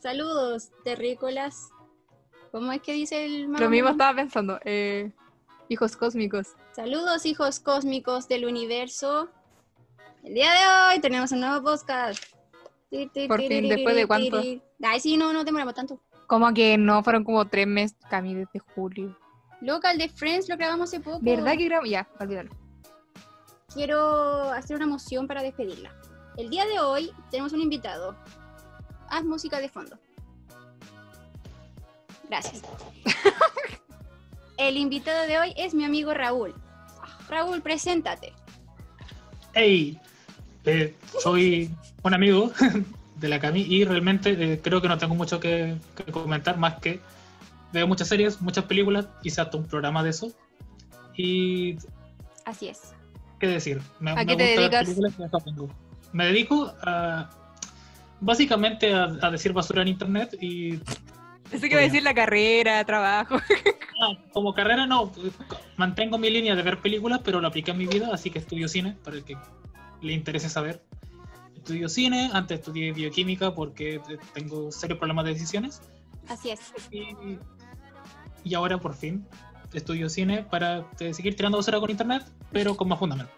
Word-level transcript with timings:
Saludos, 0.00 0.70
terrícolas. 0.82 1.70
¿Cómo 2.52 2.72
es 2.72 2.80
que 2.82 2.92
dice 2.92 3.24
el 3.26 3.42
Lo 3.42 3.48
mago? 3.50 3.68
mismo 3.68 3.90
estaba 3.90 4.14
pensando. 4.16 4.58
eh, 4.64 5.12
hijos 5.68 5.96
cósmicos. 5.96 6.54
Saludos, 6.74 7.26
hijos 7.26 7.60
cósmicos 7.60 8.26
del 8.26 8.46
universo. 8.46 9.28
El 10.24 10.34
día 10.34 10.50
de 10.52 10.94
hoy 10.94 11.00
tenemos 11.00 11.32
un 11.32 11.40
nuevo 11.40 11.62
podcast. 11.62 12.22
Por 13.28 13.40
fin, 13.40 13.68
¿después 13.68 13.94
de 13.94 14.06
cuánto? 14.06 14.38
Ay, 14.82 15.00
sí, 15.00 15.16
no, 15.16 15.32
no 15.32 15.44
demoramos 15.44 15.74
tanto. 15.74 16.00
Como 16.26 16.52
que 16.54 16.76
no, 16.76 17.02
fueron 17.02 17.22
como 17.22 17.46
tres 17.46 17.66
meses, 17.66 17.96
Cami, 18.08 18.34
desde 18.34 18.58
julio. 18.74 19.16
Local 19.60 19.98
de 19.98 20.08
Friends 20.08 20.48
lo 20.48 20.56
grabamos 20.56 20.88
hace 20.88 21.00
poco. 21.00 21.18
¿Verdad 21.20 21.56
que 21.56 21.64
grabamos? 21.66 21.90
Ya, 21.90 22.08
olvídalo. 22.18 22.50
Quiero 23.72 24.50
hacer 24.50 24.76
una 24.76 24.86
moción 24.86 25.28
para 25.28 25.42
despedirla. 25.42 25.94
El 26.36 26.48
día 26.50 26.64
de 26.66 26.80
hoy 26.80 27.12
tenemos 27.30 27.52
un 27.52 27.60
invitado. 27.60 28.16
Haz 29.10 29.24
música 29.24 29.60
de 29.60 29.68
fondo. 29.68 29.98
Gracias. 32.28 32.62
El 34.56 34.76
invitado 34.76 35.26
de 35.26 35.38
hoy 35.38 35.52
es 35.56 35.74
mi 35.74 35.84
amigo 35.84 36.14
Raúl. 36.14 36.54
Raúl, 37.28 37.60
preséntate. 37.60 38.32
Hey, 39.52 39.98
eh, 40.64 40.94
soy 41.20 41.70
un 42.02 42.14
amigo 42.14 42.52
de 43.16 43.28
la 43.28 43.40
Cami 43.40 43.62
y 43.62 43.84
realmente 43.84 44.30
eh, 44.30 44.60
creo 44.62 44.80
que 44.80 44.88
no 44.88 44.96
tengo 44.96 45.14
mucho 45.14 45.40
que, 45.40 45.76
que 45.96 46.04
comentar 46.12 46.56
más 46.56 46.78
que 46.80 47.00
veo 47.72 47.86
muchas 47.86 48.08
series, 48.08 48.40
muchas 48.40 48.64
películas, 48.64 49.08
hice 49.22 49.40
hasta 49.40 49.56
un 49.56 49.66
programa 49.66 50.02
de 50.02 50.10
eso. 50.10 50.32
Y 51.16 51.76
Así 52.44 52.68
es. 52.68 52.94
qué 53.38 53.48
decir, 53.48 53.80
me, 53.98 54.12
¿A 54.12 54.16
me 54.16 54.26
qué 54.26 54.36
te 54.36 54.42
dedicas? 54.44 54.88
Me 56.12 56.26
dedico 56.26 56.72
a 56.82 57.30
básicamente 58.20 58.94
a, 58.94 59.04
a 59.20 59.30
decir 59.30 59.52
basura 59.52 59.82
en 59.82 59.88
internet 59.88 60.36
y 60.40 60.78
Pensé 61.50 61.68
que 61.68 61.74
iba 61.74 61.80
a 61.80 61.84
decir 61.84 62.04
la 62.04 62.14
carrera, 62.14 62.84
trabajo. 62.84 63.36
ah, 64.02 64.12
como 64.32 64.54
carrera 64.54 64.86
no, 64.86 65.10
mantengo 65.76 66.16
mi 66.16 66.30
línea 66.30 66.54
de 66.54 66.62
ver 66.62 66.78
películas, 66.78 67.20
pero 67.24 67.40
lo 67.40 67.48
apliqué 67.48 67.72
en 67.72 67.78
mi 67.78 67.86
vida, 67.86 68.10
así 68.12 68.30
que 68.30 68.38
estudio 68.38 68.68
cine 68.68 68.96
para 69.02 69.16
el 69.16 69.24
que 69.24 69.36
le 70.00 70.12
interese 70.12 70.48
saber. 70.48 70.80
Estudio 71.56 71.88
cine, 71.88 72.30
antes 72.32 72.60
estudié 72.60 72.92
bioquímica 72.92 73.52
porque 73.52 74.00
tengo 74.32 74.70
serios 74.70 74.98
problemas 74.98 75.26
de 75.26 75.34
decisiones 75.34 75.82
Así 76.26 76.50
es. 76.50 76.60
y, 76.90 77.38
y 78.44 78.54
ahora 78.54 78.78
por 78.78 78.94
fin 78.94 79.26
estudio 79.74 80.08
cine 80.08 80.42
para 80.42 80.86
eh, 81.00 81.14
seguir 81.14 81.36
tirando 81.36 81.58
basura 81.58 81.80
con 81.80 81.90
internet, 81.90 82.24
pero 82.52 82.76
con 82.76 82.88
más 82.88 82.98
fundamento. 82.98 83.32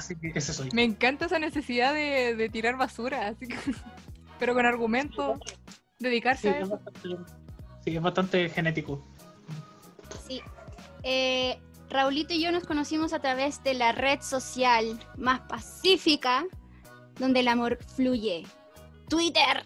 Sí. 0.00 0.14
Así 0.14 0.32
que 0.32 0.38
ese 0.38 0.52
soy. 0.52 0.68
Me 0.72 0.84
encanta 0.84 1.26
esa 1.26 1.38
necesidad 1.38 1.94
de, 1.94 2.34
de 2.36 2.48
tirar 2.48 2.76
basura, 2.76 3.28
así 3.28 3.46
que- 3.48 3.56
pero 4.38 4.54
con 4.54 4.66
argumento, 4.66 5.38
dedicarse 5.98 6.42
Sí, 6.42 6.48
a 6.48 6.58
es 6.58 6.66
eso. 6.66 6.70
bastante, 6.78 7.32
sí, 7.84 7.96
es 7.96 8.02
bastante 8.02 8.48
genético. 8.50 9.02
Sí. 10.26 10.40
Eh, 11.02 11.58
Raulito 11.88 12.34
y 12.34 12.42
yo 12.42 12.50
nos 12.52 12.64
conocimos 12.64 13.12
a 13.12 13.20
través 13.20 13.62
de 13.62 13.74
la 13.74 13.92
red 13.92 14.20
social 14.20 14.98
más 15.16 15.40
pacífica 15.42 16.44
donde 17.18 17.40
el 17.40 17.48
amor 17.48 17.78
fluye. 17.94 18.44
Twitter. 19.08 19.64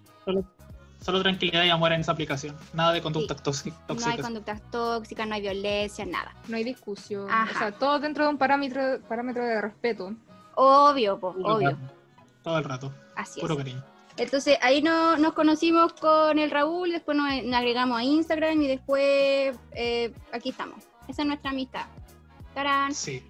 Solo 1.00 1.22
tranquilidad 1.22 1.64
y 1.64 1.70
amor 1.70 1.92
en 1.92 2.00
esa 2.02 2.12
aplicación. 2.12 2.56
Nada 2.72 2.92
de 2.92 3.00
conductas 3.02 3.42
tóxi- 3.42 3.70
No 3.70 3.74
hay 3.80 3.86
tóxicas. 3.86 4.20
conductas 4.20 4.70
tóxicas, 4.70 5.26
no 5.26 5.34
hay 5.34 5.40
violencia, 5.42 6.04
nada. 6.06 6.34
No 6.48 6.56
hay 6.56 6.64
discusión. 6.64 7.26
Ajá. 7.30 7.50
O 7.54 7.58
sea, 7.58 7.72
todo 7.72 7.98
dentro 7.98 8.24
de 8.24 8.30
un 8.30 8.38
parámetro, 8.38 9.00
parámetro 9.08 9.44
de 9.44 9.60
respeto. 9.60 10.14
Obvio, 10.54 11.18
po, 11.18 11.32
Puro 11.32 11.54
obvio. 11.56 11.70
rato. 11.70 11.82
Todo 12.42 12.58
el 12.58 12.64
rato. 12.64 12.92
Así 13.16 13.40
Puro 13.40 13.54
es. 13.54 13.58
cariño. 13.58 13.84
Entonces 14.16 14.58
ahí 14.60 14.82
no, 14.82 15.16
nos 15.16 15.32
conocimos 15.32 15.92
con 15.94 16.38
el 16.38 16.50
Raúl, 16.50 16.90
después 16.90 17.16
nos, 17.16 17.42
nos 17.44 17.54
agregamos 17.54 17.98
a 17.98 18.04
Instagram 18.04 18.60
y 18.60 18.66
después 18.66 19.56
eh, 19.72 20.12
aquí 20.32 20.50
estamos. 20.50 20.84
Esa 21.08 21.22
es 21.22 21.28
nuestra 21.28 21.50
amistad. 21.50 21.86
¡Tarán! 22.54 22.92
Sí. 22.94 23.22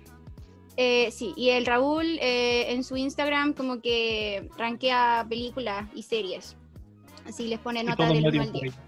Eh, 0.76 1.10
sí, 1.12 1.32
y 1.36 1.50
el 1.50 1.66
Raúl 1.66 2.06
eh, 2.20 2.72
en 2.72 2.82
su 2.84 2.96
Instagram 2.96 3.52
como 3.52 3.80
que 3.80 4.48
rankea 4.56 5.26
películas 5.28 5.86
y 5.94 6.02
series. 6.02 6.56
Así 7.30 7.48
les 7.48 7.58
pone 7.58 7.82
nota 7.82 8.04
del 8.06 8.14
me 8.14 8.18
1 8.20 8.28
odian 8.28 8.42
al 8.44 8.50
por 8.52 8.60
10. 8.62 8.74
ello. 8.74 8.82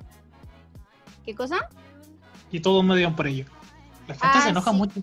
¿Qué 1.24 1.34
cosa? 1.34 1.68
Y 2.50 2.60
todos 2.60 2.84
me 2.84 2.94
odian 2.94 3.16
por 3.16 3.26
ello. 3.26 3.44
La 4.08 4.14
gente 4.14 4.26
Ah, 4.32 4.40
se 4.42 4.48
enoja 4.50 4.70
sí. 4.72 4.76
mucho. 4.76 5.00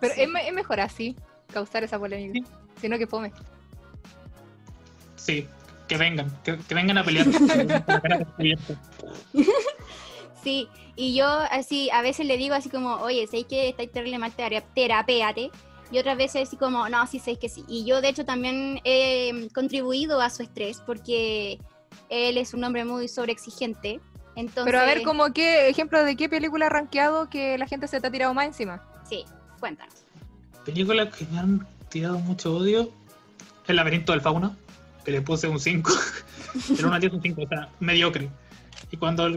Pero 0.00 0.14
Sí. 0.14 0.22
es, 0.22 0.28
me- 0.28 0.46
es 0.48 0.54
mejor 0.54 0.80
así, 0.80 1.16
causar 1.52 1.84
esa 1.84 1.98
polémica. 1.98 2.32
Sí. 2.46 2.54
Sino 2.80 2.98
que 2.98 3.06
fome. 3.06 3.32
Sí. 5.16 5.46
Que 5.88 5.96
vengan. 5.96 6.30
Que, 6.42 6.56
que 6.58 6.74
vengan 6.74 6.98
a 6.98 7.04
pelear. 7.04 7.26
Sí, 10.42 10.68
y 10.94 11.14
yo 11.16 11.26
así 11.26 11.90
a 11.90 12.02
veces 12.02 12.24
le 12.26 12.36
digo 12.36 12.54
así 12.54 12.68
como, 12.70 12.94
oye, 12.96 13.26
sé 13.26 13.44
que 13.44 13.68
estáis 13.68 13.90
terrible 13.90 14.18
mal, 14.18 14.32
tera- 14.32 14.60
terapéate. 14.74 15.50
Y 15.90 15.98
otras 15.98 16.16
veces 16.16 16.46
así 16.46 16.56
como, 16.56 16.88
no, 16.88 17.04
sí, 17.08 17.18
sé 17.18 17.36
que 17.36 17.48
sí. 17.48 17.64
Y 17.68 17.84
yo 17.84 18.00
de 18.00 18.08
hecho 18.10 18.24
también 18.24 18.80
he 18.84 19.48
contribuido 19.54 20.20
a 20.20 20.30
su 20.30 20.42
estrés 20.44 20.80
porque 20.86 21.58
él 22.08 22.38
es 22.38 22.54
un 22.54 22.64
hombre 22.64 22.84
muy 22.84 23.08
sobreexigente. 23.08 24.00
Entonces, 24.34 24.64
Pero 24.64 24.80
a 24.80 24.84
ver, 24.84 25.02
como 25.02 25.32
qué 25.32 25.68
ejemplo 25.68 26.02
de 26.04 26.16
qué 26.16 26.28
película 26.28 26.66
ha 26.66 26.68
rankeado 26.68 27.30
que 27.30 27.56
la 27.56 27.66
gente 27.66 27.88
se 27.88 28.00
te 28.00 28.06
ha 28.06 28.10
tirado 28.10 28.34
más 28.34 28.46
encima. 28.46 28.82
Sí, 29.08 29.24
cuéntanos. 29.60 29.94
Películas 30.64 31.14
que 31.14 31.26
me 31.26 31.38
han 31.38 31.66
tirado 31.88 32.18
mucho 32.18 32.54
odio. 32.56 32.90
El 33.66 33.76
laberinto 33.76 34.12
del 34.12 34.20
fauno. 34.20 34.54
Que 35.04 35.12
le 35.12 35.22
puse 35.22 35.48
un 35.48 35.58
5. 35.58 35.90
Era 36.78 36.88
una 36.88 36.98
10 36.98 37.14
un 37.14 37.22
5. 37.22 37.42
O 37.42 37.48
sea, 37.48 37.68
mediocre. 37.80 38.28
Y 38.90 38.96
cuando 38.96 39.30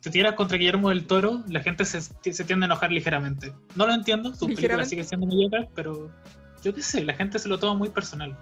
te 0.00 0.10
tiras 0.10 0.34
contra 0.34 0.58
Guillermo 0.58 0.90
del 0.90 1.06
Toro, 1.06 1.42
la 1.48 1.60
gente 1.60 1.84
se, 1.86 2.02
se 2.02 2.44
tiende 2.44 2.64
a 2.64 2.66
enojar 2.66 2.92
ligeramente. 2.92 3.54
No 3.74 3.86
lo 3.86 3.94
entiendo. 3.94 4.30
Sus 4.30 4.40
películas 4.40 4.58
Ligeramente. 4.58 4.90
siguen 4.90 5.06
siendo 5.06 5.26
mediocres, 5.26 5.68
pero 5.74 6.10
yo 6.62 6.74
qué 6.74 6.82
sé, 6.82 7.04
la 7.04 7.14
gente 7.14 7.38
se 7.38 7.48
lo 7.48 7.58
toma 7.58 7.74
muy 7.78 7.88
personal. 7.88 8.36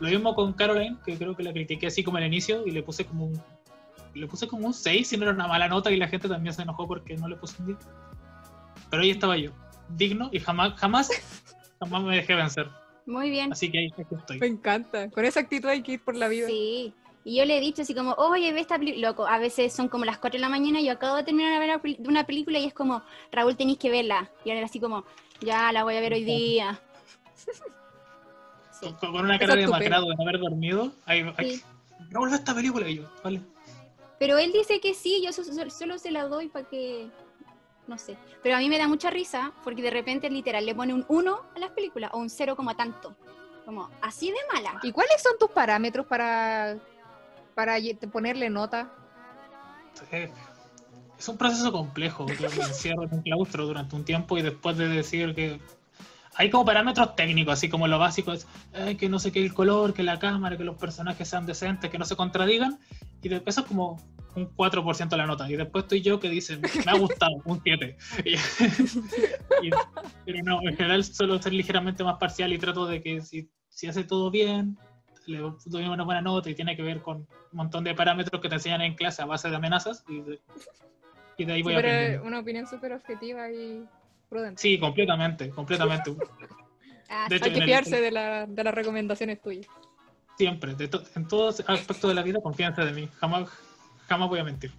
Lo 0.00 0.08
mismo 0.08 0.34
con 0.34 0.52
Caroline, 0.52 0.96
que 1.04 1.16
creo 1.16 1.34
que 1.34 1.42
la 1.42 1.52
critiqué 1.52 1.86
así 1.86 2.04
como 2.04 2.18
al 2.18 2.24
inicio 2.24 2.66
y 2.66 2.70
le 2.70 2.82
puse 2.82 3.04
como 3.04 3.26
un 3.26 3.40
le 4.14 4.26
puse 4.26 4.48
como 4.48 4.66
un 4.66 4.74
6 4.74 5.12
y 5.12 5.16
no 5.16 5.24
era 5.24 5.32
una 5.32 5.46
mala 5.46 5.68
nota 5.68 5.90
y 5.90 5.96
la 5.96 6.08
gente 6.08 6.28
también 6.28 6.54
se 6.54 6.62
enojó 6.62 6.88
porque 6.88 7.16
no 7.16 7.28
le 7.28 7.36
puse 7.36 7.56
un 7.60 7.66
10. 7.66 7.78
Pero 8.90 9.02
ahí 9.02 9.10
estaba 9.10 9.36
yo, 9.36 9.50
digno 9.90 10.30
y 10.32 10.40
jamás, 10.40 10.74
jamás, 10.74 11.10
jamás 11.80 12.02
me 12.02 12.16
dejé 12.16 12.34
vencer. 12.34 12.68
Muy 13.04 13.30
bien. 13.30 13.52
Así 13.52 13.70
que 13.70 13.78
ahí 13.78 13.94
estoy. 14.10 14.38
Me 14.38 14.46
encanta. 14.46 15.10
Con 15.10 15.24
esa 15.24 15.40
actitud 15.40 15.68
hay 15.68 15.82
que 15.82 15.92
ir 15.92 16.00
por 16.02 16.16
la 16.16 16.28
vida. 16.28 16.46
Sí. 16.46 16.92
Y 17.24 17.38
yo 17.38 17.44
le 17.44 17.58
he 17.58 17.60
dicho 17.60 17.82
así 17.82 17.94
como, 17.94 18.12
oye, 18.12 18.52
ve 18.52 18.60
esta 18.60 18.78
película. 18.78 19.08
Loco, 19.08 19.26
a 19.26 19.38
veces 19.38 19.72
son 19.72 19.88
como 19.88 20.04
las 20.04 20.18
4 20.18 20.38
de 20.38 20.40
la 20.40 20.48
mañana 20.48 20.80
y 20.80 20.86
yo 20.86 20.92
acabo 20.92 21.16
de 21.16 21.24
terminar 21.24 21.52
de 21.52 21.58
ver 21.58 21.80
una 21.82 22.08
una 22.08 22.24
película 22.24 22.58
y 22.58 22.66
es 22.66 22.74
como, 22.74 23.02
Raúl, 23.32 23.56
tenéis 23.56 23.78
que 23.78 23.90
verla. 23.90 24.30
Y 24.44 24.50
ahora 24.50 24.66
así 24.66 24.80
como, 24.80 25.04
ya 25.40 25.72
la 25.72 25.84
voy 25.84 25.96
a 25.96 26.00
ver 26.00 26.12
hoy 26.12 26.24
día. 26.24 26.80
Sí. 28.80 28.86
Con, 29.00 29.12
con 29.12 29.24
una 29.24 29.38
cara 29.38 29.54
de 29.54 29.64
tu 29.64 29.70
demacrado 29.72 30.08
de 30.08 30.14
no 30.16 30.22
haber 30.22 30.38
dormido, 30.38 30.92
ahí, 31.06 31.22
ahí 31.38 31.56
Sí. 31.56 31.62
Raúl, 32.10 32.30
ve 32.30 32.36
esta 32.36 32.54
película 32.54 32.88
y 32.88 32.96
yo, 32.96 33.10
vale. 33.24 33.40
Pero 34.18 34.38
él 34.38 34.52
dice 34.52 34.80
que 34.80 34.94
sí, 34.94 35.22
yo 35.24 35.32
so- 35.32 35.44
so- 35.44 35.70
solo 35.70 35.98
se 35.98 36.10
la 36.10 36.24
doy 36.26 36.48
para 36.48 36.66
que. 36.68 37.08
No 37.86 37.98
sé. 37.98 38.16
Pero 38.42 38.56
a 38.56 38.58
mí 38.58 38.68
me 38.68 38.78
da 38.78 38.88
mucha 38.88 39.10
risa 39.10 39.52
porque 39.62 39.80
de 39.82 39.90
repente 39.90 40.28
literal 40.28 40.64
le 40.66 40.74
pone 40.74 40.92
un 40.92 41.04
1 41.08 41.40
a 41.54 41.58
las 41.58 41.70
películas 41.70 42.10
o 42.14 42.18
un 42.18 42.28
0 42.30 42.56
como 42.56 42.74
tanto. 42.74 43.14
Como 43.64 43.90
así 44.00 44.28
de 44.30 44.36
mala. 44.52 44.78
¿Y 44.82 44.92
cuáles 44.92 45.22
son 45.22 45.32
tus 45.38 45.50
parámetros 45.50 46.06
para, 46.06 46.78
para 47.54 47.76
ponerle 48.12 48.48
nota? 48.50 48.92
Es 51.18 51.28
un 51.28 51.36
proceso 51.38 51.72
complejo, 51.72 52.26
que 52.26 52.48
me 52.48 52.64
encierro 52.64 53.04
en 53.04 53.14
un 53.14 53.22
claustro 53.22 53.66
durante 53.66 53.96
un 53.96 54.04
tiempo 54.04 54.36
y 54.36 54.42
después 54.42 54.76
de 54.76 54.88
decir 54.88 55.34
que 55.34 55.60
hay 56.36 56.50
como 56.50 56.64
parámetros 56.64 57.16
técnicos, 57.16 57.54
así 57.54 57.68
como 57.68 57.88
lo 57.88 57.98
básico 57.98 58.32
es 58.32 58.46
eh, 58.74 58.96
que 58.96 59.08
no 59.08 59.18
sé 59.18 59.32
qué 59.32 59.42
el 59.42 59.54
color, 59.54 59.94
que 59.94 60.02
la 60.02 60.18
cámara, 60.18 60.56
que 60.56 60.64
los 60.64 60.76
personajes 60.76 61.28
sean 61.28 61.46
decentes, 61.46 61.90
que 61.90 61.98
no 61.98 62.04
se 62.04 62.14
contradigan, 62.16 62.78
y 63.22 63.28
después 63.28 63.54
eso 63.54 63.62
es 63.62 63.66
como 63.68 63.96
un 64.34 64.54
4% 64.54 65.08
de 65.08 65.16
la 65.16 65.26
nota. 65.26 65.50
Y 65.50 65.56
después 65.56 65.84
estoy 65.84 66.02
yo 66.02 66.20
que 66.20 66.28
dice, 66.28 66.58
me 66.58 66.92
ha 66.92 66.94
gustado, 66.94 67.32
un 67.46 67.60
7. 67.62 67.96
Y- 68.24 68.34
y- 69.66 69.70
pero 70.26 70.38
no, 70.44 70.60
en 70.62 70.76
general 70.76 71.04
suelo 71.04 71.40
ser 71.40 71.54
ligeramente 71.54 72.04
más 72.04 72.16
parcial 72.18 72.52
y 72.52 72.58
trato 72.58 72.86
de 72.86 73.00
que 73.00 73.22
si, 73.22 73.48
si 73.68 73.86
hace 73.86 74.04
todo 74.04 74.30
bien, 74.30 74.76
le 75.26 75.38
doy 75.64 75.84
una 75.86 76.04
buena 76.04 76.20
nota 76.20 76.50
y 76.50 76.54
tiene 76.54 76.76
que 76.76 76.82
ver 76.82 77.00
con 77.00 77.16
un 77.18 77.26
montón 77.52 77.82
de 77.82 77.94
parámetros 77.94 78.40
que 78.42 78.48
te 78.48 78.56
enseñan 78.56 78.82
en 78.82 78.94
clase 78.94 79.22
a 79.22 79.26
base 79.26 79.48
de 79.48 79.56
amenazas 79.56 80.04
y 80.06 80.20
de, 80.20 80.40
y 81.38 81.44
de 81.46 81.52
ahí 81.54 81.62
voy 81.62 81.74
Pero 81.74 81.88
aprendiendo. 81.88 82.26
una 82.26 82.38
opinión 82.40 82.66
súper 82.66 82.92
objetiva 82.92 83.50
y 83.50 83.84
prudente. 84.28 84.60
Sí, 84.60 84.78
completamente, 84.78 85.50
completamente. 85.50 86.14
Ah, 87.08 87.26
De 87.28 87.36
hecho, 87.36 87.44
Hay 87.44 87.52
que 87.52 87.58
el- 87.60 87.64
fiarse 87.66 88.00
de, 88.00 88.10
la- 88.10 88.46
de 88.46 88.64
las 88.64 88.74
recomendaciones 88.74 89.40
tuyas. 89.40 89.64
Siempre, 90.36 90.74
de 90.74 90.88
to- 90.88 91.04
en 91.14 91.28
todos 91.28 91.60
aspectos 91.68 92.08
de 92.08 92.14
la 92.14 92.22
vida, 92.22 92.40
confianza 92.42 92.84
de 92.84 92.90
mí. 92.92 93.08
Jamás, 93.20 93.48
jamás 94.08 94.28
voy 94.28 94.40
a 94.40 94.44
mentir. 94.44 94.72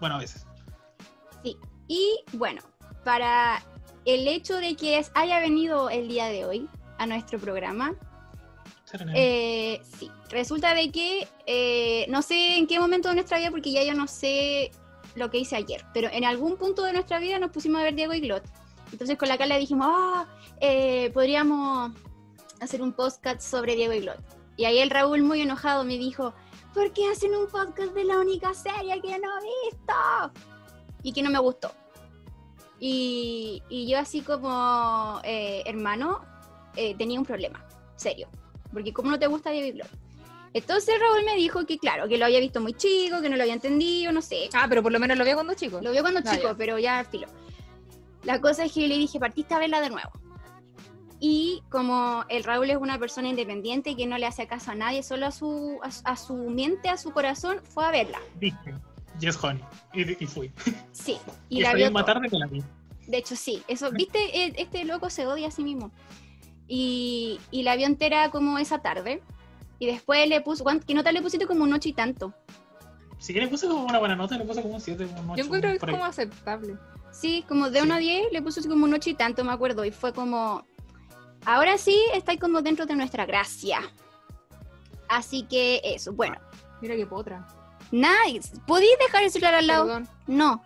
Bueno, 0.00 0.14
a 0.14 0.18
veces. 0.18 0.46
Sí. 1.44 1.58
Y 1.86 2.16
bueno, 2.32 2.62
para 3.04 3.62
el 4.06 4.26
hecho 4.26 4.56
de 4.56 4.74
que 4.74 5.04
haya 5.14 5.38
venido 5.40 5.90
el 5.90 6.08
día 6.08 6.28
de 6.28 6.46
hoy 6.46 6.66
a 6.96 7.04
nuestro 7.06 7.38
programa. 7.38 7.94
Eh, 9.14 9.82
sí, 9.98 10.10
resulta 10.30 10.74
de 10.74 10.90
que 10.90 11.28
eh, 11.46 12.06
no 12.08 12.22
sé 12.22 12.56
en 12.56 12.66
qué 12.66 12.80
momento 12.80 13.10
de 13.10 13.16
nuestra 13.16 13.36
vida, 13.38 13.50
porque 13.50 13.70
ya 13.70 13.84
yo 13.84 13.92
no 13.94 14.06
sé 14.06 14.70
lo 15.14 15.30
que 15.30 15.38
hice 15.38 15.56
ayer, 15.56 15.84
pero 15.92 16.08
en 16.10 16.24
algún 16.24 16.56
punto 16.56 16.84
de 16.84 16.94
nuestra 16.94 17.18
vida 17.18 17.38
nos 17.38 17.50
pusimos 17.50 17.80
a 17.82 17.84
ver 17.84 17.94
Diego 17.94 18.14
y 18.14 18.20
Glot. 18.20 18.42
Entonces 18.92 19.16
con 19.16 19.28
la 19.28 19.38
Carla 19.38 19.56
dijimos, 19.58 19.86
ah, 19.90 20.26
eh, 20.60 21.10
podríamos 21.12 21.92
hacer 22.60 22.82
un 22.82 22.92
podcast 22.92 23.40
sobre 23.40 23.74
Diego 23.76 23.92
y 23.92 24.00
Glot. 24.00 24.18
Y 24.56 24.64
ahí 24.64 24.78
el 24.80 24.90
Raúl 24.90 25.22
muy 25.22 25.40
enojado 25.40 25.84
me 25.84 25.96
dijo, 25.96 26.34
¿por 26.74 26.92
qué 26.92 27.08
hacen 27.10 27.34
un 27.34 27.46
podcast 27.48 27.92
de 27.94 28.04
la 28.04 28.18
única 28.18 28.52
serie 28.54 29.00
que 29.00 29.18
no 29.18 29.28
he 29.38 29.70
visto? 29.70 30.40
Y 31.02 31.12
que 31.12 31.22
no 31.22 31.30
me 31.30 31.38
gustó. 31.38 31.72
Y, 32.78 33.62
y 33.68 33.88
yo 33.88 33.98
así 33.98 34.22
como 34.22 35.20
eh, 35.24 35.62
hermano 35.66 36.22
eh, 36.76 36.94
tenía 36.96 37.18
un 37.18 37.26
problema, 37.26 37.64
serio. 37.96 38.28
Porque 38.72 38.92
como 38.92 39.10
no 39.10 39.18
te 39.18 39.26
gusta 39.26 39.50
Diego 39.50 39.66
y 39.68 39.72
Glot. 39.72 39.88
Entonces 40.52 40.94
Raúl 40.98 41.24
me 41.24 41.36
dijo 41.36 41.64
que 41.64 41.78
claro, 41.78 42.08
que 42.08 42.18
lo 42.18 42.24
había 42.24 42.40
visto 42.40 42.60
muy 42.60 42.74
chico, 42.74 43.20
que 43.20 43.28
no 43.30 43.36
lo 43.36 43.42
había 43.42 43.54
entendido, 43.54 44.10
no 44.12 44.20
sé. 44.20 44.48
Ah, 44.52 44.66
pero 44.68 44.82
por 44.82 44.90
lo 44.92 44.98
menos 44.98 45.16
lo 45.16 45.24
veo 45.24 45.36
cuando 45.36 45.54
chico. 45.54 45.80
Lo 45.80 45.92
vio 45.92 46.02
cuando 46.02 46.20
Ah, 46.24 46.34
chico, 46.34 46.48
ya. 46.48 46.54
pero 46.54 46.78
ya 46.78 47.04
filo. 47.04 47.28
La 48.24 48.40
cosa 48.40 48.64
es 48.64 48.72
que 48.72 48.82
yo 48.82 48.86
le 48.86 48.98
dije, 48.98 49.18
partiste 49.18 49.54
a 49.54 49.58
verla 49.58 49.80
de 49.80 49.90
nuevo. 49.90 50.10
Y 51.22 51.62
como 51.70 52.24
el 52.28 52.44
Raúl 52.44 52.70
es 52.70 52.76
una 52.78 52.98
persona 52.98 53.28
independiente 53.28 53.94
que 53.94 54.06
no 54.06 54.16
le 54.16 54.26
hace 54.26 54.46
caso 54.46 54.70
a 54.70 54.74
nadie, 54.74 55.02
solo 55.02 55.26
a 55.26 55.30
su, 55.30 55.78
a, 55.82 55.90
su- 55.90 56.02
a 56.04 56.16
su 56.16 56.34
mente, 56.34 56.88
a 56.88 56.96
su 56.96 57.12
corazón, 57.12 57.60
fue 57.62 57.84
a 57.84 57.90
verla. 57.90 58.18
Dije, 58.38 58.74
Yes 59.18 59.42
Honey. 59.42 59.62
Y, 59.92 60.22
y 60.24 60.26
fui. 60.26 60.50
Sí, 60.92 61.18
Y, 61.50 61.58
y 61.58 61.62
la 61.62 61.74
vio 61.74 61.90
toda. 61.92 62.04
tarde 62.06 62.28
me 62.30 62.38
la 62.38 62.46
vi. 62.46 62.62
De 63.06 63.18
hecho, 63.18 63.36
sí. 63.36 63.62
Eso, 63.68 63.90
¿viste? 63.90 64.18
Eh, 64.46 64.54
Este 64.56 64.84
loco 64.84 65.10
se 65.10 65.26
odia 65.26 65.48
a 65.48 65.50
sí 65.50 65.62
mismo. 65.62 65.90
Y, 66.68 67.38
y 67.50 67.64
la 67.64 67.76
vio 67.76 67.86
entera 67.86 68.30
como 68.30 68.58
esa 68.58 68.78
tarde. 68.80 69.22
Y 69.78 69.86
después 69.86 70.26
le 70.28 70.40
puso, 70.40 70.62
¿cuánto- 70.64 70.86
¿qué 70.86 70.94
nota 70.94 71.12
le 71.12 71.20
pusiste? 71.20 71.46
Como 71.46 71.64
un 71.64 71.72
ocho 71.74 71.88
y 71.88 71.92
tanto. 71.92 72.32
Si 73.18 73.34
le 73.34 73.48
puse 73.48 73.66
como 73.68 73.84
una 73.84 73.98
buena 73.98 74.16
nota, 74.16 74.38
le 74.38 74.44
puse 74.44 74.62
como 74.62 74.74
un 74.76 74.80
7, 74.80 75.04
un 75.04 75.30
8. 75.30 75.36
Yo 75.36 75.44
encuentro 75.44 75.68
que 75.70 75.76
es 75.76 75.82
como 75.82 76.04
aceptable. 76.04 76.76
Sí, 77.12 77.44
como 77.48 77.70
de 77.70 77.80
Sí. 77.80 77.86
1 77.86 77.94
a 77.94 77.98
10 77.98 78.32
le 78.32 78.42
puso 78.42 78.60
así 78.60 78.68
como 78.68 78.84
un 78.84 78.94
8 78.94 79.10
y 79.10 79.14
tanto, 79.14 79.44
me 79.44 79.52
acuerdo. 79.52 79.84
Y 79.84 79.90
fue 79.90 80.12
como, 80.12 80.64
ahora 81.44 81.78
sí, 81.78 81.98
estáis 82.14 82.40
como 82.40 82.62
dentro 82.62 82.86
de 82.86 82.96
nuestra 82.96 83.26
gracia. 83.26 83.80
Así 85.08 85.42
que 85.44 85.80
eso, 85.84 86.12
bueno. 86.12 86.36
Mira 86.80 86.96
qué 86.96 87.06
potra. 87.06 87.46
Nice. 87.90 88.52
¿Podéis 88.66 88.96
dejar 89.00 89.24
el 89.24 89.30
celular 89.30 89.54
al 89.54 89.66
lado? 89.66 89.86
Perdón. 89.86 90.08
No. 90.26 90.62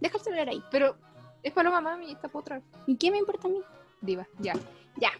Deja 0.00 0.18
el 0.18 0.22
celular 0.22 0.48
ahí. 0.50 0.62
Pero 0.70 0.96
es 1.42 1.52
Paloma 1.52 1.80
Mami, 1.80 2.12
esta 2.12 2.28
potra. 2.28 2.60
¿Y 2.86 2.96
qué 2.96 3.10
me 3.10 3.18
importa 3.18 3.48
a 3.48 3.50
mí? 3.50 3.60
Diva, 4.00 4.26
ya. 4.38 4.52
Ya. 4.96 5.10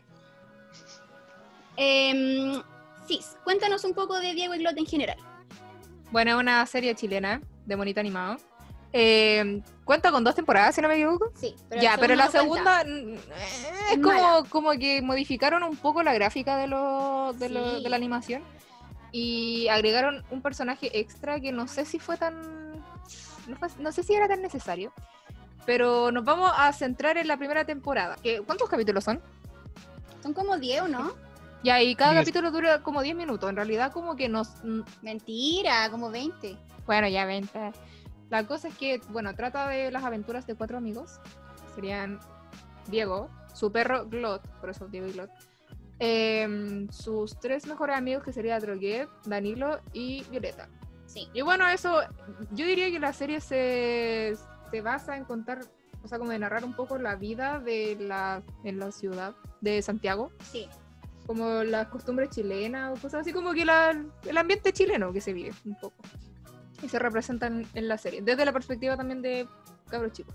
Em, 1.77 2.63
Cis, 3.07 3.37
cuéntanos 3.45 3.85
un 3.85 3.95
poco 3.95 4.19
de 4.21 4.35
Diego 4.35 4.55
y 4.55 4.59
Glot 4.59 4.77
en 4.77 4.87
general. 4.87 5.19
Bueno, 6.11 6.33
es 6.33 6.37
una 6.37 6.65
serie 6.67 6.95
chilena 6.95 7.41
de 7.65 7.77
monito 7.77 8.01
animado. 8.01 8.37
Eh, 8.99 9.61
cuenta 9.85 10.11
con 10.11 10.25
dos 10.25 10.35
temporadas, 10.35 10.75
si 10.75 10.81
no 10.81 10.89
me 10.89 10.95
equivoco. 10.95 11.31
Sí, 11.35 11.55
ya, 11.81 11.97
pero 11.99 12.15
la 12.15 12.27
no 12.27 12.31
cuenta. 12.31 12.41
segunda 12.41 12.85
mm, 12.85 13.15
eh, 13.15 13.19
Es 13.91 13.97
es 13.99 14.03
como, 14.03 14.45
como 14.49 14.71
que 14.73 15.03
modificaron 15.03 15.63
un 15.63 15.77
poco 15.77 16.03
la 16.03 16.15
gráfica 16.15 16.57
de, 16.57 16.67
lo, 16.67 17.35
de, 17.35 17.51
lo- 17.51 17.77
Sí. 17.77 17.83
de 17.83 17.89
la 17.91 17.97
animación 17.97 18.43
y 19.13 19.69
agregaron 19.69 20.25
un 20.31 20.41
personaje 20.41 20.99
extra 20.99 21.41
que 21.41 21.53
no 21.53 21.69
sé 21.69 21.85
si 21.85 21.99
fue 21.99 22.17
tan. 22.17 22.73
No, 23.47 23.57
fue- 23.59 23.69
no 23.79 23.93
sé 23.93 24.03
si 24.03 24.15
era 24.15 24.29
tan 24.29 24.41
necesario. 24.41 24.93
Pero 25.67 26.11
nos 26.13 26.25
vamos 26.25 26.51
a 26.57 26.73
centrar 26.73 27.17
en 27.19 27.29
la 27.29 27.37
primera 27.37 27.65
temporada. 27.65 28.17
que- 28.23 28.41
¿Cuántos 28.41 28.69
capítulos 28.71 29.05
son? 29.05 29.21
Son 30.23 30.33
como 30.33 30.57
10, 30.57 30.83
¿o 30.83 30.89
no? 30.89 31.13
Ya, 31.63 31.83
y 31.83 31.95
cada 31.97 32.13
Diez. 32.13 32.23
capítulo 32.25 32.51
dura 32.51 32.83
como 32.83 33.03
10 33.03 33.15
minutos. 33.17 33.51
En 33.51 33.57
realidad, 33.57 33.93
como 33.93 34.17
que 34.17 34.29
nos. 34.29 34.49
mm, 34.65 34.81
Mentira, 35.03 35.91
como 35.91 36.11
20. 36.11 36.57
Bueno, 36.87 37.09
ya 37.09 37.25
20. 37.25 37.73
La 38.31 38.47
cosa 38.47 38.69
es 38.69 38.77
que, 38.77 39.01
bueno, 39.11 39.35
trata 39.35 39.69
de 39.69 39.91
las 39.91 40.05
aventuras 40.05 40.47
de 40.47 40.55
cuatro 40.55 40.79
amigos. 40.79 41.21
Serían 41.75 42.19
Diego, 42.89 43.31
su 43.55 43.71
perro 43.71 44.07
Glot, 44.07 44.47
por 44.61 44.71
eso 44.71 44.87
Diego 44.89 45.07
y 45.07 45.13
Glot. 45.13 45.31
em, 45.99 46.91
sus 46.91 47.39
tres 47.41 47.67
mejores 47.67 47.97
amigos 47.97 48.23
que 48.23 48.33
sería 48.33 48.59
Droguet, 48.61 49.09
Danilo 49.25 49.81
y 49.95 50.23
Violeta. 50.25 50.69
Sí. 51.07 51.29
Y 51.33 51.41
bueno, 51.41 51.67
eso, 51.69 52.01
yo 52.53 52.67
diría 52.67 52.91
que 52.91 52.99
la 52.99 53.15
serie 53.15 53.41
se, 53.41 54.37
se 54.71 54.81
basa 54.83 55.17
en 55.17 55.25
contar, 55.25 55.61
o 56.03 56.09
sea, 56.09 56.19
como 56.19 56.33
de 56.33 56.39
narrar 56.39 56.65
un 56.67 56.75
poco 56.75 56.99
la 56.99 57.17
vida 57.17 57.61
de 57.61 57.97
la, 57.99 58.43
en 58.65 58.79
la 58.79 58.93
ciudad 58.93 59.35
de 59.63 59.81
Santiago, 59.81 60.31
Sí. 60.53 60.69
como 61.27 61.63
las 61.65 61.89
costumbres 61.89 62.29
chilenas 62.29 62.91
o 62.99 63.01
cosas 63.01 63.23
así, 63.23 63.33
como 63.33 63.55
que 63.55 63.65
la- 63.65 64.05
el 64.27 64.37
ambiente 64.37 64.73
chileno 64.75 65.13
que 65.15 65.23
se 65.23 65.33
vive 65.33 65.55
un 65.65 65.77
poco. 65.81 65.97
Y 66.83 66.89
se 66.89 66.99
representan 66.99 67.67
en 67.75 67.89
la 67.89 67.99
serie, 67.99 68.23
desde 68.23 68.45
la 68.45 68.53
perspectiva 68.53 68.97
también 68.97 69.23
de 69.23 69.49
cabros 69.89 70.13
chicos. 70.13 70.35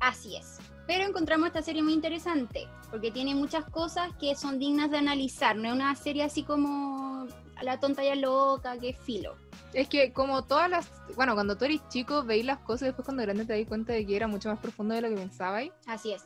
Así 0.00 0.36
es. 0.36 0.58
Pero 0.86 1.04
encontramos 1.04 1.48
esta 1.48 1.62
serie 1.62 1.82
muy 1.82 1.92
interesante, 1.94 2.68
porque 2.90 3.10
tiene 3.10 3.34
muchas 3.34 3.64
cosas 3.70 4.10
que 4.20 4.36
son 4.36 4.58
dignas 4.58 4.90
de 4.90 4.98
analizar. 4.98 5.56
No 5.56 5.68
es 5.68 5.74
una 5.74 5.94
serie 5.96 6.22
así 6.22 6.44
como 6.44 7.26
a 7.56 7.62
la 7.64 7.80
tonta 7.80 8.04
y 8.04 8.08
a 8.08 8.14
loca, 8.14 8.78
que 8.78 8.92
filo. 8.92 9.36
Es 9.72 9.88
que 9.88 10.12
como 10.12 10.44
todas 10.44 10.70
las, 10.70 10.88
bueno, 11.16 11.34
cuando 11.34 11.56
tú 11.56 11.64
eres 11.64 11.80
chico 11.88 12.22
veis 12.22 12.44
las 12.44 12.58
cosas 12.58 12.82
y 12.82 12.84
después 12.86 13.04
cuando 13.04 13.22
grande 13.22 13.44
te 13.44 13.58
das 13.58 13.66
cuenta 13.68 13.92
de 13.94 14.06
que 14.06 14.14
era 14.14 14.26
mucho 14.28 14.48
más 14.48 14.58
profundo 14.60 14.94
de 14.94 15.00
lo 15.00 15.08
que 15.08 15.16
pensabais. 15.16 15.72
Así 15.86 16.12
es. 16.12 16.24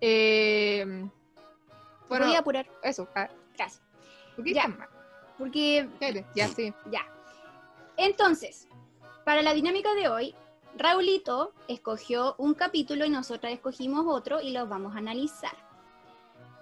Eh, 0.00 0.84
Bueno, 2.08 2.26
Voy 2.26 2.34
a 2.36 2.38
apurar. 2.38 2.66
eso. 2.82 3.06
ah, 3.14 3.28
Gracias. 3.56 3.82
¿por 4.36 4.44
qué 4.44 4.54
Ya. 4.54 4.88
Porque 5.36 5.88
Ya, 6.34 6.48
sí. 6.48 6.72
Ya. 6.90 7.02
Entonces, 7.98 8.68
para 9.24 9.42
la 9.42 9.52
dinámica 9.52 9.92
de 9.94 10.08
hoy, 10.08 10.34
Raulito 10.76 11.52
escogió 11.66 12.36
un 12.38 12.54
capítulo 12.54 13.04
y 13.04 13.10
nosotras 13.10 13.52
escogimos 13.52 14.06
otro 14.06 14.40
y 14.40 14.52
los 14.52 14.68
vamos 14.68 14.94
a 14.94 14.98
analizar. 14.98 15.56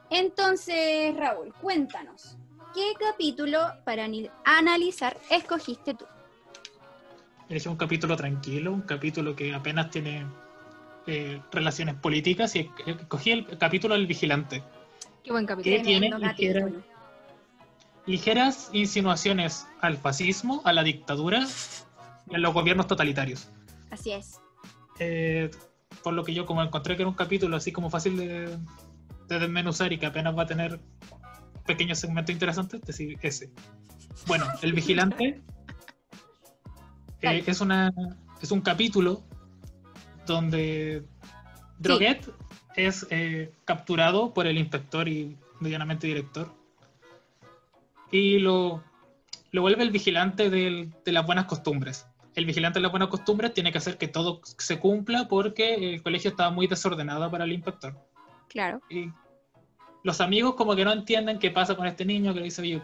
Entonces, 0.08 1.14
Raúl, 1.14 1.52
cuéntanos, 1.60 2.38
¿qué 2.74 2.94
capítulo 2.98 3.58
para 3.84 4.08
analizar 4.44 5.18
escogiste 5.30 5.92
tú? 5.92 6.06
Elegí 7.50 7.68
un 7.68 7.76
capítulo 7.76 8.16
tranquilo, 8.16 8.72
un 8.72 8.82
capítulo 8.82 9.36
que 9.36 9.54
apenas 9.54 9.90
tiene 9.90 10.26
eh, 11.06 11.40
relaciones 11.52 11.96
políticas 11.96 12.56
y 12.56 12.70
escogí 12.86 13.32
el 13.32 13.58
capítulo 13.58 13.94
del 13.94 14.06
vigilante. 14.06 14.62
Qué 15.22 15.32
buen 15.32 15.44
capítulo. 15.44 15.76
¿Qué 15.76 15.82
tiene. 15.82 16.10
Ligeras 18.06 18.70
insinuaciones 18.72 19.66
al 19.80 19.96
fascismo, 19.96 20.62
a 20.64 20.72
la 20.72 20.82
dictadura 20.82 21.46
y 22.30 22.34
a 22.34 22.38
los 22.38 22.54
gobiernos 22.54 22.86
totalitarios. 22.86 23.48
Así 23.90 24.12
es. 24.12 24.40
Eh, 24.98 25.50
por 26.02 26.14
lo 26.14 26.24
que 26.24 26.32
yo 26.32 26.46
como 26.46 26.62
encontré 26.62 26.96
que 26.96 27.02
era 27.02 27.08
un 27.08 27.16
capítulo 27.16 27.56
así 27.56 27.72
como 27.72 27.90
fácil 27.90 28.16
de, 28.16 28.56
de 29.28 29.38
desmenuzar 29.38 29.92
y 29.92 29.98
que 29.98 30.06
apenas 30.06 30.36
va 30.36 30.44
a 30.44 30.46
tener 30.46 30.80
pequeños 31.66 31.98
segmentos 31.98 32.32
interesantes, 32.32 32.80
decir 32.82 33.18
ese. 33.22 33.50
Bueno, 34.26 34.46
el 34.62 34.72
vigilante 34.72 35.42
eh, 37.22 37.42
es 37.46 37.60
una 37.60 37.92
es 38.40 38.50
un 38.50 38.60
capítulo 38.60 39.22
donde 40.26 41.04
Droguet 41.78 42.28
es 42.74 43.06
eh, 43.10 43.52
capturado 43.64 44.32
por 44.32 44.46
el 44.46 44.58
inspector 44.58 45.08
y 45.08 45.36
medianamente 45.60 46.06
director 46.06 46.52
y 48.10 48.38
lo, 48.38 48.82
lo 49.52 49.60
vuelve 49.62 49.82
el 49.82 49.90
vigilante 49.90 50.50
del- 50.50 50.92
de 51.04 51.12
las 51.12 51.24
buenas 51.26 51.46
costumbres. 51.46 52.06
El 52.34 52.44
vigilante 52.46 52.78
de 52.78 52.82
las 52.82 52.90
buenas 52.90 53.08
costumbres 53.08 53.54
tiene 53.54 53.72
que 53.72 53.78
hacer 53.78 53.96
que 53.98 54.08
todo 54.08 54.40
se 54.58 54.78
cumpla 54.78 55.26
porque 55.28 55.94
el 55.94 56.02
colegio 56.02 56.30
estaba 56.30 56.50
muy 56.50 56.66
desordenado 56.66 57.30
para 57.30 57.44
el 57.44 57.52
inspector. 57.52 57.96
Claro. 58.48 58.80
Y 58.90 59.10
los 60.04 60.20
amigos 60.20 60.54
como 60.54 60.76
que 60.76 60.84
no 60.84 60.92
entienden 60.92 61.38
qué 61.38 61.50
pasa 61.50 61.74
con 61.76 61.86
este 61.86 62.04
niño, 62.04 62.32
que 62.34 62.40
le 62.40 62.44
dice, 62.44 62.60
oye, 62.62 62.82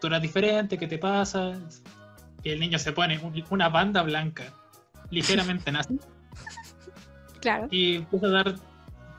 tú 0.00 0.08
eras 0.08 0.20
diferente, 0.20 0.76
¿qué 0.76 0.86
te 0.86 0.98
pasa? 0.98 1.58
Y 2.42 2.50
el 2.50 2.60
niño 2.60 2.78
se 2.78 2.92
pone 2.92 3.18
un- 3.18 3.42
una 3.50 3.68
banda 3.70 4.02
blanca, 4.02 4.52
ligeramente 5.10 5.72
nazi, 5.72 5.98
Claro. 7.40 7.68
y 7.70 7.96
empieza 7.96 8.26
a 8.26 8.30
dar, 8.30 8.54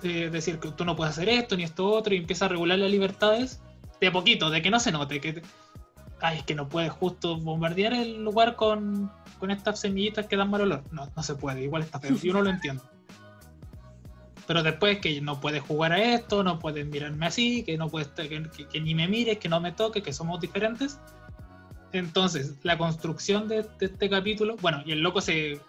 eh, 0.04 0.30
decir 0.32 0.60
que 0.60 0.72
tú 0.72 0.86
no 0.86 0.96
puedes 0.96 1.14
hacer 1.18 1.30
esto 1.30 1.58
ni 1.58 1.64
esto 1.64 1.88
otro, 1.88 2.14
y 2.14 2.18
empieza 2.18 2.46
a 2.46 2.50
regular 2.50 2.78
las 2.78 2.92
libertades 2.92 3.62
de 4.06 4.12
poquito, 4.12 4.50
de 4.50 4.62
que 4.62 4.70
no 4.70 4.80
se 4.80 4.92
note, 4.92 5.20
que, 5.20 5.42
ay, 6.22 6.40
es 6.40 6.44
que 6.44 6.56
no 6.56 6.68
puedes 6.70 6.92
justo 6.92 7.38
bombardear 7.38 7.94
el 7.94 8.24
lugar 8.24 8.56
con, 8.56 9.12
con 9.40 9.52
estas 9.52 9.80
semillitas 9.80 10.28
que 10.28 10.38
dan 10.38 10.50
mal 10.50 10.62
olor. 10.62 10.84
No, 10.92 11.10
no 11.16 11.24
se 11.24 11.36
puede, 11.36 11.64
igual 11.64 11.84
está 11.84 12.00
feo, 12.00 12.16
yo 12.16 12.34
no 12.34 12.42
lo 12.42 12.50
entiendo. 12.50 12.84
Pero 14.46 14.62
después 14.62 15.00
que 15.00 15.22
no 15.22 15.40
puedes 15.40 15.62
jugar 15.62 15.94
a 15.94 16.02
esto, 16.02 16.44
no 16.44 16.60
puedes 16.60 16.86
mirarme 16.86 17.26
así, 17.26 17.64
que 17.64 17.78
no 17.78 17.88
puedes 17.90 18.10
que, 18.10 18.82
ni 18.82 18.94
me 18.94 19.08
mires, 19.08 19.38
que 19.38 19.48
no 19.48 19.62
me 19.62 19.72
toques, 19.72 20.04
que 20.04 20.12
somos 20.12 20.42
diferentes. 20.42 21.00
Entonces, 21.94 22.56
la 22.64 22.78
construcción 22.78 23.48
de, 23.48 23.64
de 23.80 23.86
este 23.86 24.10
capítulo, 24.10 24.58
bueno, 24.58 24.82
y 24.86 24.92
el 24.92 25.00
loco 25.00 25.22
se, 25.22 25.62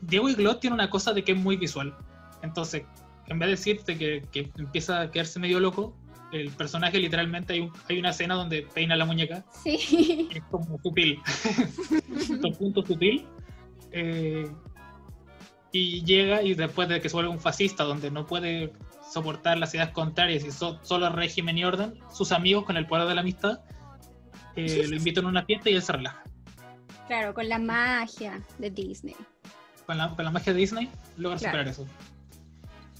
Diego 0.00 0.28
y 0.28 0.34
Glot 0.34 0.60
tiene 0.60 0.74
una 0.74 0.90
cosa 0.90 1.12
de 1.12 1.22
que 1.24 1.32
es 1.32 1.38
muy 1.38 1.56
visual. 1.56 1.94
Entonces, 2.42 2.84
en 3.26 3.38
vez 3.38 3.46
de 3.46 3.50
decirte 3.50 3.98
que, 3.98 4.26
que 4.32 4.50
empieza 4.56 5.02
a 5.02 5.10
quedarse 5.10 5.38
medio 5.38 5.60
loco, 5.60 5.96
el 6.32 6.50
personaje 6.50 6.98
literalmente 6.98 7.54
hay, 7.54 7.60
un- 7.60 7.72
hay 7.88 7.98
una 7.98 8.10
escena 8.10 8.34
donde 8.34 8.62
peina 8.74 8.96
la 8.96 9.04
muñeca 9.04 9.44
Sí. 9.62 10.28
es 10.34 10.42
como 10.50 10.78
sutil. 10.82 11.20
un 12.44 12.54
punto 12.54 12.84
sutil. 12.84 13.26
Eh, 13.92 14.50
y 15.72 16.02
llega 16.04 16.42
y 16.42 16.54
después 16.54 16.88
de 16.88 17.00
que 17.00 17.08
se 17.08 17.14
vuelve 17.16 17.30
un 17.30 17.38
fascista, 17.40 17.84
donde 17.84 18.10
no 18.10 18.26
puede 18.26 18.72
soportar 19.10 19.58
las 19.58 19.74
ideas 19.74 19.90
contrarias 19.90 20.44
y 20.44 20.50
so- 20.50 20.78
solo 20.82 21.08
régimen 21.10 21.56
y 21.58 21.64
orden, 21.64 21.98
sus 22.12 22.32
amigos 22.32 22.64
con 22.64 22.76
el 22.76 22.86
poder 22.86 23.06
de 23.08 23.14
la 23.14 23.20
amistad 23.22 23.60
eh, 24.56 24.84
lo 24.88 24.96
invitan 24.96 25.24
a 25.26 25.28
una 25.28 25.44
fiesta 25.44 25.70
y 25.70 25.74
él 25.74 25.82
se 25.82 25.92
relaja. 25.92 26.22
Claro, 27.06 27.32
con 27.32 27.48
la 27.48 27.58
magia 27.58 28.42
de 28.58 28.70
Disney. 28.70 29.16
Con 29.86 29.96
la, 29.96 30.10
con 30.14 30.24
la 30.24 30.30
magia 30.30 30.52
de 30.52 30.58
Disney 30.58 30.90
logra 31.16 31.38
Claro. 31.38 31.52
superar 31.58 31.68
eso. 31.68 31.86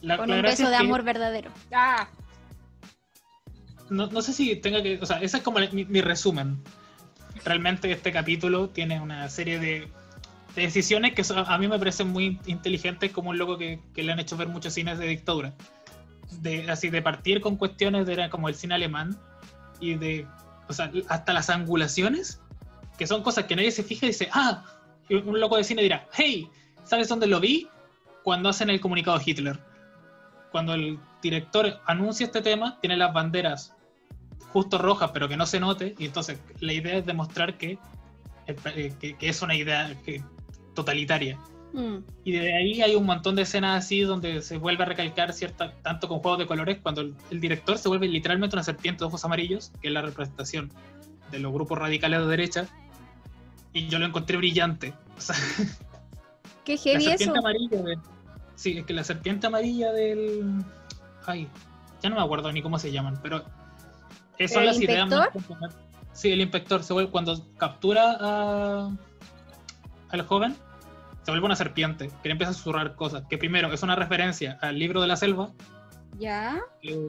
La, 0.00 0.16
Con 0.16 0.30
la 0.30 0.36
un 0.36 0.42
beso 0.42 0.64
de 0.64 0.70
que- 0.70 0.76
amor 0.76 1.02
verdadero. 1.02 1.50
Ah, 1.72 2.08
no, 3.90 4.06
no 4.08 4.22
sé 4.22 4.32
si 4.32 4.56
tenga 4.56 4.82
que. 4.82 4.98
O 5.00 5.06
sea, 5.06 5.18
ese 5.20 5.38
es 5.38 5.42
como 5.42 5.58
mi, 5.72 6.00
resumen. 6.00 6.62
Realmente 7.44 7.90
este 7.90 8.12
capítulo 8.12 8.68
tiene 8.68 9.00
una 9.00 9.28
serie 9.28 9.58
de, 9.58 9.88
de 10.54 10.62
decisiones 10.62 11.14
que 11.14 11.22
a 11.34 11.58
mí 11.58 11.68
me 11.68 11.78
parecen 11.78 12.08
muy 12.08 12.40
inteligentes 12.46 13.12
como 13.12 13.30
un 13.30 13.38
loco 13.38 13.56
que, 13.56 13.80
le 13.94 14.12
han 14.12 14.18
hecho 14.18 14.36
ver 14.36 14.48
muchos 14.48 14.74
cines 14.74 14.98
de 14.98 15.06
dictadura. 15.06 15.54
De, 16.42 16.70
así 16.70 16.90
de 16.90 17.00
partir 17.00 17.40
con 17.40 17.56
cuestiones 17.56 18.06
de 18.06 18.28
como 18.28 18.48
el 18.48 18.54
cine 18.54 18.74
alemán 18.74 19.18
y 19.80 19.94
de. 19.94 20.26
O 20.68 20.72
sea, 20.72 20.90
hasta 21.08 21.32
las 21.32 21.48
angulaciones, 21.48 22.40
que 22.98 23.06
son 23.06 23.22
cosas 23.22 23.44
que 23.44 23.56
nadie 23.56 23.70
se 23.70 23.82
fija 23.82 24.04
y 24.04 24.10
dice, 24.10 24.28
ah, 24.32 24.64
un 25.08 25.40
loco 25.40 25.56
de 25.56 25.64
cine 25.64 25.82
dirá, 25.82 26.06
hey, 26.12 26.50
¿sabes 26.84 27.08
dónde 27.08 27.26
lo 27.26 27.40
vi? 27.40 27.68
Cuando 28.22 28.50
hacen 28.50 28.68
el 28.68 28.80
comunicado 28.80 29.18
Hitler. 29.24 29.58
Cuando 30.52 30.74
el 30.74 30.98
director 31.22 31.80
anuncia 31.86 32.26
este 32.26 32.42
tema, 32.42 32.78
tiene 32.80 32.98
las 32.98 33.14
banderas 33.14 33.74
justo 34.52 34.78
rojas, 34.78 35.10
pero 35.12 35.28
que 35.28 35.36
no 35.36 35.46
se 35.46 35.60
note, 35.60 35.94
y 35.98 36.06
entonces 36.06 36.38
la 36.60 36.72
idea 36.72 36.96
es 36.98 37.06
demostrar 37.06 37.58
que, 37.58 37.78
eh, 38.46 38.92
que, 39.00 39.16
que 39.16 39.28
es 39.28 39.42
una 39.42 39.54
idea 39.54 39.94
que- 40.04 40.22
totalitaria. 40.74 41.38
Mm. 41.72 41.96
Y 42.24 42.32
de 42.32 42.54
ahí 42.56 42.80
hay 42.82 42.94
un 42.94 43.04
montón 43.04 43.34
de 43.36 43.42
escenas 43.42 43.84
así 43.84 44.00
donde 44.00 44.40
se 44.42 44.56
vuelve 44.58 44.84
a 44.84 44.86
recalcar 44.86 45.32
cierta, 45.32 45.72
tanto 45.82 46.08
con 46.08 46.20
juegos 46.20 46.38
de 46.38 46.46
colores, 46.46 46.78
cuando 46.82 47.02
el, 47.02 47.14
el 47.30 47.40
director 47.40 47.76
se 47.78 47.88
vuelve 47.88 48.08
literalmente 48.08 48.56
una 48.56 48.62
serpiente 48.64 49.00
de 49.00 49.06
ojos 49.06 49.24
amarillos, 49.24 49.70
que 49.82 49.88
es 49.88 49.92
la 49.94 50.00
representación 50.02 50.70
de 51.30 51.38
los 51.40 51.52
grupos 51.52 51.78
radicales 51.78 52.20
de 52.20 52.26
derecha, 52.26 52.66
y 53.74 53.88
yo 53.88 53.98
lo 53.98 54.06
encontré 54.06 54.36
brillante. 54.36 54.94
O 55.18 55.20
sea, 55.20 55.34
Qué 56.64 56.76
la 56.76 56.80
heavy 56.82 56.96
eso. 57.06 57.08
serpiente 57.10 57.38
amarilla 57.38 57.82
de- 57.82 57.98
Sí, 58.54 58.78
es 58.78 58.86
que 58.86 58.92
la 58.92 59.04
serpiente 59.04 59.46
amarilla 59.46 59.92
del. 59.92 60.62
Ay, 61.26 61.48
ya 62.02 62.08
no 62.10 62.16
me 62.16 62.22
acuerdo 62.22 62.50
ni 62.52 62.62
cómo 62.62 62.78
se 62.78 62.90
llaman, 62.92 63.18
pero. 63.22 63.44
Esas 64.38 64.52
son 64.54 64.62
¿El 64.62 64.66
las 64.68 64.80
ideas 64.80 65.08
más. 65.08 65.28
Sí, 66.12 66.30
el 66.32 66.40
inspector 66.40 66.82
se 66.82 66.92
vuelve. 66.92 67.10
Cuando 67.10 67.40
captura 67.58 68.16
a. 68.20 68.90
al 70.10 70.22
joven, 70.22 70.56
se 71.22 71.30
vuelve 71.30 71.46
una 71.46 71.56
serpiente 71.56 72.08
que 72.22 72.28
le 72.28 72.32
empieza 72.32 72.50
a 72.52 72.54
susurrar 72.54 72.94
cosas. 72.96 73.24
Que 73.28 73.38
primero 73.38 73.72
es 73.72 73.82
una 73.82 73.94
referencia 73.96 74.58
al 74.62 74.78
libro 74.78 75.00
de 75.00 75.06
la 75.08 75.16
selva, 75.16 75.50
Ya. 76.18 76.58
eh, 76.82 77.08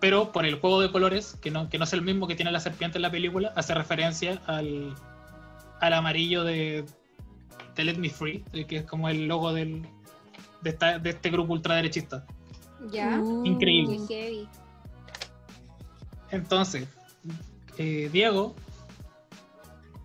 pero 0.00 0.32
por 0.32 0.44
el 0.46 0.58
juego 0.60 0.80
de 0.80 0.90
colores, 0.90 1.36
que 1.40 1.50
no, 1.50 1.68
que 1.68 1.78
no 1.78 1.84
es 1.84 1.92
el 1.92 2.02
mismo 2.02 2.26
que 2.26 2.34
tiene 2.34 2.50
la 2.50 2.60
serpiente 2.60 2.98
en 2.98 3.02
la 3.02 3.10
película, 3.10 3.52
hace 3.56 3.74
referencia 3.74 4.40
al, 4.46 4.94
al 5.80 5.92
amarillo 5.92 6.42
de, 6.44 6.84
de 7.76 7.84
Let 7.84 7.96
Me 7.98 8.10
Free, 8.10 8.42
que 8.66 8.76
es 8.76 8.84
como 8.84 9.08
el 9.08 9.26
logo 9.28 9.52
del, 9.52 9.82
de, 10.62 10.70
esta- 10.70 10.98
de 10.98 11.10
este 11.10 11.30
grupo 11.30 11.52
ultraderechista. 11.52 12.26
Ya. 12.90 13.18
Uh, 13.20 13.44
Increíble. 13.46 13.98
Qué 14.08 14.14
heavy. 14.22 14.48
Entonces, 16.30 16.86
eh, 17.78 18.08
Diego, 18.12 18.54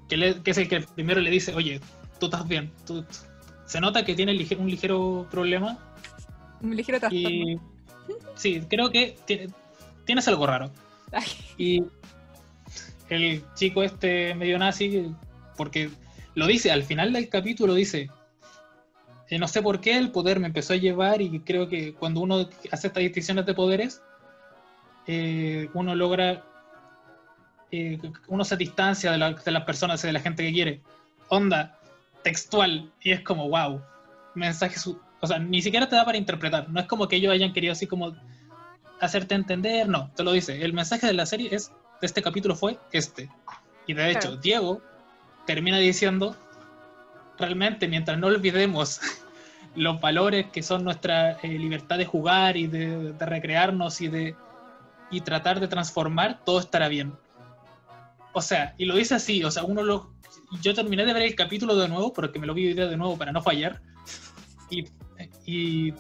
que, 0.10 0.18
le- 0.18 0.42
que 0.42 0.52
es 0.52 0.58
el 0.58 0.68
que 0.68 0.82
primero 0.82 1.20
le 1.22 1.30
dice, 1.32 1.54
oye, 1.54 1.82
tú 2.20 2.28
estás 2.28 2.48
bien, 2.48 2.72
tú- 2.86 3.06
se 3.66 3.80
nota 3.82 4.06
que 4.06 4.16
tiene 4.16 4.34
lige- 4.34 4.58
un 4.58 4.70
ligero 4.70 5.28
problema 5.32 5.78
Un 6.62 6.76
ligero 6.76 7.00
trastorno. 7.00 7.30
y 7.30 7.60
sí, 8.36 8.62
creo 8.70 8.92
que 8.92 9.18
tiene- 9.26 9.50
tienes 10.06 10.28
algo 10.28 10.46
raro. 10.46 10.72
Ay, 11.12 11.26
Y 11.58 11.84
el 13.10 13.44
chico 13.56 13.84
este 13.84 14.34
medio 14.36 14.58
nazi, 14.60 15.12
porque 15.58 15.90
lo 16.36 16.48
dice, 16.48 16.72
al 16.72 16.84
final 16.84 17.14
del 17.14 17.30
capítulo 17.30 17.74
dice, 17.74 18.10
eh, 19.30 19.40
no 19.40 19.48
sé 19.48 19.62
por 19.62 19.80
qué 19.82 19.98
el 19.98 20.12
poder 20.12 20.40
me 20.40 20.48
empezó 20.48 20.74
a 20.74 20.78
llevar 20.78 21.22
y 21.22 21.40
creo 21.40 21.68
que 21.68 21.94
cuando 21.94 22.20
uno 22.20 22.48
hace 22.72 22.88
estas 22.88 23.02
distinciones 23.02 23.46
de 23.46 23.54
poderes, 23.54 24.02
eh, 25.08 25.70
uno 25.74 25.94
logra, 25.96 26.44
eh, 27.72 28.00
uno 28.28 28.44
se 28.46 28.58
distancia 28.58 29.12
de, 29.12 29.18
la- 29.18 29.34
de 29.34 29.52
las 29.52 29.64
personas 29.64 30.04
y 30.04 30.08
de 30.08 30.14
la 30.14 30.20
gente 30.20 30.44
que 30.44 30.52
quiere. 30.54 30.82
Onda, 31.30 31.78
textual, 32.24 32.92
y 33.02 33.12
es 33.12 33.22
como, 33.22 33.50
wow, 33.50 33.82
mensaje, 34.36 34.78
su- 34.80 35.00
o 35.22 35.28
sea, 35.28 35.40
ni 35.40 35.62
siquiera 35.62 35.88
te 35.90 35.96
da 35.96 36.06
para 36.06 36.18
interpretar, 36.18 36.70
no 36.70 36.80
es 36.80 36.86
como 36.88 37.08
que 37.08 37.16
ellos 37.18 37.32
hayan 37.34 37.54
querido 37.54 37.74
así 37.74 37.88
como 37.88 38.16
hacerte 39.00 39.36
entender, 39.36 39.88
no, 39.90 40.10
te 40.16 40.24
lo 40.24 40.32
dice. 40.32 40.64
El 40.64 40.74
mensaje 40.74 41.08
de 41.08 41.14
la 41.14 41.26
serie 41.26 41.54
es, 41.54 41.72
de 42.02 42.08
este 42.08 42.22
capítulo 42.22 42.56
fue 42.56 42.78
este. 42.92 43.30
Y 43.88 43.94
de 43.94 44.10
hecho, 44.12 44.20
Claro. 44.22 44.38
Diego 44.38 44.82
termina 45.46 45.78
diciendo, 45.78 46.36
realmente, 47.38 47.88
mientras 47.88 48.18
no 48.18 48.28
olvidemos 48.28 49.00
los 49.76 50.00
valores 50.00 50.48
que 50.52 50.64
son 50.64 50.84
nuestra 50.84 51.34
eh, 51.42 51.48
libertad 51.60 51.98
de 51.98 52.06
jugar 52.06 52.58
y 52.58 52.68
de, 52.68 53.14
de 53.14 53.26
recrearnos 53.26 54.02
y 54.02 54.08
de 54.08 54.36
y 55.16 55.22
tratar 55.22 55.62
de 55.62 55.70
transformar, 55.70 56.44
todo 56.44 56.60
estará 56.60 56.90
bien. 56.90 57.14
O 58.34 58.42
sea, 58.42 58.76
y 58.78 58.84
lo 58.84 58.96
dice 58.96 59.16
así, 59.16 59.44
o 59.46 59.50
sea, 59.50 59.64
uno 59.64 59.82
lo... 59.82 60.14
Yo 60.62 60.74
terminé 60.74 61.06
de 61.06 61.14
ver 61.14 61.24
el 61.24 61.36
capítulo 61.36 61.74
de 61.78 61.88
nuevo, 61.88 62.12
porque 62.12 62.38
me 62.38 62.46
lo 62.46 62.54
vi 62.54 62.74
de 62.74 62.98
nuevo 62.98 63.18
para 63.18 63.32
no 63.32 63.42
fallar, 63.42 63.82
y, 64.70 64.86
y 65.46 65.94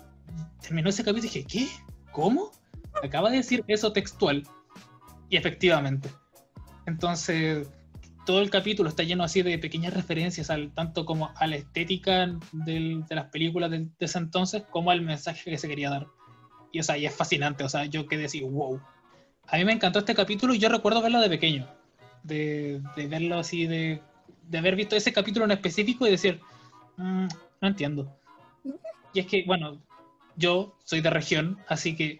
terminó 0.61 0.89
ese 0.89 1.03
capítulo 1.03 1.19
y 1.25 1.29
dije, 1.29 1.45
¿qué? 1.47 1.67
¿Cómo? 2.11 2.51
Acaba 3.01 3.29
de 3.29 3.37
decir 3.37 3.63
eso 3.67 3.93
textual. 3.93 4.43
Y 5.29 5.37
efectivamente. 5.37 6.09
Entonces, 6.85 7.69
todo 8.25 8.41
el 8.41 8.49
capítulo 8.49 8.89
está 8.89 9.03
lleno 9.03 9.23
así 9.23 9.41
de 9.41 9.57
pequeñas 9.57 9.93
referencias, 9.93 10.49
al, 10.49 10.73
tanto 10.73 11.05
como 11.05 11.31
a 11.35 11.47
la 11.47 11.55
estética 11.55 12.27
del- 12.51 13.05
de 13.05 13.15
las 13.15 13.29
películas 13.29 13.71
de, 13.71 13.79
de 13.79 13.91
ese 13.99 14.17
entonces, 14.17 14.63
como 14.69 14.91
al 14.91 15.01
mensaje 15.01 15.49
que 15.49 15.57
se 15.57 15.69
quería 15.69 15.89
dar. 15.89 16.07
Y, 16.73 16.79
o 16.81 16.83
sea, 16.83 16.97
y 16.97 17.05
es 17.05 17.15
fascinante, 17.15 17.63
o 17.63 17.69
sea, 17.69 17.85
yo 17.85 18.05
quedé 18.07 18.25
así, 18.25 18.41
wow. 18.41 18.81
A 19.47 19.57
mí 19.57 19.65
me 19.65 19.73
encantó 19.73 19.99
este 19.99 20.15
capítulo 20.15 20.53
y 20.53 20.59
yo 20.59 20.69
recuerdo 20.69 21.01
verlo 21.01 21.19
de 21.19 21.29
pequeño. 21.29 21.67
De, 22.23 22.81
de 22.95 23.07
verlo 23.07 23.37
así, 23.37 23.67
de, 23.67 24.01
de 24.49 24.57
haber 24.57 24.75
visto 24.75 24.95
ese 24.95 25.13
capítulo 25.13 25.45
en 25.45 25.51
específico 25.51 26.07
y 26.07 26.11
decir, 26.11 26.41
"Mm, 26.97 27.27
no 27.61 27.67
entiendo. 27.67 28.11
Y 29.13 29.19
es 29.19 29.27
que, 29.27 29.43
bueno, 29.45 29.77
yo 30.35 30.75
soy 30.83 31.01
de 31.01 31.09
región, 31.09 31.59
así 31.67 31.95
que 31.95 32.19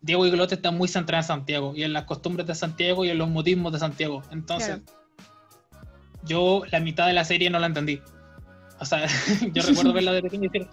Diego 0.00 0.26
y 0.26 0.30
Glot 0.30 0.52
están 0.52 0.76
muy 0.76 0.86
centrados 0.88 1.24
en 1.26 1.28
Santiago 1.28 1.72
y 1.74 1.82
en 1.82 1.92
las 1.92 2.04
costumbres 2.04 2.46
de 2.46 2.54
Santiago 2.54 3.04
y 3.04 3.10
en 3.10 3.18
los 3.18 3.28
modismos 3.28 3.72
de 3.72 3.78
Santiago. 3.80 4.22
Entonces, 4.30 4.80
yo 6.24 6.62
la 6.70 6.80
mitad 6.80 7.06
de 7.06 7.14
la 7.14 7.24
serie 7.24 7.50
no 7.50 7.58
la 7.58 7.66
entendí. 7.66 8.00
O 8.78 8.84
sea, 8.84 9.06
yo 9.52 9.62
recuerdo 9.62 9.92
verla 9.92 10.12
de 10.12 10.22
pequeño 10.22 10.44
y 10.44 10.48
decir, 10.48 10.68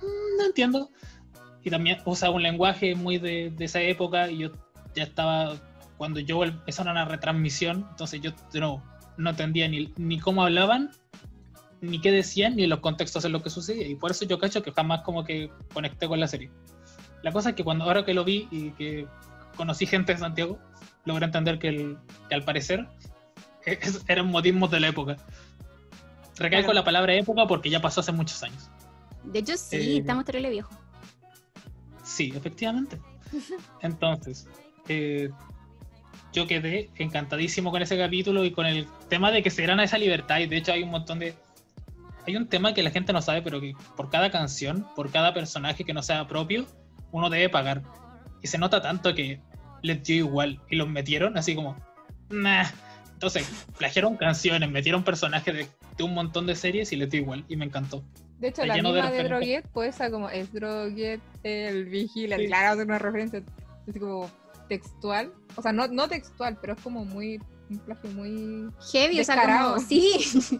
"Mm, 0.00 0.38
no 0.38 0.44
entiendo. 0.46 0.90
Y 1.62 1.70
también 1.70 1.98
usa 2.06 2.30
un 2.30 2.42
lenguaje 2.42 2.94
muy 2.94 3.18
de, 3.18 3.50
de 3.50 3.64
esa 3.64 3.82
época 3.82 4.30
y 4.30 4.38
yo 4.38 4.52
ya 4.94 5.04
estaba, 5.04 5.56
cuando 5.96 6.20
yo 6.20 6.42
empezaron 6.44 6.96
a 6.96 7.04
retransmisión, 7.04 7.86
entonces 7.90 8.20
yo 8.20 8.32
nuevo, 8.54 8.82
no 9.16 9.30
entendía 9.30 9.68
ni, 9.68 9.92
ni 9.96 10.18
cómo 10.18 10.42
hablaban, 10.44 10.90
ni 11.80 12.00
qué 12.00 12.10
decían, 12.12 12.56
ni 12.56 12.66
los 12.66 12.80
contextos 12.80 13.24
en 13.24 13.32
los 13.32 13.42
que 13.42 13.50
sucedía. 13.50 13.86
Y 13.86 13.94
por 13.94 14.10
eso 14.10 14.24
yo 14.24 14.38
cacho 14.38 14.62
que 14.62 14.72
jamás 14.72 15.02
como 15.02 15.24
que 15.24 15.50
conecté 15.72 16.08
con 16.08 16.20
la 16.20 16.28
serie. 16.28 16.50
La 17.22 17.32
cosa 17.32 17.50
es 17.50 17.54
que 17.56 17.64
cuando 17.64 17.84
ahora 17.84 18.04
que 18.04 18.14
lo 18.14 18.24
vi 18.24 18.48
y 18.50 18.70
que 18.72 19.06
conocí 19.56 19.86
gente 19.86 20.12
de 20.14 20.18
Santiago, 20.18 20.58
logré 21.04 21.24
entender 21.26 21.58
que, 21.58 21.68
el- 21.68 21.98
que 22.28 22.34
al 22.34 22.44
parecer 22.44 22.86
es- 23.66 24.04
eran 24.08 24.26
modismos 24.26 24.70
de 24.70 24.80
la 24.80 24.88
época. 24.88 25.16
Recalco 26.36 26.66
Claro. 26.66 26.72
la 26.74 26.84
palabra 26.84 27.14
época 27.14 27.46
porque 27.46 27.68
ya 27.70 27.80
pasó 27.80 28.00
hace 28.00 28.12
muchos 28.12 28.42
años. 28.42 28.70
De 29.24 29.40
hecho, 29.40 29.56
sí, 29.58 29.76
Eh, 29.76 29.98
estamos 29.98 30.24
terrible 30.24 30.48
viejos. 30.50 30.74
Sí, 32.02 32.32
efectivamente. 32.34 32.98
Entonces, 33.82 34.48
eh, 34.90 35.30
yo 36.32 36.48
quedé 36.48 36.90
encantadísimo 36.96 37.70
con 37.70 37.80
ese 37.80 37.96
capítulo 37.96 38.44
y 38.44 38.50
con 38.50 38.66
el 38.66 38.86
tema 39.08 39.30
de 39.30 39.40
que 39.42 39.50
se 39.50 39.64
a 39.64 39.82
esa 39.84 39.98
libertad. 39.98 40.40
Y 40.40 40.46
de 40.46 40.56
hecho 40.56 40.72
hay 40.72 40.82
un 40.82 40.90
montón 40.90 41.20
de... 41.20 41.34
Hay 42.26 42.36
un 42.36 42.48
tema 42.48 42.74
que 42.74 42.82
la 42.82 42.90
gente 42.90 43.12
no 43.12 43.22
sabe, 43.22 43.40
pero 43.40 43.60
que 43.60 43.74
por 43.96 44.10
cada 44.10 44.30
canción, 44.30 44.86
por 44.96 45.10
cada 45.10 45.32
personaje 45.32 45.84
que 45.84 45.94
no 45.94 46.02
sea 46.02 46.26
propio, 46.26 46.66
uno 47.12 47.30
debe 47.30 47.48
pagar. 47.48 47.82
Y 48.42 48.48
se 48.48 48.58
nota 48.58 48.82
tanto 48.82 49.14
que 49.14 49.40
les 49.82 50.02
dio 50.02 50.16
igual 50.16 50.60
y 50.68 50.76
los 50.76 50.88
metieron 50.88 51.38
así 51.38 51.54
como... 51.54 51.76
Nah. 52.28 52.66
Entonces, 53.12 53.48
plagiaron 53.78 54.16
canciones, 54.16 54.70
metieron 54.70 55.04
personajes 55.04 55.54
de, 55.54 55.68
de 55.96 56.04
un 56.04 56.14
montón 56.14 56.46
de 56.46 56.56
series 56.56 56.90
y 56.92 56.96
les 56.96 57.10
dio 57.10 57.20
igual. 57.20 57.44
Y 57.48 57.56
me 57.56 57.64
encantó. 57.64 58.02
De 58.40 58.48
hecho, 58.48 58.62
Está 58.62 58.66
la 58.66 58.74
de 58.74 58.82
misma 58.82 58.96
de, 58.96 59.02
referencias. 59.02 59.28
Droguet, 59.28 59.68
pues 59.72 59.98
como 60.10 60.30
es 60.30 60.52
Droguet, 60.52 61.20
el 61.42 61.84
vigila, 61.84 62.38
Sí. 62.38 62.46
claro, 62.46 62.72
hacer 62.72 62.86
una 62.86 62.98
referencia. 62.98 63.42
Así 63.86 63.98
como, 63.98 64.30
textual. 64.70 65.32
O 65.56 65.60
sea, 65.62 65.72
no, 65.72 65.86
no 65.88 66.08
textual, 66.08 66.56
pero 66.60 66.72
es 66.72 66.80
como 66.80 67.04
muy. 67.04 67.38
Un 67.68 67.78
plagio 67.80 68.10
muy. 68.12 68.70
Heavy, 68.92 69.20
o 69.20 69.24
sea, 69.24 69.34
Descarado. 69.36 69.74
como, 69.74 69.86
sí. 69.86 70.58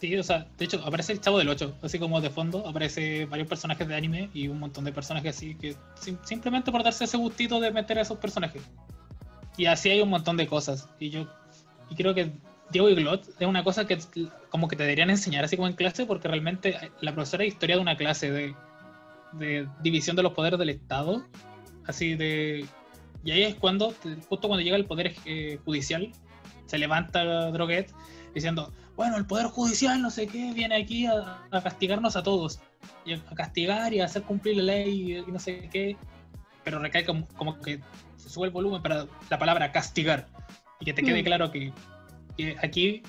Sí, 0.00 0.14
o 0.16 0.22
sea, 0.22 0.46
de 0.58 0.64
hecho, 0.66 0.82
aparece 0.84 1.12
el 1.12 1.20
Chavo 1.22 1.38
del 1.38 1.48
8, 1.48 1.78
así 1.82 1.98
como 1.98 2.20
de 2.20 2.28
fondo, 2.28 2.66
aparece 2.68 3.24
varios 3.26 3.48
personajes 3.48 3.88
de 3.88 3.94
anime 3.94 4.28
y 4.34 4.46
un 4.48 4.58
montón 4.60 4.84
de 4.84 4.92
personajes 4.92 5.34
así 5.36 5.54
que 5.54 5.74
sim- 5.98 6.18
simplemente 6.22 6.70
por 6.70 6.82
darse 6.84 7.04
ese 7.04 7.16
gustito 7.16 7.60
de 7.60 7.70
meter 7.70 7.98
a 7.98 8.02
esos 8.02 8.18
personajes. 8.18 8.62
Y 9.56 9.64
así 9.66 9.88
hay 9.88 10.00
un 10.02 10.10
montón 10.10 10.36
de 10.36 10.46
cosas. 10.46 10.86
Y 11.00 11.08
yo 11.08 11.26
y 11.88 11.94
creo 11.94 12.14
que 12.14 12.30
Diego 12.70 12.90
y 12.90 12.94
Glot 12.94 13.26
es 13.40 13.46
una 13.46 13.64
cosa 13.64 13.86
que 13.86 13.98
como 14.50 14.68
que 14.68 14.76
te 14.76 14.82
deberían 14.82 15.08
enseñar 15.08 15.44
así 15.46 15.56
como 15.56 15.68
en 15.68 15.74
clase, 15.74 16.04
porque 16.04 16.28
realmente 16.28 16.76
la 17.00 17.14
profesora 17.14 17.42
de 17.42 17.48
historia 17.48 17.76
de 17.76 17.82
una 17.82 17.96
clase 17.96 18.30
de, 18.30 18.54
de 19.32 19.66
división 19.82 20.14
de 20.14 20.24
los 20.24 20.34
poderes 20.34 20.58
del 20.58 20.68
Estado, 20.68 21.24
así 21.86 22.14
de... 22.14 22.66
Y 23.24 23.30
ahí 23.32 23.42
es 23.42 23.54
cuando, 23.56 23.92
justo 24.28 24.48
cuando 24.48 24.60
llega 24.60 24.76
el 24.76 24.84
poder 24.84 25.14
eh, 25.24 25.58
judicial, 25.64 26.12
se 26.66 26.78
levanta 26.78 27.50
Droguet 27.50 27.92
diciendo, 28.34 28.72
bueno, 28.96 29.16
el 29.16 29.26
Poder 29.26 29.46
Judicial, 29.46 30.00
no 30.00 30.10
sé 30.10 30.26
qué, 30.26 30.52
viene 30.54 30.76
aquí 30.76 31.06
a, 31.06 31.42
a 31.50 31.62
castigarnos 31.62 32.16
a 32.16 32.22
todos. 32.22 32.60
Y 33.04 33.14
a, 33.14 33.24
castigar 33.34 33.92
y 33.92 34.00
a 34.00 34.06
hacer 34.06 34.22
cumplir 34.22 34.56
la 34.56 34.62
ley 34.62 35.12
y, 35.12 35.16
y 35.18 35.32
no 35.32 35.38
sé 35.38 35.68
qué. 35.70 35.96
Pero 36.64 36.78
recae 36.78 37.04
como, 37.04 37.26
como 37.36 37.60
que 37.60 37.80
se 38.16 38.28
sube 38.30 38.46
el 38.46 38.52
volumen 38.52 38.82
para 38.82 39.06
la 39.28 39.38
palabra 39.38 39.70
castigar. 39.70 40.26
Y 40.80 40.86
que 40.86 40.92
te 40.94 41.02
quede 41.02 41.22
Mm. 41.22 41.24
claro 41.24 41.50
que, 41.50 41.72
que 42.36 42.56
aquí... 42.62 43.02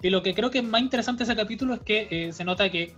Y 0.00 0.10
lo 0.10 0.22
que 0.22 0.32
creo 0.32 0.50
que 0.50 0.58
es 0.58 0.64
más 0.64 0.80
interesante 0.80 1.24
de 1.24 1.32
ese 1.32 1.40
capítulo 1.40 1.74
es 1.74 1.80
que 1.80 2.06
eh, 2.10 2.32
se 2.32 2.44
nota 2.44 2.70
que 2.70 2.94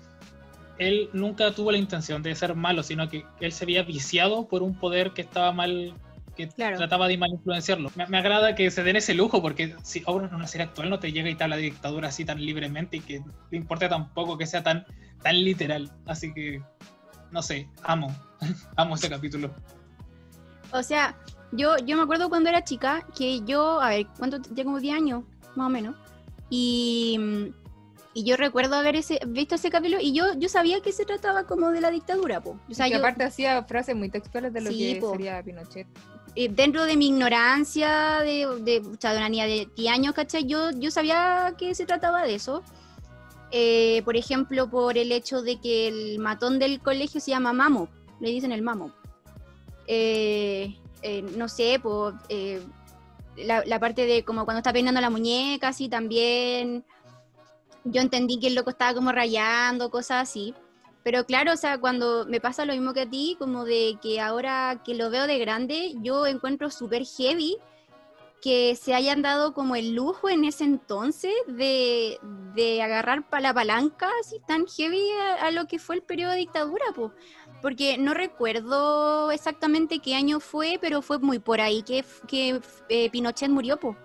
él 0.80 1.10
nunca 1.12 1.52
tuvo 1.52 1.70
la 1.70 1.76
intención 1.78 2.22
de 2.22 2.34
ser 2.34 2.54
malo, 2.54 2.82
sino 2.82 3.06
que 3.08 3.24
él 3.38 3.52
se 3.52 3.64
había 3.64 3.82
viciado 3.82 4.48
por 4.48 4.62
un 4.62 4.74
poder 4.74 5.12
que 5.12 5.20
estaba 5.20 5.52
mal, 5.52 5.92
que 6.34 6.48
Claro. 6.48 6.78
trataba 6.78 7.06
de 7.06 7.18
mal 7.18 7.30
influenciarlo. 7.30 7.90
Me, 7.96 8.06
me 8.06 8.16
agrada 8.16 8.54
que 8.54 8.70
se 8.70 8.82
den 8.82 8.96
ese 8.96 9.12
lujo, 9.12 9.42
porque 9.42 9.76
si 9.82 10.02
ahora 10.06 10.26
en 10.26 10.34
una 10.34 10.46
serie 10.46 10.66
actual 10.66 10.88
no 10.88 10.98
te 10.98 11.12
llega 11.12 11.28
y 11.28 11.34
tal 11.34 11.50
la 11.50 11.56
dictadura 11.56 12.08
así 12.08 12.24
tan 12.24 12.42
libremente 12.42 12.96
y 12.96 13.00
que 13.00 13.22
le 13.50 13.56
importe 13.58 13.90
tampoco 13.90 14.38
que 14.38 14.46
sea 14.46 14.62
tan, 14.62 14.86
tan 15.22 15.44
literal. 15.44 15.92
Así 16.06 16.32
que, 16.32 16.62
no 17.30 17.42
sé, 17.42 17.68
amo, 17.82 18.16
amo 18.76 18.94
ese 18.94 19.10
capítulo. 19.10 19.50
O 20.72 20.82
sea, 20.82 21.14
yo, 21.52 21.76
yo 21.84 21.98
me 21.98 22.04
acuerdo 22.04 22.30
cuando 22.30 22.48
era 22.48 22.64
chica 22.64 23.04
que 23.14 23.42
yo, 23.44 23.82
a 23.82 23.90
ver, 23.90 24.06
¿cuánto? 24.16 24.40
Tenía 24.40 24.64
como 24.64 24.80
10 24.80 24.94
años, 24.96 25.24
más 25.56 25.66
o 25.66 25.70
menos. 25.70 25.94
Y, 26.48 27.18
mm, 27.18 27.59
y 28.12 28.24
yo 28.24 28.36
recuerdo 28.36 28.74
haber 28.76 28.96
ese, 28.96 29.20
visto 29.26 29.54
ese 29.54 29.70
capítulo 29.70 30.00
y 30.00 30.12
yo, 30.12 30.34
yo 30.36 30.48
sabía 30.48 30.80
que 30.80 30.92
se 30.92 31.04
trataba 31.04 31.44
como 31.44 31.70
de 31.70 31.80
la 31.80 31.90
dictadura, 31.90 32.40
po. 32.40 32.58
O 32.68 32.74
sea, 32.74 32.86
que 32.86 32.92
yo, 32.92 32.98
aparte 32.98 33.24
hacía 33.24 33.62
frases 33.64 33.94
muy 33.94 34.08
textuales 34.08 34.52
de 34.52 34.60
lo 34.62 34.70
Sí, 34.70 34.94
que 34.94 35.00
po. 35.00 35.12
sería 35.12 35.42
Pinochet. 35.42 35.86
eh, 36.34 36.48
dentro 36.50 36.84
de 36.86 36.96
mi 36.96 37.08
ignorancia 37.08 38.20
de, 38.20 38.46
de, 38.62 38.78
o 38.80 38.96
sea, 39.00 39.12
de 39.12 39.18
una 39.18 39.28
niña 39.28 39.46
de 39.46 39.68
10 39.76 39.92
años, 39.92 40.14
¿cachai? 40.14 40.44
Yo, 40.46 40.70
yo 40.72 40.90
sabía 40.90 41.54
que 41.56 41.74
se 41.74 41.86
trataba 41.86 42.22
de 42.24 42.34
eso. 42.34 42.62
Eh, 43.52 44.02
por 44.04 44.16
ejemplo, 44.16 44.68
por 44.70 44.96
el 44.98 45.10
hecho 45.12 45.42
de 45.42 45.60
que 45.60 45.88
el 45.88 46.18
matón 46.20 46.58
del 46.58 46.80
colegio 46.80 47.20
se 47.20 47.30
llama 47.32 47.52
Mamo, 47.52 47.88
le 48.20 48.30
dicen 48.30 48.52
el 48.52 48.62
Mamo. 48.62 48.92
Eh, 49.86 50.76
eh, 51.02 51.22
no 51.36 51.48
sé, 51.48 51.80
por 51.82 52.14
la, 53.36 53.64
la 53.64 53.78
parte 53.80 54.06
de 54.06 54.24
como 54.24 54.44
cuando 54.44 54.58
está 54.58 54.72
peinando 54.72 55.00
la 55.00 55.10
muñeca, 55.10 55.68
así 55.68 55.88
también. 55.88 56.84
Yo 57.84 58.02
entendí 58.02 58.38
que 58.38 58.48
el 58.48 58.54
loco 58.54 58.70
estaba 58.70 58.94
como 58.94 59.12
rayando, 59.12 59.90
cosas 59.90 60.28
así. 60.28 60.54
Pero 61.02 61.24
claro, 61.24 61.52
o 61.52 61.56
sea, 61.56 61.78
cuando 61.78 62.26
me 62.26 62.40
pasa 62.40 62.66
lo 62.66 62.74
mismo 62.74 62.92
que 62.92 63.02
a 63.02 63.10
ti, 63.10 63.36
como 63.38 63.64
de 63.64 63.98
que 64.02 64.20
ahora 64.20 64.82
que 64.84 64.94
lo 64.94 65.08
veo 65.10 65.26
de 65.26 65.38
grande, 65.38 65.94
yo 66.02 66.26
encuentro 66.26 66.70
súper 66.70 67.04
heavy 67.06 67.56
que 68.40 68.74
se 68.76 68.94
hayan 68.94 69.22
dado 69.22 69.52
como 69.52 69.76
el 69.76 69.94
lujo 69.94 70.28
en 70.28 70.44
ese 70.44 70.64
entonces 70.64 71.32
de, 71.46 72.18
de 72.54 72.82
agarrar 72.82 73.28
para 73.28 73.42
la 73.42 73.54
palanca 73.54 74.08
así 74.20 74.40
tan 74.46 74.66
heavy 74.66 75.02
a, 75.40 75.50
lo 75.50 75.66
que 75.66 75.78
fue 75.78 75.96
el 75.96 76.02
periodo 76.02 76.32
de 76.32 76.38
dictadura, 76.38 76.84
po. 76.94 77.12
porque 77.60 77.98
no 77.98 78.14
recuerdo 78.14 79.30
exactamente 79.30 79.98
qué 79.98 80.14
año 80.14 80.40
fue, 80.40 80.78
pero 80.80 81.02
fue 81.02 81.18
muy 81.18 81.38
por 81.38 81.60
ahí 81.60 81.82
que, 81.82 82.04
que 82.26 82.60
eh, 82.88 83.10
Pinochet 83.10 83.50
murió, 83.50 83.78
po. 83.78 83.96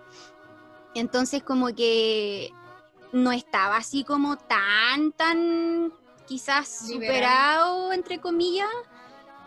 Entonces 0.94 1.42
como 1.42 1.74
que 1.74 2.52
no 3.16 3.32
estaba 3.32 3.76
así 3.76 4.04
como 4.04 4.36
tan, 4.36 5.12
tan 5.12 5.92
quizás 6.26 6.86
superado, 6.86 7.92
entre 7.92 8.20
comillas. 8.20 8.68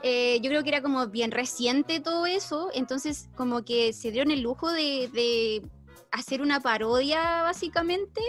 Eh, 0.02 0.40
yo 0.42 0.50
creo 0.50 0.64
que 0.64 0.70
era 0.70 0.82
como 0.82 1.08
bien 1.08 1.32
reciente 1.32 2.00
todo 2.00 2.26
eso, 2.26 2.70
entonces 2.74 3.30
como 3.36 3.64
que 3.64 3.94
se 3.94 4.12
dieron 4.12 4.32
el 4.32 4.42
lujo 4.42 4.72
de, 4.72 5.10
de 5.14 5.62
hacer 6.12 6.42
una 6.42 6.62
parodia 6.62 7.44
básicamente 7.44 8.22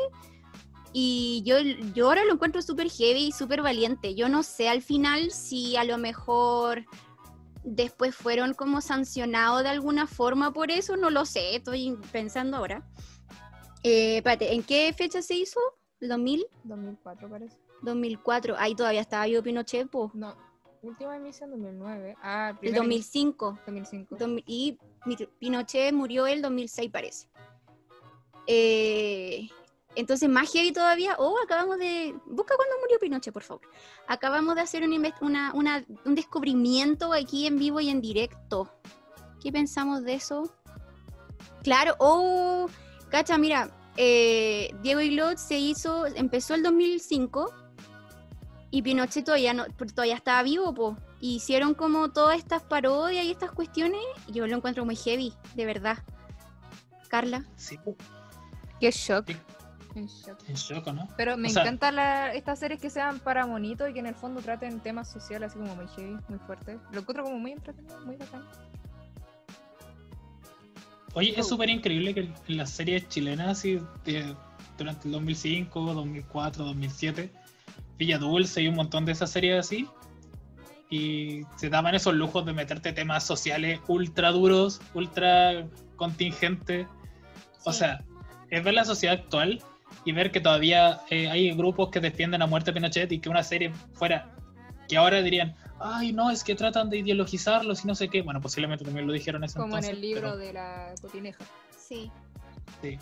y 0.93 1.43
yo, 1.45 1.59
yo 1.95 2.07
ahora 2.07 2.25
lo 2.25 2.35
encuentro 2.35 2.61
súper 2.61 2.91
heavy 2.91 3.29
y 3.29 3.33
súper 3.33 3.63
valiente. 3.63 4.15
Yo 4.15 4.29
no 4.29 4.43
sé 4.43 4.69
al 4.69 4.83
final 4.83 5.31
si 5.31 5.77
a 5.77 5.85
lo 5.85 5.97
mejor 5.99 6.85
después 7.63 8.15
fueron 8.15 8.55
como 8.55 8.81
sancionados 8.81 9.63
de 9.63 9.69
alguna 9.69 10.07
forma 10.07 10.53
por 10.53 10.71
eso, 10.71 10.97
no 10.97 11.11
lo 11.11 11.25
sé, 11.25 11.57
estoy 11.57 11.97
pensando 12.11 12.57
ahora. 12.57 12.85
Eh, 13.83 14.19
espérate, 14.19 14.53
¿en 14.55 14.63
qué 14.63 14.93
fecha 14.97 15.23
se 15.23 15.35
hizo? 15.35 15.61
¿El 16.01 16.09
2000? 16.11 16.47
2004 16.65 17.29
parece. 17.31 17.57
2004. 17.83 18.55
Ahí 18.59 18.75
todavía 18.75 19.01
estaba 19.01 19.27
yo 19.27 19.43
Pinochet, 19.43 19.89
po. 19.89 20.11
No, 20.15 20.37
última 20.83 21.17
emisión 21.17 21.51
2009. 21.51 22.17
Ah, 22.23 22.51
El 22.53 22.59
primera 22.59 22.79
2005. 22.83 23.59
emisión 23.67 24.07
2005. 24.09 24.17
2000 24.19 24.45
y 24.47 24.79
Pinochet 25.39 25.93
murió 25.95 26.27
el 26.27 26.43
2006, 26.43 26.91
parece. 26.91 27.29
Eh, 28.47 29.49
entonces, 29.97 30.29
más 30.29 30.51
heavy 30.53 30.73
todavía. 30.73 31.17
Oh, 31.19 31.37
acabamos 31.43 31.79
de. 31.79 32.15
Busca 32.27 32.57
cuándo 32.57 32.75
murió 32.81 32.99
Pinochet, 32.99 33.33
por 33.33 33.43
favor. 33.43 33.63
Acabamos 34.09 34.55
de 34.55 34.61
hacer 34.63 34.83
un, 34.83 34.93
una- 35.21 35.53
una- 35.55 35.85
un 36.05 36.15
descubrimiento 36.15 37.13
aquí 37.13 37.47
en 37.47 37.59
vivo 37.59 37.81
y 37.81 37.89
en 37.89 38.01
directo. 38.01 38.71
¿Qué 39.43 39.51
pensamos 39.53 40.03
de 40.05 40.15
eso? 40.15 40.55
Claro, 41.63 41.95
oh, 41.99 42.69
cacha, 43.11 43.37
mira. 43.39 43.71
eh, 43.97 44.75
Diego 44.83 45.01
Iglot 45.01 45.37
se 45.37 45.59
hizo, 45.59 46.07
empezó 46.07 46.55
el 46.55 46.63
2005 46.63 47.53
y 48.71 48.83
Pinochet 48.83 49.25
todavía, 49.25 49.53
no, 49.53 49.67
todavía 49.95 50.15
estaba 50.15 50.43
vivo, 50.43 50.73
po. 50.73 50.97
Y 51.21 51.35
hicieron 51.37 51.75
como 51.75 52.11
todas 52.13 52.39
estas 52.39 52.63
parodias 52.63 53.25
y 53.27 53.31
estas 53.33 53.51
cuestiones. 53.53 54.01
y 54.29 54.33
Yo 54.33 54.47
lo 54.47 54.57
encuentro 54.57 54.85
muy 54.87 54.97
heavy, 54.97 55.35
de 55.55 55.67
verdad. 55.67 55.99
Carla. 57.09 57.45
Sí, 57.57 57.79
Qué 58.79 58.91
shock. 58.91 59.27
Sí. 59.29 59.37
En 59.97 60.07
shock. 60.07 60.39
en 60.49 60.55
shock, 60.55 60.87
¿no? 60.93 61.09
Pero 61.17 61.37
me 61.37 61.49
O 61.49 61.51
sea- 61.51 61.63
encantan 61.63 61.97
la- 61.97 62.33
estas 62.33 62.61
series 62.61 62.81
que 62.81 62.89
sean 62.91 63.19
para 63.19 63.45
monito 63.45 63.89
y 63.89 63.93
que 63.93 63.99
en 63.99 64.07
el 64.07 64.15
fondo 64.15 64.41
traten 64.41 64.79
temas 64.81 65.11
sociales 65.11 65.51
así 65.51 65.59
como 65.59 65.75
muy 65.75 65.89
heavy, 65.89 66.17
muy 66.29 66.39
fuertes. 66.39 66.79
Lo 66.93 67.01
encuentro 67.01 67.25
como 67.25 67.39
muy 67.41 67.51
entretenido, 67.53 67.99
muy 68.07 68.15
bacán. 68.17 68.45
Oye, 71.15 71.35
es 71.37 71.49
súper 71.49 71.71
increíble 71.71 72.15
que 72.15 72.21
en 72.49 72.57
las 72.57 72.71
series 72.71 73.09
chilenas, 73.09 73.49
así, 73.59 73.81
de- 74.05 74.35
durante 74.79 75.09
el 75.09 75.13
2005, 75.13 75.93
2004, 75.95 76.65
2007, 76.65 77.31
Villa 77.99 78.19
Dulce 78.19 78.63
y 78.63 78.69
un 78.69 78.77
montón 78.77 79.05
de 79.05 79.13
esas 79.13 79.31
series 79.31 79.59
así, 79.59 79.87
y 80.89 81.43
se 81.57 81.69
daban 81.69 81.95
esos 81.95 82.15
lujos 82.15 82.45
de 82.47 82.53
meterte 82.53 82.93
temas 82.93 83.25
sociales 83.25 83.81
ultra 83.89 84.31
duros, 84.33 84.81
ultra 84.95 85.67
contingentes. 85.97 86.87
O 87.65 87.73
Sí. 87.73 87.81
sea, 87.81 88.05
es 88.51 88.65
ver 88.65 88.75
la 88.75 88.85
sociedad 88.85 89.17
actual 89.17 89.61
y 90.05 90.13
ver 90.13 90.31
que 90.33 90.41
todavía 90.41 91.01
eh, 91.11 91.29
hay 91.29 91.51
grupos 91.53 91.91
que 91.91 92.01
defienden 92.01 92.43
a 92.43 92.47
muerte 92.47 92.73
Pinochet 92.73 93.13
y 93.13 93.19
que 93.21 93.29
una 93.29 93.43
serie 93.45 93.73
fuera, 93.93 94.33
que 94.89 94.97
ahora 94.97 95.23
dirían, 95.23 95.55
ay, 95.81 96.13
no, 96.13 96.31
es 96.31 96.45
que 96.45 96.55
tratan 96.55 96.91
de 96.91 96.99
ideologizarlos 96.99 97.85
y 97.85 97.87
no 97.89 97.95
sé 97.95 98.09
qué. 98.09 98.23
Bueno, 98.23 98.41
posiblemente 98.41 98.85
también 98.85 99.07
lo 99.07 99.13
dijeron 99.13 99.43
en 99.43 99.47
ese 99.47 99.55
Como 99.59 99.79
en 99.79 99.85
entonces, 99.85 99.91
el 99.95 100.01
libro 100.01 100.21
pero- 100.23 100.37
de 100.37 100.53
la 100.53 100.95
cotineja. 101.01 101.45
Sí. 101.77 102.11
Sí. 102.83 102.99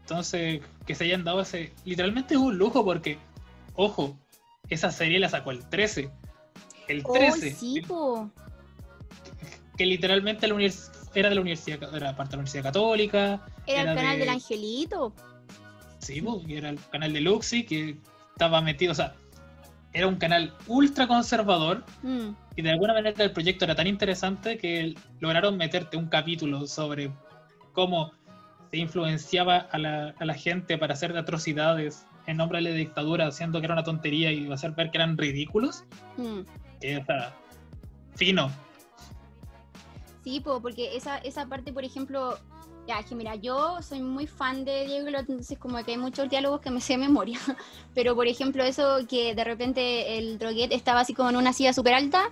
Entonces, 0.00 0.60
que 0.86 0.94
se 0.94 1.04
hayan 1.04 1.24
dado 1.24 1.40
ese. 1.40 1.72
Literalmente 1.84 2.34
es 2.34 2.40
un 2.40 2.58
lujo 2.58 2.84
porque, 2.84 3.18
ojo, 3.74 4.16
esa 4.68 4.90
serie 4.90 5.18
la 5.18 5.28
sacó 5.28 5.50
el 5.52 5.64
13. 5.68 6.10
El 6.88 7.02
Oh, 7.04 7.12
13. 7.12 7.52
sí, 7.54 7.80
po. 7.80 8.30
Que 9.78 9.86
literalmente 9.86 10.46
la 10.48 10.54
univers- 10.54 10.90
era 11.14 11.28
de 11.28 11.34
la 11.36 11.40
universidad, 11.40 11.94
era 11.94 12.14
parte 12.16 12.32
de 12.32 12.36
la 12.36 12.40
Universidad 12.40 12.62
Católica. 12.64 13.46
Era, 13.66 13.82
Era 13.82 13.90
el 13.92 13.96
canal 13.96 14.12
de- 14.14 14.18
del 14.20 14.28
Angelito. 14.30 15.14
Sí, 16.00 16.20
po, 16.20 16.42
y 16.46 16.56
era 16.56 16.68
el 16.70 16.78
canal 16.90 17.12
de 17.12 17.20
Luxi 17.20 17.64
que 17.64 17.96
estaba 18.32 18.60
metido, 18.60 18.92
o 18.92 18.94
sea, 18.94 19.14
era 19.92 20.06
un 20.06 20.16
canal 20.16 20.54
ultra 20.66 21.06
conservador 21.06 21.84
Mm. 22.02 22.30
y 22.56 22.62
de 22.62 22.70
alguna 22.70 22.94
manera 22.94 23.22
el 23.24 23.32
proyecto 23.32 23.64
era 23.64 23.74
tan 23.74 23.86
interesante 23.86 24.58
que 24.58 24.94
lograron 25.20 25.56
meterte 25.56 25.96
un 25.96 26.08
capítulo 26.08 26.66
sobre 26.66 27.12
cómo 27.72 28.12
se 28.70 28.78
influenciaba 28.78 29.56
a 29.58 29.78
la, 29.78 30.14
a 30.18 30.24
la 30.24 30.34
gente 30.34 30.78
para 30.78 30.94
hacer 30.94 31.16
atrocidades 31.16 32.06
en 32.26 32.36
nombre 32.36 32.62
de 32.62 32.70
la 32.70 32.76
dictadura, 32.76 33.26
haciendo 33.26 33.60
que 33.60 33.66
era 33.66 33.74
una 33.74 33.82
tontería 33.82 34.32
y 34.32 34.50
hacer 34.50 34.72
ver 34.72 34.90
que 34.90 34.98
eran 34.98 35.18
ridículos. 35.18 35.84
Mm. 36.16 36.40
Que, 36.80 37.04
sea, 37.04 37.34
fino. 38.16 38.50
Sí, 40.24 40.40
po, 40.40 40.60
porque 40.62 40.96
esa, 40.96 41.18
esa 41.18 41.46
parte, 41.46 41.72
por 41.72 41.84
ejemplo, 41.84 42.38
ya, 42.86 43.02
que 43.02 43.14
mira, 43.14 43.36
yo 43.36 43.80
soy 43.80 44.00
muy 44.00 44.26
fan 44.26 44.64
de 44.64 44.86
Diego 44.86 45.08
entonces 45.08 45.58
como 45.58 45.82
que 45.84 45.92
hay 45.92 45.98
muchos 45.98 46.28
diálogos 46.28 46.60
que 46.60 46.70
me 46.70 46.80
sé 46.80 46.94
de 46.94 46.98
memoria. 46.98 47.38
Pero 47.94 48.14
por 48.14 48.26
ejemplo, 48.26 48.64
eso 48.64 48.98
que 49.08 49.34
de 49.34 49.44
repente 49.44 50.18
el 50.18 50.38
droguet 50.38 50.72
estaba 50.72 51.00
así 51.00 51.14
como 51.14 51.30
en 51.30 51.36
una 51.36 51.52
silla 51.52 51.72
súper 51.72 51.94
alta 51.94 52.30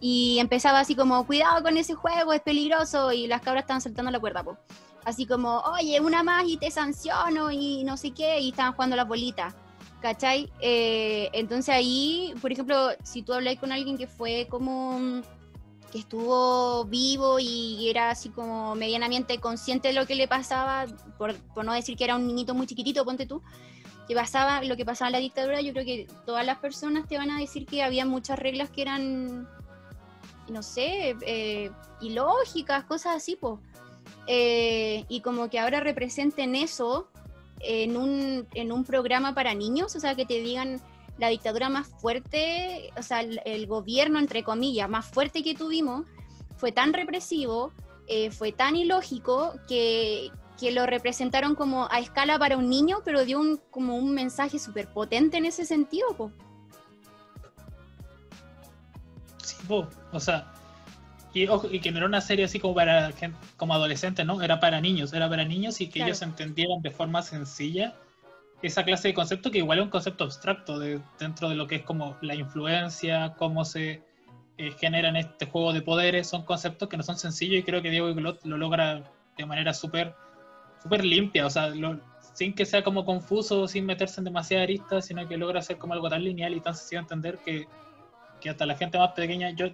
y 0.00 0.38
empezaba 0.38 0.80
así 0.80 0.94
como, 0.94 1.26
cuidado 1.26 1.62
con 1.62 1.76
ese 1.76 1.94
juego, 1.94 2.32
es 2.32 2.40
peligroso, 2.40 3.12
y 3.12 3.26
las 3.26 3.42
cabras 3.42 3.64
estaban 3.64 3.82
saltando 3.82 4.10
la 4.10 4.18
cuerda, 4.18 4.42
po. 4.42 4.56
Así 5.04 5.26
como, 5.26 5.58
oye, 5.60 6.00
una 6.00 6.22
más 6.22 6.44
y 6.46 6.56
te 6.56 6.70
sanciono 6.70 7.50
y 7.50 7.84
no 7.84 7.96
sé 7.96 8.12
qué, 8.12 8.40
y 8.40 8.50
estaban 8.50 8.72
jugando 8.72 8.96
las 8.96 9.06
bolitas. 9.06 9.54
¿Cachai? 10.00 10.50
Eh, 10.60 11.28
entonces 11.34 11.74
ahí, 11.74 12.32
por 12.40 12.50
ejemplo, 12.50 12.88
si 13.02 13.22
tú 13.22 13.34
habláis 13.34 13.60
con 13.60 13.70
alguien 13.70 13.98
que 13.98 14.06
fue 14.06 14.46
como 14.48 15.22
que 15.90 15.98
estuvo 15.98 16.84
vivo 16.84 17.38
y 17.38 17.88
era 17.90 18.10
así 18.10 18.28
como 18.30 18.74
medianamente 18.74 19.38
consciente 19.38 19.88
de 19.88 19.94
lo 19.94 20.06
que 20.06 20.14
le 20.14 20.28
pasaba, 20.28 20.86
por, 21.18 21.34
no 21.64 21.72
decir 21.72 21.96
que 21.96 22.04
era 22.04 22.16
un 22.16 22.26
niñito 22.26 22.54
muy 22.54 22.66
chiquitito, 22.66 23.04
ponte 23.04 23.26
tú, 23.26 23.42
que 24.06 24.14
pasaba 24.14 24.62
lo 24.62 24.76
que 24.76 24.84
pasaba 24.84 25.08
en 25.08 25.12
la 25.12 25.18
dictadura, 25.18 25.60
yo 25.60 25.72
creo 25.72 25.84
que 25.84 26.06
todas 26.24 26.46
las 26.46 26.58
personas 26.58 27.08
te 27.08 27.18
van 27.18 27.30
a 27.30 27.38
decir 27.38 27.66
que 27.66 27.82
había 27.82 28.06
muchas 28.06 28.38
reglas 28.38 28.70
que 28.70 28.82
eran, 28.82 29.48
no 30.48 30.62
sé, 30.62 31.16
eh, 31.22 31.70
ilógicas, 32.00 32.84
cosas 32.84 33.16
así, 33.16 33.36
pues. 33.36 33.58
Y 34.26 35.20
como 35.22 35.50
que 35.50 35.58
ahora 35.58 35.80
representen 35.80 36.54
eso 36.54 37.08
en 37.58 37.96
un, 37.96 38.46
en 38.54 38.72
un 38.72 38.84
programa 38.84 39.34
para 39.34 39.54
niños, 39.54 39.96
o 39.96 40.00
sea, 40.00 40.14
que 40.14 40.24
te 40.24 40.40
digan 40.40 40.80
la 41.20 41.28
dictadura 41.28 41.68
más 41.68 41.88
fuerte, 42.00 42.90
o 42.96 43.02
sea, 43.02 43.20
el, 43.20 43.66
gobierno, 43.66 44.18
entre 44.18 44.42
comillas, 44.42 44.88
más 44.88 45.06
fuerte 45.06 45.42
que 45.42 45.54
tuvimos, 45.54 46.06
fue 46.56 46.72
tan 46.72 46.92
represivo, 46.92 47.72
eh, 48.08 48.30
fue 48.30 48.52
tan 48.52 48.74
ilógico 48.74 49.52
que, 49.68 50.30
que, 50.58 50.72
lo 50.72 50.86
representaron 50.86 51.54
como 51.54 51.88
a 51.90 52.00
escala 52.00 52.38
para 52.38 52.56
un 52.56 52.70
niño, 52.70 53.02
pero 53.04 53.24
dio 53.24 53.38
un, 53.38 53.60
como 53.70 53.96
un 53.96 54.14
mensaje 54.14 54.58
súper 54.58 54.88
potente 54.88 55.36
en 55.36 55.44
ese 55.44 55.66
sentido. 55.66 56.08
Po. 56.16 56.32
Sí, 59.44 59.56
po. 59.68 59.86
o 60.12 60.20
sea, 60.20 60.52
y, 61.34 61.46
y, 61.70 61.80
que 61.80 61.90
no 61.92 61.98
era 61.98 62.06
una 62.06 62.22
serie 62.22 62.46
así 62.46 62.58
como 62.58 62.74
para 62.74 63.12
como 63.58 63.74
adolescentes, 63.74 64.24
¿no? 64.24 64.40
Era 64.42 64.58
para 64.58 64.80
niños, 64.80 65.12
era 65.12 65.28
para 65.28 65.44
niños 65.44 65.80
y 65.82 65.88
que 65.88 66.02
ellos 66.02 66.22
entendieran 66.22 66.80
de 66.80 66.90
forma 66.90 67.20
sencilla 67.22 67.94
esa 68.62 68.84
clase 68.84 69.08
de 69.08 69.14
concepto 69.14 69.50
que 69.50 69.58
igual 69.58 69.78
es 69.78 69.84
un 69.84 69.90
concepto 69.90 70.24
abstracto 70.24 70.78
de, 70.78 71.00
dentro 71.18 71.48
de 71.48 71.54
lo 71.54 71.66
que 71.66 71.76
es 71.76 71.82
como 71.82 72.16
la 72.20 72.34
influencia, 72.34 73.34
cómo 73.38 73.64
se 73.64 74.02
eh, 74.58 74.72
generan 74.78 75.16
este 75.16 75.46
juego 75.46 75.72
de 75.72 75.82
poderes, 75.82 76.28
son 76.28 76.44
conceptos 76.44 76.88
que 76.88 76.96
no 76.96 77.02
son 77.02 77.16
sencillos 77.16 77.60
y 77.60 77.62
creo 77.62 77.80
que 77.80 77.90
Diego 77.90 78.10
Iglot 78.10 78.44
lo 78.44 78.58
logra 78.58 79.02
de 79.36 79.46
manera 79.46 79.72
súper 79.72 80.14
super 80.82 81.04
limpia, 81.04 81.46
o 81.46 81.50
sea, 81.50 81.72
sin 82.34 82.54
que 82.54 82.64
sea 82.64 82.82
como 82.82 83.04
confuso, 83.04 83.68
sin 83.68 83.86
meterse 83.86 84.20
en 84.20 84.24
demasiadas 84.24 84.64
aristas, 84.64 85.06
sino 85.06 85.26
que 85.28 85.36
logra 85.36 85.62
ser 85.62 85.78
como 85.78 85.94
algo 85.94 86.08
tan 86.08 86.24
lineal 86.24 86.54
y 86.54 86.60
tan 86.60 86.74
sencillo 86.74 87.00
de 87.00 87.04
entender 87.04 87.38
que, 87.38 87.66
que 88.40 88.50
hasta 88.50 88.66
la 88.66 88.76
gente 88.76 88.98
más 88.98 89.12
pequeña, 89.12 89.50
yo, 89.50 89.68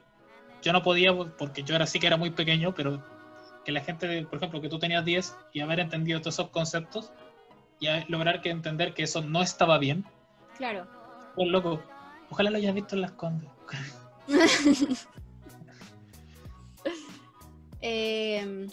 yo 0.62 0.72
no 0.72 0.83
podía, 0.83 1.12
porque 1.38 1.62
yo 1.62 1.77
era 1.77 1.87
sí 1.87 1.99
que 1.99 2.07
era 2.07 2.16
muy 2.16 2.31
pequeño, 2.31 2.75
pero 2.75 3.03
que 3.64 3.72
la 3.72 3.81
gente, 3.81 4.25
por 4.27 4.37
ejemplo, 4.37 4.61
que 4.61 4.68
tú 4.68 4.79
tenías 4.79 5.05
10 5.05 5.37
y 5.53 5.61
haber 5.61 5.81
entendido 5.81 6.20
todos 6.20 6.35
esos 6.35 6.51
conceptos, 6.51 7.12
y 7.81 7.89
lograr 8.09 8.41
que 8.41 8.51
entender 8.51 8.95
que 8.95 9.03
eso 9.05 9.21
no 9.23 9.43
estaba 9.43 9.79
bien. 9.79 10.05
Claro. 10.57 10.87
Pues 11.35 11.49
loco, 11.49 11.83
ojalá 12.31 12.51
lo 12.51 12.57
hayas 12.57 12.75
visto 12.75 12.95
en 12.95 13.03
las 13.03 13.12
condes. 13.12 13.51
Em, 17.83 18.69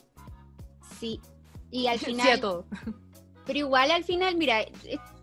sí, 1.00 1.20
y 1.70 1.86
al 1.86 2.00
final... 2.00 2.26
Sí 2.26 2.32
a 2.32 2.42
todo. 2.42 2.66
Pero 3.46 3.60
igual 3.60 3.92
al 3.92 4.04
final, 4.04 4.36
mira, 4.38 4.66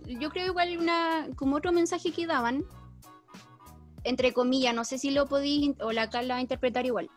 yo 0.07 0.31
creo 0.31 0.47
igual 0.47 0.79
una 0.79 1.29
como 1.35 1.57
otro 1.57 1.73
mensaje 1.73 2.13
que 2.13 2.27
daban, 2.27 2.65
entre 4.05 4.33
comillas, 4.33 4.75
no 4.75 4.85
sé 4.85 4.99
si 4.99 5.11
lo 5.11 5.27
podéis 5.27 5.73
o 5.81 5.93
la 5.93 6.09
Carla 6.11 6.35
va 6.35 6.39
a 6.39 6.43
interpretar 6.43 6.87
igual, 6.87 7.11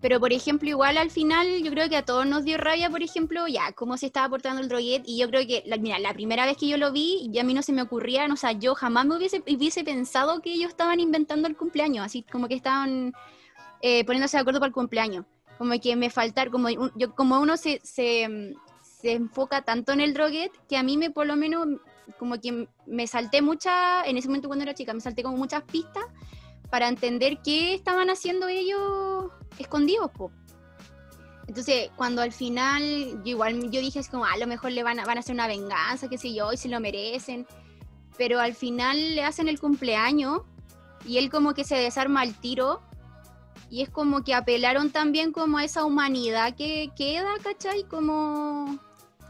pero, 0.00 0.18
por 0.18 0.32
ejemplo, 0.32 0.68
igual 0.68 0.96
al 0.96 1.10
final, 1.10 1.62
yo 1.62 1.70
creo 1.70 1.88
que 1.90 1.96
a 1.96 2.04
todos 2.04 2.26
nos 2.26 2.44
dio 2.44 2.56
rabia, 2.56 2.88
por 2.88 3.02
ejemplo, 3.02 3.46
ya, 3.46 3.72
cómo 3.72 3.98
se 3.98 4.06
estaba 4.06 4.30
portando 4.30 4.62
el 4.62 4.68
droguet. 4.68 5.02
Y 5.04 5.18
yo 5.18 5.28
creo 5.28 5.46
que, 5.46 5.62
la, 5.66 5.76
mira, 5.76 5.98
la 5.98 6.14
primera 6.14 6.46
vez 6.46 6.56
que 6.56 6.68
yo 6.68 6.78
lo 6.78 6.90
vi, 6.90 7.28
ya 7.30 7.42
a 7.42 7.44
mí 7.44 7.52
no 7.52 7.62
se 7.62 7.72
me 7.72 7.82
ocurría, 7.82 8.26
o 8.32 8.36
sea, 8.36 8.52
yo 8.52 8.74
jamás 8.74 9.04
me 9.04 9.16
hubiese, 9.16 9.42
hubiese 9.46 9.84
pensado 9.84 10.40
que 10.40 10.54
ellos 10.54 10.70
estaban 10.70 11.00
inventando 11.00 11.48
el 11.48 11.56
cumpleaños, 11.56 12.06
así 12.06 12.22
como 12.22 12.48
que 12.48 12.54
estaban 12.54 13.12
eh, 13.82 14.04
poniéndose 14.06 14.38
de 14.38 14.40
acuerdo 14.40 14.60
para 14.60 14.68
el 14.68 14.74
cumpleaños. 14.74 15.26
Como 15.58 15.78
que 15.78 15.94
me 15.96 16.08
faltar, 16.08 16.50
como, 16.50 16.70
yo, 16.70 17.14
como 17.14 17.38
uno 17.38 17.58
se, 17.58 17.80
se, 17.84 18.54
se 18.82 19.12
enfoca 19.12 19.62
tanto 19.62 19.92
en 19.92 20.00
el 20.00 20.14
droguet, 20.14 20.50
que 20.66 20.78
a 20.78 20.82
mí 20.82 20.96
me, 20.96 21.10
por 21.10 21.26
lo 21.26 21.36
menos, 21.36 21.66
como 22.18 22.40
que 22.40 22.68
me 22.86 23.06
salté 23.06 23.42
muchas, 23.42 24.06
en 24.06 24.16
ese 24.16 24.28
momento 24.28 24.48
cuando 24.48 24.62
era 24.62 24.72
chica, 24.72 24.94
me 24.94 25.00
salté 25.02 25.22
como 25.22 25.36
muchas 25.36 25.62
pistas 25.64 26.04
para 26.70 26.88
entender 26.88 27.40
qué 27.44 27.74
estaban 27.74 28.08
haciendo 28.08 28.48
ellos 28.48 29.30
escondidos, 29.58 30.10
po. 30.10 30.30
Entonces, 31.46 31.90
cuando 31.96 32.22
al 32.22 32.32
final, 32.32 32.82
igual 33.24 33.70
yo 33.72 33.80
dije 33.80 33.98
es 33.98 34.08
como, 34.08 34.24
ah, 34.24 34.34
a 34.34 34.38
lo 34.38 34.46
mejor 34.46 34.70
le 34.70 34.84
van 34.84 35.00
a, 35.00 35.04
van 35.04 35.16
a 35.16 35.20
hacer 35.20 35.34
una 35.34 35.48
venganza, 35.48 36.08
qué 36.08 36.16
sé 36.16 36.32
yo, 36.32 36.52
y 36.52 36.56
se 36.56 36.68
lo 36.68 36.78
merecen. 36.78 37.46
Pero 38.16 38.38
al 38.38 38.54
final 38.54 39.16
le 39.16 39.24
hacen 39.24 39.48
el 39.48 39.58
cumpleaños 39.58 40.42
y 41.04 41.18
él 41.18 41.28
como 41.28 41.54
que 41.54 41.64
se 41.64 41.74
desarma 41.76 42.20
al 42.20 42.34
tiro. 42.34 42.82
Y 43.68 43.82
es 43.82 43.90
como 43.90 44.22
que 44.22 44.34
apelaron 44.34 44.90
también 44.90 45.32
como 45.32 45.58
a 45.58 45.64
esa 45.64 45.84
humanidad 45.84 46.54
que 46.54 46.92
queda, 46.96 47.30
¿cachai? 47.42 47.82
Como 47.84 48.78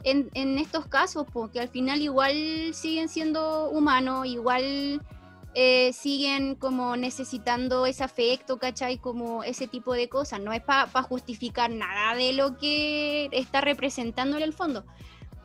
en, 0.04 0.30
en 0.34 0.58
estos 0.58 0.86
casos, 0.86 1.26
porque 1.32 1.60
al 1.60 1.68
final 1.68 2.02
igual 2.02 2.74
siguen 2.74 3.08
siendo 3.08 3.70
humanos, 3.70 4.26
igual 4.26 5.00
eh, 5.54 5.92
siguen 5.92 6.54
como 6.54 6.96
necesitando 6.96 7.86
ese 7.86 8.04
afecto, 8.04 8.58
¿cachai? 8.58 8.98
Como 8.98 9.42
ese 9.42 9.66
tipo 9.66 9.94
de 9.94 10.08
cosas. 10.08 10.40
No 10.40 10.52
es 10.52 10.62
para 10.62 10.86
justificar 11.02 11.70
nada 11.70 12.14
de 12.14 12.32
lo 12.32 12.56
que 12.56 13.28
está 13.32 13.60
representando 13.60 14.36
en 14.36 14.44
el 14.44 14.52
fondo. 14.52 14.84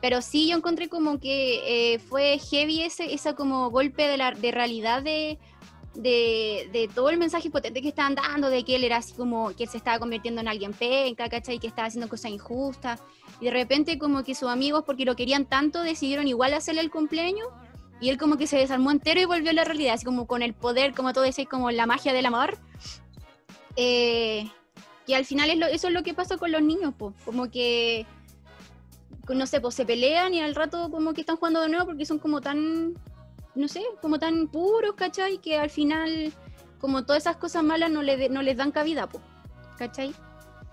Pero 0.02 0.22
sí 0.22 0.48
yo 0.48 0.58
encontré 0.58 0.90
como 0.90 1.20
que 1.20 1.94
eh, 1.96 2.00
fue 2.00 2.38
heavy 2.38 2.84
ese 2.84 3.14
esa 3.14 3.34
como 3.34 3.72
golpe 3.72 4.08
de, 4.08 4.18
la, 4.18 4.32
de 4.32 4.52
realidad 4.52 5.02
de, 5.02 5.40
de, 5.96 6.70
de, 6.72 6.88
todo 6.94 7.10
el 7.10 7.18
mensaje 7.18 7.50
potente 7.50 7.82
que 7.82 7.88
estaban 7.88 8.14
dando, 8.14 8.50
de 8.50 8.64
que 8.64 8.76
él 8.76 8.84
era 8.84 8.98
así 8.98 9.14
como 9.14 9.56
que 9.56 9.64
él 9.64 9.70
se 9.70 9.78
estaba 9.78 9.98
convirtiendo 9.98 10.42
en 10.42 10.48
alguien 10.48 10.74
penca, 10.74 11.30
¿cachai? 11.30 11.58
Que 11.58 11.66
estaba 11.66 11.88
haciendo 11.88 12.10
cosas 12.10 12.30
injustas. 12.30 13.02
Y 13.42 13.46
de 13.46 13.52
repente 13.52 13.98
como 13.98 14.24
que 14.24 14.36
sus 14.36 14.50
amigos, 14.50 14.84
porque 14.86 15.06
lo 15.06 15.16
querían 15.16 15.46
tanto, 15.46 15.82
decidieron 15.82 16.28
igual 16.28 16.54
hacerle 16.54 16.82
el 16.82 16.92
cumpleaños 16.92 17.48
y 18.06 18.10
él 18.12 18.20
como 18.20 18.38
que 18.38 18.46
se 18.46 18.58
desarmó 18.58 18.92
entero 18.92 19.20
y 19.20 19.26
volvió 19.26 19.50
a 19.50 19.54
la 19.54 19.64
realidad, 19.64 19.96
así 19.96 20.06
como 20.06 20.28
con 20.28 20.44
el 20.44 20.54
poder, 20.54 20.94
como 20.94 21.12
todo 21.12 21.24
decís, 21.24 21.48
como 21.50 21.72
la 21.72 21.88
magia 21.88 22.14
del 22.14 22.28
amor. 22.28 22.60
Eh, 23.78 24.48
y 25.08 25.14
al 25.16 25.26
final 25.26 25.50
es 25.50 25.74
eso 25.74 25.88
es 25.88 25.94
lo 25.96 26.04
que 26.04 26.14
pasa 26.14 26.38
con 26.38 26.52
los 26.52 26.62
niños, 26.62 26.94
po. 26.94 27.16
como 27.26 27.50
que, 27.50 28.06
no 29.28 29.48
sé, 29.48 29.60
pues 29.60 29.74
se 29.74 29.88
pelean 29.88 30.36
y 30.36 30.42
al 30.42 30.54
rato 30.54 30.92
como 30.92 31.16
que 31.16 31.22
están 31.22 31.38
jugando 31.38 31.62
de 31.62 31.70
nuevo 31.70 31.88
porque 31.88 32.06
son 32.06 32.20
como 32.20 32.42
tan, 32.42 32.94
no 33.56 33.68
sé, 33.68 33.82
como 34.04 34.20
tan 34.20 34.50
puros, 34.50 34.94
¿cachai? 34.94 35.40
Que 35.40 35.58
al 35.58 35.72
final, 35.72 36.32
como 36.80 37.06
todas 37.06 37.24
esas 37.24 37.38
cosas 37.38 37.64
malas 37.64 37.90
no, 37.90 38.04
le, 38.04 38.30
no 38.30 38.44
les 38.44 38.56
dan 38.56 38.72
cabida, 38.72 39.08
po. 39.08 39.20
¿cachai? 39.80 40.14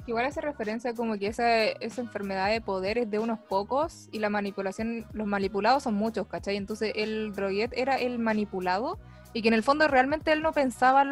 Igual 0.06 0.26
hace 0.26 0.40
referencia 0.40 0.94
como 0.94 1.16
que 1.16 1.28
esa, 1.28 1.64
esa 1.64 2.00
enfermedad 2.00 2.50
de 2.50 2.60
poder 2.60 2.98
es 2.98 3.10
de 3.10 3.20
unos 3.20 3.38
pocos 3.38 4.08
y 4.10 4.18
la 4.18 4.30
manipulación, 4.30 5.06
los 5.12 5.26
manipulados 5.26 5.84
son 5.84 5.94
muchos, 5.94 6.26
¿cachai? 6.26 6.56
Entonces 6.56 6.92
el 6.96 7.32
droguet 7.32 7.72
era 7.76 7.96
el 7.96 8.18
manipulado 8.18 8.98
y 9.32 9.42
que 9.42 9.48
en 9.48 9.54
el 9.54 9.62
fondo 9.62 9.86
realmente 9.86 10.32
él 10.32 10.42
no 10.42 10.52
pensaba 10.52 11.04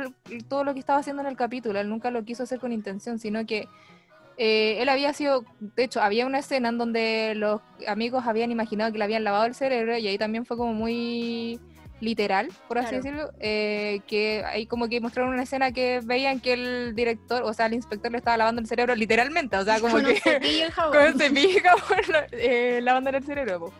todo 0.48 0.64
lo 0.64 0.74
que 0.74 0.81
estaba 0.81 0.98
haciendo 0.98 1.22
en 1.22 1.29
el 1.29 1.37
capítulo, 1.37 1.79
él 1.79 1.88
nunca 1.88 2.11
lo 2.11 2.24
quiso 2.24 2.42
hacer 2.42 2.59
con 2.59 2.72
intención, 2.72 3.18
sino 3.18 3.46
que 3.46 3.68
eh, 4.37 4.83
él 4.83 4.88
había 4.88 5.12
sido, 5.12 5.44
de 5.61 5.85
hecho, 5.85 6.00
había 6.03 6.26
una 6.26 6.38
escena 6.38 6.70
en 6.70 6.79
donde 6.79 7.35
los 7.37 7.61
amigos 7.87 8.24
habían 8.26 8.50
imaginado 8.50 8.90
que 8.90 8.98
le 8.98 9.05
habían 9.05 9.22
lavado 9.22 9.44
el 9.44 9.55
cerebro 9.55 9.96
y 9.98 10.09
ahí 10.09 10.18
también 10.18 10.46
fue 10.46 10.57
como 10.57 10.72
muy 10.72 11.61
literal, 12.01 12.49
por 12.67 12.79
así 12.79 12.97
decirlo, 12.97 13.31
eh, 13.39 14.01
que 14.07 14.43
ahí 14.45 14.67
como 14.67 14.89
que 14.89 15.01
mostraron 15.01 15.33
una 15.33 15.43
escena 15.43 15.73
que 15.73 16.01
veían 16.03 16.41
que 16.41 16.55
el 16.55 16.95
director, 16.95 17.43
o 17.43 17.53
sea, 17.53 17.67
el 17.67 17.75
inspector 17.75 18.11
le 18.11 18.19
estaba 18.19 18.37
lavando 18.37 18.61
el 18.61 18.67
cerebro 18.67 18.95
literalmente, 18.95 19.57
o 19.57 19.65
sea, 19.65 19.81
como 19.81 19.95
con 19.95 20.05
que... 20.05 20.65
Un 20.67 20.71
jabón. 20.71 20.97
con 20.97 21.19
cepillo 21.19 21.61
jabón, 21.63 22.27
eh, 22.33 22.81
lavándole 22.83 23.19
el 23.19 23.25
cerebro. 23.25 23.73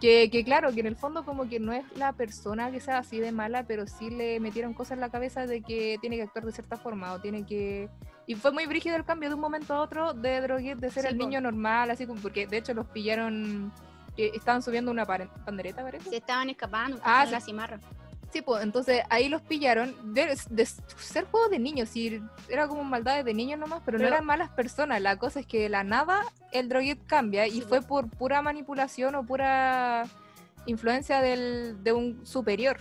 Que, 0.00 0.30
que, 0.30 0.42
claro, 0.42 0.72
que 0.72 0.80
en 0.80 0.86
el 0.86 0.96
fondo 0.96 1.24
como 1.24 1.48
que 1.48 1.60
no 1.60 1.72
es 1.72 1.84
la 1.96 2.12
persona 2.12 2.72
que 2.72 2.80
sea 2.80 2.98
así 2.98 3.20
de 3.20 3.30
mala, 3.30 3.64
pero 3.68 3.86
sí 3.86 4.10
le 4.10 4.40
metieron 4.40 4.74
cosas 4.74 4.92
en 4.92 5.00
la 5.00 5.10
cabeza 5.10 5.46
de 5.46 5.62
que 5.62 5.96
tiene 6.00 6.16
que 6.16 6.22
actuar 6.22 6.44
de 6.44 6.50
cierta 6.50 6.76
forma 6.76 7.12
o 7.12 7.20
tiene 7.20 7.46
que... 7.46 7.88
Y 8.26 8.34
fue 8.34 8.50
muy 8.50 8.66
brígido 8.66 8.96
el 8.96 9.04
cambio 9.04 9.28
de 9.28 9.36
un 9.36 9.40
momento 9.40 9.74
a 9.74 9.80
otro 9.80 10.12
de 10.12 10.40
droguet, 10.40 10.76
de 10.78 10.90
ser 10.90 11.04
Sí, 11.04 11.08
el 11.10 11.16
po. 11.16 11.24
niño 11.24 11.40
normal, 11.40 11.90
así 11.92 12.06
como 12.06 12.20
porque 12.20 12.48
de 12.48 12.56
hecho 12.56 12.74
los 12.74 12.86
pillaron, 12.86 13.72
estaban 14.16 14.62
subiendo 14.62 14.90
una 14.90 15.06
pandereta, 15.06 15.82
parece. 15.82 16.10
Se 16.10 16.16
estaban 16.16 16.50
escapando, 16.50 16.98
Ah, 17.04 17.24
sí. 17.26 17.32
la 17.32 17.40
cimarra. 17.40 17.80
Sí, 18.32 18.40
pues 18.40 18.62
entonces 18.62 19.02
ahí 19.10 19.28
los 19.28 19.42
pillaron 19.42 19.94
de, 20.14 20.34
de 20.48 20.66
ser 20.66 21.26
juegos 21.26 21.50
de 21.50 21.58
niños, 21.58 21.94
y 21.94 22.22
era 22.48 22.66
como 22.66 22.82
maldades 22.82 23.26
de 23.26 23.34
niños 23.34 23.60
nomás, 23.60 23.82
pero, 23.84 23.98
no 23.98 24.06
eran 24.06 24.24
malas 24.24 24.48
personas. 24.50 25.02
La 25.02 25.16
cosa 25.18 25.40
es 25.40 25.46
que 25.46 25.60
de 25.60 25.68
la 25.68 25.84
nada 25.84 26.22
el 26.50 26.68
droguet 26.70 26.98
cambia 27.06 27.46
y 27.46 27.50
Sí, 27.52 27.60
fue 27.60 27.78
pues. 27.82 27.86
por 27.86 28.08
pura 28.08 28.40
manipulación 28.40 29.14
o 29.16 29.22
pura 29.24 30.06
influencia 30.64 31.20
del, 31.20 31.82
de 31.84 31.92
un 31.92 32.24
superior. 32.26 32.78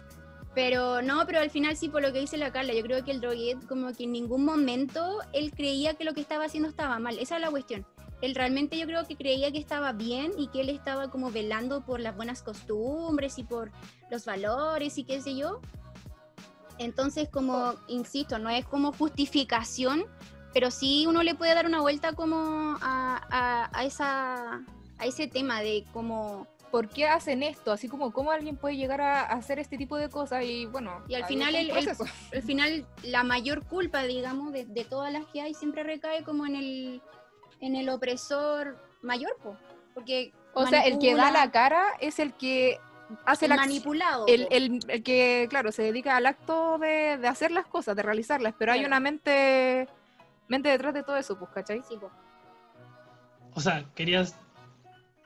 Pero 0.56 1.02
no, 1.02 1.26
pero 1.26 1.40
al 1.40 1.50
final 1.50 1.76
sí, 1.76 1.90
por 1.90 2.02
lo 2.02 2.12
que 2.14 2.20
dice 2.20 2.38
la 2.38 2.52
Carla, 2.52 2.74
yo 2.74 2.84
creo 2.84 3.04
que 3.04 3.12
el 3.12 3.20
droguet 3.22 3.66
como 3.68 3.92
que 3.94 4.04
en 4.06 4.12
ningún 4.14 4.46
momento 4.46 5.20
él 5.34 5.52
creía 5.52 5.94
que 5.96 6.04
lo 6.06 6.14
que 6.14 6.22
estaba 6.22 6.46
haciendo 6.46 6.70
estaba 6.70 6.98
mal. 7.00 7.18
Esa 7.20 7.36
es 7.36 7.42
la 7.42 7.50
cuestión. 7.52 7.86
Él 8.22 8.36
realmente 8.36 8.78
yo 8.78 8.86
creo 8.86 9.06
que 9.08 9.16
creía 9.16 9.52
que 9.52 9.58
estaba 9.58 9.94
bien 9.94 10.32
y 10.38 10.48
que 10.50 10.62
él 10.62 10.70
estaba 10.70 11.10
como 11.10 11.32
velando 11.32 11.82
por 11.82 12.00
las 12.00 12.16
buenas 12.16 12.44
costumbres 12.44 13.38
y 13.40 13.44
por 13.44 13.72
los 14.10 14.26
valores 14.26 14.98
y 14.98 15.04
qué 15.04 15.22
sé 15.22 15.36
yo. 15.36 15.60
Entonces, 16.78 17.30
como, 17.30 17.74
insisto, 17.88 18.40
no 18.40 18.50
es 18.50 18.66
como 18.66 18.92
justificación, 18.94 20.06
pero 20.54 20.72
sí 20.72 21.06
uno 21.08 21.22
le 21.24 21.36
puede 21.36 21.54
dar 21.54 21.66
una 21.66 21.82
vuelta 21.82 22.14
como 22.14 22.78
a, 22.82 23.22
a- 23.30 23.70
a 23.74 23.84
esa, 23.86 24.56
a 24.98 25.06
ese 25.06 25.28
tema 25.28 25.62
de 25.62 25.86
como... 25.94 26.48
¿Por 26.72 26.88
qué 26.88 27.06
hacen 27.06 27.44
esto? 27.44 27.74
Así 27.74 27.90
como, 27.90 28.14
¿cómo 28.14 28.32
alguien 28.32 28.56
puede 28.56 28.78
llegar 28.78 29.02
a 29.02 29.24
hacer 29.24 29.60
este 29.60 29.78
tipo 29.78 29.98
de 29.98 30.08
cosas? 30.10 30.46
Y 30.46 30.68
bueno, 30.68 31.04
Y 31.10 31.16
al 31.16 31.26
final 31.26 31.54
el- 31.54 31.70
el- 31.70 31.90
al 32.34 32.42
final 32.44 32.86
la 33.04 33.24
mayor 33.26 33.66
culpa, 33.66 34.04
digamos, 34.04 34.54
de, 34.54 34.66
de 34.66 34.86
todas 34.86 35.12
las 35.12 35.26
que 35.26 35.42
hay 35.42 35.54
siempre 35.54 35.84
recae 35.84 36.24
como 36.24 36.46
en 36.46 36.56
el, 36.56 37.02
en 37.62 37.76
el 37.76 37.90
opresor 37.90 38.78
mayor, 39.02 39.36
po, 39.42 39.56
porque 39.94 40.34
O 40.54 40.66
sea, 40.68 40.82
el 40.82 41.00
que 41.00 41.16
da 41.16 41.32
la 41.32 41.50
cara 41.52 41.84
es 42.00 42.20
el 42.20 42.34
que 42.34 42.80
hace 43.26 43.46
el 43.46 43.56
manipulado. 43.56 44.26
el, 44.28 44.48
el- 44.52 44.80
el 44.88 45.04
que, 45.04 45.48
claro, 45.50 45.72
se 45.72 45.84
dedica 45.84 46.16
al 46.18 46.26
acto 46.26 46.78
de, 46.78 47.18
de 47.18 47.28
hacer 47.28 47.52
las 47.52 47.66
cosas, 47.68 47.96
de 47.96 48.04
realizarlas, 48.04 48.54
pero 48.58 48.72
hay 48.72 48.80
Claro. 48.80 48.90
una 48.90 49.00
mente, 49.00 49.88
mente 50.48 50.70
detrás 50.70 50.94
de 50.94 51.04
todo 51.04 51.18
eso, 51.18 51.38
pues, 51.38 51.52
¿cachai? 51.52 51.82
Sí, 51.88 51.98
po. 51.98 52.12
O 53.54 53.60
sea, 53.60 53.86
querías. 53.96 54.36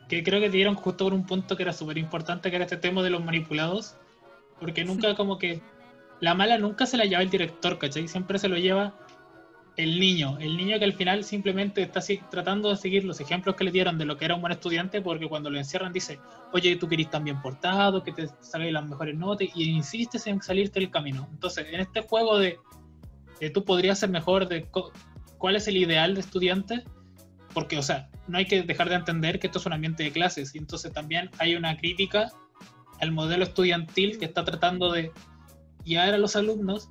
Que 0.09 0.23
creo 0.23 0.39
que 0.39 0.49
te 0.49 0.57
dieron 0.57 0.75
justo 0.75 1.05
por 1.05 1.13
un 1.13 1.25
punto 1.25 1.55
que 1.57 1.63
era 1.63 1.73
súper 1.73 1.97
importante, 1.97 2.49
que 2.49 2.55
era 2.55 2.65
este 2.65 2.77
tema 2.77 3.01
de 3.01 3.09
los 3.09 3.23
manipulados. 3.23 3.95
Porque 4.59 4.83
nunca, 4.83 5.15
como 5.15 5.37
que. 5.37 5.61
La 6.21 6.33
mala 6.33 6.57
nunca 6.57 6.85
se 6.85 6.95
la 6.97 7.05
lleva 7.05 7.21
el 7.21 7.29
director, 7.29 7.77
¿cachai? 7.77 8.07
Siempre 8.07 8.39
se 8.39 8.47
lo 8.47 8.55
lleva 8.57 8.93
el 9.77 9.99
niño. 9.99 10.37
El 10.39 10.55
niño 10.57 10.79
que 10.79 10.85
al 10.85 10.93
final 10.93 11.23
simplemente 11.23 11.81
está 11.81 12.01
tratando 12.29 12.69
de 12.69 12.77
seguir 12.77 13.03
los 13.03 13.19
ejemplos 13.19 13.55
que 13.55 13.63
le 13.63 13.71
dieron 13.71 13.97
de 13.97 14.05
lo 14.05 14.17
que 14.17 14.25
era 14.25 14.35
un 14.35 14.41
buen 14.41 14.53
estudiante, 14.53 15.01
porque 15.01 15.27
cuando 15.27 15.49
lo 15.49 15.57
encierran 15.57 15.91
dice, 15.91 16.19
oye, 16.53 16.75
tú 16.77 16.87
querís 16.87 17.09
tan 17.09 17.23
bien 17.23 17.41
portado, 17.41 18.03
que 18.03 18.13
te 18.13 18.27
salgan 18.39 18.73
las 18.73 18.85
mejores 18.85 19.15
notas, 19.15 19.47
y 19.53 19.63
insistes 19.69 20.27
en 20.27 20.41
salirte 20.41 20.79
del 20.79 20.91
camino. 20.91 21.27
Entonces, 21.31 21.67
en 21.71 21.81
este 21.81 22.01
juego 22.01 22.37
de, 22.37 22.57
de 23.39 23.49
tú 23.49 23.65
podrías 23.65 23.99
ser 23.99 24.09
mejor, 24.09 24.47
de 24.47 24.67
cuál 25.37 25.55
es 25.55 25.67
el 25.67 25.77
ideal 25.77 26.13
de 26.13 26.21
estudiante, 26.21 26.83
porque, 27.53 27.77
o 27.77 27.83
sea, 27.83 28.09
no 28.27 28.37
hay 28.37 28.45
que 28.45 28.63
dejar 28.63 28.89
de 28.89 28.95
entender 28.95 29.39
que 29.39 29.47
esto 29.47 29.59
es 29.59 29.65
un 29.65 29.73
ambiente 29.73 30.03
de 30.03 30.11
clases, 30.11 30.55
y 30.55 30.57
entonces 30.57 30.93
también 30.93 31.29
hay 31.37 31.55
una 31.55 31.75
crítica 31.77 32.31
al 33.01 33.11
modelo 33.11 33.43
estudiantil 33.43 34.17
que 34.17 34.25
está 34.25 34.45
tratando 34.45 34.91
de 34.91 35.11
guiar 35.83 36.13
a 36.13 36.17
los 36.17 36.35
alumnos 36.35 36.89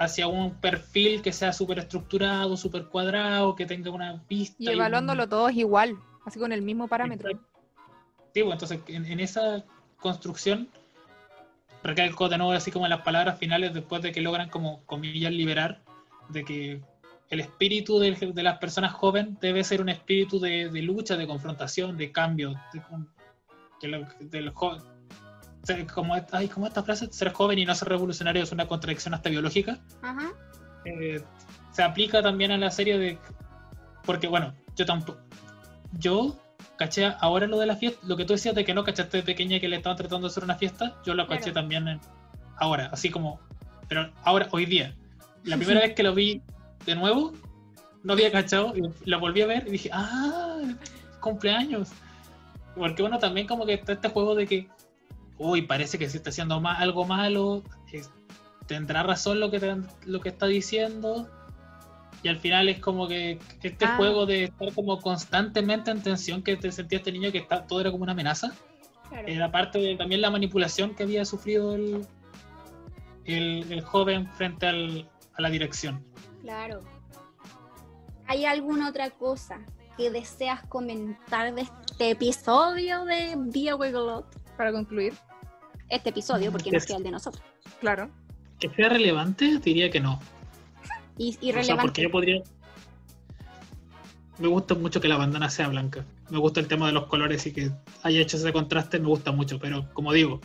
hacia 0.00 0.26
un 0.28 0.54
perfil 0.54 1.20
que 1.20 1.30
sea 1.30 1.52
súper 1.52 1.78
estructurado, 1.78 2.56
súper 2.56 2.86
cuadrado, 2.86 3.54
que 3.54 3.66
tenga 3.66 3.90
una 3.90 4.22
pista. 4.26 4.56
Y 4.58 4.66
un- 4.68 4.72
evaluándolo 4.74 5.28
todos 5.28 5.52
igual, 5.52 5.96
así 6.24 6.38
con 6.38 6.52
el 6.52 6.62
mismo 6.62 6.88
parámetro. 6.88 7.30
Sí, 8.32 8.42
pues, 8.42 8.52
entonces 8.54 8.80
en, 8.88 9.04
en 9.04 9.20
esa 9.20 9.62
construcción 10.00 10.68
recalco 11.82 12.28
de 12.28 12.38
nuevo 12.38 12.52
así 12.52 12.70
como 12.70 12.86
en 12.86 12.90
las 12.90 13.02
palabras 13.02 13.38
finales 13.38 13.74
después 13.74 14.00
de 14.02 14.12
que 14.12 14.20
logran 14.20 14.48
como 14.48 14.82
comillas 14.86 15.32
liberar 15.32 15.82
de 16.28 16.44
que 16.44 16.80
el 17.28 17.40
espíritu 17.40 17.98
de, 17.98 18.12
de 18.12 18.42
las 18.42 18.58
personas 18.58 18.92
jóvenes 18.92 19.38
debe 19.40 19.62
ser 19.64 19.80
un 19.82 19.88
espíritu 19.90 20.40
de, 20.40 20.68
de 20.70 20.82
lucha, 20.82 21.16
de 21.16 21.26
confrontación, 21.26 21.96
de 21.96 22.10
cambio, 22.10 22.54
de, 23.80 23.88
lo- 23.88 24.06
sea, 24.60 24.82
como, 25.94 26.14
ay, 26.32 26.48
como 26.48 26.66
esta 26.66 26.82
frase, 26.82 27.08
ser 27.12 27.32
joven 27.32 27.58
y 27.58 27.64
no 27.66 27.74
ser 27.74 27.88
revolucionario 27.88 28.42
es 28.42 28.52
una 28.52 28.66
contradicción 28.66 29.14
hasta 29.14 29.28
biológica 29.30 29.78
Ajá. 30.02 30.30
eh, 30.84 31.22
se 31.72 31.82
aplica 31.82 32.22
también 32.22 32.50
a 32.50 32.58
la 32.58 32.70
serie 32.70 32.98
de 32.98 33.18
porque 34.04 34.26
bueno 34.26 34.52
yo 34.76 34.86
tampoco 34.86 35.18
yo 35.98 36.36
caché 36.76 37.12
ahora 37.20 37.46
lo 37.46 37.58
de 37.58 37.66
la 37.66 37.76
fiesta 37.76 38.00
lo 38.06 38.16
que 38.16 38.24
tú 38.24 38.32
decías 38.32 38.54
de 38.54 38.64
que 38.64 38.74
no 38.74 38.82
cachaste 38.84 39.18
de 39.18 39.22
pequeña 39.22 39.60
que 39.60 39.68
le 39.68 39.76
estaban 39.76 39.96
tratando 39.96 40.26
de 40.26 40.32
hacer 40.32 40.44
una 40.44 40.56
fiesta 40.56 40.96
yo 41.04 41.14
lo 41.14 41.26
caché 41.26 41.44
Claro. 41.52 41.54
también 41.54 41.86
en- 41.88 42.00
ahora 42.58 42.88
así 42.92 43.10
como 43.10 43.38
pero 43.88 44.10
ahora 44.24 44.48
hoy 44.50 44.66
día 44.66 44.94
la 45.44 45.56
primera 45.56 45.80
vez 45.82 45.94
que 45.94 46.02
lo 46.02 46.14
vi 46.14 46.42
de 46.86 46.94
nuevo 46.94 47.32
no 48.02 48.14
había 48.14 48.32
cachado 48.32 48.74
y 48.76 48.82
lo 49.08 49.20
volví 49.20 49.42
a 49.42 49.46
ver 49.46 49.68
y 49.68 49.72
dije 49.72 49.90
ah 49.92 50.58
cumpleaños 51.20 51.90
porque 52.74 53.02
bueno 53.02 53.18
también 53.18 53.46
como 53.46 53.66
que 53.66 53.74
está 53.74 53.92
este 53.92 54.08
juego 54.08 54.34
de 54.34 54.46
que 54.46 54.68
uy 55.40 55.62
parece 55.62 55.98
que 55.98 56.08
se 56.08 56.18
está 56.18 56.28
haciendo 56.30 56.60
ma- 56.60 56.74
algo 56.78 57.04
malo 57.06 57.62
es- 57.92 58.10
tendrá 58.66 59.02
razón 59.02 59.40
lo 59.40 59.50
que, 59.50 59.58
te- 59.58 59.76
lo 60.04 60.20
que 60.20 60.28
está 60.28 60.46
diciendo. 60.46 61.28
Y 62.22 62.28
al 62.28 62.36
final 62.38 62.68
es 62.68 62.78
como 62.78 63.08
que 63.08 63.38
este 63.62 63.86
Ah. 63.86 63.96
juego 63.96 64.26
de 64.26 64.44
estar 64.44 64.72
como 64.74 65.00
constantemente 65.00 65.90
en 65.90 66.02
tensión 66.02 66.42
que 66.42 66.56
te 66.58 66.70
sentía 66.70 66.98
este 66.98 67.10
niño 67.10 67.32
que 67.32 67.38
está, 67.38 67.66
todo 67.66 67.80
era 67.80 67.90
como 67.90 68.02
una 68.02 68.12
amenaza. 68.12 68.52
Claro. 69.08 69.26
Era 69.26 69.50
parte 69.50 69.78
de 69.78 69.96
también 69.96 70.20
la 70.20 70.30
manipulación 70.30 70.94
que 70.94 71.02
había 71.04 71.24
sufrido 71.24 71.74
el, 71.74 72.06
el, 73.24 73.72
el 73.72 73.80
joven 73.80 74.28
frente 74.34 74.66
al- 74.66 75.08
a 75.36 75.42
la 75.42 75.48
dirección. 75.50 76.04
Claro. 76.42 76.80
¿Hay 78.26 78.44
alguna 78.44 78.88
otra 78.90 79.10
cosa 79.10 79.58
que 79.96 80.10
deseas 80.10 80.62
comentar 80.66 81.54
de 81.54 81.62
este 81.62 82.10
episodio 82.10 83.04
de 83.06 83.34
Via 83.36 83.74
Wigglot? 83.76 84.26
Para 84.56 84.72
concluir, 84.72 85.14
Este 85.90 86.10
episodio, 86.10 86.52
porque 86.52 86.70
nos 86.70 86.86
queda 86.86 86.96
el 86.98 87.02
de 87.02 87.10
nosotros. 87.10 87.42
claro. 87.80 88.10
Que 88.58 88.68
sea 88.70 88.88
relevante, 88.90 89.58
diría 89.58 89.90
que 89.90 90.00
no. 90.00 90.20
Y, 91.16 91.36
O 91.52 91.62
sea, 91.64 91.76
porque 91.78 92.02
yo 92.02 92.10
podría. 92.10 92.42
Me 94.38 94.48
gusta 94.48 94.74
mucho 94.74 95.00
que 95.00 95.08
la 95.08 95.16
bandana 95.16 95.48
sea 95.50 95.68
blanca. 95.68 96.04
Me 96.30 96.38
gusta 96.38 96.60
el 96.60 96.68
tema 96.68 96.86
de 96.86 96.92
los 96.92 97.06
colores 97.06 97.46
y 97.46 97.52
que 97.52 97.70
haya 98.02 98.20
hecho 98.20 98.36
ese 98.36 98.52
contraste, 98.52 98.98
me 99.00 99.06
gusta 99.08 99.32
mucho. 99.32 99.58
Pero 99.58 99.88
como 99.94 100.12
digo, 100.12 100.40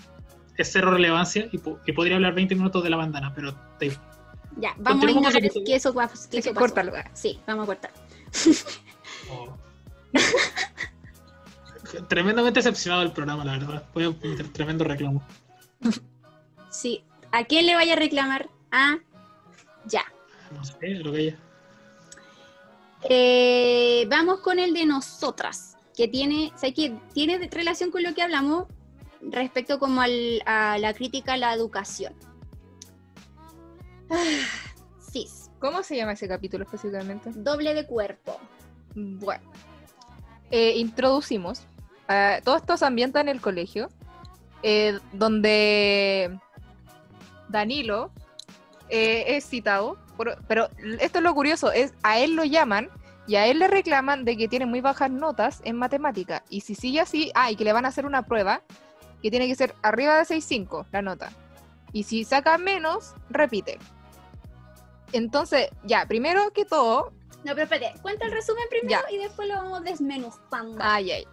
es 0.58 0.72
cero 0.72 0.92
relevancia 0.92 1.48
y, 1.52 1.58
po- 1.58 1.80
y 1.86 1.92
podría 1.92 2.16
hablar 2.16 2.34
20 2.36 2.56
minutos 2.56 2.84
de 2.84 2.90
la 2.90 2.98
bandana, 2.98 3.34
pero 3.36 3.54
te- 3.80 3.90
Ya, 4.58 4.74
vamos 4.78 5.06
a 5.06 5.12
ignorar 5.12 5.42
que 5.42 5.76
eso, 5.76 5.94
va- 5.94 6.08
que 6.08 6.14
Así 6.14 6.38
eso 6.38 6.50
que 6.50 6.54
pasó. 6.56 6.60
córtalo. 6.68 6.94
Sí, 7.14 7.40
vamos 7.46 7.64
a 7.64 7.68
cortar. 7.68 7.92
oh. 9.30 9.58
Tremendamente 12.04 12.60
decepcionado 12.60 13.02
del 13.04 13.12
programa, 13.12 13.44
la 13.46 13.54
verdad. 13.54 13.84
Voy 13.94 14.04
a 14.06 14.10
meter 14.10 14.48
tremendo 14.50 14.84
reclamo. 14.84 15.24
Sí. 16.70 17.04
¿A 17.32 17.46
quién 17.46 17.66
le 17.66 17.76
vaya 17.76 17.94
a 17.94 17.96
reclamar? 17.96 18.50
Ah, 18.70 18.98
ya. 19.86 20.04
No 20.54 20.64
sé, 20.66 20.76
lo 20.90 21.14
que 21.14 21.18
haya. 21.20 21.38
Eh, 23.10 24.06
vamos 24.10 24.40
con 24.42 24.60
el 24.60 24.74
de 24.74 24.86
nosotras, 24.86 25.78
que 25.96 26.08
tiene, 26.10 26.52
¿sabes 26.56 26.76
qué? 26.76 26.98
Tiene 27.14 27.48
relación 27.50 27.92
con 27.92 28.04
lo 28.04 28.14
que 28.14 28.22
hablamos 28.24 28.66
respecto 29.22 29.80
como 29.80 30.02
al- 30.02 30.42
a 30.46 30.78
la 30.80 30.94
crítica 30.94 31.34
a 31.34 31.38
la 31.38 31.54
educación. 31.54 32.14
Ah, 34.10 34.18
cis, 35.12 35.50
¿Cómo 35.60 35.82
se 35.82 35.96
llama 35.96 36.12
ese 36.14 36.28
capítulo 36.28 36.64
específicamente? 36.66 37.32
doble 37.34 37.74
de 37.74 37.86
cuerpo. 37.86 38.38
Bueno, 38.96 39.44
eh, 40.52 40.74
introducimos. 40.78 41.62
Ah, 42.08 42.40
todo 42.44 42.58
esto 42.58 42.78
se 42.78 42.86
ambienta 42.86 43.20
en 43.22 43.30
el 43.30 43.42
colegio, 43.42 43.90
eh, 44.64 45.00
donde 45.14 46.38
Danilo 47.50 48.12
eh, 48.90 49.36
es 49.36 49.46
citado, 49.48 49.98
por- 50.18 50.38
pero 50.48 50.70
esto 51.00 51.20
es 51.20 51.24
lo 51.24 51.34
curioso, 51.34 51.72
es 51.72 51.94
a 52.04 52.20
él 52.20 52.36
lo 52.36 52.44
llaman 52.44 52.90
y 53.28 53.36
a 53.36 53.48
él 53.48 53.60
le 53.60 53.68
reclaman 53.68 54.24
de 54.26 54.38
que 54.38 54.48
tiene 54.48 54.66
muy 54.68 54.82
bajas 54.82 55.10
notas 55.10 55.62
en 55.66 55.76
matemática. 55.78 56.44
Y 56.50 56.62
si 56.62 56.76
sigue 56.76 57.00
así, 57.00 57.32
ah, 57.36 57.50
y 57.52 57.56
que 57.56 57.64
le 57.64 57.74
van 57.74 57.86
a 57.86 57.90
hacer 57.90 58.06
una 58.06 58.22
prueba 58.24 58.62
que 59.22 59.32
tiene 59.32 59.48
que 59.48 59.56
ser 59.56 59.74
arriba 59.82 60.16
de 60.18 60.26
6.5 60.26 60.86
la 60.92 61.02
nota. 61.02 61.32
Y 61.92 62.04
si 62.04 62.24
saca 62.26 62.58
menos, 62.60 63.14
repite. 63.30 63.80
Entonces, 65.14 65.70
ya, 65.84 66.06
primero 66.06 66.52
que 66.52 66.66
todo, 66.66 67.12
No, 67.44 67.54
pero 67.54 67.64
espérate, 67.64 68.00
cuenta 68.02 68.26
el 68.26 68.32
resumen 68.32 68.64
primero 68.70 69.02
Ya. 69.08 69.16
y 69.16 69.18
después 69.20 69.48
lo 69.48 69.56
vamos 69.56 69.84
desmenuzando. 69.84 70.78
Ay, 70.80 71.12
ay. 71.12 71.28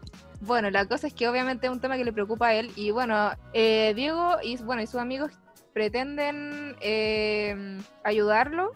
Bueno, 0.45 0.71
la 0.71 0.87
cosa 0.87 1.07
es 1.07 1.15
que 1.15 1.29
obviamente 1.29 1.67
es 1.69 1.73
un 1.73 1.81
tema 1.81 1.97
que 1.97 2.05
le 2.05 2.13
preocupa 2.13 2.49
a 2.49 2.55
él 2.55 2.73
y 2.75 2.91
bueno, 2.91 3.31
eh, 3.53 3.93
Diego 3.95 4.37
y, 4.43 4.57
bueno, 4.59 4.83
y 4.83 4.87
sus 4.89 5.01
amigos 5.01 5.31
pretenden 5.73 6.77
eh, 6.81 7.79
ayudarlo 8.05 8.73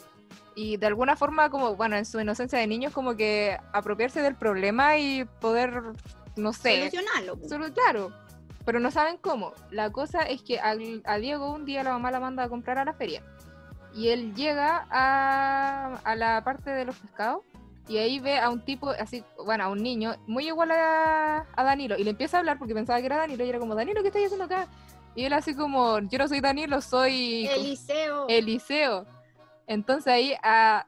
y 0.54 0.76
de 0.76 0.86
alguna 0.86 1.16
forma 1.16 1.50
como, 1.50 1.74
bueno, 1.74 1.96
en 1.96 2.06
su 2.06 2.20
inocencia 2.20 2.58
de 2.58 2.66
niños 2.66 2.92
como 2.92 3.16
que 3.16 3.58
apropiarse 3.72 4.22
del 4.22 4.36
problema 4.36 4.96
y 4.96 5.24
poder, 5.40 5.82
no 6.36 6.52
sé, 6.52 6.78
Solucionarlo. 6.90 7.38
solo, 7.48 7.72
claro. 7.72 8.12
pero 8.64 8.78
no 8.80 8.90
saben 8.90 9.18
cómo. 9.18 9.52
La 9.70 9.90
cosa 9.90 10.22
es 10.22 10.42
que 10.42 10.58
al- 10.60 11.02
a, 11.04 11.18
Diego 11.18 11.52
un 11.52 11.64
día 11.64 11.82
la 11.82 11.90
mamá 11.92 12.10
la 12.12 12.20
manda 12.20 12.44
a 12.44 12.48
comprar 12.48 12.78
a 12.78 12.84
la 12.84 12.94
feria. 12.94 13.22
Y 13.92 14.08
él 14.08 14.34
llega 14.34 14.86
a, 14.90 15.98
a 16.04 16.14
la 16.16 16.42
parte 16.44 16.70
de 16.70 16.84
los 16.84 16.96
pescados 16.96 17.40
y 17.88 17.98
ahí 17.98 18.18
ve 18.18 18.38
a 18.38 18.50
un 18.50 18.64
tipo, 18.64 18.90
así, 18.90 19.24
bueno, 19.44 19.64
a 19.64 19.68
un 19.68 19.82
niño 19.82 20.16
muy 20.26 20.46
igual 20.48 20.72
a, 20.72 21.46
a 21.54 21.64
Danilo. 21.64 21.96
Y 21.96 22.04
le 22.04 22.10
empieza 22.10 22.36
a 22.36 22.40
hablar 22.40 22.58
porque 22.58 22.74
pensaba 22.74 22.98
que 23.00 23.06
era 23.06 23.18
Danilo 23.18 23.44
y 23.44 23.48
era 23.48 23.58
como, 23.58 23.74
Danilo, 23.74 24.02
¿qué 24.02 24.08
estás 24.08 24.24
haciendo 24.24 24.44
acá? 24.44 24.66
Y 25.14 25.24
él 25.24 25.32
así 25.32 25.54
como, 25.54 26.00
yo 26.00 26.18
no 26.18 26.28
soy 26.28 26.40
Danilo, 26.40 26.80
soy 26.80 27.46
Eliseo. 27.46 28.26
Eliseo. 28.28 29.06
Entonces 29.66 30.12
ahí 30.12 30.34
a 30.42 30.86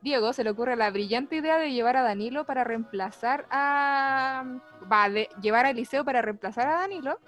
Diego 0.00 0.32
se 0.32 0.42
le 0.42 0.50
ocurre 0.50 0.74
la 0.76 0.90
brillante 0.90 1.36
idea 1.36 1.58
de 1.58 1.70
llevar 1.70 1.96
a 1.96 2.02
Danilo 2.02 2.44
para 2.44 2.64
reemplazar 2.64 3.46
a... 3.50 4.44
Va, 4.90 5.08
de 5.10 5.28
llevar 5.40 5.66
a 5.66 5.70
Eliseo 5.70 6.04
para 6.04 6.22
reemplazar 6.22 6.66
a 6.66 6.80
Danilo 6.80 7.20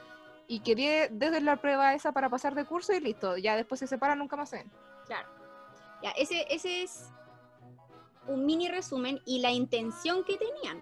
y 0.47 0.61
que 0.61 1.09
desde 1.11 1.41
la 1.41 1.57
prueba 1.57 1.95
esa 1.95 2.13
para 2.13 2.29
pasar 2.29 2.55
de 2.55 2.65
curso 2.65 2.93
y 2.93 3.01
listo. 3.01 3.37
Ya 3.37 3.55
después 3.55 3.79
se 3.79 3.87
separan, 3.87 4.19
nunca 4.19 4.37
más 4.37 4.51
se 4.51 4.57
ven. 4.57 4.73
Claro. 5.07 5.29
Ya, 6.03 6.11
ese, 6.13 6.47
ese 6.49 6.83
es 6.83 7.13
un 8.31 8.47
mini 8.47 8.69
resumen 8.69 9.21
y 9.27 9.41
la 9.41 9.51
intención 9.51 10.25
que 10.25 10.37
tenían, 10.37 10.81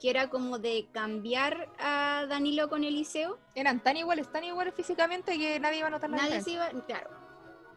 que 0.00 0.10
era 0.10 0.30
como 0.30 0.58
de 0.58 0.88
cambiar 0.92 1.68
a 1.78 2.26
Danilo 2.28 2.68
con 2.68 2.84
Eliseo. 2.84 3.38
Eran 3.54 3.80
tan 3.80 3.96
iguales, 3.96 4.30
tan 4.30 4.44
iguales 4.44 4.74
físicamente 4.74 5.36
que 5.38 5.58
nadie 5.60 5.78
iba 5.78 5.88
a 5.88 5.90
notar 5.90 6.10
la 6.10 6.16
Nadie 6.16 6.40
se 6.40 6.52
iba, 6.52 6.68
claro. 6.86 7.10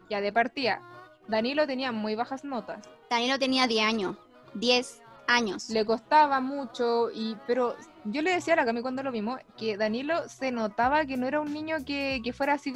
Ya 0.08 0.20
de 0.20 0.32
partida, 0.32 0.82
Danilo 1.26 1.66
tenía 1.66 1.92
muy 1.92 2.14
bajas 2.14 2.44
notas. 2.44 2.88
Danilo 3.10 3.38
tenía 3.38 3.66
10 3.66 3.84
años. 3.84 4.16
10 4.54 5.02
años. 5.26 5.68
Le 5.68 5.84
costaba 5.84 6.40
mucho, 6.40 7.10
y 7.10 7.36
pero 7.46 7.76
yo 8.04 8.22
le 8.22 8.32
decía 8.32 8.54
a 8.54 8.56
la 8.56 8.64
Cami 8.64 8.80
cuando 8.80 9.02
lo 9.02 9.12
vimos 9.12 9.38
que 9.56 9.76
Danilo 9.76 10.28
se 10.28 10.50
notaba 10.50 11.04
que 11.04 11.16
no 11.16 11.26
era 11.26 11.40
un 11.40 11.52
niño 11.52 11.76
que, 11.84 12.20
que 12.24 12.32
fuera 12.32 12.54
así, 12.54 12.74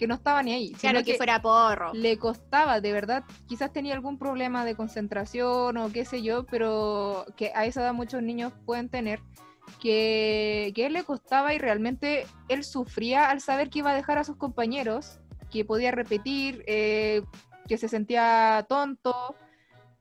que 0.00 0.06
no 0.06 0.14
estaba 0.14 0.42
ni 0.42 0.54
ahí. 0.54 0.72
claro 0.72 1.04
que, 1.04 1.14
fuera 1.18 1.42
porro. 1.42 1.92
le 1.92 2.16
costaba, 2.16 2.80
de 2.80 2.90
verdad, 2.90 3.22
quizás 3.46 3.70
tenía 3.70 3.92
algún 3.92 4.16
problema 4.18 4.64
de 4.64 4.74
concentración 4.74 5.76
o 5.76 5.92
qué 5.92 6.06
sé 6.06 6.22
yo, 6.22 6.46
pero 6.46 7.26
que 7.36 7.52
a 7.54 7.66
esa 7.66 7.82
edad 7.82 7.92
muchos 7.92 8.22
niños 8.22 8.54
pueden 8.64 8.88
tener, 8.88 9.20
que, 9.78 10.72
que 10.74 10.86
él 10.86 10.94
le 10.94 11.04
costaba 11.04 11.52
y 11.52 11.58
realmente 11.58 12.26
él 12.48 12.64
sufría 12.64 13.28
al 13.28 13.42
saber 13.42 13.68
que 13.68 13.80
iba 13.80 13.90
a 13.90 13.94
dejar 13.94 14.16
a 14.16 14.24
sus 14.24 14.36
compañeros, 14.36 15.20
que 15.50 15.66
podía 15.66 15.90
repetir, 15.90 16.64
eh, 16.66 17.20
que 17.68 17.76
se 17.76 17.86
sentía 17.86 18.64
tonto. 18.70 19.36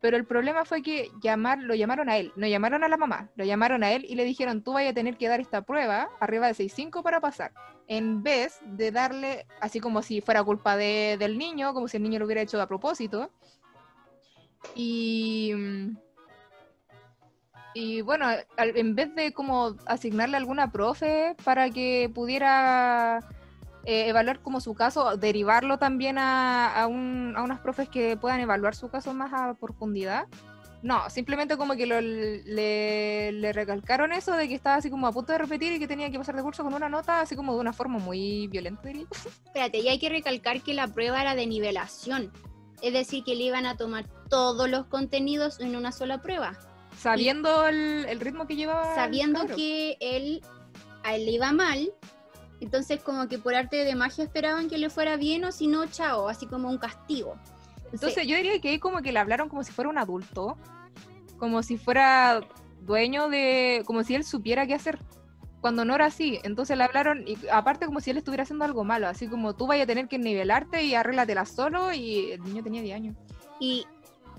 Pero 0.02 0.16
el 0.18 0.26
problema 0.26 0.64
fue 0.66 0.82
que 0.82 1.12
llamar, 1.22 1.60
lo 1.60 1.76
llamaron 1.76 2.10
a 2.10 2.18
él, 2.18 2.32
no 2.36 2.48
llamaron 2.48 2.84
a 2.84 2.88
la 2.88 2.96
mamá, 2.98 3.30
lo 3.36 3.44
llamaron 3.44 3.84
a 3.84 3.92
él 3.92 4.06
y 4.08 4.16
le 4.16 4.24
dijeron, 4.24 4.64
tú 4.64 4.74
vayas 4.74 4.92
a 4.92 4.96
tener 4.96 5.18
que 5.18 5.28
dar 5.28 5.42
esta 5.42 5.62
prueba 5.62 6.10
arriba 6.22 6.48
de 6.48 6.54
6.5 6.54 7.04
para 7.04 7.20
pasar 7.20 7.52
en 7.90 8.22
vez 8.22 8.60
de 8.64 8.92
darle, 8.92 9.46
así 9.60 9.80
como 9.80 10.02
si 10.04 10.22
fuera 10.22 10.44
culpa 10.44 10.78
de- 10.78 11.18
del 11.20 11.38
niño, 11.40 11.74
como 11.74 11.88
si 11.88 11.98
el 11.98 12.04
niño 12.04 12.20
lo 12.20 12.26
hubiera 12.26 12.42
hecho 12.42 12.62
a 12.62 12.68
propósito. 12.68 13.32
Y, 14.76 15.54
y 17.74 18.02
bueno, 18.02 18.28
en 18.58 18.96
vez 18.96 19.14
de 19.16 19.34
como 19.34 19.76
asignarle 19.88 20.38
alguna 20.38 20.72
profe 20.72 21.36
para 21.44 21.70
que 21.72 22.12
pudiera 22.14 23.20
eh, 23.90 24.08
evaluar 24.10 24.40
como 24.42 24.62
su 24.62 24.74
caso, 24.76 25.18
derivarlo 25.18 25.78
también 25.80 26.18
a, 26.18 26.74
a, 26.82 26.88
un- 26.88 27.34
a 27.36 27.42
unas 27.44 27.60
profes 27.60 27.90
que 27.90 28.16
puedan 28.18 28.40
evaluar 28.40 28.76
su 28.76 28.90
caso 28.90 29.14
más 29.14 29.32
a 29.34 29.54
profundidad. 29.56 30.28
No, 30.82 31.10
simplemente 31.10 31.58
como 31.58 31.76
que 31.76 31.86
lo- 31.86 32.00
le, 32.00 33.32
le 33.34 33.52
recalcaron 33.54 34.14
eso 34.14 34.32
de 34.34 34.48
que 34.48 34.56
estaba 34.56 34.76
así 34.78 34.90
como 34.90 35.08
a 35.08 35.12
punto 35.12 35.32
de 35.34 35.40
repetir 35.40 35.74
y 35.74 35.80
que 35.80 35.88
tenía 35.88 36.10
que 36.10 36.18
pasar 36.18 36.36
de 36.36 36.42
curso 36.44 36.64
con 36.64 36.74
una 36.74 36.88
nota 36.88 37.20
así 37.22 37.36
como 37.36 37.54
de 37.54 37.60
una 37.60 37.74
forma 37.74 38.00
muy 38.00 38.48
violenta, 38.48 38.84
diría. 38.88 39.06
Espérate, 39.46 39.80
y 39.80 39.88
hay 39.90 40.00
que 40.00 40.10
recalcar 40.10 40.62
que 40.62 40.74
la 40.74 40.88
prueba 40.88 41.20
era 41.22 41.36
de 41.36 41.48
nivelación. 41.48 42.32
Es 42.82 42.94
decir, 42.94 43.24
que 43.26 43.36
le 43.36 43.44
iban 43.44 43.66
a 43.66 43.76
tomar 43.76 44.06
todos 44.30 44.70
los 44.70 44.86
contenidos 44.86 45.60
en 45.60 45.76
una 45.76 45.92
sola 45.92 46.22
prueba. 46.22 46.58
Sabiendo 46.98 47.68
el, 47.68 48.06
el 48.08 48.20
ritmo 48.22 48.48
que 48.48 48.56
llevaba. 48.56 48.90
el 48.90 48.96
sabiendo 48.96 49.40
cabro. 49.42 49.56
que 49.58 49.98
él, 50.00 50.42
a 51.04 51.16
él 51.16 51.26
le 51.26 51.32
iba 51.32 51.52
mal, 51.52 51.92
entonces 52.62 53.02
como 53.02 53.28
que 53.28 53.40
por 53.40 53.56
arte 53.56 53.78
de 53.78 53.96
magia 53.96 54.24
esperaban 54.24 54.70
que 54.70 54.78
le 54.78 54.90
fuera 54.90 55.16
bien 55.18 55.46
o 55.46 55.52
si 55.52 55.68
no, 55.68 55.86
chao, 55.88 56.28
así 56.28 56.46
como 56.48 56.70
un 56.70 56.78
castigo. 56.78 57.36
Entonces 57.92 58.28
yo 58.28 58.36
diría 58.36 58.60
que 58.60 58.70
ahí 58.70 58.80
como 58.80 59.02
que 59.02 59.12
le 59.12 59.20
hablaron 59.20 59.50
como 59.50 59.64
si 59.64 59.72
fuera 59.72 59.90
un 59.90 59.98
adulto, 59.98 60.58
como 61.38 61.64
si 61.64 61.78
fuera 61.78 62.42
dueño 62.82 63.30
de, 63.30 63.84
como 63.86 64.04
si 64.04 64.16
él 64.16 64.24
supiera 64.24 64.68
qué 64.68 64.76
hacer, 64.76 65.00
cuando 65.62 65.86
no 65.86 65.96
era 65.96 66.06
así. 66.06 66.40
Entonces 66.44 66.78
le 66.78 66.84
hablaron, 66.84 67.28
y 67.28 67.38
aparte 67.52 67.86
como 67.86 68.00
si 68.00 68.12
él 68.12 68.18
estuviera 68.18 68.44
haciendo 68.44 68.66
algo 68.66 68.84
malo, 68.84 69.08
así 69.08 69.28
como 69.28 69.56
tú 69.56 69.68
vayas 69.68 69.86
a 69.86 69.88
tener 69.88 70.08
que 70.08 70.20
nivelarte 70.20 70.84
y 70.84 70.96
arréglatela 70.96 71.46
solo, 71.46 71.94
y 71.94 72.32
el 72.32 72.44
niño 72.44 72.64
tenía 72.64 72.82
10 72.82 72.96
años. 72.96 73.16
Y 73.60 73.86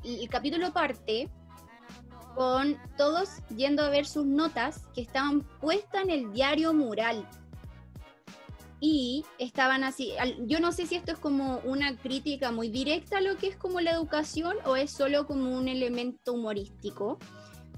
el 0.05 0.29
capítulo 0.29 0.73
parte 0.73 1.29
con 2.35 2.79
todos 2.97 3.43
yendo 3.55 3.83
a 3.83 3.91
ver 3.91 4.07
sus 4.07 4.25
notas 4.25 4.87
que 4.95 5.03
estaban 5.03 5.43
puestas 5.61 6.05
en 6.05 6.11
el 6.11 6.33
diario 6.33 6.73
mural. 6.73 7.29
Y 8.83 9.25
estaban 9.39 9.85
así, 9.85 10.13
yo 10.47 10.59
no 10.59 10.73
sé 10.73 10.87
si 10.87 10.95
esto 10.95 11.13
es 11.13 11.19
como 11.19 11.59
una 11.65 11.97
crítica 11.97 12.51
muy 12.51 12.71
directa 12.71 13.19
a 13.19 13.21
lo 13.21 13.37
que 13.37 13.49
es 13.49 13.57
como 13.57 13.81
la 13.81 13.91
educación 13.91 14.57
o 14.65 14.75
es 14.77 14.91
solo 14.91 15.27
como 15.27 15.55
un 15.55 15.69
elemento 15.69 16.33
humorístico, 16.33 17.19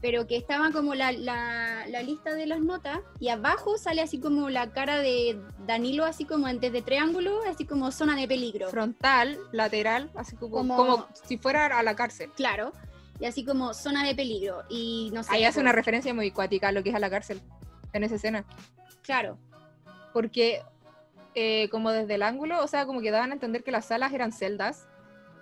pero 0.00 0.28
que 0.28 0.36
estaba 0.36 0.70
como 0.70 0.94
la, 0.94 1.10
la- 1.10 1.86
la 1.88 2.02
lista 2.02 2.34
de 2.34 2.46
las 2.46 2.60
notas 2.60 3.00
y 3.18 3.28
abajo 3.30 3.78
sale 3.78 4.00
así 4.00 4.20
como 4.20 4.48
la 4.48 4.70
cara 4.72 4.98
de 4.98 5.40
Danilo, 5.66 6.04
así 6.04 6.24
como 6.24 6.46
en- 6.46 6.60
desde 6.60 6.82
triángulo, 6.82 7.40
así 7.50 7.64
como 7.66 7.90
zona 7.90 8.14
de 8.14 8.28
peligro. 8.28 8.68
Frontal, 8.70 9.38
lateral, 9.50 10.10
así 10.14 10.36
como, 10.36 10.56
Como- 10.56 10.76
como 10.76 11.06
si 11.26 11.36
fuera 11.36 11.66
a 11.78 11.82
la 11.82 11.96
cárcel. 11.96 12.30
Claro, 12.36 12.72
y 13.18 13.26
así 13.26 13.44
como 13.44 13.74
zona 13.74 14.04
de 14.06 14.14
peligro. 14.14 14.62
Y 14.70 15.10
no 15.12 15.24
sé. 15.24 15.34
Ahí 15.34 15.44
hace 15.44 15.58
una 15.60 15.72
referencia 15.72 16.14
muy 16.14 16.30
cuática 16.30 16.68
a 16.68 16.72
lo 16.72 16.82
que 16.84 16.90
es 16.90 16.94
a 16.94 17.00
la 17.00 17.10
cárcel, 17.10 17.40
en 17.92 18.04
esa 18.04 18.14
escena. 18.16 18.44
Claro, 19.02 19.38
porque 20.12 20.62
eh, 21.34 21.68
como 21.70 21.90
desde 21.90 22.14
el 22.14 22.22
ángulo, 22.22 22.62
o 22.62 22.68
sea, 22.68 22.86
como 22.86 23.00
que 23.00 23.10
daban 23.10 23.30
a 23.30 23.34
entender 23.34 23.64
que 23.64 23.70
las 23.70 23.86
salas 23.86 24.12
eran 24.12 24.32
celdas 24.32 24.86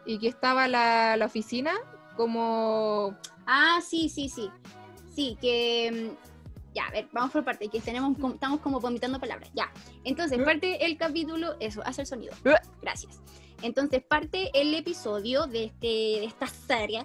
y 0.07 0.18
que 0.18 0.29
estaba 0.29 0.68
la, 0.68 1.16
la 1.16 1.26
oficina 1.26 1.72
como... 2.16 3.16
Ah, 3.46 3.81
sí, 3.87 4.09
sí, 4.09 4.29
sí. 4.29 4.50
Sí, 5.14 5.37
que. 5.40 5.90
mm, 5.90 6.74
Ya, 6.74 6.85
a 6.85 6.90
ver, 6.92 7.09
vamos 7.12 7.33
por 7.33 7.44
parte, 7.44 7.68
que 7.68 7.81
tenemos, 7.81 8.16
estamos 8.33 8.61
como 8.61 8.79
vomitando 8.81 9.18
palabras. 9.18 9.50
Ya. 9.55 9.72
Entonces, 10.05 10.38
¿Eh? 10.38 10.42
parte 10.42 10.85
el 10.87 10.96
capítulo. 10.96 11.57
Eso, 11.59 11.83
hace 11.85 12.03
el 12.03 12.07
sonido. 12.07 12.33
¿Eh? 12.44 12.55
Gracias. 12.81 13.20
Entonces, 13.62 14.03
parte 14.03 14.50
el 14.55 14.72
episodio 14.74 15.46
de, 15.46 15.64
este, 15.64 15.87
de 15.87 16.24
esta 16.24 16.46
serie, 16.46 17.05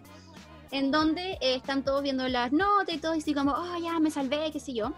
en 0.72 0.92
donde 0.92 1.34
eh, 1.42 1.56
están 1.56 1.84
todos 1.84 2.04
viendo 2.04 2.28
las 2.28 2.52
notas 2.52 2.96
y 2.96 3.00
todo, 3.00 3.14
así 3.14 3.34
como, 3.34 3.52
oh, 3.52 3.78
ya 3.82 4.00
me 4.00 4.12
salvé, 4.12 4.52
qué 4.52 4.60
sé 4.60 4.74
yo. 4.74 4.94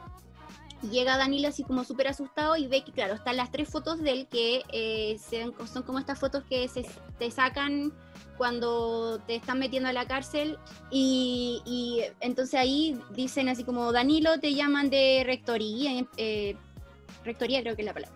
Y 0.84 0.90
llega 0.90 1.18
Danilo 1.18 1.48
así 1.48 1.64
como 1.64 1.84
súper 1.84 2.08
asustado 2.08 2.56
y 2.56 2.68
ve 2.68 2.84
que, 2.84 2.92
claro, 2.92 3.16
están 3.16 3.38
las 3.38 3.52
tres 3.52 3.70
fotos 3.70 4.00
de 4.00 4.12
él 4.12 4.28
que 4.30 4.64
eh, 4.72 5.18
se 5.20 5.52
son 5.72 5.84
como 5.84 6.00
estas 6.00 6.20
fotos 6.20 6.44
que 6.44 6.68
se 6.68 6.86
te 7.18 7.32
sacan 7.32 7.94
cuando 8.38 9.20
te 9.26 9.36
están 9.36 9.58
metiendo 9.58 9.90
a 9.90 9.94
la 9.94 10.06
cárcel 10.06 10.60
y, 10.92 11.62
y 11.66 12.02
entonces 12.20 12.60
ahí 12.60 13.00
dicen 13.12 13.50
así 13.50 13.64
como 13.64 13.92
Danilo 13.92 14.40
te 14.40 14.54
llaman 14.54 14.92
de 14.92 15.24
rectoría, 15.26 16.06
eh, 16.18 16.56
rectoría 17.26 17.62
creo 17.62 17.76
que 17.76 17.82
es 17.82 17.88
la 17.88 17.94
palabra. 17.94 18.16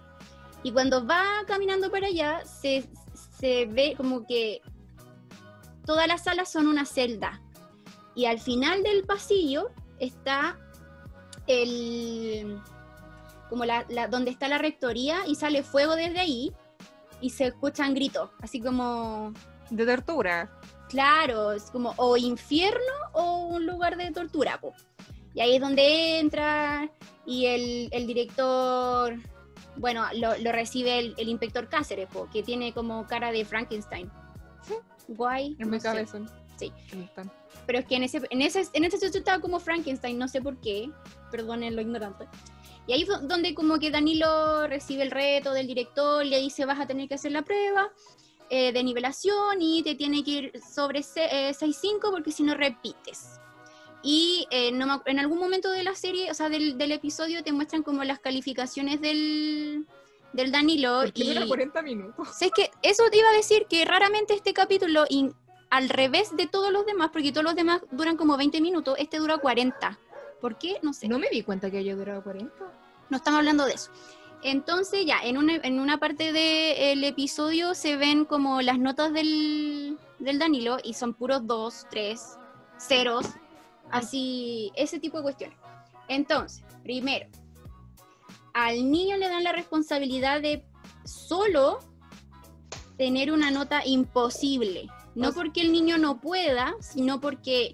Y 0.63 0.71
cuando 0.71 1.05
va 1.05 1.25
caminando 1.47 1.89
para 1.89 2.07
allá 2.07 2.45
se, 2.45 2.87
se 3.39 3.65
ve 3.65 3.95
como 3.97 4.27
que 4.27 4.61
todas 5.85 6.07
las 6.07 6.23
salas 6.23 6.51
son 6.51 6.67
una 6.67 6.85
celda 6.85 7.41
y 8.13 8.25
al 8.25 8.39
final 8.39 8.83
del 8.83 9.03
pasillo 9.03 9.69
está 9.99 10.57
el 11.51 12.61
como 13.49 13.65
la, 13.65 13.85
la- 13.89 14.07
donde 14.07 14.31
está 14.31 14.47
la 14.47 14.57
rectoría 14.57 15.19
y 15.27 15.35
sale 15.35 15.63
fuego 15.63 15.95
desde 15.95 16.19
ahí 16.19 16.53
y 17.19 17.29
se 17.31 17.47
escuchan 17.47 17.93
gritos, 17.93 18.29
así 18.41 18.61
como 18.61 19.33
de 19.69 19.85
tortura. 19.85 20.49
Claro, 20.89 21.51
es 21.51 21.63
como 21.71 21.93
o 21.97 22.17
infierno 22.17 22.93
o 23.13 23.45
un 23.47 23.65
lugar 23.65 23.97
de 23.97 24.11
tortura, 24.11 24.59
po. 24.59 24.73
Y 25.33 25.41
ahí 25.41 25.55
es 25.55 25.61
donde 25.61 26.19
entra 26.19 26.89
y 27.25 27.45
el, 27.45 27.89
el 27.91 28.07
director, 28.07 29.15
bueno, 29.77 30.05
lo, 30.15 30.37
lo 30.37 30.51
recibe 30.51 30.99
el, 30.99 31.13
el 31.17 31.29
inspector 31.29 31.69
Cáceres, 31.69 32.07
po, 32.07 32.27
que 32.31 32.43
tiene 32.43 32.73
como 32.73 33.05
cara 33.07 33.31
de 33.31 33.45
Frankenstein. 33.45 34.11
Guay. 35.07 35.55
En 35.59 35.69
mi 35.69 35.77
no. 35.77 36.25
Sí. 36.57 36.71
Pero 37.67 37.79
es 37.79 37.85
que 37.85 37.95
en 37.95 38.03
ese, 38.03 38.21
en 38.29 38.41
ese, 38.41 38.67
en 38.73 38.83
ese 38.83 38.97
sitio 38.97 39.19
estaba 39.19 39.39
como 39.39 39.59
Frankenstein, 39.59 40.17
no 40.17 40.27
sé 40.27 40.41
por 40.41 40.57
qué, 40.59 40.89
perdonen 41.31 41.75
lo 41.75 41.81
ignorante. 41.81 42.27
Y 42.87 42.93
ahí 42.93 43.05
fue 43.05 43.15
donde 43.21 43.53
como 43.53 43.77
que 43.79 43.91
Danilo 43.91 44.67
recibe 44.67 45.03
el 45.03 45.11
reto 45.11 45.53
del 45.53 45.67
director, 45.67 46.25
le 46.25 46.39
dice 46.39 46.65
vas 46.65 46.79
a 46.79 46.87
tener 46.87 47.07
que 47.07 47.13
hacer 47.15 47.31
la 47.31 47.43
prueba 47.43 47.91
eh, 48.49 48.73
de 48.73 48.83
nivelación 48.83 49.61
y 49.61 49.83
te 49.83 49.95
tiene 49.95 50.23
que 50.23 50.31
ir 50.31 50.51
sobre 50.73 51.03
se- 51.03 51.49
eh, 51.49 51.51
6.5 51.53 52.09
porque 52.11 52.31
si 52.31 52.43
no 52.43 52.55
repites. 52.55 53.39
Y 54.03 54.47
eh, 54.49 54.71
no 54.71 55.03
en 55.05 55.19
algún 55.19 55.37
momento 55.37 55.69
de 55.71 55.83
la 55.83 55.93
serie, 55.93 56.31
o 56.31 56.33
sea, 56.33 56.49
del, 56.49 56.77
del 56.77 56.91
episodio, 56.91 57.43
te 57.43 57.51
muestran 57.53 57.83
como 57.83 58.03
las 58.03 58.19
calificaciones 58.19 58.99
del, 58.99 59.85
del 60.33 60.51
Danilo. 60.51 61.01
¿Por 61.01 61.13
qué 61.13 61.23
y... 61.23 61.27
dura 61.33 61.45
40 61.45 61.81
minutos? 61.83 62.27
O 62.27 62.33
sea, 62.33 62.47
es 62.47 62.53
que 62.53 62.71
eso 62.81 63.03
te 63.11 63.19
iba 63.19 63.29
a 63.29 63.33
decir 63.37 63.67
que 63.69 63.85
raramente 63.85 64.33
este 64.33 64.53
capítulo, 64.53 65.05
al 65.71 65.89
revés 65.89 66.35
de 66.35 66.47
todos 66.47 66.71
los 66.71 66.85
demás, 66.85 67.09
porque 67.11 67.31
todos 67.31 67.45
los 67.45 67.55
demás 67.55 67.81
duran 67.91 68.17
como 68.17 68.37
20 68.37 68.61
minutos, 68.61 68.95
este 68.99 69.17
dura 69.17 69.37
40. 69.37 69.97
¿Por 70.41 70.57
qué? 70.57 70.77
No 70.83 70.93
sé. 70.93 71.07
No 71.07 71.17
me 71.17 71.29
di 71.29 71.43
cuenta 71.43 71.71
que 71.71 71.77
haya 71.77 71.95
durado 71.95 72.21
40. 72.23 72.53
No 73.09 73.17
estamos 73.17 73.39
hablando 73.39 73.65
de 73.65 73.73
eso. 73.73 73.89
Entonces, 74.43 75.05
ya, 75.05 75.19
en 75.23 75.37
una, 75.37 75.55
en 75.55 75.79
una 75.79 75.97
parte 75.97 76.33
del 76.33 77.03
episodio 77.03 77.73
se 77.73 77.95
ven 77.95 78.25
como 78.25 78.61
las 78.61 78.79
notas 78.79 79.13
del, 79.13 79.97
del 80.19 80.39
Danilo 80.39 80.77
y 80.83 80.93
son 80.93 81.13
puros 81.13 81.47
dos, 81.47 81.87
tres, 81.89 82.37
ceros, 82.77 83.27
así, 83.91 84.71
ese 84.75 84.99
tipo 84.99 85.17
de 85.17 85.23
cuestiones. 85.23 85.57
Entonces, 86.09 86.65
primero, 86.83 87.27
al 88.53 88.91
niño 88.91 89.15
le 89.15 89.29
dan 89.29 89.43
la 89.43 89.53
responsabilidad 89.53 90.41
de 90.41 90.65
solo 91.05 91.79
tener 92.97 93.31
una 93.31 93.51
nota 93.51 93.83
imposible. 93.85 94.89
No 95.15 95.33
porque 95.33 95.61
el 95.61 95.71
niño 95.71 95.97
no 95.97 96.21
pueda, 96.21 96.73
sino 96.79 97.19
porque 97.19 97.73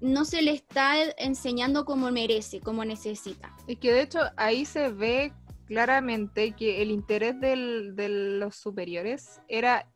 no 0.00 0.24
se 0.24 0.42
le 0.42 0.50
está 0.52 1.02
enseñando 1.16 1.84
como 1.84 2.10
merece, 2.10 2.60
como 2.60 2.84
necesita. 2.84 3.54
Es 3.66 3.78
que 3.78 3.92
de 3.92 4.02
hecho 4.02 4.20
ahí 4.36 4.64
se 4.66 4.90
ve 4.90 5.32
claramente 5.66 6.52
que 6.52 6.82
el 6.82 6.90
interés 6.90 7.40
del- 7.40 7.96
de 7.96 8.08
los 8.10 8.54
superiores 8.56 9.40
era 9.48 9.88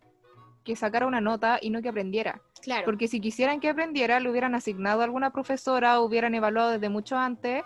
que 0.65 0.77
sacara 0.77 1.07
una 1.07 1.21
nota 1.21 1.59
y 1.61 1.71
no 1.71 1.83
que 1.83 1.91
aprendiera. 1.91 2.41
Claro. 2.63 2.85
Porque 2.87 3.07
si 3.07 3.21
quisieran 3.21 3.61
que 3.61 3.69
aprendiera, 3.69 4.19
le 4.19 4.31
hubieran 4.31 4.55
asignado 4.55 5.03
a 5.03 5.05
alguna 5.05 5.31
profesora, 5.31 6.01
hubieran 6.01 6.35
evaluado 6.35 6.71
desde 6.71 6.89
mucho 6.89 7.17
antes, 7.17 7.63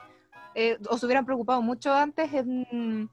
eh, 0.54 0.78
o 0.88 0.98
se 0.98 1.06
hubieran 1.06 1.24
preocupado 1.24 1.62
mucho 1.62 1.92
antes 1.92 2.32
en, 2.34 3.08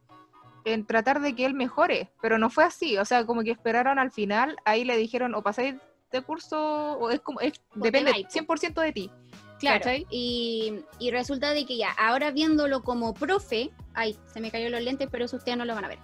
en 0.74 0.86
tratar 0.86 1.22
de 1.22 1.36
que 1.36 1.46
él 1.46 1.54
mejore. 1.54 2.10
Pero 2.22 2.38
no 2.38 2.50
fue 2.50 2.64
así, 2.64 2.98
o 2.98 3.06
sea, 3.06 3.26
como 3.26 3.44
que 3.44 3.52
esperaron 3.52 4.00
al 4.00 4.12
final, 4.12 4.58
ahí 4.66 4.84
le 4.84 4.98
dijeron, 4.98 5.36
o 5.36 5.42
pasáis 5.42 5.76
de 6.12 6.22
curso, 6.22 6.94
o 6.94 7.10
es 7.10 7.20
como, 7.22 7.40
es, 7.42 7.54
depende 7.76 8.12
vais, 8.12 8.26
po. 8.26 8.56
100% 8.56 8.82
de 8.82 8.92
ti. 8.92 9.12
Claro, 9.60 9.80
¿Cachai? 9.80 10.08
y, 10.10 10.80
y 11.00 11.12
resulta 11.12 11.52
de 11.52 11.66
que 11.66 11.78
ya, 11.78 11.92
ahora 11.92 12.32
viéndolo 12.32 12.82
como 12.82 13.14
profe, 13.14 13.72
ay, 13.94 14.18
se 14.32 14.40
me 14.40 14.52
cayó 14.52 14.70
los 14.70 14.82
lentes, 14.82 15.10
pero 15.12 15.26
eso 15.26 15.38
ustedes 15.38 15.58
no 15.58 15.66
lo 15.66 15.76
van 15.76 15.86
a 15.86 15.90
ver. 15.90 16.00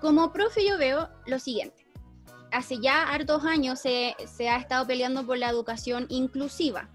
Como 0.00 0.32
profe 0.32 0.66
yo 0.66 0.78
veo 0.78 1.08
lo 1.26 1.38
siguiente. 1.38 1.86
Hace 2.52 2.78
ya 2.78 3.02
hartos 3.02 3.44
años 3.44 3.80
se, 3.80 4.14
se 4.26 4.48
ha 4.48 4.56
estado 4.56 4.86
peleando 4.86 5.26
por 5.26 5.38
la 5.38 5.50
educación 5.50 6.06
inclusiva. 6.08 6.88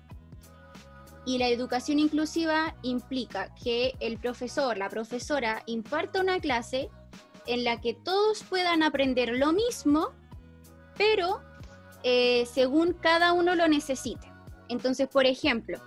Y 1.25 1.37
la 1.37 1.49
educación 1.49 1.99
inclusiva 1.99 2.75
implica 2.81 3.53
que 3.55 3.93
el 3.99 4.17
profesor, 4.17 4.77
la 4.77 4.89
profesora, 4.89 5.63
imparta 5.65 6.21
una 6.21 6.39
clase 6.39 6.89
en 7.45 7.63
la 7.63 7.81
que 7.81 7.93
todos 7.93 8.43
puedan 8.43 8.83
aprender 8.83 9.37
lo 9.37 9.51
mismo, 9.53 10.09
pero 10.97 11.41
eh, 12.03 12.47
según 12.51 12.93
cada 12.93 13.33
uno 13.33 13.55
lo 13.55 13.67
necesite. 13.67 14.31
Entonces, 14.69 15.07
por 15.07 15.25
ejemplo, 15.25 15.79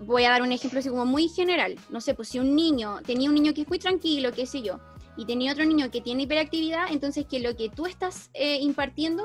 voy 0.00 0.24
a 0.24 0.30
dar 0.30 0.42
un 0.42 0.52
ejemplo 0.52 0.80
así 0.80 0.88
como 0.88 1.06
muy 1.06 1.28
general. 1.28 1.76
No 1.90 2.00
sé, 2.00 2.14
pues 2.14 2.28
si 2.28 2.38
un 2.38 2.54
niño, 2.54 3.00
tenía 3.04 3.28
un 3.28 3.34
niño 3.34 3.54
que 3.54 3.62
es 3.62 3.68
muy 3.68 3.78
tranquilo, 3.78 4.32
qué 4.32 4.46
sé 4.46 4.62
yo, 4.62 4.80
y 5.16 5.24
tenía 5.26 5.52
otro 5.52 5.64
niño 5.64 5.90
que 5.90 6.00
tiene 6.00 6.24
hiperactividad, 6.24 6.86
entonces 6.90 7.26
que 7.26 7.40
lo 7.40 7.54
que 7.56 7.68
tú 7.68 7.86
estás 7.86 8.30
eh, 8.34 8.58
impartiendo, 8.60 9.22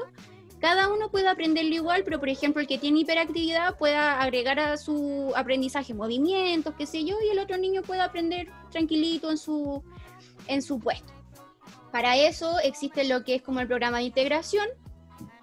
cada 0.60 0.90
uno 0.90 1.10
puede 1.10 1.28
aprenderlo 1.28 1.74
igual, 1.74 2.04
pero 2.04 2.20
por 2.20 2.30
ejemplo 2.30 2.62
el 2.62 2.68
que 2.68 2.78
tiene 2.78 3.00
hiperactividad 3.00 3.78
pueda 3.78 4.22
agregar 4.22 4.60
a 4.60 4.78
su 4.78 5.32
aprendizaje 5.36 5.94
movimientos, 5.94 6.76
qué 6.78 6.86
sé 6.86 7.06
yo, 7.06 7.16
y 7.26 7.30
el 7.30 7.40
otro 7.40 7.58
niño 7.58 7.82
puede 7.82 8.02
aprender 8.02 8.50
tranquilito 8.70 9.32
en 9.32 9.38
su, 9.38 9.84
en 10.48 10.62
su 10.62 10.80
puesto. 10.80 11.14
Para 11.92 12.18
eso 12.18 12.60
existe 12.60 13.06
lo 13.06 13.24
que 13.24 13.36
es 13.36 13.42
como 13.42 13.62
el 13.62 13.68
programa 13.68 13.98
de 13.98 14.04
integración 14.04 14.68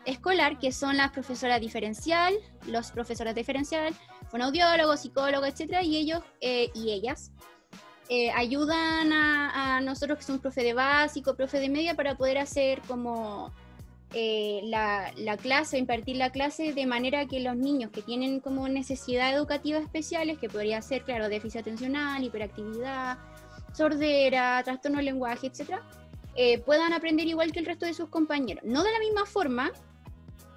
escolar, 0.05 0.59
que 0.59 0.71
son 0.71 0.97
las 0.97 1.11
profesoras 1.11 1.61
diferencial, 1.61 2.35
los 2.67 2.93
profesores 2.93 3.35
diferencial, 3.35 3.95
fonoaudiólogos, 4.31 5.01
psicólogos, 5.01 5.49
etcétera, 5.49 5.83
y 5.83 5.97
ellos 5.97 6.23
eh, 6.41 6.71
y 6.75 6.93
ellas 6.93 7.33
eh, 8.09 8.31
ayudan 8.31 9.13
a, 9.13 9.77
a 9.77 9.81
nosotros 9.81 10.19
que 10.19 10.25
somos 10.25 10.41
profe 10.41 10.63
de 10.63 10.75
básico, 10.75 11.35
profe 11.35 11.59
de 11.59 11.69
media, 11.69 11.95
para 11.95 12.17
poder 12.17 12.39
hacer 12.39 12.81
como 12.83 13.53
eh, 14.15 14.61
la, 14.65 15.13
la 15.17 15.37
clase, 15.37 15.79
impartir 15.79 16.17
la 16.17 16.31
clase 16.31 16.73
de 16.73 16.87
manera 16.87 17.27
que 17.27 17.41
los 17.41 17.57
niños 17.57 17.91
que 17.91 18.03
tienen 18.03 18.41
como 18.41 18.69
necesidades 18.69 19.35
educativas 19.37 19.83
especiales, 19.83 20.39
que 20.39 20.49
podría 20.49 20.81
ser, 20.83 21.03
claro, 21.03 21.29
déficit 21.29 21.61
atencional, 21.63 22.23
hiperactividad, 22.23 23.19
sordera, 23.73 24.63
trastorno 24.65 24.99
del 24.99 25.07
lenguaje, 25.07 25.49
etcétera, 25.49 25.83
eh, 26.35 26.59
puedan 26.59 26.93
aprender 26.93 27.27
igual 27.27 27.53
que 27.53 27.61
el 27.61 27.67
resto 27.67 27.85
de 27.87 27.95
sus 27.95 28.09
compañeros. 28.09 28.65
No 28.65 28.83
de 28.85 28.93
la 28.93 28.99
misma 29.01 29.27
forma, 29.27 29.71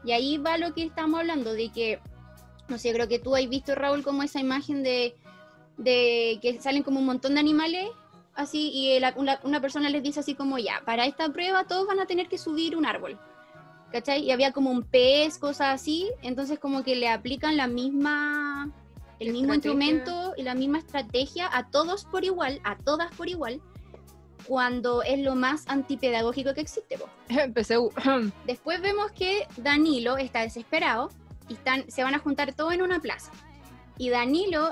y 0.05 0.11
ahí 0.11 0.37
va 0.37 0.57
lo 0.57 0.73
que 0.73 0.83
estamos 0.83 1.19
hablando, 1.19 1.53
de 1.53 1.69
que, 1.69 1.99
no 2.67 2.77
sé, 2.77 2.93
creo 2.93 3.07
que 3.07 3.19
tú 3.19 3.35
has 3.35 3.49
visto, 3.49 3.75
Raúl, 3.75 4.03
como 4.03 4.23
esa 4.23 4.39
imagen 4.39 4.83
de, 4.83 5.15
de 5.77 6.37
que 6.41 6.61
salen 6.61 6.83
como 6.83 6.99
un 6.99 7.05
montón 7.05 7.33
de 7.33 7.39
animales, 7.41 7.89
así, 8.35 8.69
y 8.73 8.99
la- 8.99 9.13
una, 9.17 9.39
una 9.43 9.59
persona 9.59 9.89
les 9.89 10.03
dice 10.03 10.21
así 10.21 10.35
como, 10.35 10.57
ya, 10.59 10.81
para 10.85 11.05
esta 11.05 11.27
prueba 11.29 11.65
todos 11.65 11.87
van 11.87 11.99
a 11.99 12.05
tener 12.05 12.29
que 12.29 12.37
subir 12.37 12.77
un 12.77 12.85
árbol. 12.85 13.19
¿Cachai? 13.91 14.23
Y 14.23 14.31
había 14.31 14.51
como 14.51 14.69
un 14.71 14.83
pez, 14.83 15.37
cosas 15.37 15.73
así, 15.81 16.09
entonces 16.21 16.59
como 16.59 16.83
que 16.83 16.95
le 16.95 17.09
aplican 17.09 17.57
la 17.57 17.67
misma, 17.67 18.71
el 19.19 19.31
mismo 19.31 19.53
instrumento 19.55 20.33
y 20.37 20.43
la 20.43 20.53
misma 20.53 20.77
estrategia 20.77 21.49
a 21.51 21.69
todos 21.69 22.05
por 22.05 22.23
igual, 22.23 22.61
a 22.63 22.77
todas 22.77 23.11
por 23.15 23.27
igual, 23.29 23.61
cuando 24.45 25.01
es 25.03 25.19
lo 25.19 25.35
más 25.35 25.67
antipedagógico 25.67 26.53
que 26.53 26.61
existe. 26.61 26.97
po. 26.97 27.09
Empecé. 27.29 27.77
u- 27.79 27.91
Después 28.45 28.79
vemos 28.81 29.11
que 29.11 29.47
Danilo 29.57 30.17
está 30.17 30.41
desesperado 30.41 31.09
y 31.47 31.53
están, 31.53 31.89
se 31.89 32.03
van 32.03 32.13
a 32.13 32.19
juntar 32.19 32.53
todos 32.53 32.73
en 32.73 32.81
una 32.83 32.99
plaza. 32.99 33.31
Y 33.97 34.09
Danilo 34.09 34.69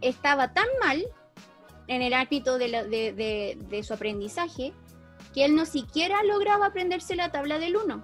estaba 0.00 0.52
tan 0.52 0.66
mal 0.84 1.04
en 1.86 2.02
el 2.02 2.12
ámbito 2.12 2.58
de, 2.58 2.68
la- 2.68 2.84
de- 2.84 3.12
de- 3.12 3.58
de 3.68 3.82
su 3.82 3.94
aprendizaje 3.94 4.72
que 5.32 5.44
él 5.44 5.54
no 5.54 5.64
siquiera 5.64 6.22
lograba 6.22 6.66
aprenderse 6.66 7.16
la 7.16 7.30
tabla 7.30 7.58
del 7.58 7.76
1. 7.76 8.02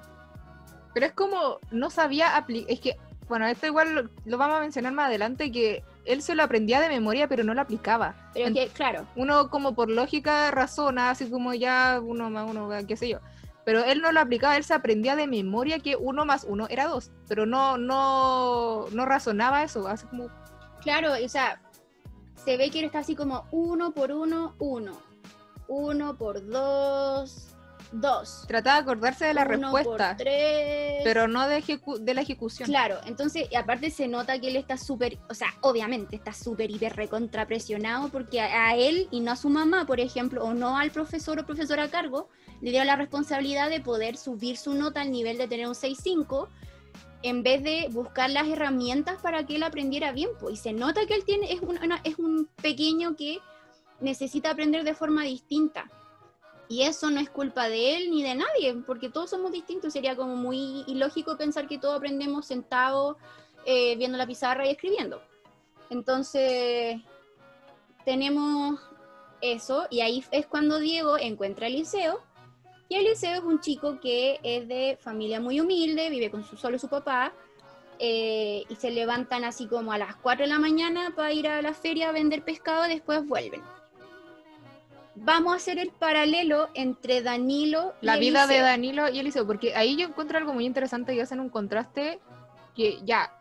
Pero 0.94 1.06
es 1.06 1.12
como, 1.12 1.58
no 1.70 1.90
sabía 1.90 2.36
aplicar. 2.36 2.72
Es 2.72 2.80
que, 2.80 2.96
bueno, 3.28 3.46
esto 3.46 3.66
igual 3.66 3.94
lo, 3.94 4.10
lo 4.24 4.38
vamos 4.38 4.56
a 4.58 4.60
mencionar 4.60 4.92
más 4.92 5.06
adelante, 5.06 5.50
que 5.52 5.84
él 6.04 6.22
se 6.22 6.34
lo 6.34 6.42
aprendía 6.42 6.80
de 6.80 6.88
memoria, 6.88 7.28
pero 7.28 7.44
no 7.44 7.54
lo 7.54 7.60
aplicaba. 7.60 8.14
Pero 8.32 8.54
que, 8.54 8.68
claro, 8.68 9.06
Uno 9.16 9.50
como 9.50 9.74
por 9.74 9.90
lógica 9.90 10.50
razona, 10.50 11.10
así 11.10 11.28
como 11.28 11.52
ya 11.52 12.00
uno 12.02 12.30
más 12.30 12.48
uno, 12.48 12.68
qué 12.86 12.96
sé 12.96 13.08
yo. 13.08 13.18
Pero 13.64 13.84
él 13.84 14.00
no 14.00 14.12
lo 14.12 14.20
aplicaba, 14.20 14.56
él 14.56 14.62
se 14.64 14.74
aprendía 14.74 15.16
de 15.16 15.26
memoria 15.26 15.80
que 15.80 15.96
uno 15.96 16.24
más 16.24 16.44
uno 16.48 16.68
era 16.70 16.86
dos. 16.86 17.10
Pero 17.28 17.46
no, 17.46 17.76
no, 17.76 18.86
no 18.92 19.06
razonaba 19.06 19.64
eso, 19.64 19.88
así 19.88 20.06
como 20.06 20.30
claro, 20.86 21.14
o 21.22 21.28
sea, 21.28 21.60
se 22.36 22.56
ve 22.56 22.70
que 22.70 22.78
él 22.78 22.84
está 22.84 23.00
así 23.00 23.16
como 23.16 23.44
uno 23.50 23.92
por 23.92 24.12
uno, 24.12 24.54
uno. 24.60 24.92
Uno 25.68 26.16
por 26.16 26.44
dos, 26.46 27.48
dos. 27.92 28.44
trataba 28.46 28.76
de 28.76 28.82
acordarse 28.82 29.24
de 29.26 29.34
la 29.34 29.44
Uno 29.44 29.70
por 29.72 29.96
tres. 30.16 31.00
pero 31.04 31.28
no 31.28 31.48
de, 31.48 31.62
ejecu- 31.62 31.98
de 31.98 32.14
la 32.14 32.20
ejecución. 32.22 32.68
Claro, 32.68 32.98
entonces, 33.06 33.48
y 33.50 33.56
aparte 33.56 33.90
se 33.90 34.08
nota 34.08 34.38
que 34.40 34.48
él 34.48 34.56
está 34.56 34.76
súper, 34.76 35.18
o 35.28 35.34
sea, 35.34 35.48
obviamente 35.62 36.16
está 36.16 36.32
súper 36.32 36.70
hiper 36.70 36.94
recontrapresionado 36.96 38.08
porque 38.08 38.40
a, 38.40 38.68
a 38.70 38.76
él 38.76 39.08
y 39.10 39.20
no 39.20 39.32
a 39.32 39.36
su 39.36 39.48
mamá, 39.48 39.86
por 39.86 40.00
ejemplo, 40.00 40.44
o 40.44 40.54
no 40.54 40.78
al 40.78 40.90
profesor 40.90 41.38
o 41.38 41.46
profesora 41.46 41.84
a 41.84 41.90
cargo, 41.90 42.28
le 42.60 42.70
dio 42.70 42.82
la 42.84 42.96
responsabilidad 42.96 43.68
de 43.70 43.80
poder 43.80 44.16
subir 44.16 44.56
su 44.56 44.74
nota 44.74 45.00
al 45.02 45.10
nivel 45.10 45.36
de 45.38 45.46
tener 45.48 45.66
un 45.68 45.74
6.5 45.74 46.48
en 47.22 47.42
vez 47.42 47.62
de 47.62 47.88
buscar 47.90 48.30
las 48.30 48.46
herramientas 48.46 49.16
para 49.20 49.44
que 49.46 49.56
él 49.56 49.62
aprendiera 49.62 50.12
bien. 50.12 50.30
Pues, 50.38 50.54
y 50.54 50.56
se 50.56 50.72
nota 50.72 51.04
que 51.06 51.14
él 51.14 51.24
tiene, 51.24 51.52
es, 51.52 51.60
un- 51.60 51.78
una- 51.82 52.00
es 52.04 52.18
un 52.18 52.48
pequeño 52.62 53.16
que 53.16 53.38
necesita 54.00 54.50
aprender 54.50 54.84
de 54.84 54.94
forma 54.94 55.24
distinta. 55.24 55.90
Y 56.68 56.82
eso 56.82 57.10
no 57.10 57.20
es 57.20 57.30
culpa 57.30 57.68
de 57.68 57.96
él 57.96 58.10
ni 58.10 58.22
de 58.22 58.34
nadie, 58.34 58.74
porque 58.86 59.08
todos 59.08 59.30
somos 59.30 59.52
distintos. 59.52 59.92
Sería 59.92 60.16
como 60.16 60.34
muy 60.34 60.84
ilógico 60.86 61.36
pensar 61.36 61.68
que 61.68 61.78
todos 61.78 61.96
aprendemos 61.96 62.46
sentados, 62.46 63.16
eh, 63.64 63.96
viendo 63.96 64.18
la 64.18 64.26
pizarra 64.26 64.66
y 64.66 64.70
escribiendo. 64.70 65.22
Entonces, 65.90 67.00
tenemos 68.04 68.80
eso, 69.40 69.86
y 69.90 70.00
ahí 70.00 70.24
es 70.32 70.46
cuando 70.46 70.78
Diego 70.78 71.18
encuentra 71.18 71.66
a 71.66 71.68
Eliseo. 71.68 72.20
Y 72.88 72.96
Eliseo 72.96 73.34
es 73.34 73.42
un 73.42 73.60
chico 73.60 74.00
que 74.00 74.40
es 74.42 74.66
de 74.68 74.98
familia 75.00 75.40
muy 75.40 75.60
humilde, 75.60 76.10
vive 76.10 76.30
con 76.30 76.44
su, 76.44 76.56
solo 76.56 76.78
su 76.78 76.88
papá, 76.88 77.32
eh, 77.98 78.64
y 78.68 78.74
se 78.76 78.90
levantan 78.90 79.44
así 79.44 79.66
como 79.66 79.92
a 79.92 79.98
las 79.98 80.16
4 80.16 80.44
de 80.44 80.52
la 80.52 80.58
mañana 80.58 81.12
para 81.16 81.32
ir 81.32 81.48
a 81.48 81.62
la 81.62 81.72
feria 81.72 82.10
a 82.10 82.12
vender 82.12 82.42
pescado, 82.42 82.84
después 82.84 83.26
vuelven. 83.26 83.62
Vamos 85.16 85.54
a 85.54 85.56
hacer 85.56 85.78
el 85.78 85.90
paralelo 85.90 86.68
entre 86.74 87.22
Danilo 87.22 87.94
y 88.02 88.06
La 88.06 88.16
vida 88.16 88.46
de. 88.46 88.58
Danilo 88.60 89.08
y 89.08 89.18
Eliseo, 89.18 89.46
porque 89.46 89.74
ahí 89.74 89.96
yo 89.96 90.06
encuentro 90.08 90.36
algo 90.38 90.52
muy 90.52 90.66
interesante 90.66 91.14
y 91.14 91.20
hacen 91.20 91.40
un 91.40 91.48
contraste 91.48 92.20
que 92.74 92.98
ya, 93.04 93.32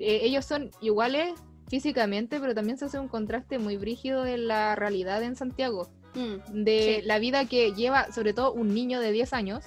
eh, 0.00 0.20
ellos 0.22 0.44
son 0.44 0.70
iguales 0.80 1.32
físicamente, 1.68 2.40
pero 2.40 2.54
también 2.54 2.76
se 2.76 2.86
hace 2.86 2.98
un 2.98 3.08
contraste 3.08 3.58
muy 3.58 3.76
brígido 3.76 4.26
en 4.26 4.48
la 4.48 4.74
realidad 4.76 5.22
en 5.22 5.36
Santiago, 5.36 5.88
Mm, 6.16 6.62
de 6.64 6.98
Sí. 7.00 7.06
la 7.06 7.18
vida 7.18 7.44
que 7.46 7.72
lleva 7.72 8.12
sobre 8.12 8.32
todo 8.34 8.52
un 8.52 8.72
niño 8.72 9.00
de 9.00 9.10
10 9.10 9.32
años, 9.32 9.64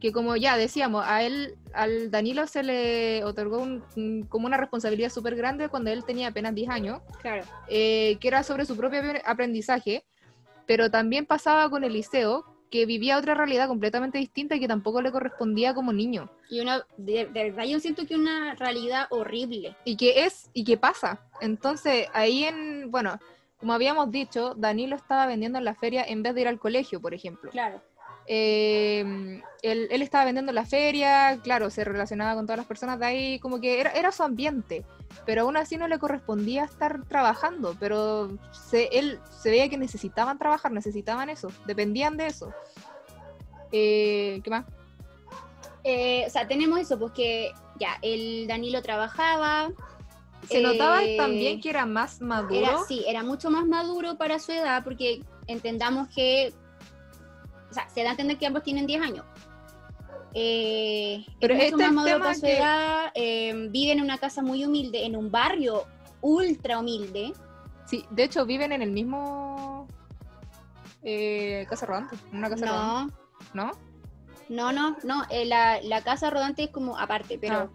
que 0.00 0.10
como 0.10 0.36
ya 0.36 0.56
decíamos, 0.56 1.04
a 1.06 1.22
él, 1.22 1.56
al 1.74 2.10
Danilo 2.10 2.46
se 2.46 2.62
le 2.62 3.24
otorgó 3.24 3.58
un- 3.58 4.24
como 4.28 4.46
una 4.46 4.56
responsabilidad 4.56 5.10
súper 5.10 5.36
grande 5.36 5.68
cuando 5.68 5.90
él 5.90 6.02
tenía 6.04 6.28
apenas 6.28 6.54
10 6.54 6.70
años, 6.70 7.00
claro. 7.20 7.44
eh, 7.68 8.16
que 8.20 8.28
era 8.28 8.42
sobre 8.42 8.64
su 8.64 8.74
propio 8.76 9.00
apre- 9.02 9.22
aprendizaje, 9.26 10.04
pero 10.72 10.90
también 10.90 11.26
pasaba 11.26 11.68
con 11.68 11.84
Eliseo, 11.84 12.46
que 12.70 12.86
vivía 12.86 13.18
otra 13.18 13.34
realidad 13.34 13.68
completamente 13.68 14.16
distinta 14.16 14.56
y 14.56 14.60
que 14.60 14.66
tampoco 14.66 15.02
le 15.02 15.12
correspondía 15.12 15.74
como 15.74 15.92
niño. 15.92 16.30
Y 16.48 16.60
una, 16.60 16.86
de, 16.96 17.26
de 17.26 17.50
verdad 17.50 17.64
yo 17.64 17.78
siento 17.78 18.06
que 18.06 18.16
una 18.16 18.54
realidad 18.54 19.06
horrible. 19.10 19.76
y 19.84 19.98
que 19.98 20.24
es 20.24 20.48
y 20.54 20.64
que 20.64 20.78
pasa. 20.78 21.20
Entonces, 21.42 22.06
ahí 22.14 22.44
en, 22.44 22.90
bueno, 22.90 23.18
como 23.58 23.74
habíamos 23.74 24.10
dicho, 24.10 24.54
Danilo 24.56 24.96
estaba 24.96 25.26
vendiendo 25.26 25.58
en 25.58 25.66
la 25.66 25.74
feria 25.74 26.04
en 26.04 26.22
vez 26.22 26.34
de 26.34 26.40
ir 26.40 26.48
al 26.48 26.58
colegio, 26.58 27.02
por 27.02 27.12
ejemplo. 27.12 27.50
Claro. 27.50 27.82
Eh, 28.34 29.42
él, 29.60 29.88
él 29.90 30.00
estaba 30.00 30.24
vendiendo 30.24 30.52
en 30.52 30.54
la 30.54 30.64
feria, 30.64 31.38
claro, 31.42 31.68
se 31.68 31.84
relacionaba 31.84 32.34
con 32.34 32.46
todas 32.46 32.56
las 32.56 32.66
personas 32.66 32.98
de 32.98 33.04
ahí, 33.04 33.38
como 33.40 33.60
que 33.60 33.78
era, 33.78 33.90
era 33.90 34.10
su 34.10 34.22
ambiente, 34.22 34.86
pero 35.26 35.42
aún 35.42 35.58
así 35.58 35.76
no 35.76 35.86
le 35.86 35.98
correspondía 35.98 36.64
estar 36.64 37.04
trabajando, 37.04 37.76
pero 37.78 38.30
se, 38.50 38.84
él 38.92 39.20
se 39.28 39.50
veía 39.50 39.68
que 39.68 39.76
necesitaban 39.76 40.38
trabajar, 40.38 40.72
necesitaban 40.72 41.28
eso, 41.28 41.52
dependían 41.66 42.16
de 42.16 42.28
eso. 42.28 42.54
Eh, 43.70 44.40
¿Qué 44.42 44.48
más? 44.48 44.64
Eh, 45.84 46.24
o 46.26 46.30
sea, 46.30 46.48
tenemos 46.48 46.80
eso, 46.80 46.98
pues 46.98 47.12
que 47.12 47.52
ya, 47.78 47.98
el 48.00 48.46
Danilo 48.46 48.80
trabajaba. 48.80 49.72
Se 50.48 50.62
notaba 50.62 51.04
eh, 51.04 51.18
también 51.18 51.60
que 51.60 51.68
era 51.68 51.84
más 51.84 52.22
maduro. 52.22 52.54
Era, 52.54 52.78
sí, 52.88 53.04
era 53.06 53.22
mucho 53.22 53.50
más 53.50 53.66
maduro 53.66 54.16
para 54.16 54.38
su 54.38 54.52
edad, 54.52 54.82
porque 54.84 55.20
entendamos 55.46 56.08
que. 56.08 56.54
O 57.72 57.74
sea, 57.74 57.88
se 57.88 58.02
da 58.02 58.10
a 58.10 58.12
entender 58.12 58.36
que 58.36 58.46
ambos 58.46 58.62
tienen 58.62 58.86
10 58.86 59.00
años. 59.00 59.24
Eh, 60.34 61.24
Pero 61.40 61.54
este 61.54 61.82
es 61.84 61.92
maduro 61.92 62.18
para 62.18 62.34
su 62.34 62.42
que- 62.42 62.58
edad. 62.58 63.10
eh, 63.14 63.66
vive 63.70 63.92
en 63.92 64.02
una 64.02 64.18
casa 64.18 64.42
muy 64.42 64.62
humilde, 64.64 65.06
en 65.06 65.16
un 65.16 65.30
barrio 65.30 65.84
ultra 66.20 66.78
humilde. 66.80 67.32
Sí, 67.86 68.04
de 68.10 68.24
hecho 68.24 68.44
viven 68.44 68.72
en 68.72 68.82
el 68.82 68.90
mismo 68.90 69.88
eh, 71.02 71.66
casa 71.68 71.86
rodante, 71.86 72.16
una 72.32 72.48
casa 72.50 72.66
rodante, 72.66 73.14
No, 73.54 73.64
¿no? 73.64 73.72
no, 74.48 74.72
no, 74.72 74.96
no. 75.02 75.24
eh, 75.30 75.44
la, 75.46 75.80
la 75.82 76.02
casa 76.02 76.28
rodante 76.30 76.64
es 76.64 76.70
como 76.70 76.98
aparte, 76.98 77.38
pero. 77.38 77.56
Ah. 77.56 77.68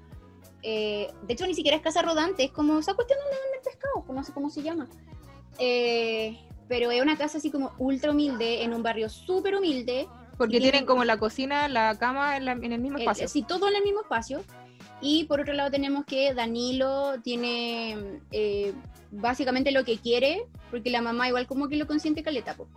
eh, 0.64 1.12
de 1.24 1.34
hecho, 1.34 1.46
ni 1.48 1.54
siquiera 1.56 1.76
es 1.78 1.84
casa 1.84 2.02
rodante, 2.04 2.44
es 2.46 2.52
como 2.52 2.80
esa 2.80 2.94
cuestión 2.94 3.20
donde 3.20 3.36
venden 3.44 3.62
pescado, 3.64 4.06
no 4.14 4.24
sé 4.24 4.32
cómo 4.34 4.50
se 4.52 4.62
llama. 4.64 4.88
Eh, 5.60 6.40
pero 6.68 6.92
es 6.92 7.02
una 7.02 7.18
casa 7.18 7.38
así 7.38 7.50
como 7.52 7.72
ultra 7.78 8.12
humilde, 8.12 8.64
en 8.64 8.74
un 8.74 8.84
barrio 8.84 9.10
súper 9.10 9.56
humilde. 9.56 10.08
Porque 10.38 10.52
tienen 10.60 10.72
tienen- 10.72 10.86
como 10.86 11.04
la 11.04 11.18
cocina, 11.18 11.68
la 11.68 11.98
cama 11.98 12.38
en, 12.38 12.46
la- 12.46 12.52
en 12.54 12.72
el 12.74 12.80
mismo 12.82 12.98
El- 12.98 13.04
espacio. 13.04 13.28
sí, 13.28 13.44
todo 13.44 13.68
en 13.70 13.76
el 13.76 13.84
mismo 13.84 14.02
espacio. 14.02 14.42
Y 15.02 15.26
por 15.26 15.42
otro 15.42 15.54
lado 15.54 15.70
tenemos 15.72 16.06
que 16.06 16.34
Danilo 16.34 17.16
tiene 17.24 18.20
eh, 18.32 18.74
básicamente 19.12 19.72
lo 19.72 19.84
que 19.86 19.98
quiere, 19.98 20.44
porque 20.72 20.90
la 20.90 21.02
mamá 21.02 21.28
igual 21.28 21.48
como 21.48 21.68
que 21.70 21.76
lo 21.78 21.88
consiente 21.88 22.24
caleta. 22.24 22.54
po. 22.56 22.68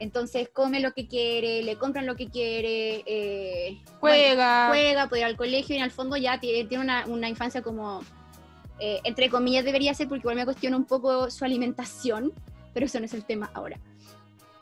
Entonces 0.00 0.48
come 0.52 0.78
lo 0.78 0.92
que 0.92 1.08
quiere, 1.08 1.62
le 1.64 1.76
compran 1.76 2.06
lo 2.06 2.14
que 2.14 2.28
quiere, 2.28 3.02
eh, 3.04 3.78
bueno, 4.00 4.16
Juega. 4.16 4.66
juega, 4.68 5.08
puede 5.08 5.20
ir 5.22 5.26
al 5.26 5.36
colegio 5.36 5.74
y 5.74 5.78
en 5.78 5.84
el 5.84 5.90
fondo 5.90 6.16
ya 6.16 6.38
tiene, 6.38 6.68
tiene 6.68 6.84
una, 6.84 7.04
una 7.08 7.28
infancia 7.28 7.62
como, 7.62 8.02
eh, 8.78 9.00
entre 9.02 9.28
comillas 9.28 9.64
debería 9.64 9.92
ser, 9.94 10.06
porque 10.06 10.20
igual 10.20 10.36
me 10.36 10.44
cuestiona 10.44 10.76
un 10.76 10.84
poco 10.84 11.28
su 11.32 11.44
alimentación, 11.44 12.32
pero 12.78 12.86
eso 12.86 13.00
no 13.00 13.06
es 13.06 13.14
el 13.14 13.24
tema 13.24 13.50
ahora. 13.54 13.76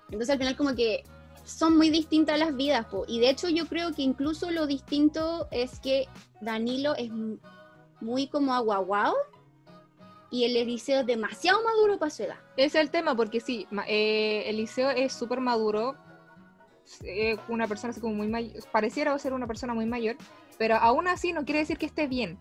Entonces 0.07 0.31
al 0.31 0.39
final 0.39 0.57
como 0.57 0.75
que 0.75 1.05
son 1.45 1.77
muy 1.77 1.91
distintas 1.91 2.39
las 2.39 2.57
vidas, 2.57 2.87
po. 2.87 3.05
y 3.07 3.21
de 3.21 3.29
hecho 3.29 3.51
yo 3.51 3.67
creo 3.67 3.93
que 3.93 4.01
incluso 4.01 4.51
lo 4.51 4.67
distinto 4.67 5.49
es 5.51 5.81
que 5.81 6.09
Danilo 6.41 6.95
es 6.97 7.11
muy 8.01 8.27
como 8.29 8.55
aguaguao 8.55 9.15
y 10.31 10.45
el 10.45 10.57
Eliseo 10.57 11.01
es 11.01 11.07
demasiado 11.07 11.63
maduro 11.63 11.99
para 11.99 12.11
su 12.11 12.23
edad. 12.23 12.37
Ese 12.57 12.79
es 12.79 12.85
el 12.87 12.91
tema, 12.91 13.15
porque 13.15 13.41
sí, 13.41 13.67
eh, 13.87 14.45
Eliseo 14.47 14.89
es 14.89 15.13
súper 15.13 15.41
maduro, 15.41 15.95
es 17.05 17.39
una 17.51 17.69
persona 17.69 17.91
así 17.91 18.01
como 18.01 18.15
muy 18.15 18.29
mayor, 18.29 18.55
pareciera 18.73 19.19
ser 19.19 19.35
una 19.35 19.47
persona 19.47 19.75
muy 19.75 19.85
mayor, 19.85 20.17
pero 20.57 20.77
aún 20.77 21.07
así 21.07 21.35
no 21.35 21.45
quiere 21.45 21.59
decir 21.59 21.77
que 21.77 21.85
esté 21.85 22.07
bien, 22.07 22.39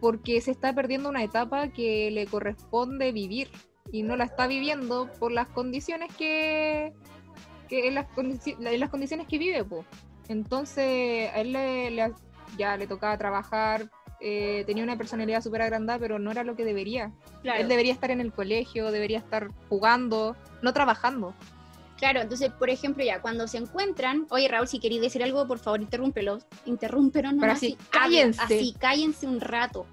porque 0.00 0.40
se 0.40 0.52
está 0.52 0.74
perdiendo 0.74 1.10
una 1.10 1.22
etapa 1.22 1.68
que 1.68 2.10
le 2.10 2.26
corresponde 2.26 3.12
vivir 3.12 3.50
y 3.90 4.02
no 4.02 4.16
la 4.16 4.24
está 4.24 4.46
viviendo 4.46 5.10
por 5.18 5.32
las 5.32 5.48
condiciones 5.48 6.14
que, 6.16 6.92
que 7.68 7.88
en, 7.88 7.94
las 7.94 8.06
condici- 8.10 8.56
en 8.58 8.80
las 8.80 8.90
condiciones 8.90 9.26
que 9.26 9.38
vive, 9.38 9.64
po. 9.64 9.84
Entonces, 10.28 11.30
a 11.30 11.40
él 11.40 11.52
le, 11.52 11.90
le- 11.90 12.12
ya 12.56 12.76
le 12.76 12.86
tocaba 12.86 13.16
trabajar, 13.18 13.90
eh, 14.20 14.62
tenía 14.66 14.84
una 14.84 14.96
personalidad 14.96 15.42
súper 15.42 15.62
agrandada, 15.62 15.98
pero 15.98 16.18
no 16.18 16.30
era 16.30 16.44
lo 16.44 16.54
que 16.54 16.64
debería. 16.64 17.12
Él 17.42 17.68
debería 17.68 17.92
estar 17.92 18.10
en 18.10 18.20
el 18.20 18.32
colegio, 18.32 18.90
debería 18.92 19.18
estar 19.18 19.48
jugando, 19.68 20.36
no 20.62 20.72
trabajando. 20.72 21.34
Claro, 21.98 22.20
entonces, 22.20 22.50
por 22.52 22.68
ejemplo, 22.70 23.04
ya 23.04 23.20
cuando 23.20 23.46
se 23.46 23.58
encuentran, 23.58 24.26
oye 24.30 24.48
Raúl, 24.48 24.66
si 24.66 24.80
queréis 24.80 25.00
decir 25.00 25.22
algo, 25.22 25.46
por 25.46 25.58
favor, 25.58 25.80
interrúmpelo, 25.80 26.38
interrúmpelo, 26.66 27.30
no, 27.32 27.40
Pero 27.40 27.52
así, 27.52 27.76
cállense. 27.90 28.40
así, 28.42 28.74
cállense 28.78 29.26
un 29.26 29.40
rato. 29.40 29.86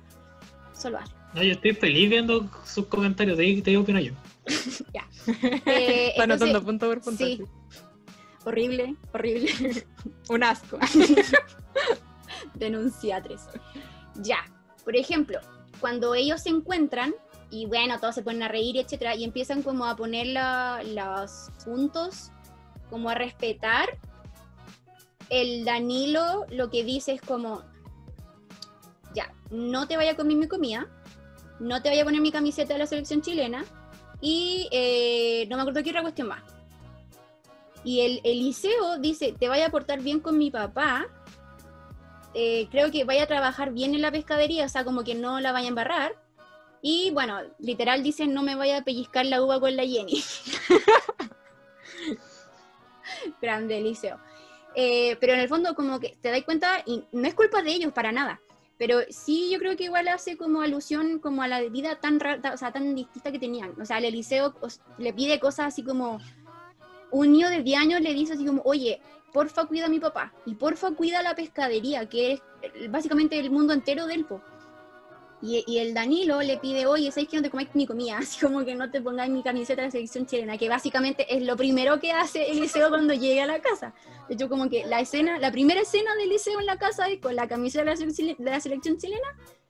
Solo 0.74 0.98
hazlo. 1.00 1.19
No, 1.34 1.44
yo 1.44 1.52
estoy 1.54 1.74
feliz 1.74 2.10
viendo 2.10 2.50
sus 2.66 2.88
comentarios, 2.88 3.38
te 3.38 3.44
digo 3.44 3.82
opino 3.84 4.00
yo. 4.00 4.14
Eh, 5.66 6.10
Está 6.10 6.24
entonces, 6.24 6.50
anotando 6.50 6.64
punto 6.64 6.88
por 6.88 7.02
punto. 7.02 7.24
sí. 7.26 7.42
así. 7.44 7.52
horrible, 8.46 8.96
horrible. 9.14 9.86
Un 10.30 10.44
asco. 10.44 10.80
Denunciatres. 12.56 13.42
Ya, 14.16 14.38
por 14.84 14.96
ejemplo, 14.96 15.40
cuando 15.80 16.16
ellos 16.16 16.42
se 16.42 16.50
encuentran, 16.50 17.14
y 17.52 17.66
bueno, 17.66 18.00
todos 18.00 18.16
se 18.16 18.22
ponen 18.24 18.44
a 18.44 18.48
reír, 18.48 18.78
etcétera, 18.78 19.16
y 19.16 19.24
empiezan 19.24 19.62
como 19.62 19.86
a 19.86 19.96
poner 19.96 20.28
la- 20.28 20.82
los 20.84 21.50
puntos, 21.64 22.32
como 22.90 23.10
a 23.10 23.16
respetar, 23.16 23.98
el 25.30 25.64
Danilo 25.64 26.46
lo 26.50 26.70
que 26.72 26.84
dice 26.84 27.14
es 27.14 27.22
como, 27.22 27.64
ya, 29.14 29.32
no 29.52 29.88
te 29.88 29.96
vaya 29.98 30.12
a 30.12 30.16
comer 30.16 30.38
mi 30.38 30.48
comida, 30.48 30.88
no 31.60 31.82
te 31.82 31.90
vaya 31.90 32.02
a 32.02 32.06
poner 32.06 32.22
mi 32.22 32.32
camiseta 32.32 32.74
de 32.74 32.80
la 32.80 32.88
selección 32.88 33.22
chilena, 33.22 33.66
y 34.22 34.68
eh, 34.72 35.48
no 35.50 35.56
me 35.56 35.62
acuerdo 35.62 35.84
qué 35.84 35.90
otra 35.90 36.02
cuestión 36.02 36.28
más. 36.28 36.44
Y 37.84 38.02
el 38.02 38.22
Eliseo 38.24 38.98
dice, 38.98 39.34
te 39.40 39.48
vaya 39.48 39.68
a 39.68 39.72
portar 39.72 40.02
bien 40.02 40.20
con 40.20 40.38
mi 40.38 40.52
papá, 40.52 41.08
eh, 42.34 42.68
creo 42.70 42.92
que 42.92 43.06
vaya 43.06 43.24
a 43.24 43.28
trabajar 43.28 43.72
bien 43.72 43.96
en 43.96 44.02
la 44.02 44.12
pescadería, 44.12 44.66
o 44.66 44.70
sea, 44.70 44.84
como 44.84 45.04
que 45.04 45.16
no 45.16 45.40
la 45.40 45.52
vaya 45.52 45.68
a 45.68 45.70
embarrar. 45.70 46.16
Y 46.82 47.12
bueno, 47.12 47.40
literal 47.58 48.04
dice, 48.04 48.28
no 48.28 48.44
me 48.44 48.56
vaya 48.56 48.78
a 48.78 48.84
pellizcar 48.84 49.26
la 49.26 49.42
uva 49.42 49.60
con 49.60 49.76
la 49.76 49.86
Jenny. 49.86 50.24
Grande 53.42 53.80
Eliseo. 53.80 54.20
Eh, 54.76 55.18
pero 55.20 55.34
en 55.34 55.40
el 55.40 55.50
fondo 55.50 55.76
como 55.76 56.00
que 56.00 56.18
te 56.22 56.32
das 56.32 56.44
cuenta, 56.44 56.84
y 56.86 57.04
no 57.12 57.28
es 57.28 57.34
culpa 57.34 57.62
de 57.62 57.72
ellos 57.72 57.92
para 57.92 58.12
nada, 58.12 58.40
pero 58.80 59.02
sí 59.10 59.52
yo 59.52 59.60
creo 59.60 59.76
que 59.76 59.84
igual 59.84 60.08
hace 60.08 60.38
como 60.38 60.62
alusión 60.62 61.20
como 61.20 61.44
a 61.44 61.50
la 61.50 61.62
vida 61.62 62.00
tan 62.00 62.20
rara, 62.20 62.54
o 62.54 62.58
sea, 62.58 62.72
tan 62.72 62.96
distinta 62.96 63.32
que 63.32 63.38
tenían. 63.38 63.80
O 63.80 63.86
sea, 63.86 63.98
el 63.98 64.06
Eliseo 64.06 64.56
le 64.98 65.14
pide 65.14 65.40
cosas 65.40 65.68
así 65.68 65.84
como, 65.84 66.20
un 67.12 67.32
niño 67.34 67.50
de 67.50 67.62
10 67.62 67.80
años 67.80 68.02
le 68.02 68.14
dice 68.14 68.34
así 68.34 68.46
como, 68.46 68.62
oye, 68.64 69.02
porfa 69.34 69.66
cuida 69.66 69.88
a 69.88 69.90
mi 69.90 70.00
papá 70.00 70.34
y 70.46 70.56
porfa 70.56 70.92
cuida 70.92 71.22
la 71.22 71.36
pescadería, 71.36 72.08
que 72.08 72.34
es 72.34 72.42
eh, 72.62 72.88
básicamente 72.88 73.38
el 73.38 73.52
mundo 73.52 73.74
entero 73.74 74.08
del 74.08 74.24
po. 74.24 74.42
Y, 75.42 75.78
el 75.78 75.94
Danilo 75.94 76.42
le 76.42 76.58
pide, 76.58 76.86
oye, 76.86 77.12
¿sabes 77.12 77.30
que 77.30 77.38
no 77.38 77.44
te 77.44 77.50
comáis 77.50 77.70
mi 77.74 77.88
comida? 77.88 78.18
Así 78.20 78.46
como 78.46 78.66
que 78.66 78.76
no 78.76 78.92
te 78.92 79.02
pongáis 79.02 79.32
mi 79.32 79.42
camiseta 79.42 79.82
de 79.82 79.88
la 79.88 79.92
selección 79.92 80.26
chilena, 80.26 80.58
que 80.58 80.68
básicamente 80.68 81.34
es 81.34 81.44
lo 81.44 81.56
primero 81.56 82.00
que 82.00 82.12
hace 82.12 82.52
Eliseo 82.52 82.90
cuando 82.90 83.14
llega 83.14 83.44
a 83.44 83.48
la 83.48 83.62
casa. 83.62 83.94
De 84.28 84.36
hecho, 84.36 84.50
como 84.50 84.70
que 84.70 84.86
la 84.86 85.00
escena, 85.00 85.40
la 85.40 85.52
primera 85.52 85.82
escena 85.82 86.14
de 86.16 86.24
Eliseo 86.24 86.60
en 86.60 86.66
la 86.66 86.78
casa 86.78 87.08
es 87.08 87.20
con 87.22 87.36
la 87.36 87.48
camiseta 87.48 87.86
de 87.86 87.92
la, 87.92 87.96
selección- 87.96 88.38
de 88.38 88.52
la 88.52 88.60
selección 88.60 88.98
chilena 88.98 89.28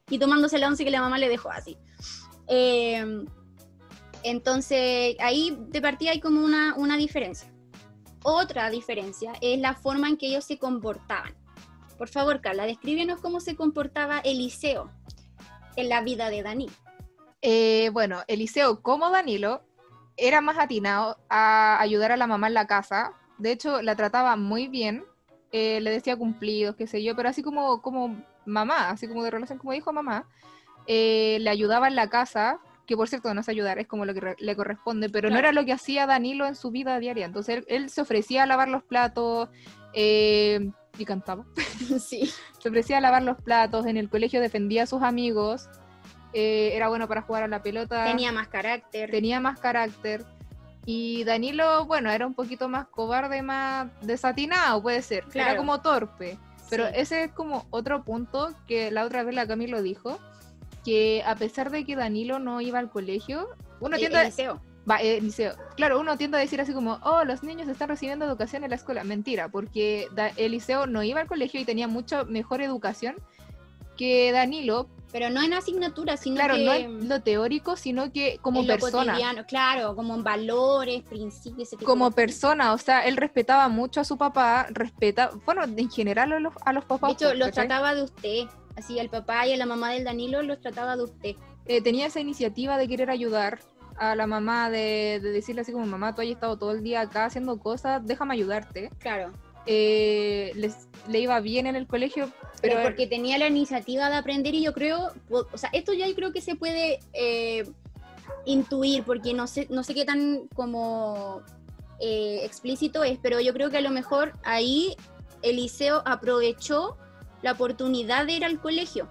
y 0.10 0.18
tomándose 0.18 0.58
la 0.58 0.68
once 0.68 0.84
que 0.84 0.92
la 0.92 1.02
mamá 1.02 1.20
le 1.20 1.30
dejó 1.30 1.52
así. 1.52 1.78
Eh, 2.48 3.26
entonces, 4.24 5.16
ahí 5.20 5.56
de 5.70 5.82
partida 5.82 6.12
hay 6.12 6.20
como 6.20 6.44
una, 6.44 6.74
una 6.76 6.98
diferencia. 6.98 7.52
Otra 8.24 8.70
diferencia 8.70 9.34
es 9.40 9.60
la 9.60 9.76
forma 9.76 10.10
en 10.10 10.18
que 10.18 10.28
ellos 10.28 10.46
se 10.46 10.58
comportaban. 10.58 11.36
Por 11.98 12.10
favor, 12.10 12.42
Carla, 12.42 12.66
descríbenos 12.66 13.22
cómo 13.22 13.40
se 13.40 13.56
comportaba 13.56 14.20
Eliseo 14.20 14.90
en 15.76 15.90
la 15.90 16.02
vida 16.02 16.30
de 16.30 16.44
Dani. 16.44 16.70
Eh, 17.42 17.90
bueno, 17.94 18.24
Eliseo, 18.28 18.82
como 18.82 19.10
Danilo, 19.10 19.62
era 20.18 20.42
más 20.42 20.58
atinado 20.58 21.18
a 21.30 21.80
ayudar 21.80 22.12
a 22.12 22.18
la 22.18 22.28
mamá 22.28 22.48
en 22.48 22.54
la 22.54 22.68
casa. 22.68 23.14
De 23.38 23.52
hecho, 23.52 23.82
la 23.82 23.96
trataba 23.96 24.36
muy 24.36 24.68
bien. 24.68 25.06
eh, 25.52 25.80
le 25.82 25.90
decía 25.90 26.16
cumplidos, 26.16 26.76
qué 26.76 26.86
sé 26.86 27.02
yo, 27.04 27.16
pero 27.16 27.30
así 27.30 27.42
como, 27.42 27.82
como 27.82 28.16
mamá, 28.46 28.90
así 28.92 29.08
como 29.08 29.24
de 29.24 29.32
relación 29.32 29.58
como 29.58 29.74
hijo 29.74 29.90
a 29.90 29.94
mamá. 29.94 30.26
eh, 30.86 31.38
le 31.42 31.50
ayudaba 31.50 31.88
en 31.88 31.96
la 31.96 32.10
casa, 32.10 32.60
que 32.86 32.96
por 32.98 33.08
cierto 33.08 33.34
no 33.34 33.42
es 33.42 33.50
ayudar, 33.50 33.80
es 33.80 33.88
como 33.88 34.06
lo 34.06 34.14
que 34.14 34.36
le 34.40 34.56
corresponde, 34.56 35.10
pero 35.10 35.30
no 35.30 35.38
era 35.38 35.52
lo 35.52 35.64
que 35.66 35.74
hacía 35.74 36.08
Danilo 36.08 36.46
en 36.48 36.56
su 36.56 36.72
vida 36.72 37.00
diaria. 37.00 37.26
Entonces 37.26 37.58
él, 37.58 37.66
él 37.68 37.90
se 37.90 38.02
ofrecía 38.02 38.44
a 38.44 38.46
lavar 38.48 38.68
los 38.68 38.84
platos 38.84 39.50
eh, 39.94 40.70
y 40.98 41.06
cantaba. 41.06 41.46
sí. 42.00 42.32
Se 42.60 42.70
ofrecía 42.70 42.98
a 42.98 43.02
lavar 43.02 43.24
los 43.24 43.38
platos, 43.42 43.86
en 43.86 43.98
el 43.98 44.10
colegio 44.10 44.42
defendía 44.42 44.84
a 44.84 44.86
sus 44.86 45.02
amigos, 45.02 45.70
eh, 46.34 46.72
era 46.74 46.90
bueno 46.90 47.08
para 47.08 47.22
jugar 47.22 47.44
a 47.44 47.48
la 47.48 47.62
pelota, 47.64 48.06
Tenía 48.06 48.32
más 48.32 48.48
carácter. 48.48 49.10
tenía 49.12 49.40
más 49.40 49.60
carácter. 49.60 50.26
Y 50.86 51.24
Danilo, 51.24 51.86
bueno, 51.86 52.10
era 52.10 52.26
un 52.26 52.34
poquito 52.34 52.68
más 52.68 52.88
cobarde, 52.88 53.42
más 53.42 53.90
desatinado, 54.02 54.82
puede 54.82 55.02
ser. 55.02 55.24
Era 55.34 55.56
como 55.56 55.82
torpe. 55.82 56.38
Pero 56.70 56.88
Sí. 56.88 56.94
ese 56.96 57.24
es 57.26 57.32
como 57.32 57.66
otro 57.72 58.04
punto 58.04 58.50
que 58.68 58.90
la 58.92 59.06
otra 59.06 59.24
vez 59.24 59.36
la 59.36 59.48
Cami 59.48 59.68
lo 59.68 59.82
dijo, 59.82 60.20
que 60.86 61.24
a 61.26 61.36
pesar 61.36 61.70
de 61.70 61.84
que 61.86 61.96
Danilo 61.96 62.40
no 62.40 62.62
iba 62.62 62.80
al 62.80 62.90
colegio, 62.90 63.50
uno 63.80 63.98
tiende 63.98 64.22
Eliseo. 64.22 64.62
Va, 64.90 64.98
eh, 64.98 65.20
liceo. 65.22 65.54
Claro, 65.76 66.00
uno 66.00 66.18
tiende 66.18 66.38
a 66.38 66.40
decir 66.40 66.60
así 66.62 66.74
como, 66.74 67.00
oh, 67.04 67.24
los 67.24 67.44
niños 67.44 67.68
están 67.68 67.90
recibiendo 67.90 68.26
educación 68.26 68.64
en 68.64 68.70
la 68.72 68.76
escuela. 68.78 69.04
Mentira, 69.04 69.50
porque 69.50 70.08
Da- 70.14 70.32
Eliseo 70.38 70.88
no 70.88 71.04
iba 71.04 71.22
al 71.22 71.28
colegio 71.28 71.60
y 71.60 71.66
tenía 71.66 71.88
mucho 71.88 72.26
mejor 72.26 72.62
educación 72.62 73.16
que 73.98 74.32
Danilo. 74.32 74.88
Pero 75.12 75.30
no 75.32 75.42
en 75.42 75.54
asignatura, 75.54 76.18
sino 76.18 76.36
Claro, 76.36 76.56
que 76.56 76.64
no 76.66 76.74
en 76.74 77.10
lo 77.10 77.20
teórico, 77.22 77.76
sino 77.76 78.12
que 78.14 78.38
como 78.42 78.62
en 78.62 78.68
lo 78.68 78.74
persona. 78.78 79.14
cotidiano. 79.14 79.46
Claro, 79.48 79.96
como 79.96 80.14
en 80.16 80.24
valores, 80.24 81.02
principios, 81.04 81.70
como 81.84 82.10
de- 82.10 82.16
persona, 82.16 82.74
o 82.74 82.78
sea, 82.78 83.02
él 83.06 83.18
respetaba 83.18 83.68
mucho 83.70 84.02
a 84.02 84.04
su 84.04 84.18
papá, 84.18 84.68
respeta, 84.70 85.32
bueno, 85.46 85.64
en 85.64 85.90
general 85.90 86.32
a 86.34 86.40
los, 86.40 86.54
a 86.64 86.74
los 86.74 86.84
De 86.84 86.88
papás. 86.88 87.12
hecho, 87.14 87.26
pues, 87.28 87.40
los 87.40 87.52
trataba 87.52 87.96
de 87.96 88.04
usted. 88.04 88.44
Así, 88.78 89.00
al 89.00 89.10
papá 89.10 89.46
y 89.48 89.54
a 89.54 89.58
la 89.58 89.66
mamá 89.66 89.92
del 89.92 90.04
Danilo 90.06 90.42
los 90.44 90.62
trataba 90.62 90.96
de 90.96 91.04
usted. 91.04 91.36
Eh, 91.66 91.82
tenía 91.82 92.06
esa 92.06 92.20
iniciativa 92.22 92.78
de 92.78 92.88
querer 92.88 93.10
ayudar 93.10 93.60
a 94.00 94.16
la 94.16 94.28
mamá, 94.28 94.70
de, 94.70 95.20
de 95.22 95.32
decirle 95.32 95.62
así 95.62 95.72
como, 95.72 95.86
mamá, 95.86 96.16
tú 96.16 96.22
has 96.22 96.28
estado 96.28 96.58
todo 96.58 96.72
el 96.72 96.84
día 96.84 97.02
acá 97.02 97.26
haciendo 97.26 97.60
cosas, 97.60 98.06
déjame 98.06 98.34
ayudarte. 98.34 98.90
Claro. 99.00 99.32
Eh, 99.66 100.52
les, 100.56 100.88
le 101.08 101.20
iba 101.20 101.40
bien 101.42 101.68
en 101.68 101.76
el 101.76 101.86
colegio, 101.86 102.32
Pero, 102.62 102.76
pero, 102.76 102.84
porque 102.84 103.08
tenía 103.08 103.38
la 103.38 103.48
iniciativa 103.48 104.10
de 104.10 104.16
aprender 104.16 104.56
y 104.56 104.64
yo 104.64 104.74
creo, 104.74 105.12
o 105.30 105.46
o 105.52 105.58
sea, 105.58 105.70
esto 105.74 105.94
ya 105.94 106.08
yo 106.08 106.16
creo 106.16 106.32
que 106.32 106.42
se 106.42 106.56
puede 106.56 107.00
eh, 107.14 107.70
intuir, 108.46 109.04
porque 109.04 109.34
no 109.34 109.48
sé, 109.48 109.68
no 109.70 109.84
sé 109.84 109.94
qué 109.94 110.06
tan 110.06 110.48
como 110.56 111.42
eh, 112.00 112.42
explícito 112.44 113.04
es, 113.04 113.20
pero 113.22 113.40
yo 113.42 113.54
creo 113.54 113.70
que 113.70 113.78
a 113.78 113.82
lo 113.82 113.92
mejor 113.92 114.34
ahí 114.44 114.96
Eliseo 115.42 116.02
aprovechó 116.06 116.98
la 117.42 117.52
oportunidad 117.52 118.26
de 118.26 118.34
ir 118.34 118.46
al 118.46 118.60
colegio, 118.60 119.08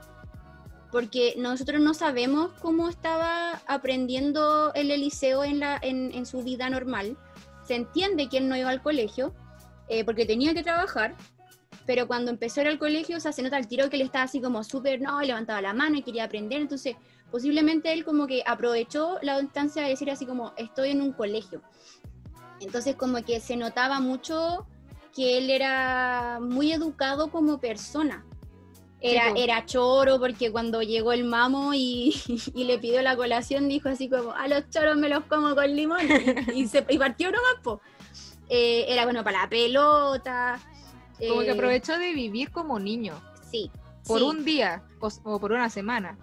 porque 0.91 1.35
nosotros 1.37 1.81
no 1.81 1.95
sabemos 1.95 2.51
cómo 2.61 2.89
estaba 2.89 3.61
aprendiendo 3.67 4.73
el 4.75 4.91
Eliseo 4.91 5.45
en, 5.45 6.27
su 6.27 6.43
vida 6.43 6.71
normal. 6.71 7.17
Se 7.65 7.75
entiende 7.75 8.29
que 8.29 8.39
él 8.39 8.49
no 8.49 8.57
iba 8.57 8.71
al 8.71 8.83
colegio, 8.83 9.35
eh, 9.89 10.05
porque 10.05 10.25
tenía 10.25 10.55
que 10.55 10.63
trabajar, 10.63 11.17
pero 11.87 12.07
cuando 12.07 12.31
empezó 12.31 12.61
a 12.61 12.65
ir 12.65 12.69
al 12.69 12.79
colegio, 12.79 13.17
o 13.17 13.21
sea, 13.21 13.33
se 13.33 13.43
nota 13.43 13.59
el 13.59 13.69
tiro 13.69 13.89
que 13.91 13.97
él 13.97 14.03
estaba 14.03 14.25
así 14.25 14.41
como 14.41 14.65
súper, 14.65 15.01
no, 15.01 15.21
levantaba 15.21 15.61
la 15.61 15.75
mano 15.75 15.97
y 15.97 16.03
quería 16.03 16.25
aprender, 16.25 16.61
entonces 16.61 16.97
posiblemente 17.31 17.93
él 17.93 18.05
como 18.05 18.27
que 18.27 18.43
aprovechó 18.47 19.19
la 19.23 19.41
instancia 19.41 19.83
de 19.83 19.91
decir 19.91 20.11
así 20.11 20.27
como, 20.27 20.53
estoy 20.57 20.91
en 20.91 21.03
un 21.03 21.13
colegio. 21.13 21.63
Entonces 22.61 22.97
como 22.97 23.23
que 23.25 23.41
se 23.41 23.57
notaba 23.57 24.01
mucho 24.01 24.67
que 25.15 25.39
él 25.39 25.51
era 25.51 26.39
muy 26.41 26.73
educado 26.73 27.31
como 27.31 27.59
persona. 27.59 28.25
Era, 29.01 29.31
era 29.37 29.65
choro 29.65 30.19
porque 30.19 30.51
cuando 30.51 30.83
llegó 30.83 31.13
el 31.13 31.23
mamo 31.25 31.73
y, 31.75 32.15
y 32.55 32.65
le 32.65 32.79
pidió 32.79 33.01
la 33.03 33.17
colación 33.17 33.69
dijo 33.69 33.89
así 33.89 34.09
como, 34.09 34.33
a 34.33 34.49
los 34.49 34.69
choros 34.71 34.97
me 34.97 35.09
los 35.09 35.25
como 35.25 35.55
con 35.55 35.75
limón 35.77 36.01
y, 36.55 36.63
y 36.63 36.67
se, 36.69 36.85
y 36.89 36.99
partió 36.99 37.31
nomás, 37.31 37.55
po. 37.63 37.81
Eh, 38.49 38.87
era 38.89 39.05
bueno 39.05 39.23
para 39.23 39.43
la 39.43 39.49
pelota. 39.49 40.59
como 41.29 41.41
que 41.41 41.49
eh, 41.49 41.53
aprovechó 41.53 41.99
de 41.99 42.13
vivir 42.13 42.51
como 42.51 42.79
niño, 42.81 43.15
Sí. 43.51 43.71
por 44.07 44.19
sí, 44.19 44.25
un 44.25 44.45
día 44.45 44.83
o, 45.01 45.09
o 45.25 45.39
por 45.39 45.53
una 45.53 45.71
semana. 45.71 46.17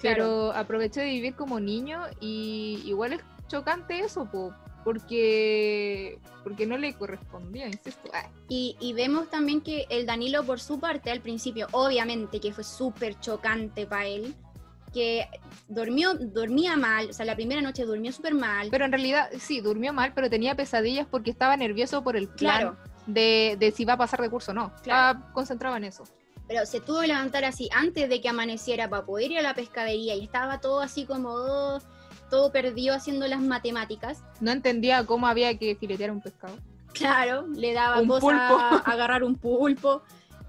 claro. 0.00 0.16
Pero 0.48 0.52
aprovechó 0.52 1.00
de 1.00 1.06
vivir 1.10 1.34
como 1.34 1.60
niño 1.60 2.00
y 2.20 2.80
igual 2.86 3.12
es 3.14 3.20
chocante 3.48 3.98
eso, 4.00 4.24
po, 4.30 4.54
porque, 4.84 6.18
porque 6.42 6.66
no 6.66 6.76
le 6.76 6.94
correspondía, 6.94 7.66
insisto. 7.66 8.10
Ah, 8.12 8.28
Y, 8.48 8.76
y 8.80 8.92
vemos 8.92 9.30
también 9.30 9.60
que 9.60 9.86
el 9.88 10.06
Danilo, 10.06 10.44
por 10.44 10.60
su 10.60 10.78
parte, 10.78 11.10
al 11.10 11.20
principio, 11.20 11.66
obviamente 11.72 12.40
que 12.40 12.52
fue 12.52 12.64
súper 12.64 13.18
chocante 13.20 13.86
para 13.86 14.06
él, 14.06 14.34
que 14.92 15.26
durmió, 15.66 16.14
dormía 16.14 16.76
mal, 16.76 17.10
o 17.10 17.12
sea, 17.12 17.26
la 17.26 17.34
primera 17.34 17.60
noche 17.60 17.84
durmió 17.84 18.12
súper 18.12 18.34
mal. 18.34 18.68
Pero 18.70 18.84
en 18.84 18.92
realidad 18.92 19.28
sí, 19.40 19.60
durmió 19.60 19.92
mal, 19.92 20.12
pero 20.14 20.30
tenía 20.30 20.54
pesadillas 20.54 21.06
porque 21.10 21.30
estaba 21.32 21.56
nervioso 21.56 22.04
por 22.04 22.16
el 22.16 22.28
plan 22.28 22.60
claro, 22.60 22.76
de, 23.06 23.56
de 23.58 23.72
si 23.72 23.84
va 23.84 23.94
a 23.94 23.98
pasar 23.98 24.20
de 24.20 24.30
curso 24.30 24.52
o 24.52 24.54
no. 24.54 24.72
Claro. 24.82 25.18
Estaba 25.18 25.32
concentrado 25.32 25.76
en 25.76 25.84
eso. 25.84 26.04
pero 26.46 26.64
se 26.66 26.80
tuvo 26.80 27.00
que 27.00 27.08
levantar 27.08 27.44
así 27.44 27.68
antes 27.74 28.08
de 28.08 28.20
que 28.20 28.28
amaneciera 28.28 28.88
para 28.88 29.04
poder 29.04 29.32
ir 29.32 29.38
a 29.38 29.42
la 29.42 29.54
pescadería 29.54 30.14
y 30.14 30.22
estaba 30.22 30.60
todo 30.60 30.80
así 30.80 31.06
como 31.06 31.30
oh, 31.30 31.80
todo 32.30 32.52
perdido 32.52 32.94
haciendo 32.94 33.26
las 33.26 33.40
matemáticas. 33.40 34.22
No 34.40 34.50
entendía 34.50 35.04
cómo 35.04 35.26
había 35.26 35.56
que 35.58 35.76
filetear 35.76 36.10
un 36.10 36.20
pescado. 36.20 36.56
Claro, 36.92 37.46
le 37.48 37.72
daba 37.72 38.00
Un 38.00 38.08
cosa 38.08 38.20
pulpo. 38.20 38.82
agarrar 38.90 39.24
un 39.24 39.36
pulpo. 39.36 40.02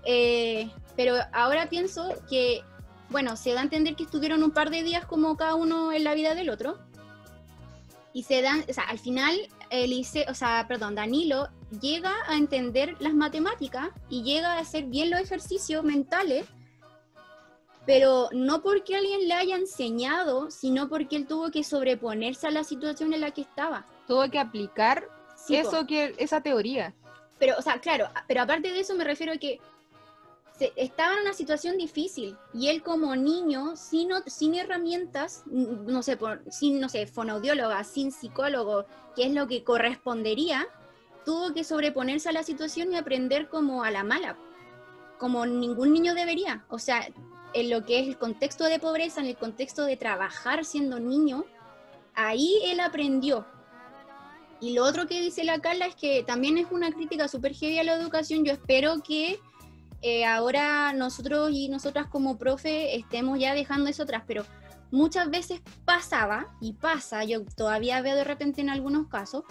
Eh, 0.06 0.70
pero 0.96 1.16
ahora 1.34 1.68
pienso 1.68 2.14
que, 2.30 2.62
bueno, 3.10 3.36
se 3.36 3.54
da 3.54 3.60
a 3.60 3.64
entender 3.64 3.96
que 3.96 4.04
estuvieron 4.04 4.44
un 4.44 4.52
par 4.52 4.70
de 4.70 4.84
días 4.84 5.06
como 5.06 5.36
cada 5.36 5.56
uno 5.56 5.92
en 5.92 6.04
la 6.04 6.14
vida 6.14 6.36
del 6.36 6.50
otro. 6.50 6.78
Y 8.14 8.24
se 8.24 8.42
dan, 8.42 8.64
o 8.70 8.74
sea, 8.74 8.84
al 8.84 9.00
final, 9.00 9.36
Elise, 9.70 10.26
o 10.30 10.34
sea, 10.34 10.66
perdón, 10.68 10.96
Danilo 10.96 11.50
llega 11.82 12.14
a 12.28 12.38
entender 12.38 12.96
las 13.00 13.14
matemáticas 13.14 13.90
y 14.10 14.24
llega 14.24 14.54
a 14.54 14.60
hacer 14.60 14.86
bien 14.86 15.10
los 15.10 15.20
ejercicios 15.20 15.84
mentales, 15.84 16.46
pero 17.86 18.30
no 18.32 18.62
porque 18.62 18.96
alguien 18.96 19.28
le 19.28 19.34
haya 19.34 19.56
enseñado, 19.56 20.50
sino 20.52 20.90
porque 20.90 21.16
él 21.16 21.28
tuvo 21.28 21.52
que 21.52 21.64
sobreponerse 21.64 22.48
a 22.48 22.52
la 22.52 22.64
situación 22.64 23.14
en 23.14 23.22
la 23.22 23.32
que 23.32 23.42
estaba. 23.42 23.86
Tuvo 24.08 24.30
que 24.30 24.40
aplicar 24.40 25.08
Sí, 25.36 25.54
po. 25.62 25.70
eso 25.70 25.86
que 25.88 26.16
esa 26.18 26.42
teoría. 26.42 26.94
Pero, 27.38 27.56
o 27.58 27.62
sea, 27.62 27.80
claro, 27.80 28.08
pero 28.28 28.42
aparte 28.42 28.72
de 28.72 28.80
eso 28.80 28.96
me 28.96 29.04
refiero 29.04 29.34
a 29.34 29.38
que 29.38 29.60
se- 30.58 30.72
estaba 30.78 31.14
en 31.16 31.22
una 31.22 31.34
situación 31.34 31.78
difícil 31.78 32.38
y 32.54 32.70
él 32.70 32.82
como 32.82 33.16
niño, 33.16 33.76
sin, 33.76 34.10
sin 34.26 34.56
herramientas, 34.56 35.44
no 35.46 36.02
sé, 36.02 36.16
por, 36.18 36.42
sin, 36.50 36.80
no 36.80 36.88
sé, 36.90 37.06
fonoaudióloga, 37.08 37.84
sin 37.84 38.12
psicólogo, 38.12 38.86
que 39.16 39.26
es 39.26 39.34
lo 39.34 39.48
que 39.48 39.64
correspondería, 39.64 40.66
tuvo 41.26 41.54
que 41.54 41.64
sobreponerse 41.64 42.30
a 42.30 42.32
la 42.32 42.44
situación 42.44 42.94
y 42.94 42.96
aprender 42.98 43.50
como 43.50 43.84
a 43.84 43.92
la 43.92 44.04
mala, 44.04 44.38
como 45.20 45.46
ningún 45.46 45.92
niño 45.92 46.14
debería. 46.14 46.64
O 46.70 46.80
sea, 46.80 47.06
en 47.56 47.70
lo 47.70 47.86
que 47.86 48.00
es 48.00 48.08
el 48.08 48.18
contexto 48.18 48.66
de 48.66 48.80
pobreza, 48.80 49.22
en 49.22 49.28
el 49.28 49.38
contexto 49.38 49.86
de 49.86 49.96
trabajar 49.96 50.66
siendo 50.66 51.00
niño, 51.00 51.46
ahí 52.14 52.60
él 52.66 52.82
aprendió. 52.82 53.46
Y 54.60 54.74
lo 54.74 54.84
otro 54.84 55.08
que 55.08 55.22
dice 55.22 55.46
la 55.46 55.60
Carla 55.60 55.86
es 55.86 55.96
que 55.96 56.24
también 56.24 56.58
es 56.58 56.68
una 56.70 56.92
crítica 56.92 57.30
súper 57.30 57.54
heavy 57.54 57.80
a 57.80 57.84
la 57.86 57.94
educación. 57.94 58.44
Yo 58.44 58.52
espero 58.52 59.02
que 59.02 59.40
eh, 60.02 60.26
ahora 60.26 60.92
nosotros 60.92 61.50
y 61.54 61.70
nosotras 61.70 62.08
como 62.08 62.38
profe 62.38 62.98
estemos 62.98 63.40
ya 63.40 63.54
dejando 63.54 63.90
eso 63.90 64.04
atrás, 64.04 64.24
pero 64.28 64.46
muchas 64.92 65.30
veces 65.30 65.62
pasaba 65.86 66.56
y 66.60 66.74
pasa, 66.74 67.24
yo 67.24 67.46
todavía 67.46 68.02
veo 68.02 68.16
de 68.16 68.26
repente 68.26 68.60
en 68.60 68.70
algunos 68.70 69.08
casos, 69.08 69.44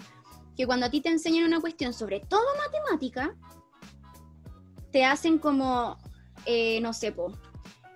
que 0.55 0.67
cuando 0.67 0.85
a 0.85 0.89
ti 0.89 1.01
te 1.01 1.09
enseñan 1.09 1.45
una 1.45 1.59
cuestión, 1.59 1.91
sobre 1.91 2.19
todo 2.19 2.45
matemática, 2.57 3.35
te 4.91 5.03
hacen 5.05 5.39
como, 5.39 5.97
eh, 6.45 6.79
no 6.81 6.93
sé, 6.93 7.11
po, 7.11 7.33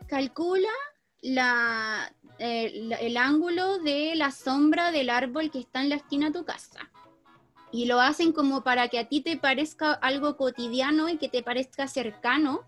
calcula 0.09 0.69
la, 1.21 2.11
eh, 2.39 2.71
la- 2.83 2.95
el 2.97 3.15
ángulo 3.17 3.77
de 3.79 4.15
la 4.15 4.31
sombra 4.31 4.91
del 4.91 5.09
árbol 5.09 5.51
que 5.51 5.59
está 5.59 5.81
en 5.81 5.89
la 5.89 5.95
esquina 5.95 6.27
de 6.27 6.39
tu 6.39 6.45
casa. 6.45 6.89
Y 7.71 7.85
lo 7.85 7.99
hacen 8.01 8.33
como 8.33 8.63
para 8.63 8.87
que 8.87 8.97
a 8.99 9.07
ti 9.07 9.21
te 9.21 9.37
parezca 9.37 9.93
algo 9.93 10.35
cotidiano 10.37 11.07
y 11.07 11.17
que 11.17 11.29
te 11.29 11.43
parezca 11.43 11.87
cercano 11.87 12.67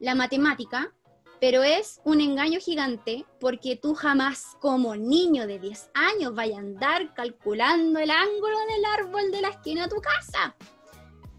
la 0.00 0.14
matemática, 0.16 0.92
pero 1.40 1.62
es 1.62 2.00
un 2.04 2.20
engaño 2.20 2.58
gigante 2.58 3.24
porque 3.38 3.76
tú 3.76 3.94
jamás 3.94 4.56
como 4.60 4.96
niño 4.96 5.46
de 5.46 5.58
10 5.58 5.90
años 5.94 6.34
vayas 6.34 6.56
a 6.56 6.60
andar 6.62 7.14
calculando 7.14 8.00
el 8.00 8.10
ángulo 8.10 8.56
del 8.74 8.84
árbol 8.98 9.30
de 9.30 9.42
la 9.42 9.48
esquina 9.50 9.84
de 9.84 9.94
tu 9.94 10.00
casa. 10.00 10.56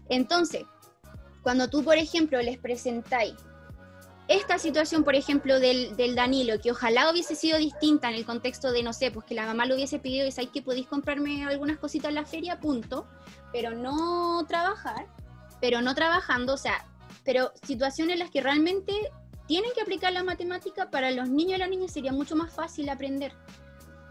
Entonces, 0.08 0.64
cuando 1.42 1.68
tú, 1.68 1.82
por 1.84 1.96
ejemplo, 1.98 2.40
les 2.40 2.56
presentáis 2.58 3.34
esta 4.28 4.58
situación, 4.58 5.04
por 5.04 5.14
ejemplo, 5.14 5.60
del, 5.60 5.96
del 5.96 6.14
Danilo, 6.16 6.60
que 6.60 6.72
ojalá 6.72 7.10
hubiese 7.10 7.36
sido 7.36 7.58
distinta 7.58 8.08
en 8.08 8.16
el 8.16 8.24
contexto 8.24 8.72
de, 8.72 8.82
no 8.82 8.92
sé, 8.92 9.10
pues 9.12 9.24
que 9.24 9.34
la 9.34 9.46
mamá 9.46 9.66
lo 9.66 9.74
hubiese 9.76 9.98
pedido 10.00 10.26
y 10.26 10.32
sabéis 10.32 10.50
que 10.50 10.62
podéis 10.62 10.88
comprarme 10.88 11.44
algunas 11.44 11.78
cositas 11.78 12.08
en 12.08 12.16
la 12.16 12.24
feria, 12.24 12.58
punto, 12.58 13.06
pero 13.52 13.70
no 13.70 14.44
trabajar, 14.48 15.06
pero 15.60 15.80
no 15.80 15.94
trabajando, 15.94 16.54
o 16.54 16.58
sea, 16.58 16.86
pero 17.24 17.52
situaciones 17.64 18.14
en 18.14 18.18
las 18.20 18.30
que 18.30 18.40
realmente 18.40 18.92
tienen 19.46 19.70
que 19.74 19.80
aplicar 19.82 20.12
la 20.12 20.24
matemática, 20.24 20.90
para 20.90 21.12
los 21.12 21.28
niños 21.28 21.56
y 21.56 21.58
las 21.60 21.70
niñas 21.70 21.92
sería 21.92 22.12
mucho 22.12 22.34
más 22.34 22.52
fácil 22.52 22.88
aprender. 22.88 23.32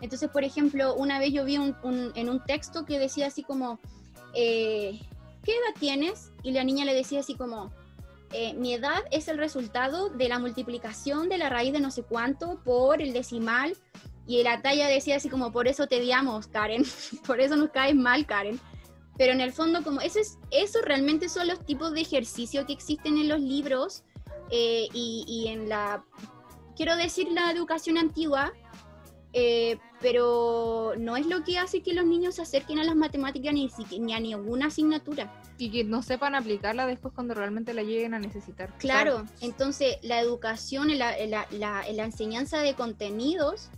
Entonces, 0.01 0.29
por 0.29 0.45
ejemplo, 0.45 0.95
una 0.95 1.19
vez 1.19 1.33
yo 1.33 1.43
vi 1.43 1.57
un- 1.57 1.75
en 2.15 2.29
un 2.29 2.41
texto 2.43 2.85
que 2.85 2.99
decía 2.99 3.27
así 3.27 3.43
como, 3.43 3.79
eh, 4.33 4.99
¿qué 5.43 5.51
edad 5.51 5.79
tienes? 5.79 6.31
Y 6.41 6.51
la 6.51 6.63
niña 6.63 6.85
le 6.85 6.93
decía 6.93 7.19
así 7.19 7.35
como, 7.35 7.71
eh, 8.37 8.53
mi 8.53 8.73
edad 8.73 9.01
es 9.11 9.29
el 9.29 9.37
resultado 9.37 10.09
de 10.09 10.27
la 10.27 10.39
multiplicación 10.39 11.29
de 11.29 11.37
la 11.37 11.47
raíz 11.47 11.71
de 11.71 11.79
no 11.79 11.89
sé 11.89 12.03
cuánto 12.03 12.61
por 12.65 13.01
el 13.01 13.13
decimal. 13.13 13.77
Y 14.27 14.43
la 14.43 14.61
talla 14.61 14.87
decía 14.87 15.15
así 15.15 15.29
como, 15.29 15.53
por 15.53 15.69
eso 15.69 15.87
te 15.87 16.01
odiamos, 16.01 16.47
Karen, 16.47 16.83
por 17.25 17.39
eso 17.39 17.55
nos 17.55 17.69
caes 17.69 17.95
mal, 17.95 18.25
Karen. 18.25 18.59
Pero 19.17 19.31
en 19.31 19.39
el 19.39 19.53
fondo, 19.53 19.83
como 19.83 20.01
eso, 20.01 20.19
es, 20.19 20.37
eso 20.51 20.81
realmente 20.81 21.29
son 21.29 21.47
los 21.47 21.65
tipos 21.65 21.93
de 21.93 22.01
ejercicio 22.01 22.65
que 22.65 22.73
existen 22.73 23.17
en 23.17 23.29
los 23.29 23.39
libros 23.39 24.03
eh, 24.51 24.89
y, 24.91 25.45
en 25.47 25.69
la, 25.69 26.03
quiero 26.75 26.97
decir, 26.97 27.31
la 27.31 27.49
educación 27.51 27.97
antigua, 27.97 28.51
eh, 29.31 29.77
pero 30.01 30.91
no 30.97 31.15
es 31.15 31.25
lo 31.25 31.45
que 31.45 31.57
hace 31.57 31.81
que 31.81 31.93
los 31.93 32.05
niños 32.05 32.35
se 32.35 32.41
acerquen 32.41 32.79
a 32.79 32.83
las 32.83 32.97
matemáticas 32.97 33.53
ni, 33.53 33.69
ni 33.97 34.13
a 34.13 34.19
ninguna 34.19 34.65
asignatura. 34.65 35.41
Y 35.57 35.71
que 35.71 35.83
no 35.85 36.01
sepan 36.03 36.35
aplicarla 36.35 36.85
después 36.85 37.13
cuando 37.13 37.33
realmente 37.33 37.73
la 37.73 37.83
lleguen 37.83 38.13
a 38.13 38.19
necesitar. 38.19 38.73
Claro, 38.77 39.17
¿sabes? 39.19 39.31
entonces 39.41 39.97
la 40.01 40.19
educación, 40.19 40.97
la, 40.97 41.15
la- 41.27 41.47
la- 41.51 41.85
la 41.91 42.03
enseñanza 42.05 42.59
de 42.59 42.73
contenidos 42.75 43.69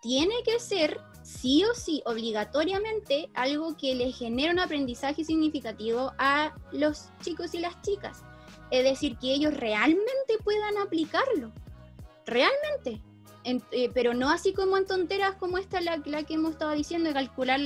tiene 0.00 0.34
que 0.44 0.58
ser 0.60 0.98
sí 1.22 1.62
o 1.64 1.74
sí, 1.74 2.02
obligatoriamente, 2.06 3.28
algo 3.34 3.76
que 3.76 3.94
le 3.94 4.12
genere 4.12 4.52
un 4.52 4.58
aprendizaje 4.60 5.24
significativo 5.24 6.12
a 6.18 6.54
los 6.72 7.08
chicos 7.22 7.54
y 7.54 7.58
las 7.60 7.80
chicas. 7.82 8.22
Es 8.70 8.84
decir, 8.84 9.16
que 9.18 9.32
ellos 9.34 9.54
realmente 9.54 10.38
puedan 10.42 10.78
aplicarlo. 10.78 11.52
Realmente. 12.26 13.02
En- 13.44 13.62
eh, 13.72 13.90
pero 13.92 14.14
no 14.14 14.30
así 14.30 14.54
como 14.54 14.78
en 14.78 14.86
tonteras 14.86 15.34
como 15.36 15.58
esta, 15.58 15.80
la, 15.82 15.98
la 16.06 16.22
que 16.22 16.34
hemos 16.34 16.52
estado 16.52 16.72
diciendo, 16.72 17.08
de 17.08 17.14
calcular, 17.14 17.60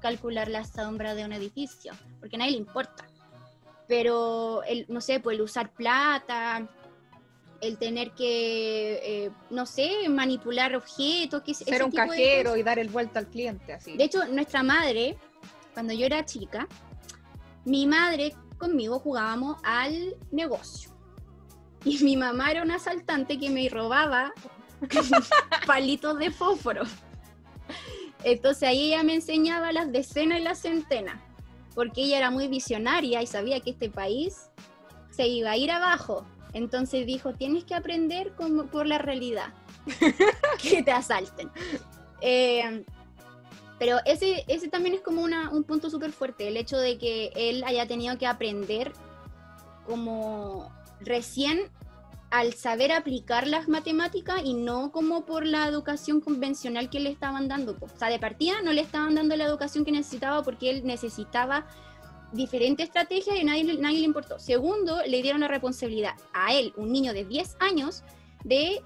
calcular 0.00 0.48
la 0.48 0.64
sombra 0.64 1.14
de 1.16 1.24
un 1.24 1.32
edificio, 1.32 1.92
porque 2.26 2.36
a 2.36 2.40
nadie 2.40 2.52
le 2.52 2.58
importa 2.58 3.06
pero 3.86 4.62
el, 4.64 4.86
no 4.88 5.00
sé, 5.00 5.20
pues 5.20 5.36
el 5.36 5.42
usar 5.42 5.72
plata, 5.72 6.68
el 7.60 7.78
tener 7.78 8.12
que, 8.12 9.00
eh, 9.02 9.30
no 9.50 9.66
sé, 9.66 10.08
manipular 10.08 10.74
objetos, 10.74 11.42
que 11.42 11.54
Ser 11.54 11.74
ese 11.74 11.84
un 11.84 11.90
tipo 11.90 12.02
cajero 12.02 12.56
y 12.56 12.62
dar 12.62 12.78
el 12.78 12.88
vuelta 12.88 13.18
al 13.18 13.28
cliente, 13.28 13.72
así. 13.72 13.96
De 13.96 14.04
hecho, 14.04 14.26
nuestra 14.26 14.62
madre, 14.62 15.16
cuando 15.72 15.92
yo 15.92 16.06
era 16.06 16.24
chica, 16.24 16.68
mi 17.64 17.86
madre 17.86 18.34
conmigo 18.58 18.98
jugábamos 18.98 19.58
al 19.62 20.16
negocio. 20.30 20.90
Y 21.84 22.02
mi 22.02 22.16
mamá 22.16 22.50
era 22.50 22.62
una 22.62 22.76
asaltante 22.76 23.38
que 23.38 23.48
me 23.48 23.68
robaba 23.68 24.32
palitos 25.66 26.18
de 26.18 26.30
fósforo. 26.30 26.82
Entonces 28.24 28.68
ahí 28.68 28.88
ella 28.88 29.04
me 29.04 29.14
enseñaba 29.14 29.70
las 29.72 29.92
decenas 29.92 30.40
y 30.40 30.42
las 30.42 30.60
centenas, 30.60 31.20
porque 31.76 32.02
ella 32.02 32.18
era 32.18 32.30
muy 32.32 32.48
visionaria 32.48 33.22
y 33.22 33.26
sabía 33.28 33.60
que 33.60 33.70
este 33.70 33.88
país 33.90 34.48
se 35.10 35.28
iba 35.28 35.50
a 35.52 35.56
ir 35.56 35.70
abajo. 35.70 36.26
Entonces 36.54 37.06
dijo, 37.06 37.34
tienes 37.34 37.64
que 37.64 37.74
aprender 37.74 38.32
como 38.34 38.64
por 38.66 38.86
la 38.86 38.96
realidad, 38.98 39.52
que 40.62 40.82
te 40.82 40.90
asalten. 40.90 41.50
Eh, 42.22 42.84
pero 43.78 43.98
ese, 44.06 44.44
ese 44.48 44.68
también 44.68 44.94
es 44.94 45.02
como 45.02 45.20
una- 45.22 45.50
un 45.50 45.64
punto 45.64 45.90
súper 45.90 46.12
fuerte, 46.12 46.48
el 46.48 46.56
hecho 46.56 46.78
de 46.78 46.96
que 46.96 47.30
él 47.36 47.62
haya 47.64 47.86
tenido 47.86 48.16
que 48.16 48.26
aprender 48.26 48.90
como 49.86 50.72
recién 51.00 51.60
al 52.30 52.54
saber 52.54 52.92
aplicar 52.92 53.46
las 53.46 53.68
matemáticas 53.68 54.42
y 54.44 54.54
no 54.54 54.90
como 54.90 55.24
por 55.24 55.46
la 55.46 55.68
educación 55.68 56.20
convencional 56.20 56.90
que 56.90 57.00
le 57.00 57.10
estaban 57.10 57.48
dando. 57.48 57.76
O 57.80 57.88
sea, 57.98 58.08
de 58.08 58.18
partida 58.18 58.62
no 58.62 58.72
le 58.72 58.80
estaban 58.80 59.14
dando 59.14 59.36
la 59.36 59.44
educación 59.44 59.84
que 59.84 59.92
necesitaba 59.92 60.42
porque 60.42 60.70
él 60.70 60.84
necesitaba 60.84 61.66
diferentes 62.32 62.86
estrategias 62.86 63.36
y 63.36 63.44
nadie, 63.44 63.78
nadie 63.78 64.00
le 64.00 64.04
importó. 64.04 64.38
Segundo, 64.38 65.00
le 65.06 65.22
dieron 65.22 65.40
la 65.40 65.48
responsabilidad 65.48 66.14
a 66.32 66.52
él, 66.52 66.72
un 66.76 66.92
niño 66.92 67.12
de 67.12 67.24
10 67.24 67.56
años, 67.60 68.02
de, 68.44 68.82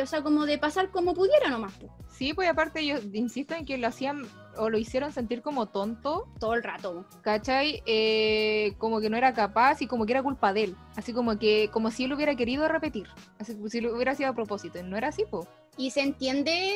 o 0.00 0.06
sea, 0.06 0.22
como 0.22 0.44
de 0.44 0.58
pasar 0.58 0.90
como 0.90 1.14
pudiera 1.14 1.48
nomás. 1.48 1.72
Sí, 2.10 2.34
pues 2.34 2.48
aparte 2.48 2.84
yo 2.84 2.96
insisto 3.12 3.54
en 3.54 3.64
que 3.64 3.78
lo 3.78 3.88
hacían 3.88 4.26
o 4.58 4.70
lo 4.70 4.78
hicieron 4.78 5.12
sentir 5.12 5.42
como 5.42 5.66
tonto, 5.66 6.28
todo 6.38 6.54
el 6.54 6.62
rato. 6.62 7.04
¿cachai? 7.22 7.82
Eh, 7.86 8.74
como 8.78 9.00
que 9.00 9.10
no 9.10 9.16
era 9.16 9.32
capaz 9.34 9.82
y 9.82 9.86
como 9.86 10.06
que 10.06 10.12
era 10.12 10.22
culpa 10.22 10.52
de 10.52 10.64
él. 10.64 10.76
Así 10.96 11.12
como 11.12 11.38
que, 11.38 11.68
como 11.72 11.90
si 11.90 12.04
él 12.04 12.12
hubiera 12.12 12.34
querido 12.34 12.68
repetir. 12.68 13.08
Así 13.38 13.54
como 13.54 13.68
si 13.68 13.80
lo 13.80 13.94
hubiera 13.94 14.14
sido 14.14 14.30
a 14.30 14.34
propósito. 14.34 14.82
No 14.82 14.96
era 14.96 15.08
así, 15.08 15.24
pues. 15.30 15.46
Y 15.76 15.90
se 15.90 16.02
entiende 16.02 16.72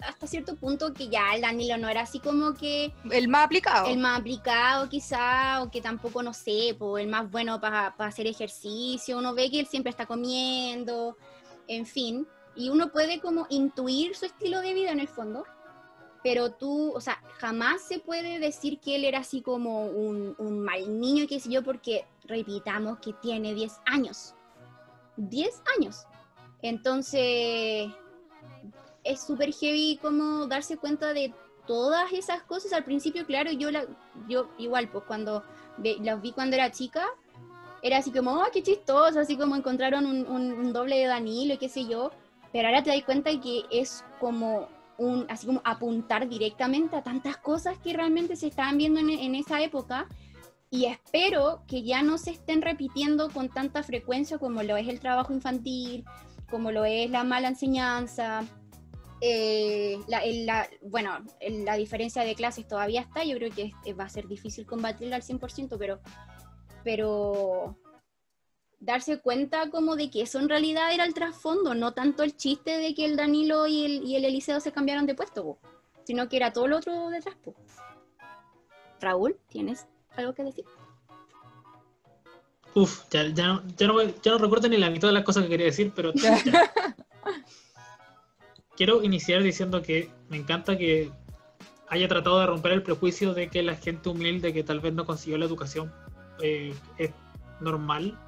hasta 0.00 0.26
cierto 0.26 0.56
punto 0.56 0.92
que 0.92 1.08
ya 1.08 1.34
el 1.34 1.42
Danilo 1.42 1.78
no 1.78 1.88
era 1.88 2.00
así 2.00 2.18
como 2.18 2.54
que 2.54 2.92
El 3.08 3.28
más 3.28 3.44
aplicado. 3.44 3.86
el 3.86 3.98
más 3.98 4.18
aplicado 4.18 4.88
quizá, 4.88 5.62
o 5.62 5.70
que 5.70 5.80
tampoco, 5.80 6.24
no 6.24 6.34
sé, 6.34 6.74
po, 6.76 6.98
el 6.98 7.06
más 7.06 7.30
bueno 7.30 7.60
para 7.60 7.94
hacer 7.98 8.26
ejercicio. 8.26 9.18
Uno 9.18 9.32
ve 9.34 9.48
que 9.48 9.60
él 9.60 9.66
siempre 9.66 9.90
está 9.90 10.06
comiendo, 10.06 11.16
en 11.68 11.86
fin. 11.86 12.26
Y 12.56 12.68
uno 12.68 12.90
puede 12.90 13.20
como 13.20 13.46
intuir 13.48 14.16
su 14.16 14.26
estilo 14.26 14.60
de 14.60 14.74
vida 14.74 14.90
en 14.90 15.00
el 15.00 15.08
fondo. 15.08 15.44
Pero 16.22 16.52
tú, 16.52 16.92
o 16.94 17.00
sea, 17.00 17.20
jamás 17.38 17.82
se 17.82 17.98
puede 17.98 18.38
decir 18.38 18.78
que 18.78 18.94
él 18.96 19.04
era 19.04 19.18
así 19.20 19.42
como 19.42 19.86
un, 19.86 20.34
un 20.38 20.60
mal 20.60 21.00
niño, 21.00 21.26
qué 21.28 21.40
sé 21.40 21.50
yo, 21.50 21.62
porque 21.64 22.04
repitamos 22.24 22.98
que 23.00 23.12
tiene 23.14 23.54
10 23.54 23.80
años. 23.86 24.34
10 25.16 25.62
años. 25.76 26.06
Entonces, 26.62 27.90
es 29.04 29.20
súper 29.20 29.52
heavy 29.52 29.98
como 30.00 30.46
darse 30.46 30.76
cuenta 30.76 31.12
de 31.12 31.34
todas 31.66 32.12
esas 32.12 32.42
cosas. 32.42 32.72
Al 32.72 32.84
principio, 32.84 33.26
claro, 33.26 33.50
yo, 33.50 33.70
la, 33.70 33.84
yo 34.28 34.48
igual, 34.58 34.88
pues 34.90 35.04
cuando 35.06 35.42
los 36.00 36.22
vi 36.22 36.32
cuando 36.32 36.54
era 36.56 36.70
chica, 36.70 37.04
era 37.82 37.98
así 37.98 38.12
como, 38.12 38.34
oh, 38.34 38.46
qué 38.52 38.62
chistoso, 38.62 39.18
así 39.18 39.36
como 39.36 39.56
encontraron 39.56 40.06
un, 40.06 40.26
un- 40.28 40.52
un 40.52 40.72
doble 40.72 40.98
de 40.98 41.06
Danilo 41.06 41.54
y 41.54 41.58
qué 41.58 41.68
sé 41.68 41.84
yo. 41.86 42.12
Pero 42.52 42.68
ahora 42.68 42.82
te 42.84 42.90
das 42.90 43.02
cuenta 43.04 43.30
que 43.40 43.64
es 43.70 44.04
como 44.20 44.68
un, 44.98 45.26
así 45.28 45.46
como 45.46 45.60
apuntar 45.64 46.28
directamente 46.28 46.96
a 46.96 47.02
tantas 47.02 47.36
cosas 47.36 47.78
que 47.78 47.92
realmente 47.92 48.36
se 48.36 48.48
estaban 48.48 48.78
viendo 48.78 49.00
en, 49.00 49.34
esa 49.34 49.62
época. 49.62 50.06
Y 50.70 50.86
espero 50.86 51.64
que 51.66 51.82
ya 51.82 52.02
no 52.02 52.16
se 52.16 52.30
estén 52.30 52.62
repitiendo 52.62 53.28
con 53.30 53.50
tanta 53.50 53.82
frecuencia 53.82 54.38
como 54.38 54.62
lo 54.62 54.76
es 54.76 54.88
el 54.88 55.00
trabajo 55.00 55.32
infantil, 55.32 56.04
como 56.50 56.70
lo 56.70 56.84
es 56.84 57.10
la 57.10 57.24
mala 57.24 57.48
enseñanza, 57.48 58.44
eh, 59.24 60.00
la, 60.08 60.68
bueno, 60.82 61.24
la 61.40 61.76
diferencia 61.76 62.24
de 62.24 62.34
clases 62.34 62.66
todavía 62.66 63.02
está, 63.02 63.22
yo 63.22 63.36
creo 63.36 63.52
que 63.52 63.92
va 63.94 64.04
a 64.04 64.08
ser 64.08 64.26
difícil 64.26 64.66
combatirla 64.66 65.14
al 65.14 65.22
100%, 65.22 65.76
pero, 65.78 66.00
pero 66.82 67.78
darse 68.82 69.20
cuenta 69.20 69.70
como 69.70 69.94
de 69.94 70.10
que 70.10 70.22
eso 70.22 70.40
en 70.40 70.48
realidad 70.48 70.92
era 70.92 71.04
el 71.04 71.14
trasfondo, 71.14 71.74
no 71.74 71.92
tanto 71.92 72.24
el 72.24 72.36
chiste 72.36 72.78
de 72.78 72.94
que 72.94 73.04
el 73.04 73.16
Danilo 73.16 73.68
y 73.68 73.84
el, 73.84 74.02
y 74.02 74.16
el 74.16 74.24
Eliseo 74.24 74.60
se 74.60 74.72
cambiaron 74.72 75.06
de 75.06 75.14
puesto, 75.14 75.44
po, 75.44 75.58
sino 76.04 76.28
que 76.28 76.36
era 76.36 76.52
todo 76.52 76.66
lo 76.66 76.78
otro 76.78 77.08
detrás. 77.10 77.36
po. 77.36 77.54
Raúl, 79.00 79.36
¿tienes 79.48 79.86
algo 80.16 80.34
que 80.34 80.42
decir? 80.42 80.64
Uf, 82.74 83.04
ya, 83.10 83.28
ya, 83.28 83.48
no, 83.48 83.62
ya, 83.76 83.86
no, 83.86 84.02
ya 84.02 84.32
no 84.32 84.38
recuerdo 84.38 84.68
ni 84.68 84.78
la 84.78 84.90
mitad 84.90 85.08
de 85.08 85.14
las 85.14 85.24
cosas 85.24 85.44
que 85.44 85.50
quería 85.50 85.66
decir, 85.66 85.92
pero 85.94 86.12
quiero 88.76 89.02
iniciar 89.02 89.42
diciendo 89.42 89.82
que 89.82 90.10
me 90.28 90.38
encanta 90.38 90.76
que 90.76 91.12
haya 91.88 92.08
tratado 92.08 92.40
de 92.40 92.46
romper 92.46 92.72
el 92.72 92.82
prejuicio 92.82 93.34
de 93.34 93.48
que 93.48 93.62
la 93.62 93.76
gente 93.76 94.08
humilde 94.08 94.52
que 94.52 94.64
tal 94.64 94.80
vez 94.80 94.94
no 94.94 95.04
consiguió 95.04 95.38
la 95.38 95.44
educación 95.44 95.92
eh, 96.40 96.74
es 96.98 97.10
normal, 97.60 98.18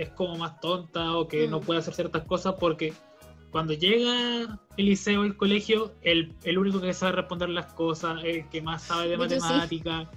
es 0.00 0.08
como 0.10 0.36
más 0.36 0.58
tonta 0.60 1.16
o 1.16 1.28
que 1.28 1.46
Mm. 1.46 1.50
no 1.50 1.60
puede 1.60 1.80
hacer 1.80 1.94
ciertas 1.94 2.24
cosas 2.24 2.54
porque 2.58 2.92
cuando 3.50 3.74
llega 3.74 4.58
el 4.76 4.86
liceo, 4.86 5.24
el 5.24 5.36
colegio, 5.36 5.92
el, 6.02 6.32
el 6.44 6.56
único 6.56 6.80
que 6.80 6.94
sabe 6.94 7.12
responder 7.12 7.50
las 7.50 7.72
cosas, 7.74 8.22
el 8.24 8.48
que 8.48 8.62
más 8.62 8.82
sabe 8.84 9.08
de 9.08 9.14
sí. 9.14 9.18
matemática, 9.18 10.10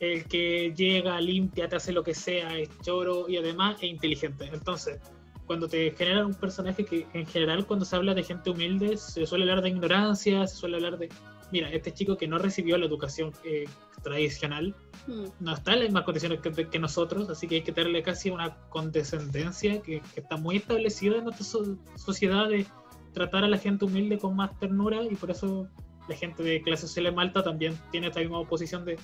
el 0.00 0.24
que 0.24 0.72
llega, 0.74 1.20
limpia, 1.20 1.68
te 1.68 1.76
hace 1.76 1.92
lo 1.92 2.02
que 2.02 2.14
sea, 2.14 2.58
es 2.58 2.68
choro 2.80 3.28
y 3.28 3.36
además 3.36 3.76
es 3.80 3.90
inteligente. 3.90 4.48
Entonces, 4.52 5.00
cuando 5.46 5.68
te 5.68 5.92
generan 5.92 6.26
un 6.26 6.34
personaje 6.34 6.84
que 6.84 7.06
en 7.12 7.26
general 7.26 7.66
cuando 7.66 7.84
se 7.84 7.94
habla 7.94 8.14
de 8.14 8.24
gente 8.24 8.50
humilde 8.50 8.96
se 8.96 9.24
suele 9.26 9.44
hablar 9.44 9.62
de 9.62 9.68
ignorancia, 9.68 10.46
se 10.46 10.56
suele 10.56 10.76
hablar 10.76 10.98
de, 10.98 11.08
mira, 11.52 11.70
este 11.70 11.92
chico 11.92 12.16
que 12.16 12.26
no 12.26 12.38
recibió 12.38 12.76
la 12.78 12.86
educación 12.86 13.32
eh, 13.44 13.64
tradicional 14.02 14.74
Hmm. 15.06 15.26
no 15.38 15.52
está 15.54 15.74
en 15.74 15.78
las 15.80 15.88
mismas 15.88 16.02
condiciones 16.02 16.40
que, 16.40 16.50
que 16.68 16.78
nosotros, 16.80 17.28
así 17.30 17.46
que 17.46 17.56
hay 17.56 17.62
que 17.62 17.70
tenerle 17.70 18.02
casi 18.02 18.28
una 18.30 18.56
condescendencia 18.70 19.80
que, 19.80 20.00
que 20.00 20.20
está 20.20 20.36
muy 20.36 20.56
establecida 20.56 21.18
en 21.18 21.24
nuestra 21.24 21.44
so- 21.44 21.76
sociedad 21.96 22.48
de 22.48 22.66
tratar 23.12 23.44
a 23.44 23.48
la 23.48 23.56
gente 23.58 23.84
humilde 23.84 24.18
con 24.18 24.34
más 24.34 24.58
ternura 24.58 25.02
y 25.04 25.14
por 25.14 25.30
eso 25.30 25.68
la 26.08 26.16
gente 26.16 26.42
de 26.42 26.60
clase 26.60 26.88
social 26.88 27.14
más 27.14 27.26
alta 27.26 27.44
también 27.44 27.78
tiene 27.92 28.08
esta 28.08 28.18
misma 28.20 28.42
posición 28.48 28.84
de, 28.84 28.98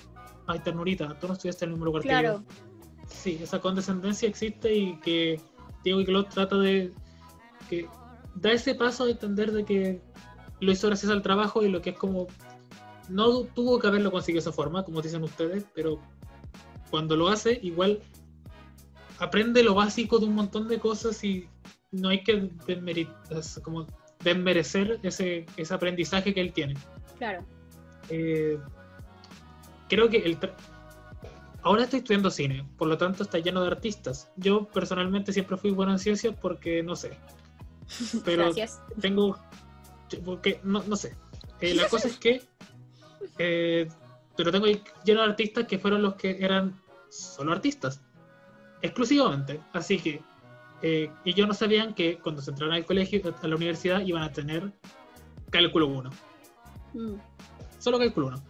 ay, 0.47 0.59
ternurita, 0.59 1.17
tú 1.19 1.27
no 1.27 1.33
estudiaste 1.33 1.63
en 1.63 1.69
el 1.69 1.73
mismo 1.75 1.85
lugar 1.85 2.01
que 2.01 2.09
Claro, 2.09 2.39
yo. 2.39 2.43
Sí, 3.07 3.39
esa 3.41 3.59
condescendencia 3.61 4.27
existe 4.27 4.73
y 4.73 4.99
que 4.99 5.39
Diego 5.85 6.01
y 6.01 6.05
Claude 6.05 6.27
trata 6.33 6.57
de 6.57 6.91
que 7.69 7.87
da 8.35 8.51
ese 8.51 8.75
paso 8.75 9.05
de 9.05 9.11
entender 9.13 9.51
de 9.53 9.63
que 9.63 10.01
lo 10.59 10.71
hizo 10.71 10.87
gracias 10.87 11.11
al 11.11 11.21
trabajo 11.21 11.63
y 11.63 11.69
lo 11.69 11.81
que 11.81 11.91
es 11.91 11.97
como 11.97 12.27
no 13.09 13.43
tuvo 13.43 13.79
que 13.79 13.87
haberlo 13.87 14.11
conseguido 14.11 14.41
de 14.43 14.49
esa 14.49 14.55
forma, 14.55 14.83
como 14.83 15.01
dicen 15.01 15.23
ustedes, 15.23 15.65
pero 15.73 15.99
cuando 16.89 17.15
lo 17.15 17.27
hace, 17.27 17.59
igual 17.61 17.99
aprende 19.19 19.63
lo 19.63 19.73
básico 19.73 20.19
de 20.19 20.25
un 20.25 20.35
montón 20.35 20.67
de 20.67 20.79
cosas 20.79 21.23
y 21.23 21.47
no 21.91 22.09
hay 22.09 22.23
que 22.23 22.49
como 23.61 23.87
desmerecer 24.23 24.99
ese, 25.03 25.45
ese 25.57 25.73
aprendizaje 25.73 26.33
que 26.33 26.41
él 26.41 26.53
tiene. 26.53 26.75
Claro. 27.17 27.45
Eh, 28.09 28.57
creo 29.89 30.09
que 30.09 30.17
el 30.17 30.37
ahora 31.63 31.83
estoy 31.83 31.99
estudiando 31.99 32.29
cine, 32.29 32.65
por 32.77 32.87
lo 32.87 32.97
tanto 32.97 33.23
está 33.23 33.39
lleno 33.39 33.61
de 33.61 33.67
artistas. 33.67 34.31
Yo 34.35 34.67
personalmente 34.67 35.33
siempre 35.33 35.57
fui 35.57 35.71
bueno 35.71 35.93
en 35.93 35.99
ciencias 35.99 36.35
porque 36.39 36.83
no 36.83 36.95
sé. 36.95 37.17
Pero 38.25 38.45
Gracias. 38.45 38.81
tengo. 38.99 39.37
Porque 40.17 40.59
no, 40.63 40.83
no 40.83 40.95
sé. 40.95 41.15
Eh, 41.61 41.73
la 41.73 41.87
cosa 41.87 42.07
es 42.07 42.17
que. 42.17 42.41
eh, 43.37 43.87
pero 44.35 44.51
tengo 44.51 44.65
lleno 45.05 45.21
de 45.21 45.27
artistas 45.27 45.65
que 45.67 45.77
fueron 45.79 46.01
los 46.01 46.15
que 46.15 46.37
eran 46.43 46.79
solo 47.09 47.51
artistas. 47.51 48.01
Exclusivamente. 48.81 49.61
Así 49.73 49.99
que. 49.99 50.21
eh, 50.81 51.09
ellos 51.25 51.47
no 51.47 51.53
sabían 51.53 51.93
que 51.93 52.17
cuando 52.17 52.41
se 52.41 52.51
entraron 52.51 52.75
al 52.75 52.85
colegio, 52.85 53.21
a 53.41 53.47
la 53.47 53.55
universidad, 53.55 54.01
iban 54.01 54.23
a 54.23 54.31
tener 54.31 54.71
cálculo 55.49 55.87
1 55.87 56.09
Mm, 56.93 57.15
solo 57.79 57.97
cálculo 57.99 58.27
1. 58.27 58.43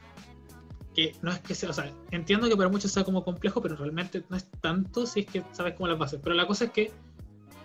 Que 0.94 1.16
no 1.22 1.32
es 1.32 1.40
que 1.40 1.56
sea, 1.56 1.70
o 1.70 1.74
sea, 1.74 1.92
entiendo 2.12 2.48
que 2.50 2.56
para 2.58 2.70
muchos 2.70 2.92
sea 2.92 3.04
como 3.04 3.24
complejo, 3.24 3.62
pero 3.62 3.76
realmente 3.76 4.24
no 4.30 4.38
es 4.38 4.50
tanto 4.62 5.06
si 5.06 5.22
es 5.22 5.26
que 5.28 5.44
sabes 5.52 5.74
cómo 5.76 5.88
las 5.88 5.98
bases. 5.98 6.20
Pero 6.22 6.36
la 6.36 6.46
cosa 6.46 6.66
es 6.66 6.72
que 6.72 6.92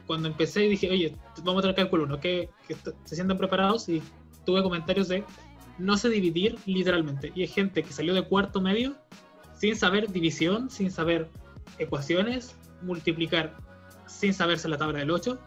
cuando 0.09 0.26
empecé 0.26 0.61
dije, 0.62 0.90
oye, 0.90 1.14
vamos 1.44 1.61
a 1.61 1.62
tener 1.62 1.76
cálculo 1.76 2.04
1, 2.04 2.18
que, 2.18 2.48
que 2.66 2.74
se 3.04 3.14
sientan 3.14 3.38
preparados 3.38 3.88
y 3.88 4.02
tuve 4.44 4.62
comentarios 4.62 5.06
de 5.06 5.22
no 5.78 5.96
sé 5.96 6.09
dividir 6.09 6.59
literalmente. 6.66 7.30
Y 7.34 7.42
hay 7.42 7.46
gente 7.46 7.82
que 7.84 7.92
salió 7.92 8.14
de 8.14 8.22
cuarto 8.22 8.61
medio 8.61 8.96
sin 9.54 9.76
saber 9.76 10.11
división, 10.11 10.70
sin 10.70 10.90
saber 10.90 11.28
ecuaciones, 11.78 12.56
multiplicar 12.82 13.54
sin 14.06 14.32
saberse 14.32 14.66
la 14.68 14.78
tabla 14.78 15.00
del 15.00 15.11
8. 15.11 15.38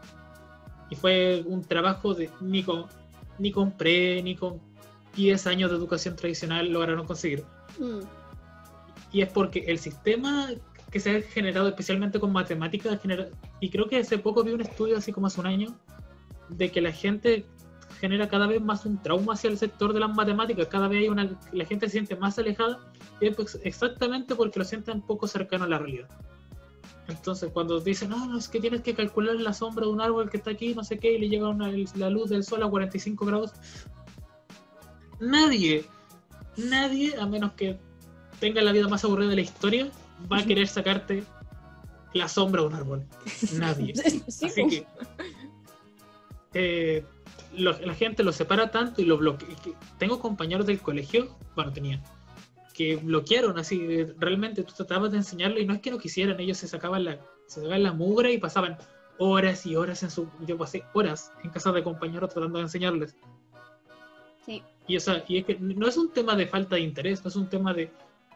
Y 0.92 0.96
fue 0.96 1.44
un 1.48 1.64
trabajo 1.64 2.14
de 2.14 2.30
ni 2.40 2.64
con, 2.64 2.86
ni 3.40 3.52
con 3.52 3.72
pre, 3.72 4.22
ni 4.22 4.36
con 4.36 4.62
10 5.16 5.48
años 5.48 5.72
de 5.72 5.78
educación 5.78 6.16
tradicional 6.16 6.72
lograron 6.72 7.08
conseguir. 7.08 7.44
mm, 7.80 8.02
Y 9.12 9.22
es 9.22 9.30
porque 9.30 9.66
el 9.68 9.80
sistema 9.80 10.50
que 10.92 11.00
se 11.00 11.18
ha 11.18 11.22
generado 11.22 11.70
especialmente 11.70 12.20
con 12.20 12.34
matemáticas, 12.34 13.00
y 13.60 13.70
creo 13.70 13.88
que 13.88 13.98
hace 13.98 14.18
poco 14.18 14.44
vi 14.44 14.52
un 14.52 14.62
estudio, 14.62 14.98
así 14.98 15.12
como 15.14 15.28
hace 15.28 15.40
un 15.40 15.48
año, 15.48 15.76
de 16.50 16.70
que 16.70 16.82
la 16.82 16.92
gente 16.92 17.46
genera 18.00 18.28
cada 18.28 18.48
vez 18.48 18.62
más 18.62 18.86
un 18.86 19.02
trauma 19.02 19.34
hacia 19.34 19.50
el 19.50 19.58
sector 19.58 19.94
de 19.94 20.02
las 20.02 20.14
matemáticas, 20.14 20.68
cada 20.68 20.88
vez 20.88 21.00
hay 21.04 21.10
una, 21.10 21.30
la 21.54 21.66
gente 21.66 21.86
se 21.86 21.94
siente 21.94 22.16
más 22.18 22.38
alejada, 22.38 22.80
y 23.22 23.28
es 23.28 23.36
pues 23.36 23.60
exactamente 23.64 24.36
porque 24.36 24.60
lo 24.60 24.66
sienten 24.66 25.02
poco 25.02 25.28
cercano 25.28 25.64
a 25.64 25.68
la 25.68 25.78
realidad. 25.80 26.10
Entonces, 27.08 27.52
cuando 27.54 27.80
dicen, 27.80 28.10
no, 28.10 28.26
no, 28.26 28.38
es 28.38 28.48
que 28.48 28.60
tienes 28.60 28.82
que 28.82 28.94
calcular 28.94 29.36
la 29.36 29.54
sombra 29.54 29.86
de 29.86 29.92
un 29.92 30.02
árbol 30.02 30.30
que 30.30 30.38
está 30.38 30.52
aquí, 30.52 30.74
no 30.76 30.84
sé 30.84 31.00
qué, 31.00 31.14
y 31.14 31.20
le 31.20 31.30
llega 31.30 31.48
una- 31.50 31.72
la 31.96 32.10
luz 32.10 32.30
del 32.30 32.44
sol 32.44 32.64
a 32.64 32.70
45 32.70 33.26
grados, 33.26 33.52
nadie, 35.20 35.86
nadie, 36.58 37.16
a 37.18 37.26
menos 37.26 37.54
que 37.54 37.78
tenga 38.40 38.62
la 38.62 38.72
vida 38.72 38.88
más 38.88 39.04
aburrida 39.06 39.30
de 39.30 39.36
la 39.36 39.42
historia, 39.42 39.92
va 40.32 40.40
a 40.40 40.46
querer 40.46 40.68
sacarte 40.68 41.24
la 42.14 42.28
sombra 42.28 42.62
de 42.62 42.68
un 42.68 42.74
árbol. 42.76 43.06
Nadie. 43.58 43.94
Sí, 44.28 44.46
Así 44.46 44.68
que 44.68 44.86
eh, 46.54 47.06
lo- 47.56 47.80
la 47.80 47.94
gente 47.94 48.24
lo 48.24 48.32
separa 48.32 48.72
tanto 48.72 49.02
y 49.02 49.06
lo 49.06 49.18
bloquea. 49.18 49.48
que 49.64 49.74
Tengo 49.98 50.20
compañeros 50.20 50.66
del 50.66 50.80
colegio, 50.80 51.36
bueno, 51.56 51.72
tenía, 51.72 52.02
que 52.74 52.98
bloquearon 52.98 53.58
así. 53.60 53.80
eh, 53.88 54.14
Realmente 54.20 54.64
tú 54.64 54.74
tratabas 54.74 55.12
de 55.12 55.18
enseñarle 55.18 55.62
y 55.62 55.66
no 55.66 55.74
es 55.74 55.82
que 55.82 55.92
no 55.92 55.98
quisieran, 55.98 56.40
ellos 56.40 56.58
se 56.58 56.68
sacaban 56.68 57.06
la, 57.06 57.20
se 57.48 57.62
sacaban 57.62 57.84
la 57.84 57.94
mugre 57.94 58.34
y 58.34 58.38
pasaban 58.38 58.78
horas 59.18 59.66
y 59.66 59.76
horas 59.76 60.04
en 60.04 60.12
su. 60.12 60.28
Yo 60.46 60.58
pasé 60.58 60.84
horas 60.94 61.32
en 61.44 61.50
casa 61.52 61.72
de 61.72 61.84
compañeros 61.84 62.34
tratando 62.34 62.58
de 62.58 62.64
enseñarles. 62.66 63.16
Sí. 64.46 64.64
Y, 64.88 64.98
o 64.98 65.00
sea, 65.00 65.24
y 65.28 65.38
es 65.38 65.46
que 65.46 65.58
no 65.60 65.88
es 65.88 65.96
un 65.98 66.12
tema 66.12 66.36
de 66.36 66.48
falta 66.48 66.76
de 66.76 66.82
interés, 66.82 67.24
no 67.24 67.30
es 67.30 67.36
un 67.36 67.48
tema 67.48 67.74
de, 67.74 67.92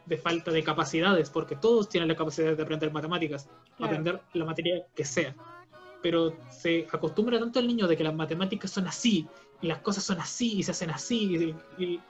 de 0.06 0.16
falta 0.16 0.50
de 0.50 0.62
capacidades, 0.62 1.30
porque 1.30 1.56
todos 1.56 1.88
tienen 1.88 2.08
la 2.08 2.16
capacidad 2.16 2.56
de 2.56 2.62
aprender 2.62 2.92
matemáticas, 2.92 3.48
Claro. 3.76 3.92
aprender 3.92 4.22
la 4.32 4.44
materia 4.44 4.86
que 4.94 5.04
sea. 5.04 5.34
Pero 6.02 6.36
se 6.50 6.86
acostumbra 6.90 7.38
tanto 7.38 7.58
el 7.58 7.66
niño 7.66 7.86
de 7.86 7.96
que 7.96 8.04
las 8.04 8.14
matemáticas 8.14 8.70
son 8.70 8.86
así, 8.86 9.26
y 9.60 9.66
las 9.66 9.78
cosas 9.78 10.04
son 10.04 10.20
así, 10.20 10.58
y 10.58 10.62
se 10.62 10.70
hacen 10.70 10.90
así, 10.90 11.54
y, 11.78 11.82
y 11.82 12.00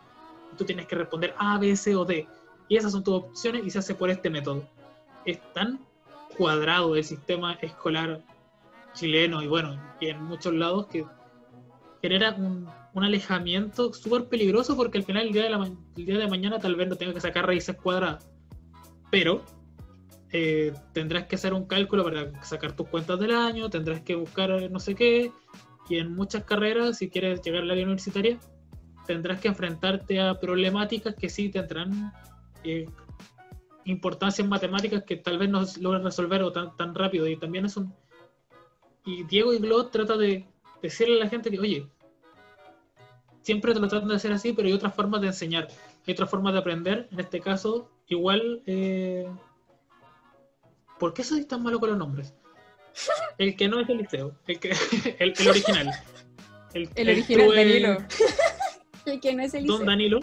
tú 0.57 0.65
tienes 0.65 0.87
que 0.87 0.97
responder 0.97 1.35
A, 1.39 1.59
B, 1.59 1.75
C 1.77 1.97
o 1.97 2.05
D. 2.05 2.29
Y 2.69 2.77
esas 2.77 2.93
son 2.93 3.03
tus 3.05 3.15
opciones 3.15 3.65
y 3.65 3.71
se 3.71 3.79
hace 3.79 3.95
por 3.95 4.11
este 4.11 4.29
método. 4.29 4.69
Es 5.25 5.41
tan 5.53 5.81
cuadrado 6.37 6.97
el 6.97 7.05
sistema 7.05 7.55
escolar 7.55 8.21
chileno 8.93 9.43
y 9.43 9.47
bueno, 9.47 9.81
y 10.01 10.09
en 10.09 10.23
muchos 10.23 10.53
lados 10.55 10.87
que 10.87 11.05
genera 12.07 12.35
un, 12.35 12.69
un 12.95 13.05
alejamiento 13.05 13.93
súper 13.93 14.29
peligroso 14.29 14.77
porque 14.77 14.99
al 14.99 15.05
final 15.05 15.27
el 15.27 15.33
día, 15.33 15.43
de 15.43 15.51
la, 15.51 15.65
el 15.65 16.07
día 16.07 16.19
de 16.19 16.29
mañana 16.29 16.61
tal 16.61 16.77
vez 16.77 16.89
no 16.89 16.95
tenga 16.95 17.13
que 17.13 17.21
sacar 17.21 17.45
raíces 17.45 17.75
cuadradas. 17.75 18.31
Pero 19.11 19.45
eh, 20.31 20.73
tendrás 20.93 21.27
que 21.27 21.35
hacer 21.35 21.53
un 21.53 21.67
cálculo 21.67 22.05
para 22.05 22.43
sacar 22.45 22.77
tus 22.77 22.89
cuentas 22.89 23.19
del 23.19 23.33
año, 23.33 23.69
tendrás 23.71 24.03
que 24.03 24.15
buscar 24.15 24.51
eh, 24.53 24.69
no 24.69 24.79
sé 24.79 24.95
qué, 24.95 25.33
y 25.89 25.97
en 25.99 26.15
muchas 26.15 26.45
carreras, 26.45 26.99
si 26.99 27.09
quieres 27.11 27.43
llegar 27.43 27.63
al 27.63 27.71
área 27.73 27.85
universitaria, 27.85 28.39
tendrás 29.05 29.41
que 29.41 29.49
enfrentarte 29.49 30.21
a 30.21 30.39
problemáticas 30.39 31.17
que 31.17 31.29
sí 31.29 31.49
tendrán 31.49 32.13
eh, 32.63 32.87
importancia 33.85 34.43
en 34.43 34.49
matemáticas 34.49 35.03
que 35.03 35.17
tal 35.17 35.39
vez 35.39 35.49
no 35.49 35.65
logran 35.81 36.05
resolver 36.05 36.43
o 36.43 36.53
tan, 36.53 36.77
tan 36.77 36.95
rápido. 36.95 37.27
Y 37.27 37.37
también 37.37 37.67
es 37.67 37.77
un... 37.77 37.93
Y 39.05 39.25
Diego 39.25 39.53
y 39.53 39.59
Glot 39.59 39.91
trata 39.93 40.17
de 40.17 40.47
decirle 40.83 41.17
a 41.21 41.25
la 41.25 41.31
gente 41.31 41.51
que, 41.51 41.61
oye, 41.61 41.87
siempre 43.47 43.73
te 43.73 43.79
lo 43.79 43.87
tratan 43.87 44.09
de 44.09 44.17
hacer 44.17 44.33
así, 44.33 44.53
pero 44.53 44.67
hay 44.67 44.75
otras 44.75 44.93
formas 44.93 45.21
de 45.21 45.29
enseñar, 45.29 45.69
hay 46.05 46.13
otras 46.13 46.29
formas 46.29 46.53
de 46.53 46.59
aprender. 46.59 47.09
En 47.13 47.21
este 47.21 47.41
caso, 47.41 47.89
igual... 48.09 48.61
Eh... 48.67 49.25
¿Por 50.99 51.15
qué 51.15 51.23
soy 51.23 51.45
tan 51.45 51.63
malo 51.63 51.79
con 51.79 51.91
los 51.91 51.99
nombres? 51.99 52.35
El 53.39 53.55
que 53.57 53.69
no 53.69 53.79
es 53.79 53.89
el 53.89 53.99
liceo, 53.99 54.35
el, 54.49 54.59
que, 54.59 54.71
el, 55.21 55.33
el 55.39 55.49
original. 55.49 55.91
El 56.75 57.09
original 57.09 57.47
true- 57.47 57.57
Danilo. 57.57 57.97
El 59.07 59.21
que 59.21 59.35
no 59.35 59.43
es 59.45 59.55
el 59.55 59.67
Don 59.67 59.75
liceo. 59.77 59.87
Danilo. 59.87 60.21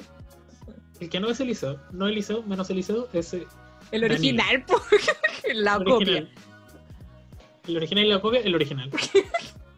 El 1.00 1.10
que 1.10 1.20
no 1.22 1.30
es 1.30 1.40
el 1.40 1.48
liceo, 1.48 1.80
no 1.92 2.08
el 2.08 2.16
liceo, 2.16 2.44
menos 2.44 2.70
el 2.70 2.76
liceo, 2.76 3.08
es 3.14 3.34
eh, 3.34 3.48
El 3.92 4.04
original, 4.04 4.66
la 5.54 5.76
el 5.76 5.84
copia. 5.86 5.96
original. 5.96 6.30
El 7.68 7.78
original 7.78 8.06
y 8.06 8.10
la 8.10 8.20
copia, 8.22 8.42
el 8.42 8.54
original. 8.56 8.92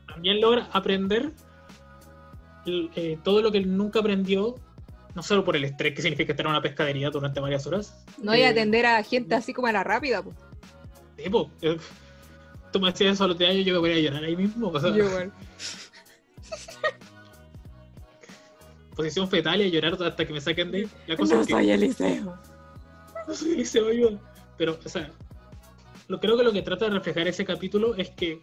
También 0.07 0.41
logra 0.41 0.67
aprender 0.73 1.21
el- 1.23 1.33
eh, 2.65 3.17
todo 3.23 3.41
lo 3.41 3.51
que 3.51 3.57
él 3.59 3.75
nunca 3.77 3.99
aprendió, 3.99 4.55
no 5.15 5.23
solo 5.23 5.43
por 5.45 5.55
el 5.55 5.63
estrés 5.63 5.93
que 5.95 6.01
significa 6.01 6.33
estar 6.33 6.45
en 6.45 6.49
una 6.51 6.61
pescadería 6.61 7.09
durante 7.09 7.39
varias 7.39 7.65
horas. 7.67 8.03
No 8.21 8.31
hay 8.31 8.41
a 8.43 8.47
Eh, 8.47 8.51
atender 8.51 8.85
a 8.85 9.01
gente 9.03 9.35
así 9.35 9.53
como 9.53 9.67
a 9.67 9.71
la 9.71 9.83
rápida, 9.83 10.21
po. 10.23 10.33
sí, 11.17 11.29
po, 11.29 11.49
eh, 11.61 11.77
tú 12.71 12.79
me 12.79 12.91
decías 12.91 13.13
eso 13.13 13.27
los 13.27 13.37
de 13.37 13.47
años, 13.47 13.65
yo 13.65 13.73
me 13.73 13.79
voy 13.79 13.91
a 13.93 13.99
llorar 13.99 14.23
ahí 14.23 14.35
mismo. 14.35 14.67
o 14.69 14.79
sea, 14.79 14.89
Yo 14.89 15.05
igual. 15.05 15.31
posición 18.95 19.27
fetal 19.29 19.61
y 19.61 19.65
a 19.65 19.67
llorar 19.67 20.01
hasta 20.01 20.25
que 20.25 20.33
me 20.33 20.39
saquen 20.41 20.71
de 20.71 20.77
ahí. 20.79 20.87
La 21.07 21.17
cosa 21.17 21.35
No 21.35 21.41
es 21.41 21.47
que- 21.47 21.53
soy 21.53 21.69
Eliseo. 21.71 22.37
no 23.27 23.33
soy 23.33 23.89
ayuda. 23.91 24.19
Pero, 24.57 24.79
o 24.83 24.89
sea, 24.89 25.11
lo, 26.07 26.19
creo 26.19 26.37
que 26.37 26.43
lo 26.43 26.53
que 26.53 26.61
trata 26.61 26.85
de 26.85 26.91
reflejar 26.91 27.27
ese 27.27 27.43
capítulo 27.43 27.95
es 27.95 28.09
que 28.11 28.41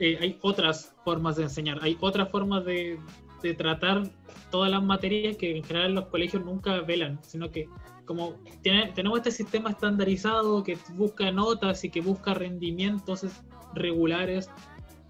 eh, 0.00 0.18
hay 0.20 0.38
otras 0.42 0.92
formas 1.04 1.36
de 1.36 1.44
enseñar, 1.44 1.78
hay 1.82 1.96
otras 2.00 2.28
formas 2.30 2.64
de, 2.64 2.98
de 3.42 3.54
tratar 3.54 4.02
todas 4.50 4.70
las 4.70 4.82
materias 4.82 5.36
que 5.36 5.56
en 5.56 5.64
general 5.64 5.94
los 5.94 6.06
colegios 6.06 6.44
nunca 6.44 6.80
velan, 6.80 7.18
sino 7.22 7.50
que 7.50 7.68
como 8.04 8.34
tiene- 8.62 8.90
tenemos 8.92 9.18
este 9.18 9.30
sistema 9.30 9.70
estandarizado 9.70 10.64
que 10.64 10.76
busca 10.94 11.30
notas 11.30 11.84
y 11.84 11.90
que 11.90 12.00
busca 12.00 12.34
rendimientos 12.34 13.22
es- 13.24 13.40
regulares, 13.74 14.50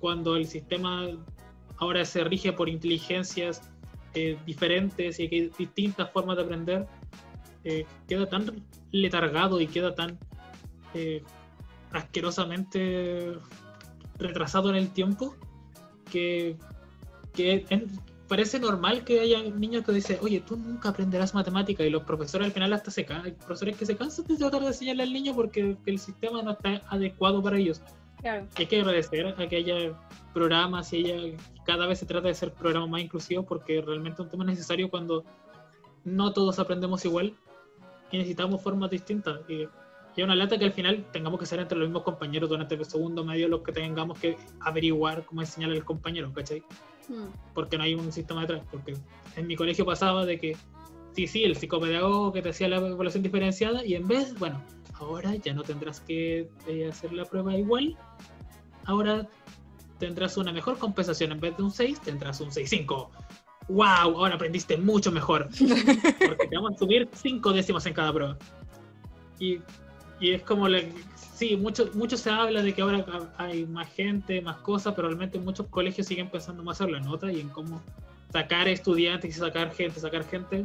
cuando 0.01 0.37
el 0.37 0.47
sistema 0.47 1.09
ahora 1.79 2.05
se 2.05 2.23
rige 2.25 2.53
por 2.53 2.69
inteligencias 2.69 3.63
eh, 4.15 4.37
diferentes 4.45 5.19
y 5.21 5.29
que 5.29 5.37
hay 5.37 5.51
distintas 5.57 6.11
formas 6.11 6.37
de 6.37 6.43
aprender, 6.43 6.87
eh, 7.65 7.87
queda 8.09 8.29
tan 8.29 8.63
letargado 8.91 9.61
y 9.61 9.67
queda 9.69 9.95
tan 9.95 10.19
eh, 10.95 11.23
asquerosamente 11.93 13.35
retrasado 14.19 14.69
en 14.71 14.77
el 14.77 14.91
tiempo 14.91 15.35
que, 16.11 16.57
que 17.33 17.65
en- 17.71 17.87
parece 18.31 18.61
normal 18.61 19.03
que 19.03 19.19
haya 19.19 19.43
niños 19.43 19.85
que 19.85 19.91
dicen, 19.91 20.19
oye, 20.23 20.39
tú 20.39 20.57
nunca 20.57 20.91
aprenderás 20.91 21.35
matemática 21.35 21.85
y 21.85 21.91
los 21.91 22.05
profesores 22.05 22.47
al 22.47 22.53
final 22.53 22.73
hasta 22.73 22.93
se 22.93 23.05
cansan, 23.05 23.27
hay 23.27 23.33
profesores 23.33 23.77
que 23.77 23.85
se 23.85 23.97
cansan 23.97 24.25
de 24.29 24.37
tratar 24.37 24.61
de 24.61 24.69
enseñarle 24.69 25.03
al 25.03 25.13
niño 25.13 25.35
porque 25.35 25.77
el 25.85 25.99
sistema 25.99 26.41
no 26.41 26.53
está 26.53 26.81
adecuado 26.89 27.43
para 27.43 27.59
ellos. 27.59 27.83
Claro. 28.21 28.47
hay 28.55 28.67
que 28.67 28.81
agradecer 28.81 29.27
a 29.27 29.49
que 29.49 29.57
haya 29.57 29.99
programas 30.35 30.93
y 30.93 30.99
ella 30.99 31.37
cada 31.65 31.87
vez 31.87 31.99
se 31.99 32.07
trata 32.07 32.29
de 32.29 32.35
ser 32.35 32.53
programas 32.53 32.91
más 32.91 33.01
inclusivos 33.01 33.47
porque 33.47 33.81
realmente 33.81 34.21
es 34.21 34.27
un 34.27 34.31
tema 34.31 34.45
necesario 34.45 34.91
cuando 34.91 35.25
no 36.05 36.33
todos 36.33 36.59
aprendemos 36.61 37.05
igual 37.07 37.35
y 38.13 38.19
necesitamos 38.19 38.63
formas 38.63 38.91
distintas. 38.91 39.41
Y, 39.49 39.63
y 39.63 39.69
es 40.19 40.25
una 40.25 40.37
lata 40.37 40.57
que 40.57 40.67
al 40.67 40.73
final 40.73 41.05
tengamos 41.11 41.41
que 41.41 41.47
ser 41.47 41.59
entre 41.59 41.79
los 41.79 41.89
mismos 41.89 42.05
compañeros 42.05 42.49
durante 42.49 42.77
el 42.77 42.85
segundo 42.85 43.25
medio 43.25 43.49
los 43.49 43.63
que 43.63 43.73
tengamos 43.73 44.21
que 44.21 44.37
averiguar 44.61 45.25
cómo 45.25 45.41
enseñarle 45.41 45.79
al 45.79 45.85
compañero, 45.85 46.33
¿cachai? 46.33 46.63
Mm. 47.09 47.27
Porque 47.55 47.77
no 47.77 47.85
hay 47.85 47.95
un 47.95 48.13
sistema 48.13 48.43
detrás. 48.43 48.63
Porque 48.71 48.97
en 49.37 49.47
mi 49.47 49.57
colegio 49.57 49.85
pasaba 49.85 50.25
de 50.25 50.39
que, 50.39 50.57
sí, 51.15 51.27
sí, 51.27 51.45
el 51.45 51.57
psicopedagogo 51.57 52.33
que 52.33 52.43
te 52.43 52.51
hacía 52.51 52.69
la 52.69 52.77
evaluación 52.77 53.23
diferenciada 53.23 53.85
y 53.85 53.95
en 53.95 54.07
vez, 54.07 54.39
bueno, 54.39 54.63
ahora 54.95 55.35
ya 55.37 55.55
no 55.55 55.63
tendrás 55.63 56.01
que 56.01 56.49
eh, 56.67 56.89
hacer 56.89 57.13
la 57.13 57.25
prueba 57.25 57.57
igual, 57.57 57.97
ahora 58.85 59.29
tendrás 59.99 60.37
una 60.37 60.53
mejor 60.53 60.79
compensación. 60.79 61.33
En 61.33 61.41
vez 61.41 61.57
de 61.57 61.63
un 61.63 61.71
6, 61.71 62.01
tendrás 62.01 62.41
un 62.41 62.51
6.5. 62.51 63.09
¡Wow! 63.69 63.87
Ahora 63.87 64.35
aprendiste 64.35 64.77
mucho 64.77 65.13
mejor. 65.13 65.49
Porque 66.27 66.49
te 66.49 66.57
vamos 66.57 66.75
a 66.75 66.79
subir 66.79 67.09
5 67.13 67.53
décimas 67.53 67.87
en 67.87 67.95
cada 67.95 68.13
prueba. 68.13 68.37
Y, 69.39 69.61
y 70.21 70.33
es 70.33 70.43
como, 70.43 70.69
la- 70.69 70.83
sí, 71.35 71.57
mucho, 71.57 71.91
mucho 71.95 72.17
se 72.17 72.31
habla 72.31 72.63
de 72.63 72.75
que 72.75 72.83
ahora 72.83 73.05
hay 73.39 73.65
más 73.67 73.89
gente, 73.93 74.41
más 74.43 74.57
cosas, 74.59 74.95
pero 74.95 75.09
realmente 75.09 75.39
muchos 75.39 75.67
colegios 75.69 76.07
siguen 76.07 76.29
pensando 76.31 76.63
más 76.63 76.81
en 76.81 76.93
la 76.93 77.01
nota 77.01 77.33
y 77.33 77.41
en 77.41 77.49
cómo 77.49 77.83
sacar 78.33 78.69
estudiantes 78.69 79.37
y 79.37 79.39
sacar 79.41 79.73
gente, 79.75 79.99
sacar 79.99 80.25
gente 80.25 80.65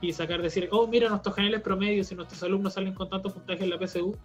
y 0.00 0.12
sacar, 0.12 0.40
decir, 0.42 0.68
oh, 0.72 0.86
mira 0.86 1.08
nuestros 1.10 1.34
generales 1.34 1.60
promedios 1.62 2.10
y 2.10 2.14
nuestros 2.14 2.42
alumnos 2.42 2.72
salen 2.72 2.94
con 2.94 3.08
tanto 3.10 3.32
puntaje 3.32 3.64
en 3.64 3.70
la 3.70 3.78
PSU 3.78 4.16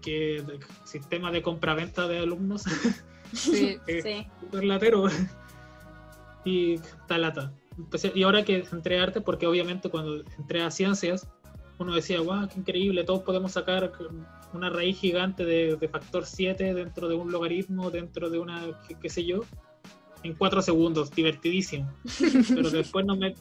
que 0.00 0.42
sistema 0.84 1.30
de 1.32 1.42
compraventa 1.42 2.06
de 2.06 2.18
alumnos 2.20 2.62
Sí. 3.32 3.78
es 3.88 4.04
Sí. 4.04 4.26
latero 4.52 5.06
y 6.44 6.78
talata 7.08 7.52
y 8.14 8.22
ahora 8.22 8.44
que 8.44 8.64
entré 8.70 9.00
a 9.00 9.02
arte 9.02 9.20
porque 9.20 9.46
obviamente 9.48 9.90
cuando 9.90 10.22
entré 10.38 10.62
a 10.62 10.70
ciencias 10.70 11.26
uno 11.78 11.94
decía 11.94 12.20
wow 12.20 12.48
qué 12.48 12.60
increíble 12.60 13.04
todos 13.04 13.22
podemos 13.22 13.52
sacar 13.52 13.92
una 14.52 14.70
raíz 14.70 14.98
gigante 14.98 15.44
de, 15.44 15.76
de 15.76 15.88
factor 15.88 16.26
7 16.26 16.74
dentro 16.74 17.08
de 17.08 17.14
un 17.14 17.32
logaritmo 17.32 17.90
dentro 17.90 18.30
de 18.30 18.38
una 18.38 18.80
qué, 18.86 18.96
qué 19.00 19.08
sé 19.08 19.24
yo 19.24 19.40
en 20.22 20.34
cuatro 20.34 20.62
segundos 20.62 21.10
divertidísimo 21.10 21.92
pero 22.54 22.70
después 22.70 23.04
no 23.04 23.16
me 23.16 23.34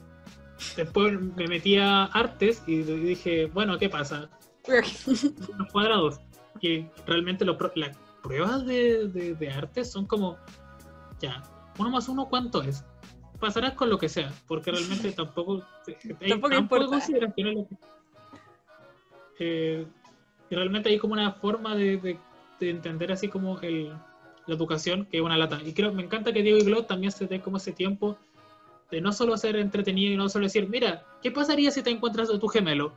después 0.75 1.19
me 1.19 1.47
metí 1.47 1.77
a 1.77 2.05
artes 2.05 2.63
y 2.67 2.81
dije 2.81 3.45
bueno 3.47 3.77
qué 3.77 3.89
pasa 3.89 4.29
los 5.57 5.71
cuadrados. 5.71 6.19
Que 6.61 6.89
realmente 7.05 7.45
lo 7.45 7.57
las 7.75 7.97
pruebas 8.21 8.65
de, 8.65 9.07
de, 9.09 9.35
de 9.35 9.49
arte 9.49 9.83
son 9.83 10.05
como, 10.05 10.37
ya, 11.19 11.43
uno 11.77 11.89
más 11.89 12.07
uno, 12.07 12.27
¿cuánto 12.29 12.61
es? 12.61 12.85
Pasarás 13.39 13.73
con 13.73 13.89
lo 13.89 13.97
que 13.97 14.07
sea, 14.07 14.31
porque 14.47 14.71
realmente 14.71 15.11
tampoco. 15.15 15.63
hay 16.21 16.29
Tampoco 16.29 16.55
tan 16.55 16.67
poca 16.67 16.85
importa. 16.85 17.77
Eh, 19.39 19.85
y 20.49 20.55
realmente 20.55 20.89
hay 20.89 20.99
como 20.99 21.13
una 21.13 21.31
forma 21.33 21.75
de, 21.75 21.97
de- 21.97 22.19
de 22.59 22.69
entender 22.69 23.11
así 23.11 23.27
como 23.27 23.59
el, 23.61 23.89
la 24.45 24.55
educación 24.55 25.05
que 25.05 25.17
es 25.17 25.23
una 25.23 25.37
lata. 25.37 25.59
Y 25.65 25.73
creo, 25.73 25.91
me 25.93 26.03
encanta 26.03 26.31
que 26.33 26.43
Diego 26.43 26.59
y 26.59 26.63
Glot 26.63 26.87
también 26.87 27.11
se 27.11 27.25
dé 27.27 27.41
como 27.41 27.57
ese 27.57 27.71
tiempo 27.71 28.17
de 28.91 29.01
no 29.01 29.11
solo 29.11 29.35
ser 29.37 29.55
entretenido 29.55 30.13
y 30.13 30.17
no 30.17 30.29
solo 30.29 30.45
decir, 30.45 30.69
mira, 30.69 31.03
¿qué 31.23 31.31
pasaría 31.31 31.71
si 31.71 31.81
te 31.81 31.89
encuentras 31.89 32.29
a 32.29 32.39
tu 32.39 32.47
gemelo? 32.47 32.93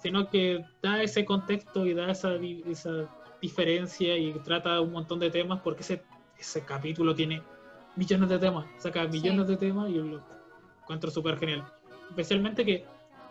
sino 0.00 0.30
que 0.30 0.64
da 0.80 1.02
ese 1.02 1.24
contexto 1.24 1.84
y 1.84 1.92
da 1.92 2.10
esa, 2.10 2.34
esa 2.34 3.08
diferencia 3.42 4.16
y 4.16 4.32
trata 4.44 4.80
un 4.80 4.92
montón 4.92 5.18
de 5.18 5.28
temas 5.28 5.60
porque 5.60 5.80
ese, 5.82 6.02
ese 6.38 6.64
capítulo 6.64 7.14
tiene 7.16 7.42
millones 7.96 8.28
de 8.28 8.38
temas, 8.38 8.64
saca 8.78 9.06
millones 9.08 9.48
de 9.48 9.56
temas 9.56 9.90
y 9.90 9.94
lo 9.94 10.22
encuentro 10.82 11.10
súper 11.10 11.36
genial. 11.36 11.64
Especialmente 12.10 12.64
que, 12.64 12.84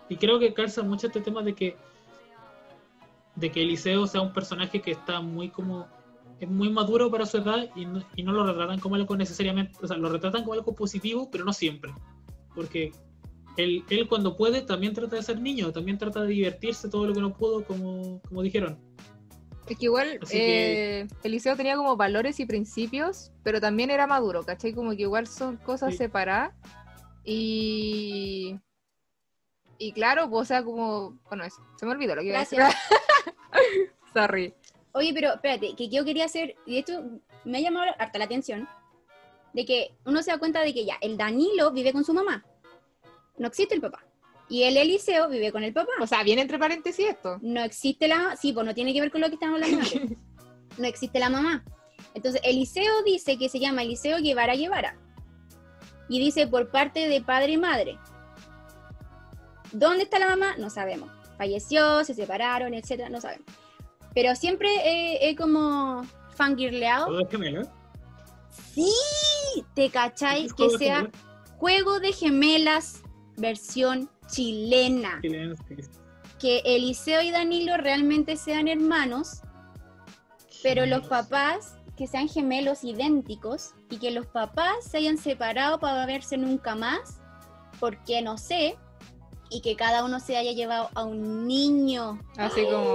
y 0.09 0.15
creo 0.17 0.39
que 0.39 0.53
calza 0.53 0.83
mucho 0.83 1.07
este 1.07 1.21
tema 1.21 1.41
de 1.43 1.53
que 1.55 1.75
de 3.35 3.51
que 3.51 3.61
Eliseo 3.61 4.07
sea 4.07 4.21
un 4.21 4.33
personaje 4.33 4.81
que 4.81 4.91
está 4.91 5.21
muy 5.21 5.49
como 5.49 5.87
es 6.39 6.49
muy 6.49 6.69
maduro 6.69 7.09
para 7.11 7.25
su 7.25 7.37
edad 7.37 7.67
y 7.75 7.85
no, 7.85 8.03
y 8.15 8.23
no 8.23 8.31
lo 8.31 8.45
retratan 8.45 8.79
como 8.79 8.95
algo 8.95 9.15
necesariamente, 9.17 9.77
o 9.81 9.87
sea, 9.87 9.97
lo 9.97 10.09
retratan 10.09 10.41
como 10.43 10.53
algo 10.53 10.73
positivo, 10.75 11.29
pero 11.31 11.43
no 11.45 11.51
siempre. 11.53 11.91
Porque 12.53 12.91
él, 13.57 13.83
él 13.89 14.07
cuando 14.07 14.37
puede 14.37 14.61
también 14.61 14.93
trata 14.93 15.15
de 15.15 15.23
ser 15.23 15.39
niño, 15.41 15.71
también 15.71 15.97
trata 15.97 16.21
de 16.21 16.27
divertirse 16.29 16.89
todo 16.89 17.07
lo 17.07 17.13
que 17.13 17.21
no 17.21 17.33
pudo, 17.33 17.63
como, 17.63 18.21
como 18.27 18.43
dijeron. 18.43 18.77
Es 19.67 19.77
que 19.77 19.85
igual 19.85 20.19
Así 20.21 20.37
que- 20.37 20.99
eh, 21.01 21.07
Eliseo 21.23 21.55
tenía 21.55 21.75
como 21.75 21.97
valores 21.97 22.39
y 22.39 22.45
principios, 22.45 23.31
pero 23.43 23.59
también 23.59 23.89
era 23.89 24.05
maduro, 24.05 24.43
¿cachai? 24.43 24.73
Como 24.73 24.91
que 24.91 25.01
igual 25.01 25.25
son 25.27 25.57
cosas 25.57 25.91
Sí. 25.93 25.97
separadas. 25.97 26.53
Y. 27.23 28.57
Y 29.77 29.91
claro, 29.91 30.29
pues, 30.29 30.41
o 30.41 30.45
sea, 30.45 30.63
como. 30.63 31.19
Bueno, 31.29 31.43
eso. 31.43 31.61
Se 31.77 31.85
me 31.85 31.91
olvidó 31.91 32.15
lo 32.15 32.21
que 32.21 32.27
iba 32.27 32.37
a 32.37 32.41
decir. 32.41 32.59
Sorry. 34.13 34.53
Oye, 34.93 35.13
pero 35.13 35.33
espérate, 35.33 35.75
que 35.75 35.89
yo 35.89 36.03
quería 36.03 36.25
hacer, 36.25 36.55
y 36.65 36.79
esto 36.79 37.03
me 37.45 37.59
ha 37.59 37.61
llamado 37.61 37.91
harta 37.99 38.17
la 38.17 38.25
atención, 38.25 38.67
de 39.53 39.63
que 39.63 39.95
uno 40.05 40.23
se 40.23 40.31
da 40.31 40.39
cuenta 40.39 40.61
de 40.61 40.73
que 40.73 40.85
ya, 40.85 40.95
el 41.01 41.17
Danilo 41.17 41.71
vive 41.71 41.93
con 41.93 42.03
su 42.03 42.15
mamá, 42.15 42.43
no 43.37 43.47
existe 43.47 43.75
el 43.75 43.81
papá, 43.81 44.03
y 44.49 44.63
el 44.63 44.75
Eliseo 44.75 45.29
vive 45.29 45.51
con 45.51 45.63
el 45.63 45.71
papá, 45.71 45.91
O 46.01 46.07
sea, 46.07 46.23
viene 46.23 46.41
entre 46.41 46.57
paréntesis 46.57 47.09
esto. 47.09 47.37
no 47.41 47.61
existe 47.63 48.07
la, 48.07 48.35
sí, 48.35 48.53
pues 48.53 48.65
no 48.65 48.73
tiene 48.73 48.91
que 48.91 49.01
ver 49.01 49.11
con 49.11 49.21
lo 49.21 49.27
que 49.27 49.35
estamos 49.35 49.61
hablando 49.61 49.83
antes, 49.83 50.17
no 50.79 50.87
existe 50.87 51.19
la 51.19 51.29
mamá. 51.29 51.63
Entonces, 52.15 52.41
Eliseo 52.43 53.03
dice 53.03 53.37
que 53.37 53.49
se 53.49 53.59
llama 53.59 53.83
Eliseo 53.83 54.17
Guevara 54.19 54.55
Guevara, 54.55 54.97
y 56.09 56.19
dice 56.19 56.47
por 56.47 56.71
parte 56.71 57.07
de 57.07 57.21
padre 57.21 57.51
y 57.51 57.57
madre. 57.57 57.99
¿Dónde 59.71 60.03
está 60.03 60.19
la 60.19 60.27
mamá? 60.27 60.55
No 60.57 60.69
sabemos. 60.69 61.09
Falleció, 61.37 62.03
se 62.03 62.13
separaron, 62.13 62.73
etcétera, 62.73 63.09
no 63.09 63.21
sabemos. 63.21 63.45
Pero 64.13 64.35
siempre 64.35 64.69
he, 64.83 65.29
he 65.29 65.35
como 65.35 66.03
fangirleado. 66.35 67.07
Todo 67.07 67.21
es 67.21 67.29
gemelo, 67.29 67.61
¿eh? 67.61 67.67
Sí, 68.73 68.91
te 69.73 69.89
cachai 69.89 70.45
Es 70.45 70.53
que 70.53 70.63
juego 70.63 70.77
de 70.77 70.85
sea 70.85 71.11
juego 71.57 71.99
de 71.99 72.13
gemelas 72.13 73.01
versión 73.35 74.09
chilena. 74.27 75.19
Chilenos, 75.21 75.59
sí. 75.67 75.75
Que 76.39 76.61
Eliseo 76.65 77.21
y 77.21 77.31
Danilo 77.31 77.77
realmente 77.77 78.37
sean 78.37 78.67
hermanos, 78.67 79.41
pero 80.61 80.85
los 80.85 81.07
papás 81.07 81.75
que 81.95 82.05
sean 82.05 82.29
gemelos 82.29 82.83
idénticos 82.83 83.71
y 83.89 83.97
que 83.97 84.11
los 84.11 84.27
papás 84.27 84.85
se 84.85 84.97
hayan 84.97 85.17
separado 85.17 85.79
para 85.79 86.05
verse 86.05 86.37
nunca 86.37 86.75
más, 86.75 87.19
porque 87.79 88.21
no 88.21 88.37
sé, 88.37 88.77
y 89.49 89.61
que 89.61 89.75
cada 89.75 90.03
uno 90.03 90.19
se 90.19 90.37
haya 90.37 90.51
llevado 90.51 90.89
a 90.95 91.03
un 91.03 91.47
niño. 91.47 92.19
Así 92.37 92.63
como. 92.65 92.85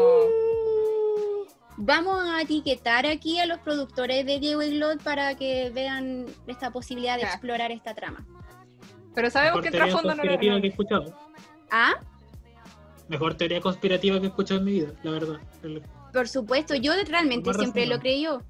Vamos 1.78 2.22
a 2.28 2.42
etiquetar 2.42 3.06
aquí 3.06 3.38
a 3.40 3.46
los 3.46 3.58
productores 3.58 4.24
de 4.26 4.38
Diego 4.38 4.62
y 4.62 4.76
Glot 4.76 5.02
para 5.02 5.34
que 5.36 5.70
vean 5.70 6.26
esta 6.46 6.70
posibilidad 6.70 7.16
de 7.16 7.22
explorar 7.22 7.72
esta 7.72 7.94
trama. 7.94 8.24
Pero 9.14 9.30
sabemos 9.30 9.56
Mejor 9.56 9.62
que 9.62 9.68
el 9.68 9.74
trasfondo 9.74 10.08
no 10.08 10.14
conspirativa 10.16 10.52
era. 10.52 10.60
que 10.60 10.66
he 10.66 10.70
escuchado. 10.70 11.14
Ah, 11.70 11.94
Mejor 13.08 13.34
teoría 13.34 13.60
conspirativa 13.60 14.18
que 14.20 14.26
he 14.26 14.28
escuchado 14.28 14.60
en 14.60 14.64
mi 14.66 14.72
vida, 14.72 14.92
la 15.02 15.10
verdad. 15.10 15.40
Por 16.12 16.28
supuesto, 16.28 16.74
yo 16.74 16.92
realmente 17.08 17.52
siempre 17.54 17.86
lo 17.86 17.98
creí 17.98 18.22
yo. 18.22 18.42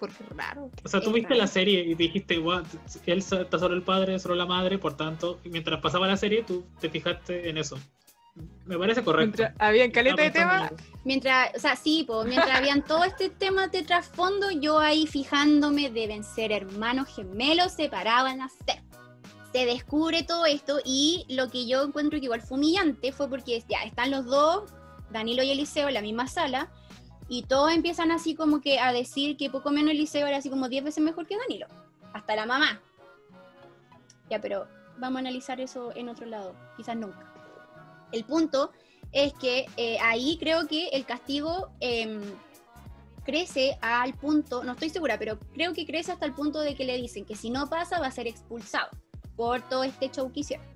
Porque 0.00 0.24
es 0.24 0.36
raro. 0.36 0.70
O 0.82 0.88
sea, 0.88 1.00
tú 1.00 1.12
viste 1.12 1.30
raro. 1.30 1.42
la 1.42 1.46
serie 1.46 1.84
y 1.84 1.94
dijiste, 1.94 2.38
"Guau, 2.38 2.64
él 3.06 3.18
está 3.18 3.58
solo 3.58 3.74
el 3.74 3.82
padre, 3.82 4.18
solo 4.18 4.34
la 4.34 4.46
madre, 4.46 4.78
por 4.78 4.96
tanto, 4.96 5.38
mientras 5.44 5.80
pasaba 5.80 6.08
la 6.08 6.16
serie, 6.16 6.42
tú 6.42 6.64
te 6.80 6.88
fijaste 6.88 7.50
en 7.50 7.58
eso. 7.58 7.78
Me 8.64 8.78
parece 8.78 9.02
correcto. 9.02 9.38
Mientras 9.38 9.54
había 9.58 9.90
caleta 9.90 10.22
de 10.22 10.30
tema. 10.30 10.70
Mientras, 11.04 11.54
o 11.56 11.58
sea, 11.58 11.76
sí, 11.76 12.04
pues, 12.06 12.26
mientras 12.26 12.56
habían 12.56 12.82
todo 12.86 13.04
este 13.04 13.28
tema 13.28 13.68
de 13.68 13.82
trasfondo, 13.82 14.50
yo 14.50 14.78
ahí 14.78 15.06
fijándome, 15.06 15.90
deben 15.90 16.24
ser 16.24 16.52
hermanos 16.52 17.14
gemelos 17.14 17.72
separados 17.72 18.30
en 18.30 18.42
hacer. 18.42 18.82
Se 19.52 19.66
descubre 19.66 20.22
todo 20.22 20.46
esto 20.46 20.78
y 20.84 21.26
lo 21.28 21.50
que 21.50 21.66
yo 21.66 21.82
encuentro 21.82 22.18
que 22.20 22.26
igual 22.26 22.40
fue 22.40 22.56
humillante 22.56 23.10
fue 23.12 23.28
porque 23.28 23.62
ya 23.68 23.82
están 23.82 24.12
los 24.12 24.24
dos, 24.26 24.70
Danilo 25.10 25.42
y 25.42 25.50
Eliseo, 25.50 25.88
en 25.88 25.94
la 25.94 26.02
misma 26.02 26.28
sala, 26.28 26.70
y 27.30 27.44
todos 27.44 27.72
empiezan 27.72 28.10
así 28.10 28.34
como 28.34 28.60
que 28.60 28.80
a 28.80 28.92
decir 28.92 29.36
que 29.36 29.48
poco 29.48 29.70
menos 29.70 29.92
Eliseo 29.92 30.26
era 30.26 30.38
así 30.38 30.50
como 30.50 30.68
10 30.68 30.82
veces 30.82 31.04
mejor 31.04 31.28
que 31.28 31.36
Danilo. 31.36 31.68
Hasta 32.12 32.34
la 32.34 32.44
mamá. 32.44 32.80
Ya, 34.28 34.40
pero 34.40 34.66
vamos 34.98 35.18
a 35.18 35.20
analizar 35.20 35.60
eso 35.60 35.94
en 35.94 36.08
otro 36.08 36.26
lado, 36.26 36.56
quizás 36.76 36.96
nunca. 36.96 37.32
El 38.10 38.24
punto 38.24 38.72
es 39.12 39.32
que 39.34 39.66
eh, 39.76 39.96
ahí 40.02 40.38
creo 40.40 40.66
que 40.66 40.88
el 40.88 41.06
castigo 41.06 41.70
em, 41.78 42.20
crece 43.24 43.78
al 43.80 44.14
punto, 44.14 44.64
no 44.64 44.72
estoy 44.72 44.90
segura, 44.90 45.16
pero 45.16 45.38
creo 45.54 45.72
que 45.72 45.86
crece 45.86 46.10
hasta 46.10 46.26
el 46.26 46.34
punto 46.34 46.58
de 46.58 46.74
que 46.74 46.84
le 46.84 46.96
dicen 46.96 47.24
que 47.24 47.36
si 47.36 47.48
no 47.48 47.68
pasa 47.68 48.00
va 48.00 48.08
a 48.08 48.10
ser 48.10 48.26
expulsado 48.26 48.90
por 49.36 49.62
todo 49.68 49.84
este 49.84 50.10
show 50.10 50.32
que 50.32 50.40
hicieron. 50.40 50.66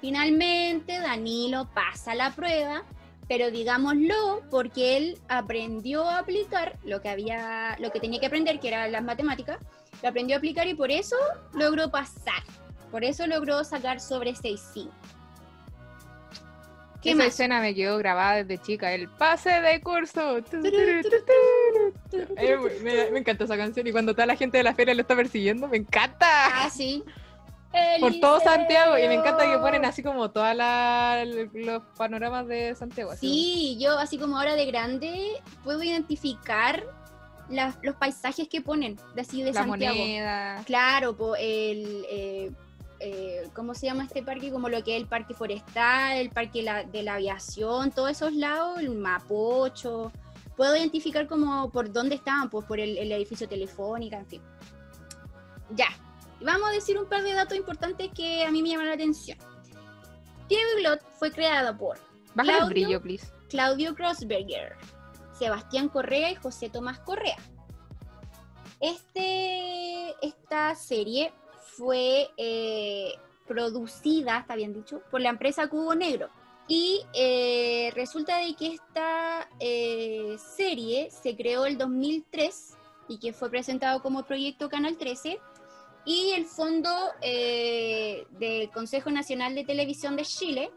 Finalmente 0.00 0.98
Danilo 0.98 1.70
pasa 1.72 2.16
la 2.16 2.34
prueba 2.34 2.82
pero 3.28 3.50
digámoslo 3.50 4.42
porque 4.50 4.96
él 4.96 5.18
aprendió 5.28 6.08
a 6.08 6.18
aplicar 6.18 6.78
lo 6.84 7.00
que 7.00 7.08
había, 7.08 7.76
lo 7.80 7.90
que 7.90 8.00
tenía 8.00 8.20
que 8.20 8.26
aprender, 8.26 8.60
que 8.60 8.68
era 8.68 8.88
las 8.88 9.02
matemáticas, 9.02 9.58
lo 10.02 10.08
aprendió 10.08 10.36
a 10.36 10.38
aplicar 10.38 10.66
y 10.68 10.74
por 10.74 10.90
eso 10.90 11.16
logró 11.52 11.90
pasar. 11.90 12.42
Por 12.90 13.02
eso 13.04 13.26
logró 13.26 13.64
sacar 13.64 14.00
sobre 14.00 14.32
6.5. 14.32 14.90
¿Qué 17.02 17.10
Esa 17.10 17.18
más? 17.18 17.26
escena 17.28 17.60
me 17.60 17.74
quedó 17.74 17.98
grabada 17.98 18.42
desde 18.42 18.58
chica, 18.58 18.92
el 18.92 19.08
pase 19.08 19.60
de 19.60 19.80
curso. 19.80 20.38
Me, 22.82 23.10
me 23.10 23.18
encanta 23.18 23.44
esa 23.44 23.56
canción 23.56 23.86
y 23.86 23.92
cuando 23.92 24.14
toda 24.14 24.26
la 24.26 24.36
gente 24.36 24.58
de 24.58 24.64
la 24.64 24.74
feria 24.74 24.94
lo 24.94 25.02
está 25.02 25.14
persiguiendo, 25.14 25.68
me 25.68 25.76
encanta. 25.76 26.26
Ah, 26.64 26.70
sí. 26.70 27.04
Por 28.00 28.20
todo. 28.20 28.40
Santiago 28.40 28.98
y 28.98 29.08
me 29.08 29.14
encanta 29.14 29.44
que 29.50 29.58
ponen 29.58 29.84
así 29.84 30.02
como 30.02 30.30
todos 30.30 30.54
los 31.54 31.82
panoramas 31.96 32.46
de 32.46 32.74
Santiago. 32.74 33.10
así 33.12 33.26
Sí, 33.26 33.78
yo 33.80 33.98
así 33.98 34.18
como 34.18 34.38
ahora 34.38 34.54
de 34.54 34.66
grande 34.66 35.32
puedo 35.64 35.82
identificar 35.82 36.84
los 37.82 37.94
paisajes 37.96 38.48
que 38.48 38.60
ponen 38.60 38.96
de 39.14 39.20
así 39.22 39.42
de 39.42 39.52
la 39.52 39.64
Santiago. 39.64 39.96
moneda. 39.98 40.62
Claro, 40.66 41.16
po, 41.16 41.36
el, 41.36 42.04
eh, 42.10 42.50
eh, 43.00 43.48
¿cómo 43.54 43.74
se 43.74 43.86
llama 43.86 44.04
este 44.04 44.22
parque? 44.22 44.50
Como 44.50 44.68
lo 44.68 44.82
que 44.82 44.96
es 44.96 45.02
el 45.02 45.08
parque 45.08 45.32
forestal, 45.34 46.16
el 46.16 46.30
parque 46.30 46.62
la- 46.62 46.82
de 46.84 47.02
la 47.02 47.14
aviación, 47.14 47.90
todos 47.92 48.10
esos 48.10 48.32
lados, 48.32 48.80
el 48.80 48.90
Mapocho. 48.90 50.10
Puedo 50.56 50.74
identificar 50.76 51.26
como 51.28 51.70
por 51.70 51.92
dónde 51.92 52.14
estaban, 52.16 52.48
pues 52.50 52.64
por 52.66 52.80
el, 52.80 52.96
el 52.98 53.12
edificio 53.12 53.46
telefónica, 53.48 54.18
en 54.18 54.26
fin. 54.26 54.42
Ya, 55.70 55.88
vamos 56.40 56.68
a 56.68 56.72
decir 56.72 56.98
un 56.98 57.06
par 57.06 57.22
de 57.22 57.32
datos 57.32 57.56
importantes 57.56 58.10
que 58.14 58.44
a 58.44 58.50
mí 58.50 58.62
me 58.62 58.70
llaman 58.70 58.86
la 58.86 58.94
atención. 58.94 59.38
Diego 60.48 60.70
y 60.76 60.82
Glot 60.82 61.00
fue 61.18 61.30
creado 61.30 61.76
por 61.76 61.98
Claudio. 62.34 62.66
brillo, 62.66 63.02
please. 63.02 63.26
Claudio 63.48 63.94
Grossberger, 63.94 64.76
Sebastián 65.38 65.88
Correa 65.88 66.30
y 66.30 66.34
José 66.36 66.68
Tomás 66.68 66.98
Correa. 67.00 67.36
Este, 68.80 70.14
esta 70.20 70.74
serie 70.74 71.32
fue 71.76 72.28
eh, 72.36 73.14
producida, 73.46 74.38
está 74.38 74.56
bien 74.56 74.74
dicho, 74.74 75.02
por 75.10 75.20
la 75.20 75.30
empresa 75.30 75.68
Cubo 75.68 75.94
Negro. 75.94 76.28
Y 76.68 77.02
eh, 77.14 77.92
resulta 77.94 78.38
de 78.38 78.54
que 78.54 78.74
esta 78.74 79.48
eh, 79.60 80.36
serie 80.38 81.10
se 81.10 81.36
creó 81.36 81.64
el 81.64 81.78
2003 81.78 82.74
y 83.08 83.18
que 83.18 83.32
fue 83.32 83.50
presentado 83.50 84.02
como 84.02 84.24
proyecto 84.24 84.68
Canal 84.68 84.96
13 84.96 85.38
y 86.06 86.30
el 86.30 86.46
fondo 86.46 86.88
eh, 87.20 88.26
del 88.30 88.70
Consejo 88.70 89.10
Nacional 89.10 89.54
de 89.54 89.64
Televisión 89.64 90.16
de 90.16 90.24
Chile 90.24 90.70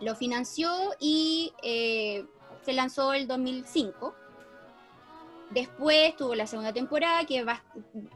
lo 0.00 0.16
financió 0.16 0.70
y 0.98 1.52
eh, 1.62 2.24
se 2.64 2.72
lanzó 2.72 3.12
el 3.12 3.28
2005. 3.28 4.14
Después 5.50 6.16
tuvo 6.16 6.34
la 6.34 6.46
segunda 6.46 6.72
temporada 6.72 7.24
que 7.26 7.44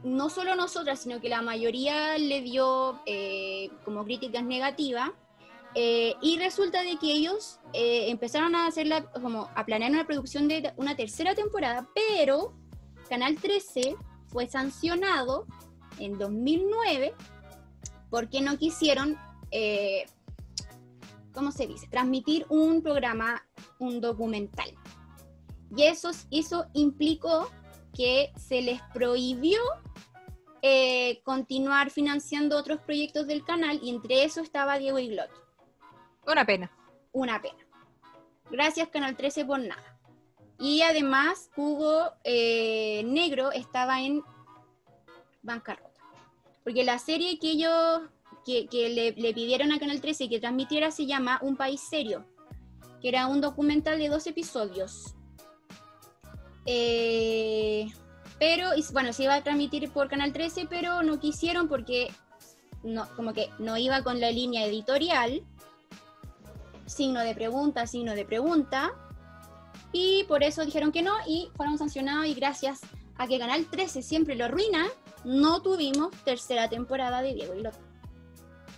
no 0.03 0.29
solo 0.29 0.55
nosotras, 0.55 0.99
sino 0.99 1.21
que 1.21 1.29
la 1.29 1.41
mayoría 1.41 2.17
le 2.17 2.41
dio 2.41 2.99
eh, 3.05 3.69
como 3.85 4.03
críticas 4.03 4.43
negativas. 4.43 5.11
Eh, 5.75 6.15
y 6.21 6.39
resulta 6.39 6.81
de 6.81 6.97
que 6.97 7.11
ellos 7.13 7.59
eh, 7.73 8.09
empezaron 8.09 8.55
a 8.55 8.65
hacer 8.65 8.87
la- 8.87 9.03
como 9.03 9.47
a 9.55 9.63
planear 9.65 9.91
una 9.91 10.07
producción 10.07 10.47
de 10.47 10.73
una 10.77 10.95
tercera 10.95 11.35
temporada, 11.35 11.87
pero 11.93 12.53
Canal 13.07 13.35
13 13.35 13.95
fue 14.27 14.47
sancionado 14.49 15.45
en 15.99 16.17
2009 16.17 17.13
porque 18.09 18.41
no 18.41 18.57
quisieron 18.57 19.17
eh, 19.51 20.05
¿cómo 21.33 21.51
se 21.51 21.67
dice? 21.67 21.87
Transmitir 21.87 22.45
un 22.49 22.81
programa, 22.81 23.45
un 23.79 24.01
documental. 24.01 24.71
Y 25.75 25.83
eso, 25.83 26.11
eso 26.31 26.65
implicó 26.73 27.49
que 27.95 28.31
se 28.37 28.61
les 28.61 28.81
prohibió 28.93 29.59
eh, 30.61 31.21
continuar 31.23 31.91
financiando 31.91 32.57
otros 32.57 32.81
proyectos 32.81 33.27
del 33.27 33.43
canal 33.45 33.79
y 33.81 33.89
entre 33.89 34.23
eso 34.23 34.41
estaba 34.41 34.77
Diego 34.77 34.99
y 34.99 35.09
Glot. 35.09 35.29
Una 36.27 36.45
pena. 36.45 36.71
Una 37.11 37.41
pena. 37.41 37.65
Gracias 38.51 38.89
Canal 38.89 39.15
13 39.15 39.45
por 39.45 39.59
nada. 39.59 39.99
Y 40.59 40.81
además 40.81 41.49
Hugo 41.55 42.11
eh, 42.23 43.03
Negro 43.05 43.51
estaba 43.51 44.01
en 44.01 44.23
bancarrota. 45.41 45.88
Porque 46.69 46.83
la 46.83 46.99
serie 46.99 47.39
que 47.39 47.49
ellos 47.49 47.73
que, 48.45 48.67
que 48.67 48.89
le, 48.89 49.11
le 49.13 49.33
pidieron 49.33 49.71
a 49.71 49.79
Canal 49.79 49.99
13 49.99 50.29
que 50.29 50.39
transmitiera 50.39 50.91
se 50.91 51.07
llama 51.07 51.39
Un 51.41 51.55
País 51.57 51.81
Serio, 51.81 52.27
que 53.01 53.09
era 53.09 53.25
un 53.25 53.41
documental 53.41 53.97
de 53.97 54.07
dos 54.07 54.27
episodios. 54.27 55.15
Eh, 56.67 57.87
pero, 58.37 58.75
y- 58.75 58.85
bueno, 58.93 59.13
se 59.13 59.23
iba 59.23 59.33
a 59.33 59.43
transmitir 59.43 59.89
por 59.91 60.09
Canal 60.09 60.31
13, 60.31 60.67
pero 60.69 61.01
no 61.01 61.19
quisieron 61.19 61.67
porque 61.67 62.13
no, 62.83 63.07
como 63.15 63.33
que 63.33 63.49
no 63.57 63.75
iba 63.75 64.03
con 64.03 64.19
la 64.19 64.29
línea 64.29 64.63
editorial. 64.67 65.41
Signo 66.85 67.21
de 67.21 67.33
pregunta, 67.33 67.87
signo 67.87 68.13
de 68.13 68.25
pregunta. 68.25 68.91
Y 69.91 70.23
por 70.25 70.43
eso 70.43 70.63
dijeron 70.63 70.91
que 70.91 71.01
no 71.01 71.13
y 71.25 71.49
fueron 71.55 71.79
sancionados 71.79 72.27
y 72.27 72.35
gracias 72.35 72.81
a 73.17 73.25
que 73.25 73.39
Canal 73.39 73.65
13 73.65 74.03
siempre 74.03 74.35
lo 74.35 74.45
arruina, 74.45 74.85
no 75.23 75.61
tuvimos 75.61 76.11
tercera 76.23 76.69
temporada 76.69 77.21
de 77.21 77.33
Diego 77.33 77.53
y 77.55 77.59
Glot. 77.59 77.75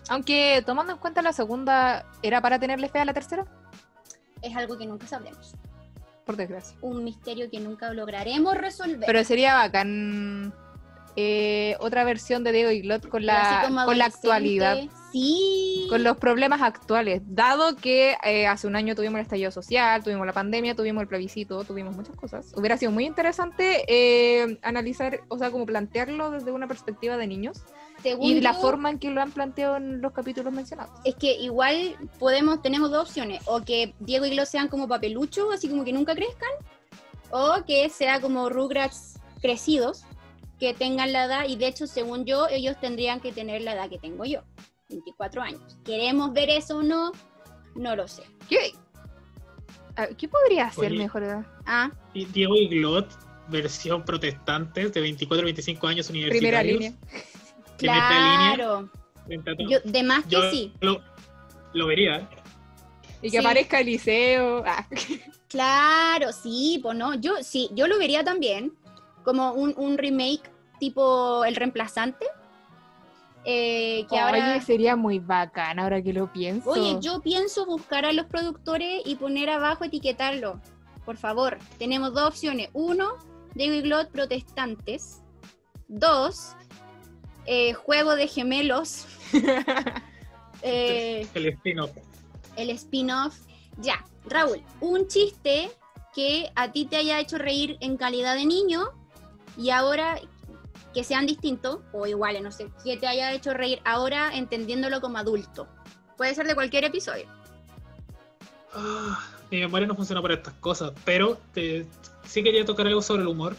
Aunque 0.09 0.63
tomando 0.65 0.93
en 0.93 0.99
cuenta 0.99 1.21
la 1.21 1.33
segunda, 1.33 2.05
¿era 2.21 2.41
para 2.41 2.59
tenerle 2.59 2.89
fe 2.89 2.99
a 2.99 3.05
la 3.05 3.13
tercera? 3.13 3.45
Es 4.41 4.55
algo 4.55 4.77
que 4.77 4.85
nunca 4.85 5.07
sabremos. 5.07 5.55
Por 6.25 6.35
desgracia. 6.35 6.77
Un 6.81 7.03
misterio 7.03 7.49
que 7.49 7.59
nunca 7.59 7.93
lograremos 7.93 8.55
resolver. 8.55 9.05
Pero 9.05 9.23
sería 9.23 9.55
bacán 9.55 10.53
eh, 11.15 11.75
otra 11.79 12.03
versión 12.03 12.43
de 12.43 12.51
Diego 12.51 12.71
y 12.71 12.81
Glot 12.81 13.07
con 13.07 13.25
la, 13.25 13.69
con 13.85 13.97
la 13.97 14.05
actualidad. 14.05 14.77
Sí. 15.11 15.87
Con 15.89 16.03
los 16.03 16.17
problemas 16.17 16.61
actuales. 16.61 17.21
Dado 17.25 17.75
que 17.75 18.15
eh, 18.23 18.47
hace 18.47 18.67
un 18.67 18.75
año 18.75 18.95
tuvimos 18.95 19.15
el 19.15 19.23
estallido 19.23 19.51
social, 19.51 20.03
tuvimos 20.03 20.25
la 20.25 20.33
pandemia, 20.33 20.75
tuvimos 20.75 21.01
el 21.01 21.07
plebiscito, 21.07 21.63
tuvimos 21.63 21.95
muchas 21.95 22.15
cosas. 22.15 22.53
Hubiera 22.55 22.77
sido 22.77 22.91
muy 22.91 23.05
interesante 23.05 23.83
eh, 23.87 24.57
analizar, 24.61 25.21
o 25.27 25.37
sea, 25.37 25.51
como 25.51 25.65
plantearlo 25.65 26.31
desde 26.31 26.51
una 26.51 26.67
perspectiva 26.67 27.17
de 27.17 27.27
niños 27.27 27.63
Según 28.01 28.27
y 28.27 28.41
la 28.41 28.53
yo, 28.53 28.59
forma 28.59 28.89
en 28.89 28.99
que 28.99 29.09
lo 29.09 29.21
han 29.21 29.31
planteado 29.31 29.75
en 29.75 30.01
los 30.01 30.13
capítulos 30.13 30.53
mencionados. 30.53 30.97
Es 31.03 31.15
que 31.15 31.33
igual 31.33 31.97
podemos, 32.19 32.61
tenemos 32.61 32.89
dos 32.89 33.09
opciones. 33.09 33.41
O 33.45 33.61
que 33.61 33.93
Diego 33.99 34.25
y 34.25 34.29
Glot 34.31 34.47
sean 34.47 34.69
como 34.69 34.87
papelucho, 34.87 35.51
así 35.51 35.67
como 35.67 35.83
que 35.83 35.91
nunca 35.91 36.15
crezcan. 36.15 36.51
O 37.31 37.63
que 37.65 37.89
sea 37.89 38.21
como 38.21 38.49
Rugrats 38.49 39.19
crecidos, 39.41 40.03
que 40.59 40.73
tengan 40.73 41.11
la 41.11 41.25
edad. 41.25 41.45
Y 41.47 41.57
de 41.57 41.67
hecho, 41.67 41.87
según 41.87 42.23
yo, 42.25 42.47
ellos 42.47 42.77
tendrían 42.79 43.19
que 43.19 43.33
tener 43.33 43.61
la 43.61 43.73
edad 43.73 43.89
que 43.89 43.97
tengo 43.97 44.23
yo. 44.23 44.41
24 44.91 45.41
años. 45.41 45.77
¿Queremos 45.83 46.33
ver 46.33 46.49
eso 46.49 46.77
o 46.77 46.83
no? 46.83 47.11
No 47.75 47.95
lo 47.95 48.07
sé. 48.07 48.23
¿Qué, 48.49 48.73
a- 49.95 50.07
¿qué 50.07 50.27
podría 50.27 50.69
ser 50.71 50.91
Oye. 50.91 50.97
mejor 50.99 51.23
edad? 51.23 51.45
Ah, 51.65 51.91
Y 52.13 52.25
Diego 52.25 52.55
y 52.55 52.67
Glot, 52.67 53.07
versión 53.47 54.03
protestantes 54.03 54.93
de 54.93 55.01
24 55.01 55.45
25 55.45 55.87
años 55.87 56.09
universitarios. 56.09 56.77
Primera 56.77 56.93
línea. 56.93 56.93
Claro. 57.77 58.89
a. 59.27 59.65
Yo, 59.69 59.79
de 59.83 60.03
más 60.03 60.23
que 60.25 60.29
Yo 60.29 60.49
sí. 60.51 60.73
lo, 60.81 61.01
lo 61.73 61.87
vería. 61.87 62.29
Y 63.21 63.29
que 63.29 63.29
Sí. 63.31 63.37
aparezca 63.37 63.79
Eliseo. 63.79 64.63
Ah. 64.65 64.85
Claro, 65.47 66.31
sí, 66.31 66.79
pues 66.81 66.97
no. 66.97 67.13
Yo 67.15 67.35
sí, 67.43 67.69
yo 67.73 67.87
lo 67.87 67.97
vería 67.97 68.23
también. 68.23 68.73
Como 69.23 69.51
un, 69.53 69.73
un 69.77 69.97
remake 69.97 70.41
tipo 70.79 71.43
El 71.45 71.55
Reemplazante. 71.55 72.25
Eh, 73.45 74.05
que 74.09 74.19
ahora. 74.19 74.51
Oye, 74.53 74.61
sería 74.61 74.95
muy 74.95 75.19
bacán 75.19 75.79
ahora 75.79 76.01
que 76.01 76.13
lo 76.13 76.31
pienso. 76.31 76.69
Oye, 76.69 76.97
yo 77.01 77.21
pienso 77.21 77.65
buscar 77.65 78.05
a 78.05 78.13
los 78.13 78.27
productores 78.27 79.01
y 79.05 79.15
poner 79.15 79.49
abajo 79.49 79.83
etiquetarlo. 79.83 80.61
Por 81.05 81.17
favor, 81.17 81.57
tenemos 81.79 82.13
dos 82.13 82.29
opciones. 82.29 82.69
Uno, 82.73 83.15
Diego 83.55 83.73
y 83.73 83.81
Glot 83.81 84.11
protestantes. 84.11 85.21
Dos, 85.87 86.55
eh, 87.45 87.73
juego 87.73 88.15
de 88.15 88.27
gemelos. 88.27 89.05
Eh, 90.63 91.27
El 91.33 91.47
spin-off. 91.47 91.89
el 92.55 92.69
spin-off. 92.69 93.35
Ya, 93.79 94.05
Raúl, 94.25 94.61
un 94.79 95.07
chiste 95.07 95.71
que 96.13 96.51
a 96.53 96.71
ti 96.71 96.85
te 96.85 96.97
haya 96.97 97.19
hecho 97.19 97.39
reír 97.39 97.77
en 97.79 97.97
calidad 97.97 98.35
de 98.35 98.45
niño 98.45 98.91
y 99.57 99.71
ahora 99.71 100.19
que 100.93 101.03
sean 101.03 101.25
distintos 101.25 101.79
o 101.93 102.05
iguales, 102.07 102.41
no 102.41 102.51
sé, 102.51 102.67
que 102.83 102.97
te 102.97 103.07
haya 103.07 103.31
hecho 103.33 103.53
reír 103.53 103.79
ahora 103.85 104.31
entendiéndolo 104.35 104.99
como 105.01 105.17
adulto. 105.17 105.67
Puede 106.17 106.35
ser 106.35 106.47
de 106.47 106.55
cualquier 106.55 106.83
episodio. 106.85 107.25
Ah, 108.73 109.19
mi 109.49 109.59
memoria 109.59 109.87
no 109.87 109.95
funciona 109.95 110.21
para 110.21 110.35
estas 110.35 110.53
cosas, 110.55 110.91
pero 111.03 111.37
te- 111.53 111.85
sí 112.25 112.43
quería 112.43 112.63
tocar 112.65 112.87
algo 112.87 113.01
sobre 113.01 113.21
el 113.23 113.27
humor, 113.27 113.55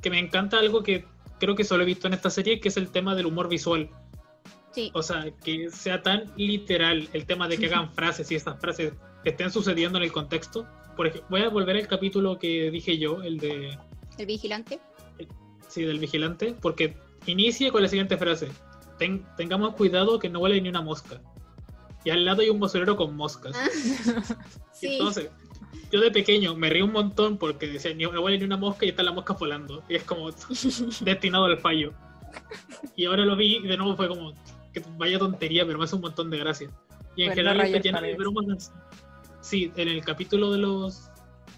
que 0.00 0.10
me 0.10 0.18
encanta 0.18 0.58
algo 0.58 0.82
que 0.82 1.04
creo 1.40 1.54
que 1.56 1.64
solo 1.64 1.82
he 1.82 1.86
visto 1.86 2.06
en 2.06 2.14
esta 2.14 2.30
serie, 2.30 2.60
que 2.60 2.68
es 2.68 2.76
el 2.76 2.88
tema 2.90 3.14
del 3.14 3.26
humor 3.26 3.48
visual. 3.48 3.90
Sí. 4.72 4.90
O 4.94 5.02
sea, 5.02 5.26
que 5.44 5.70
sea 5.70 6.02
tan 6.02 6.32
literal 6.36 7.08
el 7.12 7.26
tema 7.26 7.48
de 7.48 7.58
que 7.58 7.66
hagan 7.66 7.90
frases 7.94 8.30
y 8.30 8.34
estas 8.34 8.58
frases 8.60 8.92
estén 9.24 9.50
sucediendo 9.50 9.98
en 9.98 10.04
el 10.04 10.12
contexto. 10.12 10.66
Por 10.96 11.06
ejemplo, 11.08 11.28
voy 11.30 11.42
a 11.42 11.48
volver 11.48 11.76
al 11.76 11.88
capítulo 11.88 12.38
que 12.38 12.70
dije 12.70 12.98
yo, 12.98 13.22
el 13.22 13.38
de 13.38 13.76
El 14.18 14.26
vigilante. 14.26 14.78
Sí, 15.74 15.82
del 15.82 15.98
vigilante, 15.98 16.54
porque 16.60 16.96
inicia 17.26 17.70
con 17.72 17.82
la 17.82 17.88
siguiente 17.88 18.16
frase: 18.16 18.48
"Ten- 18.98 19.24
tengamos 19.36 19.74
cuidado 19.74 20.18
que 20.18 20.28
no 20.30 20.38
huele 20.40 20.60
ni 20.60 20.68
una 20.68 20.82
mosca. 20.82 21.20
Y 22.04 22.10
al 22.10 22.24
lado 22.24 22.42
hay 22.42 22.50
un 22.50 22.60
basurero 22.60 22.96
con 22.96 23.16
moscas. 23.16 23.54
Ah, 23.56 23.68
sí. 24.72 24.86
Entonces, 24.92 25.30
yo 25.90 26.00
de 26.00 26.10
pequeño 26.10 26.54
me 26.54 26.68
río 26.70 26.84
un 26.84 26.92
montón 26.92 27.38
porque 27.38 27.66
decía, 27.66 27.92
"Ni- 27.94 28.04
no 28.04 28.20
huele 28.20 28.38
ni 28.38 28.44
una 28.44 28.56
mosca 28.56 28.84
y 28.86 28.90
está 28.90 29.02
la 29.02 29.12
mosca 29.12 29.32
volando. 29.34 29.82
Y 29.88 29.96
es 29.96 30.04
como 30.04 30.30
destinado 31.00 31.46
al 31.46 31.58
fallo. 31.58 31.92
Y 32.96 33.06
ahora 33.06 33.24
lo 33.24 33.36
vi 33.36 33.56
y 33.56 33.62
de 33.66 33.76
nuevo 33.76 33.96
fue 33.96 34.08
como, 34.08 34.32
que 34.72 34.82
vaya 34.98 35.18
tontería, 35.18 35.64
pero 35.66 35.78
me 35.78 35.84
hace 35.84 35.96
un 35.96 36.02
montón 36.02 36.30
de 36.30 36.38
gracia. 36.38 36.68
Y 37.16 37.22
en 37.22 37.28
Bueno, 37.28 37.34
general 37.34 37.58
rayos 37.58 37.76
está 37.76 37.82
lleno 37.88 37.96
de 37.98 38.00
paredes. 38.02 38.18
bromas. 38.18 38.72
Sí, 39.40 39.72
en 39.76 39.88
el 39.88 40.04
capítulo 40.04 40.50
de 40.52 40.58
los... 40.58 41.10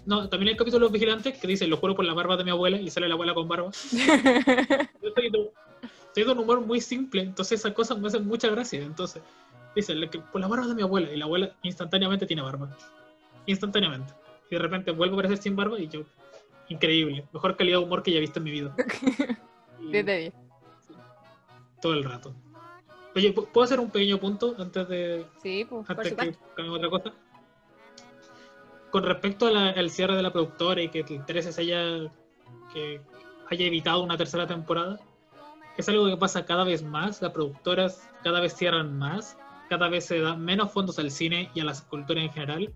No, 0.07 0.29
también 0.29 0.51
el 0.51 0.57
capítulo 0.57 0.79
de 0.79 0.85
los 0.85 0.91
vigilantes 0.93 1.37
que 1.37 1.47
dice, 1.47 1.67
lo 1.67 1.75
juro 1.77 1.93
por 1.93 2.05
la 2.05 2.13
barba 2.13 2.37
de 2.37 2.43
mi 2.45 2.49
abuela 2.49 2.77
y 2.79 2.89
sale 2.89 3.07
la 3.09 3.15
abuela 3.15 3.33
con 3.33 3.47
barba. 3.47 3.71
Yo 3.91 5.09
soy 5.13 5.29
de, 5.29 5.51
soy 6.15 6.23
de 6.23 6.31
un 6.31 6.39
humor 6.39 6.61
muy 6.61 6.79
simple, 6.79 7.21
entonces 7.23 7.59
esas 7.59 7.73
cosas 7.73 7.99
me 7.99 8.07
hacen 8.07 8.25
mucha 8.25 8.47
gracia. 8.49 8.81
Entonces, 8.81 9.21
dice, 9.75 9.93
"Le- 9.93 10.09
que 10.09 10.19
por 10.19 10.39
la 10.39 10.47
barba 10.47 10.65
de 10.65 10.75
mi 10.75 10.81
abuela, 10.81 11.11
y 11.11 11.17
la 11.17 11.25
abuela 11.25 11.51
instantáneamente 11.61 12.25
tiene 12.25 12.41
barba. 12.41 12.69
Instantáneamente. 13.47 14.13
Y 14.49 14.55
de 14.55 14.61
repente 14.61 14.91
vuelve 14.91 15.13
a 15.13 15.19
aparecer 15.19 15.39
sin 15.43 15.57
barba 15.57 15.77
y 15.77 15.89
yo, 15.89 16.03
increíble. 16.69 17.25
Mejor 17.33 17.57
calidad 17.57 17.79
de 17.79 17.83
humor 17.83 18.01
que 18.01 18.11
ya 18.11 18.17
he 18.17 18.21
visto 18.21 18.39
en 18.39 18.43
mi 18.45 18.51
vida. 18.51 18.73
Y 19.79 19.91
10 19.91 20.05
de 20.05 20.17
10. 20.17 20.33
todo 21.81 21.93
el 21.93 22.03
rato. 22.03 22.33
Oye, 23.15 23.33
¿pu- 23.35 23.47
¿puedo 23.51 23.65
hacer 23.65 23.79
un 23.79 23.89
pequeño 23.91 24.17
punto 24.19 24.55
antes 24.57 24.87
de 24.89 25.25
Sí, 25.43 25.65
pues. 25.69 25.87
antes 25.89 26.13
que 26.13 26.35
cambiemos 26.55 26.81
a 26.81 26.87
otra 26.87 26.89
cosa? 26.89 27.13
Con 28.97 29.05
respecto 29.05 29.51
la- 29.51 29.69
al 29.69 29.91
cierre 29.91 30.15
de 30.15 30.23
la 30.23 30.33
productora 30.33 30.81
y 30.81 30.89
que 30.89 31.01
el 31.01 31.23
13 31.23 31.53
se 31.53 31.61
haya, 31.61 32.11
que 32.73 32.99
haya 33.47 33.65
evitado 33.67 34.01
una 34.01 34.17
tercera 34.17 34.47
temporada, 34.47 34.99
es 35.77 35.87
algo 35.87 36.07
que 36.07 36.17
pasa 36.17 36.45
cada 36.47 36.63
vez 36.63 36.81
más. 36.81 37.21
Las 37.21 37.31
productoras 37.31 38.09
cada 38.23 38.39
vez 38.39 38.55
cierran 38.55 38.97
más, 38.97 39.37
cada 39.69 39.87
vez 39.87 40.07
se 40.07 40.19
dan 40.19 40.43
menos 40.43 40.71
fondos 40.71 40.97
al 40.97 41.11
cine 41.11 41.51
y 41.53 41.59
a 41.59 41.65
las 41.65 41.83
culturas 41.83 42.23
en 42.23 42.31
general. 42.31 42.73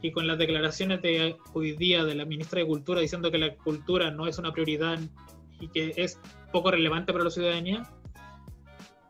Y 0.00 0.10
con 0.10 0.26
las 0.26 0.38
declaraciones 0.38 1.02
de 1.02 1.36
hoy 1.52 1.76
día 1.76 2.02
de 2.02 2.14
la 2.14 2.24
ministra 2.24 2.60
de 2.60 2.66
Cultura 2.66 3.02
diciendo 3.02 3.30
que 3.30 3.36
la 3.36 3.54
cultura 3.54 4.10
no 4.10 4.26
es 4.26 4.38
una 4.38 4.52
prioridad 4.52 4.98
y 5.60 5.68
que 5.68 5.92
es 5.98 6.18
poco 6.50 6.70
relevante 6.70 7.12
para 7.12 7.24
la 7.24 7.30
ciudadanía, 7.30 7.82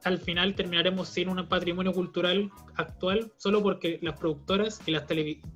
al 0.04 0.18
final 0.18 0.54
terminaremos 0.54 1.08
sin 1.08 1.28
un 1.28 1.46
patrimonio 1.46 1.92
cultural 1.92 2.50
actual 2.76 3.32
solo 3.36 3.62
porque 3.62 3.98
las 4.02 4.18
productoras 4.18 4.80
y 4.86 4.90
las 4.90 5.06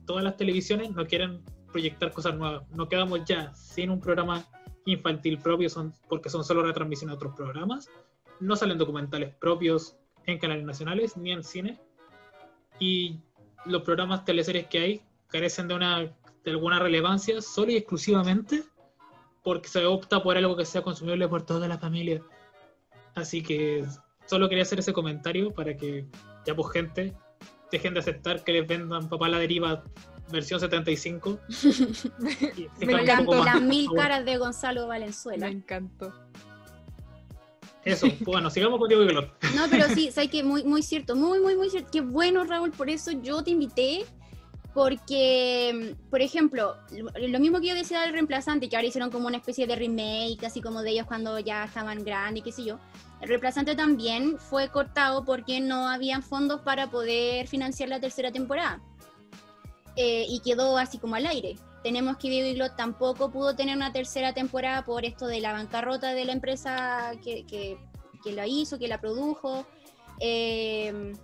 todas 0.06 0.22
las 0.22 0.36
televisiones 0.36 0.90
no 0.92 1.06
quieren 1.06 1.42
proyectar 1.72 2.12
cosas 2.12 2.36
nuevas. 2.36 2.68
No 2.70 2.88
quedamos 2.88 3.24
ya 3.24 3.54
sin 3.54 3.90
un 3.90 4.00
programa 4.00 4.44
infantil 4.84 5.38
propio 5.38 5.68
son, 5.68 5.92
porque 6.08 6.30
son 6.30 6.44
solo 6.44 6.62
retransmisiones 6.62 7.14
de 7.14 7.16
otros 7.16 7.34
programas. 7.34 7.88
No 8.40 8.56
salen 8.56 8.78
documentales 8.78 9.34
propios 9.34 9.96
en 10.26 10.38
canales 10.38 10.64
nacionales 10.64 11.16
ni 11.16 11.32
en 11.32 11.42
cine. 11.42 11.80
Y 12.78 13.20
los 13.64 13.82
programas 13.82 14.24
teleseries 14.24 14.66
que 14.68 14.78
hay 14.78 15.02
carecen 15.28 15.68
de, 15.68 15.74
una, 15.74 16.00
de 16.00 16.50
alguna 16.50 16.78
relevancia 16.78 17.40
solo 17.42 17.72
y 17.72 17.76
exclusivamente 17.76 18.62
porque 19.42 19.68
se 19.68 19.86
opta 19.86 20.22
por 20.22 20.36
algo 20.36 20.56
que 20.56 20.64
sea 20.64 20.82
consumible 20.82 21.28
por 21.28 21.42
toda 21.42 21.68
la 21.68 21.78
familia. 21.78 22.22
Así 23.14 23.42
que 23.42 23.84
solo 24.26 24.48
quería 24.48 24.62
hacer 24.62 24.78
ese 24.78 24.92
comentario 24.92 25.52
para 25.52 25.76
que 25.76 26.06
ya 26.44 26.54
pues 26.54 26.72
gente 26.72 27.14
dejen 27.70 27.94
de 27.94 28.00
aceptar 28.00 28.44
que 28.44 28.52
les 28.52 28.66
vendan 28.66 29.08
papá 29.08 29.28
la 29.28 29.38
deriva 29.38 29.82
versión 30.30 30.60
75 30.60 31.38
y 31.48 31.52
sean 32.86 33.28
un 33.28 33.44
Las, 33.44 33.62
mil 33.62 33.88
caras 33.94 34.24
de 34.24 34.36
Gonzalo 34.36 34.82
Me 34.82 34.88
Valenzuela. 34.88 35.48
encantó. 35.48 36.12
eso 37.84 38.06
pues 38.08 38.20
bueno 38.24 38.50
sigamos 38.50 38.78
con 38.78 38.88
Diego 38.88 39.04
y 39.04 39.08
Glor. 39.08 39.30
No, 39.54 39.66
pero 39.70 39.86
sí, 39.88 40.10
sabes 40.10 40.30
que 40.30 40.42
muy, 40.42 40.64
muy 40.64 40.82
cierto, 40.82 41.14
muy, 41.14 41.40
muy, 41.40 41.56
muy 41.56 41.70
cierto. 41.70 41.88
Qué 41.92 42.00
bueno, 42.00 42.44
Raúl, 42.44 42.72
por 42.72 42.90
eso 42.90 43.12
yo 43.12 43.42
te 43.42 43.50
invité, 43.50 44.04
porque, 44.76 45.96
por 46.10 46.20
ejemplo, 46.20 46.76
lo, 46.90 47.40
mismo 47.40 47.60
que 47.60 47.68
yo 47.68 47.74
decía 47.74 48.02
del 48.02 48.12
reemplazante, 48.12 48.68
que 48.68 48.76
ahora 48.76 48.86
hicieron 48.86 49.10
como 49.10 49.26
una 49.26 49.38
especie 49.38 49.66
de 49.66 49.74
remake, 49.74 50.44
así 50.44 50.60
como 50.60 50.82
de 50.82 50.90
ellos 50.90 51.06
cuando 51.06 51.38
ya 51.38 51.64
estaban 51.64 52.04
grandes, 52.04 52.44
qué 52.44 52.52
sé 52.52 52.62
yo. 52.62 52.78
El 53.22 53.28
reemplazante 53.30 53.74
también 53.74 54.38
fue 54.38 54.68
cortado 54.68 55.24
porque 55.24 55.60
no 55.60 55.88
habían 55.88 56.22
fondos 56.22 56.60
para 56.60 56.90
poder 56.90 57.48
financiar 57.48 57.88
la 57.88 58.00
tercera 58.00 58.30
temporada. 58.30 58.82
Eh, 59.96 60.26
y 60.28 60.40
quedó 60.40 60.76
así 60.76 60.98
como 60.98 61.14
al 61.14 61.24
aire. 61.24 61.56
Tenemos 61.82 62.18
que 62.18 62.28
Iglot 62.28 62.76
tampoco 62.76 63.30
pudo 63.30 63.56
tener 63.56 63.78
una 63.78 63.94
tercera 63.94 64.34
temporada 64.34 64.84
por 64.84 65.06
esto 65.06 65.26
de 65.26 65.40
la 65.40 65.54
bancarrota 65.54 66.12
de 66.12 66.26
la 66.26 66.32
empresa 66.32 67.12
que, 67.24 67.46
que, 67.46 67.78
que 68.22 68.32
la 68.32 68.46
hizo, 68.46 68.78
que 68.78 68.88
la 68.88 69.00
produjo. 69.00 69.64
Eh, 70.20 71.14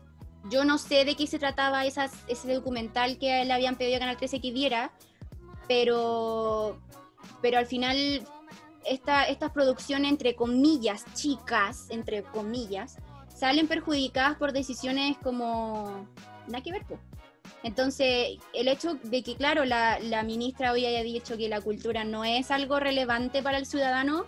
yo 0.50 0.64
no 0.64 0.78
sé 0.78 1.04
de 1.04 1.14
qué 1.14 1.26
se 1.26 1.38
trataba 1.38 1.84
ese 1.84 2.54
documental 2.54 3.18
que 3.18 3.44
le 3.44 3.52
habían 3.52 3.76
pedido 3.76 3.96
a 3.96 4.00
Canal 4.00 4.16
13 4.16 4.40
que 4.40 4.52
viera, 4.52 4.92
pero, 5.68 6.80
pero 7.40 7.58
al 7.58 7.66
final 7.66 8.26
esta, 8.84 9.24
estas 9.24 9.52
producciones, 9.52 10.10
entre 10.10 10.34
comillas, 10.34 11.04
chicas, 11.14 11.86
entre 11.90 12.22
comillas, 12.22 12.96
salen 13.34 13.68
perjudicadas 13.68 14.36
por 14.36 14.52
decisiones 14.52 15.16
como... 15.22 16.06
Nada 16.48 16.62
que 16.62 16.72
ver. 16.72 16.82
Entonces, 17.62 18.38
el 18.52 18.66
hecho 18.66 18.94
de 18.94 19.22
que, 19.22 19.36
claro, 19.36 19.64
la, 19.64 20.00
la 20.00 20.24
ministra 20.24 20.72
hoy 20.72 20.84
haya 20.84 21.02
dicho 21.02 21.36
que 21.36 21.48
la 21.48 21.60
cultura 21.60 22.02
no 22.02 22.24
es 22.24 22.50
algo 22.50 22.80
relevante 22.80 23.42
para 23.42 23.58
el 23.58 23.66
ciudadano, 23.66 24.26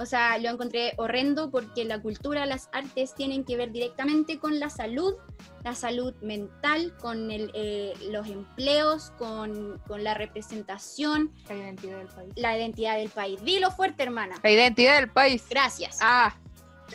o 0.00 0.06
sea, 0.06 0.38
lo 0.38 0.48
encontré 0.48 0.94
horrendo 0.96 1.50
porque 1.50 1.84
la 1.84 2.00
cultura, 2.00 2.46
las 2.46 2.70
artes 2.72 3.14
tienen 3.14 3.44
que 3.44 3.56
ver 3.56 3.70
directamente 3.70 4.38
con 4.38 4.58
la 4.58 4.70
salud, 4.70 5.14
la 5.62 5.74
salud 5.74 6.14
mental, 6.22 6.94
con 6.96 7.30
el, 7.30 7.50
eh, 7.52 7.92
los 8.10 8.26
empleos, 8.26 9.10
con, 9.18 9.78
con 9.86 10.02
la 10.02 10.14
representación, 10.14 11.30
La 11.48 11.54
identidad 11.56 11.98
del 11.98 12.08
país. 12.08 12.32
la 12.36 12.56
identidad 12.58 12.96
del 12.96 13.10
país. 13.10 13.44
Dilo 13.44 13.70
fuerte, 13.70 14.02
hermana. 14.02 14.36
La 14.42 14.50
identidad 14.50 14.96
del 14.98 15.10
país. 15.10 15.44
Gracias. 15.50 15.98
Ah, 16.00 16.34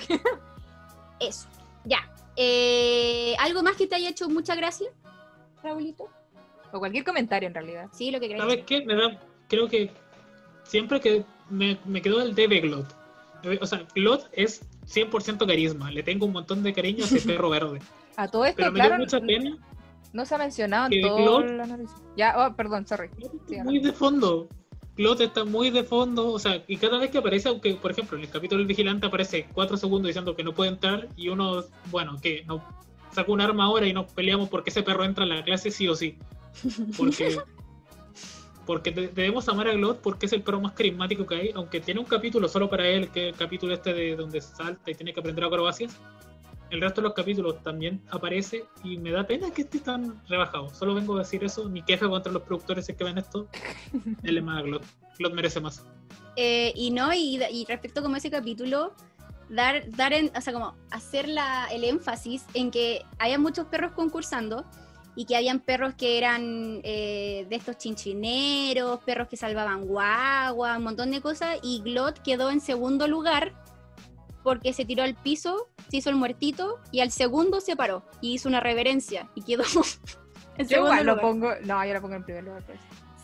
Eso. 1.20 1.48
Ya. 1.84 2.12
Eh, 2.36 3.36
¿Algo 3.40 3.62
más 3.64 3.76
que 3.78 3.88
te 3.88 3.96
haya 3.96 4.10
hecho 4.10 4.28
mucha 4.30 4.56
gracia, 4.56 4.88
Raulito? 5.64 6.10
o 6.72 6.80
cualquier 6.80 7.06
comentario 7.06 7.48
en 7.48 7.54
realidad. 7.54 7.88
Sí, 7.94 8.12
lo 8.12 8.20
que 8.20 8.26
crees. 8.28 8.42
¿Sabes 8.42 8.66
qué? 8.66 8.84
Me 8.84 8.96
da, 8.96 9.18
creo 9.48 9.70
que 9.70 9.92
siempre 10.64 11.00
que 11.00 11.24
me, 11.50 11.78
me 11.86 12.02
quedó 12.02 12.22
el 12.22 12.36
debe 12.36 12.62
Glot. 12.62 12.88
O 13.62 13.68
sea, 13.68 13.86
Glot 13.94 14.28
es 14.32 14.62
100% 14.88 15.46
carisma. 15.46 15.92
Le 15.92 16.04
tengo 16.04 16.26
un 16.26 16.34
montón 16.34 16.64
de 16.64 16.74
cariño 16.74 17.04
a 17.04 17.08
ese 17.08 17.22
perro 17.28 17.50
verde. 17.50 17.80
A 18.18 18.28
todo 18.28 18.46
esto, 18.46 18.58
Pero 18.58 18.72
me 18.72 18.80
claro, 18.80 18.96
dio 18.96 19.06
mucha 19.06 19.20
pena. 19.20 19.58
no 20.14 20.26
se 20.26 20.36
ha 20.36 20.38
mencionado 20.38 20.88
en 20.92 21.02
todo 21.02 21.18
Glot-. 21.18 21.90
Ya, 22.16 22.36
oh, 22.38 22.56
perdón, 22.56 22.88
sorry. 22.88 23.10
Sí, 23.48 23.58
muy 23.64 23.80
de 23.80 23.92
fondo. 23.92 24.48
Glot 24.98 25.20
está 25.22 25.44
muy 25.44 25.70
de 25.70 25.84
fondo. 25.84 26.32
O 26.32 26.40
sea, 26.40 26.64
y 26.68 26.78
cada 26.78 26.98
vez 26.98 27.12
que 27.12 27.18
aparece, 27.18 27.50
aunque 27.50 27.74
por 27.76 27.92
ejemplo 27.92 28.18
en 28.18 28.24
el 28.24 28.30
capítulo 28.30 28.60
del 28.60 28.68
vigilante 28.68 29.06
aparece 29.06 29.48
cuatro 29.54 29.78
segundos 29.78 30.08
diciendo 30.08 30.36
que 30.36 30.44
no 30.44 30.54
puede 30.54 30.72
entrar 30.72 31.08
y 31.18 31.30
uno, 31.30 31.66
bueno, 31.92 32.18
que 32.22 32.44
no 32.46 32.64
saco 33.12 33.34
un 33.34 33.42
arma 33.42 33.66
ahora 33.66 33.88
y 33.88 33.94
nos 33.94 34.12
peleamos 34.12 34.50
porque 34.50 34.70
ese 34.70 34.84
perro 34.84 35.04
entra 35.04 35.24
a 35.24 35.28
la 35.28 35.44
clase 35.44 35.72
sí 35.72 35.88
o 35.88 35.96
sí. 35.96 36.18
Porque, 36.98 37.38
porque 38.66 38.92
de- 38.92 39.08
debemos 39.10 39.48
amar 39.50 39.68
a 39.68 39.74
Glot 39.74 40.02
porque 40.02 40.26
es 40.26 40.34
el 40.34 40.42
perro 40.42 40.60
más 40.62 40.74
carismático 40.74 41.26
que 41.26 41.36
hay, 41.36 41.52
aunque 41.56 41.80
tiene 41.80 42.00
un 42.00 42.06
capítulo 42.06 42.48
solo 42.48 42.70
para 42.70 42.88
él, 42.88 43.10
que 43.10 43.30
es 43.30 43.34
el 43.34 43.40
capítulo 43.40 43.74
este 43.74 43.94
de 43.94 44.16
donde 44.16 44.42
salta 44.42 44.90
y 44.92 44.96
tiene 44.96 45.14
que 45.14 45.20
aprender 45.20 45.44
acrobacias. 45.46 45.96
El 46.72 46.82
resto 46.82 47.00
de 47.00 47.08
los 47.10 47.14
capítulos 47.14 47.62
también 47.62 48.02
aparece 48.10 48.66
y 48.84 48.98
me 48.98 49.12
da 49.12 49.24
pena 49.26 49.52
que 49.52 49.62
esté 49.62 49.80
tan 49.80 50.20
rebajado. 50.28 50.70
Solo 50.74 50.96
vengo 50.96 51.16
a 51.16 51.20
decir 51.20 51.44
eso. 51.44 51.70
Mi 51.70 51.84
queja 51.84 52.10
contra 52.10 52.32
los 52.32 52.42
productores 52.42 52.90
es 52.90 52.96
que 52.96 53.04
ven 53.04 53.20
esto. 53.20 53.48
Él 54.24 54.38
es 54.40 54.44
más 54.44 54.60
a 54.60 54.62
Glot. 54.64 54.84
Glot 55.20 55.34
merece 55.34 55.62
más. 55.62 55.86
Eh, 56.36 56.74
y 56.76 56.90
no, 56.90 57.14
y, 57.14 57.40
y 57.52 57.66
respecto 57.66 58.02
como 58.02 58.16
ese 58.16 58.32
capítulo, 58.32 58.94
dar, 59.48 59.90
dar 59.92 60.12
en, 60.14 60.32
o 60.36 60.42
sea, 60.42 60.54
como 60.54 60.74
hacer 60.90 61.30
la, 61.30 61.68
el 61.72 61.84
énfasis 61.84 62.44
en 62.56 62.72
que 62.72 63.06
había 63.20 63.38
muchos 63.38 63.68
perros 63.68 63.92
concursando 63.92 64.66
y 65.16 65.26
que 65.26 65.36
habían 65.36 65.60
perros 65.60 65.94
que 65.96 66.18
eran 66.18 66.82
eh, 66.84 67.46
de 67.50 67.56
estos 67.56 67.78
chinchineros, 67.78 69.00
perros 69.02 69.28
que 69.28 69.38
salvaban 69.38 69.86
guagua, 69.86 70.78
un 70.78 70.84
montón 70.84 71.12
de 71.12 71.22
cosas, 71.22 71.58
y 71.64 71.82
Glot 71.82 72.22
quedó 72.22 72.50
en 72.52 72.60
segundo 72.62 73.08
lugar 73.08 73.54
porque 74.44 74.74
se 74.74 74.86
tiró 74.86 75.04
al 75.04 75.16
piso, 75.16 75.70
se 75.90 75.98
hizo 75.98 76.10
el 76.10 76.16
muertito 76.18 76.80
y 76.92 77.00
al 77.00 77.12
segundo 77.12 77.62
se 77.62 77.76
paró 77.76 78.04
y 78.22 78.34
hizo 78.34 78.48
una 78.48 78.60
reverencia 78.60 79.30
y 79.36 79.42
quedó 79.42 79.64
en 80.58 80.68
Yo 80.68 80.70
segundo 80.70 80.92
igual 80.94 81.06
lo 81.06 81.12
lugar. 81.16 81.22
pongo. 81.22 81.52
No, 81.64 81.86
yo 81.86 81.94
lo 81.94 82.02
pongo 82.02 82.16
en 82.16 82.24
primer 82.24 82.44
lugar. 82.44 82.64
pues. 82.66 82.80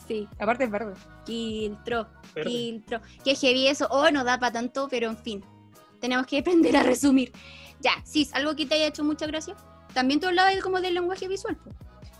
Sí, 0.08 0.28
Aparte 0.40 0.64
es 0.64 0.70
verde. 0.70 0.94
Quiltro. 1.24 2.08
Verde. 2.34 2.50
filtro. 2.50 3.00
Qué 3.24 3.36
heavy 3.36 3.68
eso. 3.68 3.86
Oh, 3.90 4.10
no 4.10 4.24
da 4.24 4.38
para 4.38 4.52
tanto, 4.52 4.88
pero 4.90 5.08
en 5.08 5.16
fin. 5.16 5.44
Tenemos 6.00 6.26
que 6.26 6.38
aprender 6.38 6.76
a 6.76 6.82
resumir. 6.82 7.30
Ya, 7.80 7.92
sí, 8.04 8.28
algo 8.32 8.56
que 8.56 8.66
te 8.66 8.74
haya 8.74 8.86
hecho 8.88 9.04
mucha 9.04 9.26
gracia. 9.26 9.54
También 9.94 10.20
tú 10.20 10.28
hablabas 10.28 10.56
como 10.62 10.80
del 10.80 10.94
lenguaje 10.94 11.28
visual. 11.28 11.56
po. 11.56 11.70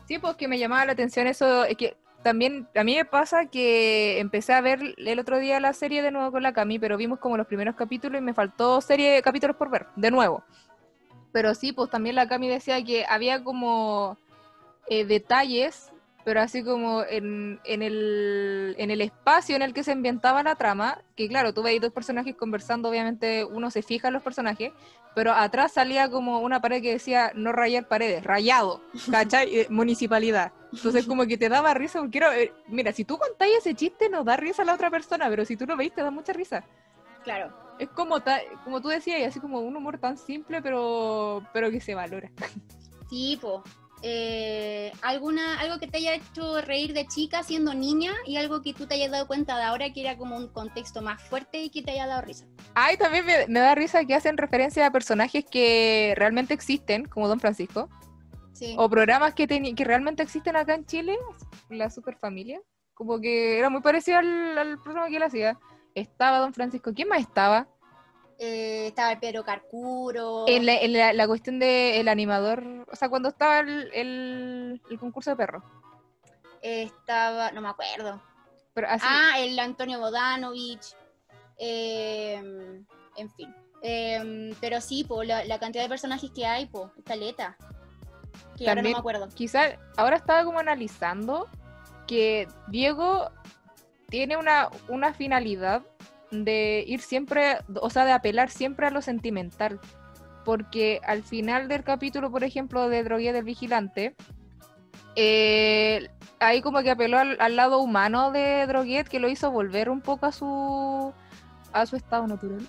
Sí, 0.06 0.18
pues 0.18 0.36
que 0.36 0.48
me 0.48 0.58
llamaba 0.58 0.86
la 0.86 0.92
atención 0.92 1.26
eso, 1.26 1.64
es 1.64 1.76
que 1.76 1.96
también 2.22 2.68
a 2.74 2.84
mí 2.84 2.96
me 2.96 3.04
pasa 3.04 3.46
que 3.46 4.20
empecé 4.20 4.52
a 4.52 4.60
ver 4.60 4.94
el 4.96 5.18
otro 5.18 5.38
día 5.38 5.60
la 5.60 5.72
serie 5.72 6.02
de 6.02 6.10
nuevo 6.10 6.30
con 6.30 6.42
la 6.42 6.52
Cami, 6.52 6.78
pero 6.78 6.96
vimos 6.96 7.18
como 7.18 7.36
los 7.36 7.46
primeros 7.46 7.74
capítulos 7.74 8.20
y 8.20 8.24
me 8.24 8.34
faltó 8.34 8.80
serie 8.80 9.12
de 9.12 9.22
capítulos 9.22 9.56
por 9.56 9.70
ver, 9.70 9.86
de 9.96 10.10
nuevo. 10.10 10.44
Pero 11.32 11.54
sí, 11.54 11.72
pues 11.72 11.90
también 11.90 12.14
la 12.14 12.28
Cami 12.28 12.48
decía 12.48 12.82
que 12.84 13.04
había 13.08 13.42
como 13.42 14.18
eh, 14.88 15.04
detalles, 15.04 15.91
pero 16.24 16.40
así 16.40 16.62
como 16.62 17.02
en, 17.04 17.60
en, 17.64 17.82
el, 17.82 18.74
en 18.78 18.90
el 18.90 19.00
espacio 19.00 19.56
en 19.56 19.62
el 19.62 19.74
que 19.74 19.82
se 19.84 19.92
ambientaba 19.92 20.42
la 20.42 20.54
trama, 20.54 21.02
que 21.16 21.28
claro, 21.28 21.52
tú 21.52 21.62
veis 21.62 21.80
dos 21.80 21.92
personajes 21.92 22.36
conversando, 22.36 22.88
obviamente 22.88 23.44
uno 23.44 23.70
se 23.70 23.82
fija 23.82 24.08
en 24.08 24.14
los 24.14 24.22
personajes, 24.22 24.72
pero 25.14 25.32
atrás 25.32 25.72
salía 25.72 26.08
como 26.08 26.40
una 26.40 26.60
pared 26.62 26.80
que 26.80 26.92
decía 26.92 27.32
no 27.34 27.52
rayar 27.52 27.86
paredes, 27.88 28.24
rayado, 28.24 28.80
¿cachai? 29.10 29.66
Municipalidad. 29.68 30.52
Entonces 30.72 31.06
como 31.06 31.26
que 31.26 31.36
te 31.36 31.48
daba 31.48 31.74
risa, 31.74 31.98
porque 31.98 32.12
quiero, 32.18 32.32
eh, 32.32 32.52
mira, 32.68 32.92
si 32.92 33.04
tú 33.04 33.18
contáis 33.18 33.56
ese 33.58 33.74
chiste 33.74 34.08
nos 34.08 34.24
da 34.24 34.36
risa 34.36 34.62
a 34.62 34.64
la 34.64 34.74
otra 34.74 34.90
persona, 34.90 35.28
pero 35.28 35.44
si 35.44 35.56
tú 35.56 35.66
lo 35.66 35.76
veis 35.76 35.92
te 35.94 36.02
da 36.02 36.10
mucha 36.10 36.32
risa. 36.32 36.64
Claro. 37.24 37.52
Es 37.78 37.88
como, 37.90 38.20
ta- 38.20 38.40
como 38.64 38.80
tú 38.80 38.88
decías, 38.88 39.20
así 39.26 39.40
como 39.40 39.60
un 39.60 39.74
humor 39.76 39.98
tan 39.98 40.16
simple, 40.16 40.62
pero, 40.62 41.42
pero 41.52 41.70
que 41.70 41.80
se 41.80 41.94
valora. 41.94 42.30
Sí, 43.10 43.38
po. 43.40 43.62
Eh, 44.04 44.92
alguna, 45.00 45.60
algo 45.60 45.78
que 45.78 45.86
te 45.86 45.98
haya 45.98 46.14
hecho 46.14 46.60
reír 46.62 46.92
de 46.92 47.06
chica 47.06 47.42
siendo 47.44 47.72
niña 47.72 48.12
y 48.26 48.36
algo 48.36 48.60
que 48.60 48.74
tú 48.74 48.86
te 48.86 48.94
hayas 48.96 49.12
dado 49.12 49.28
cuenta 49.28 49.56
de 49.56 49.62
ahora 49.62 49.92
que 49.92 50.00
era 50.00 50.16
como 50.16 50.36
un 50.36 50.48
contexto 50.48 51.02
más 51.02 51.22
fuerte 51.22 51.62
y 51.62 51.70
que 51.70 51.82
te 51.82 51.92
haya 51.92 52.06
dado 52.06 52.22
risa. 52.22 52.44
Ay, 52.74 52.96
también 52.96 53.24
me, 53.24 53.46
me 53.46 53.60
da 53.60 53.74
risa 53.76 54.04
que 54.04 54.14
hacen 54.14 54.36
referencia 54.36 54.84
a 54.86 54.90
personajes 54.90 55.44
que 55.48 56.14
realmente 56.16 56.52
existen, 56.52 57.04
como 57.06 57.28
Don 57.28 57.38
Francisco, 57.40 57.88
Sí. 58.54 58.74
o 58.76 58.88
programas 58.88 59.34
que, 59.34 59.46
que 59.46 59.84
realmente 59.84 60.22
existen 60.22 60.56
acá 60.56 60.74
en 60.74 60.84
Chile, 60.84 61.16
la 61.70 61.88
Superfamilia, 61.88 62.60
como 62.94 63.18
que 63.20 63.58
era 63.58 63.70
muy 63.70 63.80
parecido 63.80 64.18
al, 64.18 64.58
al 64.58 64.78
programa 64.82 65.08
que 65.08 65.16
él 65.16 65.22
hacía. 65.22 65.58
Estaba 65.94 66.38
Don 66.38 66.52
Francisco, 66.52 66.92
¿quién 66.94 67.08
más 67.08 67.20
estaba? 67.20 67.66
Eh, 68.44 68.88
estaba 68.88 69.12
el 69.12 69.20
Pedro 69.20 69.44
Carcuro. 69.44 70.46
En 70.48 70.66
la, 70.66 70.74
en 70.74 70.92
la- 70.94 71.12
la 71.12 71.26
cuestión 71.28 71.60
del 71.60 72.08
animador, 72.08 72.64
o 72.90 72.96
sea, 72.96 73.08
cuando 73.08 73.28
estaba 73.28 73.60
el, 73.60 73.88
el- 73.94 74.82
el 74.90 74.98
concurso 74.98 75.30
de 75.30 75.36
perros. 75.36 75.62
Estaba, 76.60 77.52
no 77.52 77.60
me 77.60 77.68
acuerdo. 77.68 78.20
Pero 78.74 78.88
así, 78.88 79.06
Ah, 79.08 79.34
el 79.38 79.56
Antonio 79.60 80.00
Bodanovich. 80.00 80.96
eh, 81.58 82.34
en 83.16 83.30
fin. 83.36 83.54
Eh, 83.82 84.52
pero 84.60 84.80
sí, 84.80 85.04
po, 85.04 85.22
la, 85.22 85.44
la 85.44 85.60
cantidad 85.60 85.84
de 85.84 85.88
personajes 85.88 86.30
que 86.34 86.44
hay, 86.44 86.66
po, 86.66 86.90
caleta. 87.04 87.56
Que 88.56 88.64
ahora 88.68 88.82
no 88.82 88.88
También- 88.88 88.94
me 88.94 88.98
acuerdo. 88.98 89.28
quizá 89.34 89.78
ahora 89.96 90.16
estaba 90.16 90.44
como 90.44 90.58
analizando 90.58 91.48
que 92.08 92.48
Diego 92.68 93.30
tiene 94.08 94.36
una, 94.36 94.68
una 94.88 95.14
finalidad 95.14 95.82
de 96.32 96.84
ir 96.86 97.00
siempre, 97.00 97.58
o 97.80 97.90
sea, 97.90 98.04
de 98.04 98.12
apelar 98.12 98.50
siempre 98.50 98.86
a 98.86 98.90
lo 98.90 99.02
sentimental. 99.02 99.78
Porque 100.44 101.00
al 101.06 101.22
final 101.22 101.68
del 101.68 101.84
capítulo, 101.84 102.30
por 102.30 102.42
ejemplo, 102.42 102.88
de 102.88 103.04
Drogué 103.04 103.32
del 103.32 103.44
Vigilante, 103.44 104.16
eh, 105.14 106.08
ahí 106.40 106.62
como 106.62 106.82
que 106.82 106.90
apeló 106.90 107.18
al, 107.18 107.36
al 107.40 107.56
lado 107.56 107.78
humano 107.80 108.32
de 108.32 108.66
Droguet, 108.66 109.08
que 109.08 109.20
lo 109.20 109.28
hizo 109.28 109.50
volver 109.50 109.90
un 109.90 110.00
poco 110.00 110.26
a 110.26 110.32
su, 110.32 111.12
a 111.72 111.86
su 111.86 111.96
estado 111.96 112.26
natural. 112.26 112.66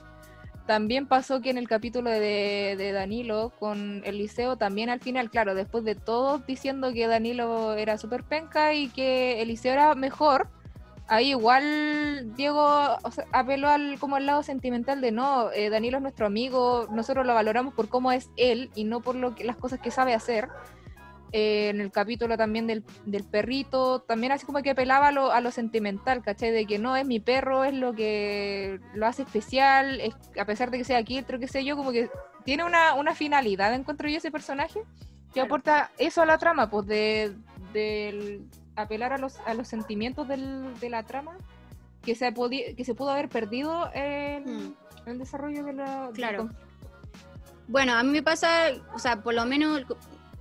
También 0.67 1.07
pasó 1.07 1.41
que 1.41 1.49
en 1.49 1.57
el 1.57 1.67
capítulo 1.67 2.09
de, 2.09 2.75
de 2.77 2.91
Danilo 2.93 3.51
con 3.59 4.01
Eliseo, 4.05 4.55
también 4.55 4.89
al 4.89 5.01
final, 5.01 5.29
claro, 5.29 5.55
después 5.55 5.83
de 5.83 5.95
todos 5.95 6.45
diciendo 6.45 6.93
que 6.93 7.07
Danilo 7.07 7.73
era 7.73 7.97
súper 7.97 8.23
penca 8.23 8.73
y 8.73 8.87
que 8.87 9.41
Eliseo 9.41 9.73
era 9.73 9.95
mejor, 9.95 10.47
ahí 11.07 11.29
igual 11.31 12.35
Diego 12.35 12.97
o 13.03 13.11
sea, 13.11 13.25
apeló 13.31 13.69
al, 13.69 13.99
como 13.99 14.15
al 14.15 14.25
lado 14.25 14.43
sentimental 14.43 15.01
de 15.01 15.11
no, 15.11 15.51
eh, 15.51 15.69
Danilo 15.69 15.97
es 15.97 16.03
nuestro 16.03 16.25
amigo, 16.25 16.87
nosotros 16.91 17.25
lo 17.25 17.33
valoramos 17.33 17.73
por 17.73 17.89
cómo 17.89 18.11
es 18.11 18.29
él 18.37 18.71
y 18.75 18.83
no 18.85 19.01
por 19.01 19.15
lo 19.15 19.35
que, 19.35 19.43
las 19.43 19.57
cosas 19.57 19.79
que 19.79 19.91
sabe 19.91 20.13
hacer. 20.13 20.49
Eh, 21.35 21.69
en 21.69 21.81
el 21.81 21.91
capítulo 21.91 22.37
también 22.37 22.67
del, 22.67 22.83
del 23.07 23.23
perrito, 23.23 24.01
también 24.01 24.31
así 24.31 24.45
como 24.45 24.61
que 24.61 24.69
apelaba 24.69 25.07
a 25.07 25.11
lo, 25.11 25.31
a 25.31 25.41
lo 25.41 25.49
sentimental, 25.49 26.21
¿cachai? 26.21 26.51
De 26.51 26.67
que 26.67 26.77
no 26.77 26.95
es 26.95 27.07
mi 27.07 27.19
perro, 27.19 27.63
es 27.63 27.73
lo 27.73 27.93
que 27.93 28.79
lo 28.93 29.07
hace 29.07 29.23
especial, 29.23 29.99
es, 29.99 30.13
a 30.39 30.45
pesar 30.45 30.69
de 30.69 30.77
que 30.77 30.83
sea 30.83 31.01
Kiltro, 31.01 31.39
qué 31.39 31.47
sé 31.47 31.65
yo, 31.65 31.75
como 31.75 31.91
que 31.91 32.07
tiene 32.45 32.63
una, 32.63 32.93
una 32.93 33.15
finalidad, 33.15 33.73
encuentro 33.73 34.07
yo 34.07 34.17
ese 34.17 34.29
personaje, 34.29 34.83
que 35.33 35.41
aporta 35.41 35.89
eso 35.97 36.21
a 36.21 36.27
la 36.27 36.37
trama, 36.37 36.69
pues 36.69 36.85
de, 36.85 37.35
del 37.73 38.47
apelar 38.75 39.13
a 39.13 39.17
los, 39.17 39.37
a 39.45 39.53
los 39.53 39.67
sentimientos 39.67 40.27
del- 40.27 40.77
de 40.79 40.89
la 40.89 41.03
trama, 41.03 41.37
que 42.03 42.15
se, 42.15 42.33
que 42.75 42.83
se 42.85 42.95
pudo 42.95 43.11
haber 43.11 43.29
perdido 43.29 43.89
en, 43.93 44.43
Mm. 44.67 44.75
el 45.05 45.19
desarrollo 45.19 45.63
de 45.63 45.73
la... 45.73 46.09
Claro. 46.13 46.49
Bueno, 47.67 47.93
a 47.93 48.03
mí 48.03 48.09
me 48.11 48.23
pasa, 48.23 48.71
o 48.93 48.99
sea, 48.99 49.21
por 49.21 49.33
lo 49.33 49.45
menos 49.45 49.81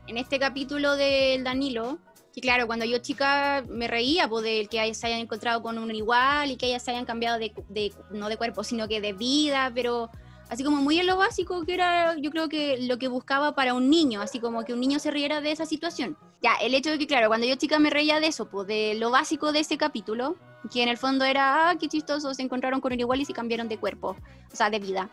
en 0.09 0.17
este 0.19 0.39
capítulo 0.39 0.97
del 0.97 1.45
Danilo, 1.45 1.99
que 2.35 2.41
claro, 2.41 2.67
cuando 2.67 2.85
yo 2.85 2.99
chica 2.99 3.63
me 3.69 3.87
reía 3.87 4.27
pues, 4.29 4.43
del 4.45 4.69
que 4.69 4.93
se 4.95 5.07
hayan 5.07 5.21
encontrado 5.21 5.63
con 5.63 5.79
un 5.79 5.95
igual 5.95 6.51
y 6.51 6.57
que 6.57 6.67
ellas 6.67 6.83
se 6.83 6.91
hayan 6.91 7.05
cambiado 7.05 7.39
de, 7.39 7.53
de- 7.69 7.93
no 8.11 8.29
de 8.29 8.37
cuerpo, 8.37 8.65
sino 8.65 8.89
que 8.89 9.01
de 9.01 9.13
vida, 9.13 9.71
pero 9.75 10.11
así 10.53 10.65
como 10.65 10.83
muy 10.83 10.99
en 10.99 11.07
lo 11.07 11.17
básico 11.17 11.65
que 11.65 11.73
era, 11.73 12.15
yo 12.19 12.31
creo 12.31 12.47
que 12.51 12.77
lo 12.83 12.99
que 12.99 13.09
buscaba 13.09 13.55
para 13.55 13.73
un 13.73 13.89
niño, 13.89 14.21
así 14.21 14.39
como 14.39 14.65
que 14.65 14.75
un 14.75 14.81
niño 14.81 14.99
se 14.99 15.11
riera 15.11 15.41
de 15.41 15.51
esa 15.51 15.65
situación. 15.65 16.19
Ya, 16.43 16.53
el 16.61 16.75
hecho 16.75 16.91
de 16.91 16.99
que, 16.99 17.07
claro, 17.07 17.29
cuando 17.29 17.47
yo 17.47 17.55
chica 17.55 17.79
me 17.79 17.89
reía 17.89 18.21
de 18.21 18.27
eso, 18.27 18.51
pues 18.51 18.67
de 18.67 18.95
lo 18.97 19.11
básico 19.11 19.51
de 19.51 19.61
ese 19.61 19.79
capítulo, 19.79 20.37
que 20.71 20.83
en 20.83 20.91
el 20.91 20.99
fondo 20.99 21.25
era, 21.25 21.71
ah, 21.71 21.79
qué 21.79 21.89
chistoso, 21.89 22.35
se 22.35 22.43
encontraron 22.43 22.83
con 22.83 22.93
un 22.93 23.01
igual 23.01 23.23
y 23.23 23.25
se 23.25 23.33
cambiaron 23.33 23.67
de 23.67 23.79
cuerpo, 23.79 24.15
o 24.53 24.55
sea, 24.55 24.69
de 24.69 24.79
vida. 24.79 25.09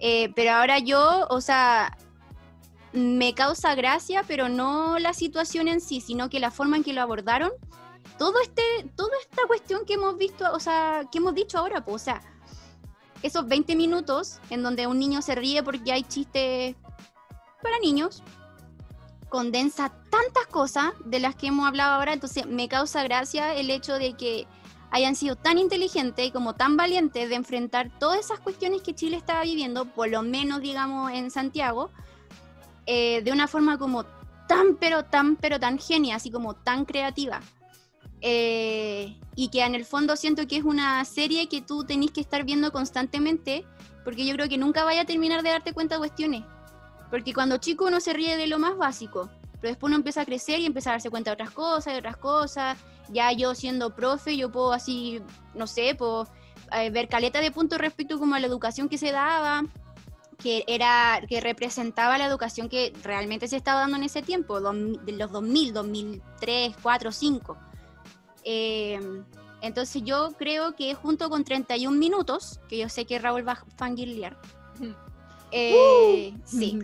Eh, 0.00 0.32
pero 0.34 0.50
ahora 0.50 0.80
yo, 0.80 1.28
o 1.30 1.40
sea, 1.40 1.96
me 2.92 3.34
causa 3.34 3.76
gracia, 3.76 4.24
pero 4.26 4.48
no 4.48 4.98
la 4.98 5.14
situación 5.14 5.68
en 5.68 5.80
sí, 5.80 6.00
sino 6.00 6.28
que 6.28 6.40
la 6.40 6.50
forma 6.50 6.76
en 6.76 6.82
que 6.82 6.92
lo 6.92 7.02
abordaron. 7.02 7.52
Todo 8.18 8.40
este, 8.40 8.62
toda 8.96 9.12
esta 9.20 9.46
cuestión 9.46 9.86
que 9.86 9.94
hemos 9.94 10.18
visto, 10.18 10.52
o 10.52 10.58
sea, 10.58 11.04
que 11.12 11.18
hemos 11.18 11.36
dicho 11.36 11.56
ahora, 11.56 11.84
pues, 11.84 12.02
o 12.02 12.04
sea, 12.04 12.20
esos 13.22 13.46
20 13.46 13.76
minutos 13.76 14.40
en 14.50 14.62
donde 14.62 14.86
un 14.86 14.98
niño 14.98 15.22
se 15.22 15.34
ríe 15.34 15.62
porque 15.62 15.92
hay 15.92 16.02
chistes 16.02 16.76
para 17.62 17.78
niños, 17.78 18.22
condensa 19.28 19.92
tantas 20.10 20.46
cosas 20.50 20.92
de 21.04 21.20
las 21.20 21.34
que 21.34 21.46
hemos 21.46 21.66
hablado 21.66 21.94
ahora, 21.94 22.12
entonces 22.12 22.46
me 22.46 22.68
causa 22.68 23.02
gracia 23.02 23.54
el 23.54 23.70
hecho 23.70 23.94
de 23.94 24.14
que 24.14 24.46
hayan 24.90 25.16
sido 25.16 25.36
tan 25.36 25.58
inteligentes 25.58 26.26
y 26.26 26.30
como 26.30 26.54
tan 26.54 26.76
valientes 26.76 27.28
de 27.28 27.34
enfrentar 27.34 27.90
todas 27.98 28.20
esas 28.20 28.40
cuestiones 28.40 28.82
que 28.82 28.94
Chile 28.94 29.16
estaba 29.16 29.42
viviendo, 29.42 29.86
por 29.86 30.08
lo 30.08 30.22
menos 30.22 30.60
digamos 30.60 31.10
en 31.12 31.30
Santiago, 31.30 31.90
eh, 32.84 33.22
de 33.22 33.32
una 33.32 33.48
forma 33.48 33.78
como 33.78 34.04
tan 34.48 34.76
pero 34.78 35.04
tan 35.04 35.36
pero 35.36 35.58
tan 35.58 35.78
genia, 35.78 36.16
así 36.16 36.30
como 36.30 36.54
tan 36.54 36.84
creativa. 36.84 37.40
Eh, 38.24 39.18
y 39.34 39.48
que 39.48 39.64
en 39.64 39.74
el 39.74 39.84
fondo 39.84 40.16
siento 40.16 40.46
que 40.46 40.56
es 40.56 40.64
una 40.64 41.04
serie 41.04 41.48
que 41.48 41.60
tú 41.60 41.84
tenés 41.84 42.12
que 42.12 42.20
estar 42.20 42.44
viendo 42.44 42.70
constantemente, 42.70 43.66
porque 44.04 44.24
yo 44.24 44.34
creo 44.34 44.48
que 44.48 44.58
nunca 44.58 44.84
vaya 44.84 45.02
a 45.02 45.04
terminar 45.04 45.42
de 45.42 45.50
darte 45.50 45.72
cuenta 45.72 45.96
de 45.96 46.00
cuestiones. 46.00 46.44
Porque 47.10 47.34
cuando 47.34 47.58
chico 47.58 47.86
uno 47.86 48.00
se 48.00 48.12
ríe 48.12 48.36
de 48.36 48.46
lo 48.46 48.58
más 48.58 48.76
básico, 48.76 49.28
pero 49.60 49.70
después 49.72 49.90
uno 49.90 49.96
empieza 49.96 50.22
a 50.22 50.24
crecer 50.24 50.60
y 50.60 50.66
empieza 50.66 50.90
a 50.90 50.94
darse 50.94 51.10
cuenta 51.10 51.30
de 51.30 51.34
otras 51.34 51.50
cosas, 51.50 51.92
de 51.92 51.98
otras 51.98 52.16
cosas. 52.16 52.78
Ya 53.10 53.32
yo 53.32 53.54
siendo 53.54 53.94
profe, 53.94 54.36
yo 54.36 54.50
puedo 54.50 54.72
así, 54.72 55.20
no 55.54 55.66
sé, 55.66 55.94
puedo 55.94 56.28
eh, 56.72 56.90
ver 56.90 57.08
caleta 57.08 57.40
de 57.40 57.50
puntos 57.50 57.78
respecto 57.78 58.18
como 58.18 58.34
a 58.34 58.40
la 58.40 58.46
educación 58.46 58.88
que 58.88 58.98
se 58.98 59.12
daba, 59.12 59.64
que 60.38 60.64
era 60.66 61.20
que 61.28 61.40
representaba 61.40 62.18
la 62.18 62.26
educación 62.26 62.68
que 62.68 62.92
realmente 63.02 63.48
se 63.48 63.56
estaba 63.56 63.80
dando 63.80 63.96
en 63.96 64.04
ese 64.04 64.22
tiempo, 64.22 64.60
de 64.60 65.12
los 65.12 65.30
2000, 65.30 65.72
2003, 65.72 66.76
4, 66.82 67.12
5. 67.12 67.71
Eh, 68.44 69.00
entonces 69.60 70.02
yo 70.04 70.32
creo 70.38 70.74
que 70.74 70.94
junto 70.94 71.30
con 71.30 71.44
31 71.44 71.96
minutos, 71.96 72.60
que 72.68 72.78
yo 72.78 72.88
sé 72.88 73.04
que 73.04 73.18
Raúl 73.18 73.46
va 73.46 73.52
a 73.52 73.64
fangirlear, 73.76 74.36
eh, 75.52 76.34
sí, 76.44 76.78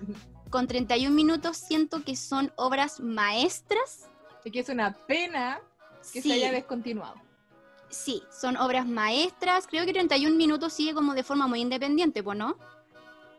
con 0.50 0.66
31 0.66 1.14
minutos 1.14 1.56
siento 1.56 2.02
que 2.04 2.16
son 2.16 2.52
obras 2.56 3.00
maestras. 3.00 4.08
Así 4.40 4.50
que 4.50 4.60
es 4.60 4.68
una 4.68 4.92
pena 5.06 5.60
que 6.12 6.22
Sí, 6.22 6.28
se 6.28 6.34
haya 6.34 6.52
descontinuado. 6.52 7.16
sí, 7.90 8.22
son 8.30 8.56
obras 8.56 8.86
maestras. 8.86 9.66
Creo 9.66 9.84
que 9.84 9.92
31 9.92 10.36
minutos 10.36 10.72
sigue 10.72 10.94
como 10.94 11.14
de 11.14 11.22
forma 11.24 11.46
muy 11.46 11.60
independiente, 11.60 12.22
pues, 12.22 12.38
¿no? 12.38 12.52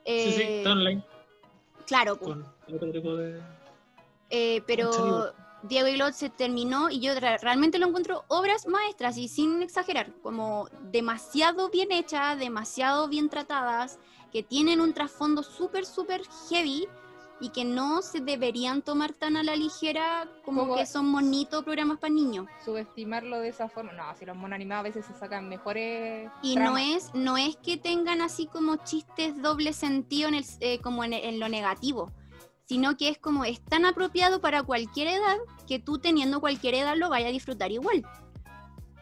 Sí, 0.06 0.32
sí, 0.34 0.42
Eh, 0.42 0.58
está 0.60 0.72
online 0.72 1.04
claro, 1.86 2.18
pues. 2.18 2.36
con 2.36 2.76
otro 2.76 2.92
tipo 2.92 3.16
de. 3.16 3.42
Eh, 4.30 4.62
pero 4.68 4.90
Contenido. 4.92 5.34
Diego 5.64 5.88
y 5.88 5.94
Glot 5.96 6.14
se 6.14 6.30
terminó 6.30 6.90
y 6.90 7.00
yo 7.02 7.14
re- 7.20 7.38
realmente 7.40 7.80
lo 7.80 7.88
encuentro 7.88 8.24
obras 8.30 8.66
maestras 8.68 9.18
y 9.18 9.28
sin 9.28 9.62
exagerar, 9.62 10.14
como 10.22 10.68
demasiado 10.92 11.70
bien 11.70 11.92
hechas, 11.92 12.40
demasiado 12.40 13.08
bien 13.10 13.30
tratadas, 13.30 14.00
que 14.32 14.44
tienen 14.44 14.80
un 14.80 14.94
trasfondo 14.94 15.44
súper, 15.44 15.86
súper 15.86 16.22
heavy 16.50 16.88
y 17.42 17.50
que 17.50 17.64
no 17.64 18.02
se 18.02 18.20
deberían 18.20 18.82
tomar 18.82 19.14
tan 19.14 19.38
a 19.38 19.44
la 19.44 19.56
ligera 19.56 20.30
como, 20.44 20.62
Como- 20.64 20.76
que 20.76 20.86
son 20.86 21.08
monitos 21.08 21.64
programas 21.64 21.98
para 21.98 22.14
niños. 22.14 22.48
Subestimarlo 22.66 23.40
de 23.40 23.48
esa 23.50 23.70
forma. 23.70 23.94
No, 23.94 24.04
si 24.18 24.26
los 24.26 24.36
monos 24.36 24.56
animados 24.56 24.82
a 24.82 24.84
veces 24.90 25.06
se 25.06 25.14
sacan 25.18 25.48
mejores. 25.48 26.30
Y 26.42 26.58
no 26.58 26.78
es, 26.78 27.14
no 27.14 27.38
es 27.38 27.56
que 27.58 27.78
tengan 27.78 28.22
así 28.22 28.46
como 28.48 28.76
chistes 28.84 29.42
doble 29.42 29.72
sentido 29.74 30.28
en 30.28 30.36
el, 30.36 30.46
eh, 30.60 30.80
como 30.82 31.04
en, 31.06 31.14
en 31.14 31.40
lo 31.40 31.48
negativo, 31.48 32.12
sino 32.70 32.96
que 32.98 33.10
es 33.10 33.18
como 33.18 33.46
es 33.46 33.60
tan 33.66 33.84
apropiado 33.84 34.42
para 34.42 34.62
cualquier 34.62 35.08
edad 35.08 35.38
que 35.68 35.80
tú 35.80 35.98
teniendo 35.98 36.40
cualquier 36.40 36.76
edad 36.76 36.96
lo 36.96 37.10
vaya 37.10 37.30
a 37.30 37.32
disfrutar 37.32 37.72
igual. 37.72 38.06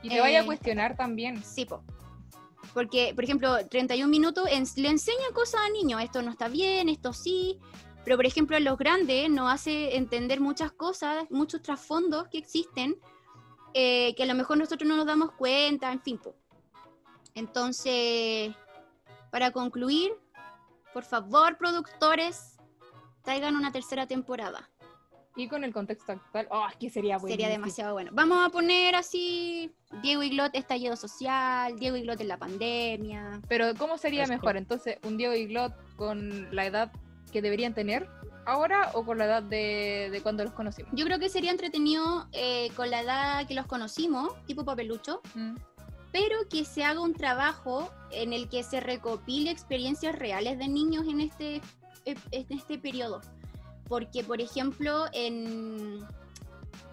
Y 0.01 0.07
te 0.07 0.21
vaya 0.21 0.39
a 0.39 0.43
eh, 0.43 0.45
cuestionar 0.45 0.95
también. 0.95 1.43
Sí, 1.43 1.65
po. 1.65 1.83
Porque, 2.73 3.11
por 3.13 3.25
ejemplo, 3.25 3.57
31 3.67 4.09
minutos 4.09 4.45
en- 4.49 4.63
le 4.81 4.87
enseña 4.89 5.27
cosas 5.33 5.59
a 5.65 5.69
niños, 5.69 6.01
esto 6.01 6.21
no 6.21 6.31
está 6.31 6.47
bien, 6.47 6.87
esto 6.87 7.11
sí, 7.11 7.59
pero 8.05 8.15
por 8.15 8.25
ejemplo 8.25 8.55
a 8.55 8.61
los 8.61 8.77
grandes 8.77 9.29
nos 9.29 9.51
hace 9.51 9.97
entender 9.97 10.39
muchas 10.39 10.71
cosas, 10.71 11.25
muchos 11.29 11.61
trasfondos 11.61 12.29
que 12.29 12.37
existen, 12.37 12.95
eh, 13.73 14.15
que 14.15 14.23
a 14.23 14.27
lo 14.27 14.33
mejor 14.33 14.57
nosotros 14.57 14.87
no 14.87 14.95
nos 14.95 15.05
damos 15.05 15.33
cuenta, 15.33 15.91
en 15.91 15.99
fin. 16.01 16.17
po. 16.19 16.33
Entonces, 17.35 18.55
para 19.29 19.51
concluir, 19.51 20.13
por 20.93 21.03
favor, 21.03 21.57
productores, 21.57 22.56
traigan 23.27 23.57
una 23.57 23.73
tercera 23.73 24.07
temporada. 24.07 24.69
Y 25.35 25.49
con 25.49 25.65
el 25.65 25.73
contexto 25.73 26.13
actual, 26.13 26.47
oh, 26.49 26.65
es 26.71 26.77
que 26.77 26.89
sería 26.89 27.17
bueno. 27.17 27.33
Sería 27.33 27.49
demasiado 27.49 27.91
bueno. 27.91 28.09
Vamos 28.13 28.37
a 28.43 28.49
poner 28.49 28.95
así 28.95 29.69
Diego 30.01 30.23
Iglot 30.23 30.55
estallido 30.55 30.95
social, 30.95 31.77
Diego 31.77 31.97
Iglot 31.97 32.21
en 32.21 32.29
la 32.29 32.37
pandemia. 32.37 33.41
Pero 33.49 33.75
¿cómo 33.77 33.97
sería 33.97 34.23
Esto. 34.23 34.33
mejor? 34.33 34.55
Entonces, 34.55 34.97
un 35.03 35.17
Diego 35.17 35.33
y 35.35 35.45
Glot 35.45 35.73
con 35.97 36.47
la 36.55 36.65
edad 36.65 36.89
que 37.33 37.41
deberían 37.41 37.73
tener 37.73 38.07
ahora 38.45 38.91
o 38.93 39.03
con 39.05 39.17
la 39.17 39.25
edad 39.25 39.43
de, 39.43 40.07
de 40.09 40.21
cuando 40.21 40.45
los 40.45 40.53
conocimos. 40.53 40.89
Yo 40.95 41.03
creo 41.05 41.19
que 41.19 41.27
sería 41.27 41.51
entretenido 41.51 42.27
eh, 42.31 42.69
con 42.77 42.89
la 42.89 43.01
edad 43.01 43.45
que 43.45 43.55
los 43.55 43.65
conocimos, 43.67 44.33
tipo 44.45 44.63
papelucho, 44.63 45.21
Mm. 45.35 45.55
pero 46.13 46.37
que 46.49 46.63
se 46.63 46.85
haga 46.85 47.01
un 47.01 47.13
trabajo 47.13 47.91
en 48.11 48.31
el 48.31 48.47
que 48.47 48.63
se 48.63 48.79
recopile 48.79 49.51
experiencias 49.51 50.15
reales 50.17 50.57
de 50.57 50.67
niños 50.69 51.05
en 51.07 51.19
este, 51.19 51.61
en 52.31 52.45
este 52.49 52.77
periodo. 52.77 53.21
Porque, 53.87 54.23
por 54.23 54.41
ejemplo, 54.41 55.05
en 55.13 56.05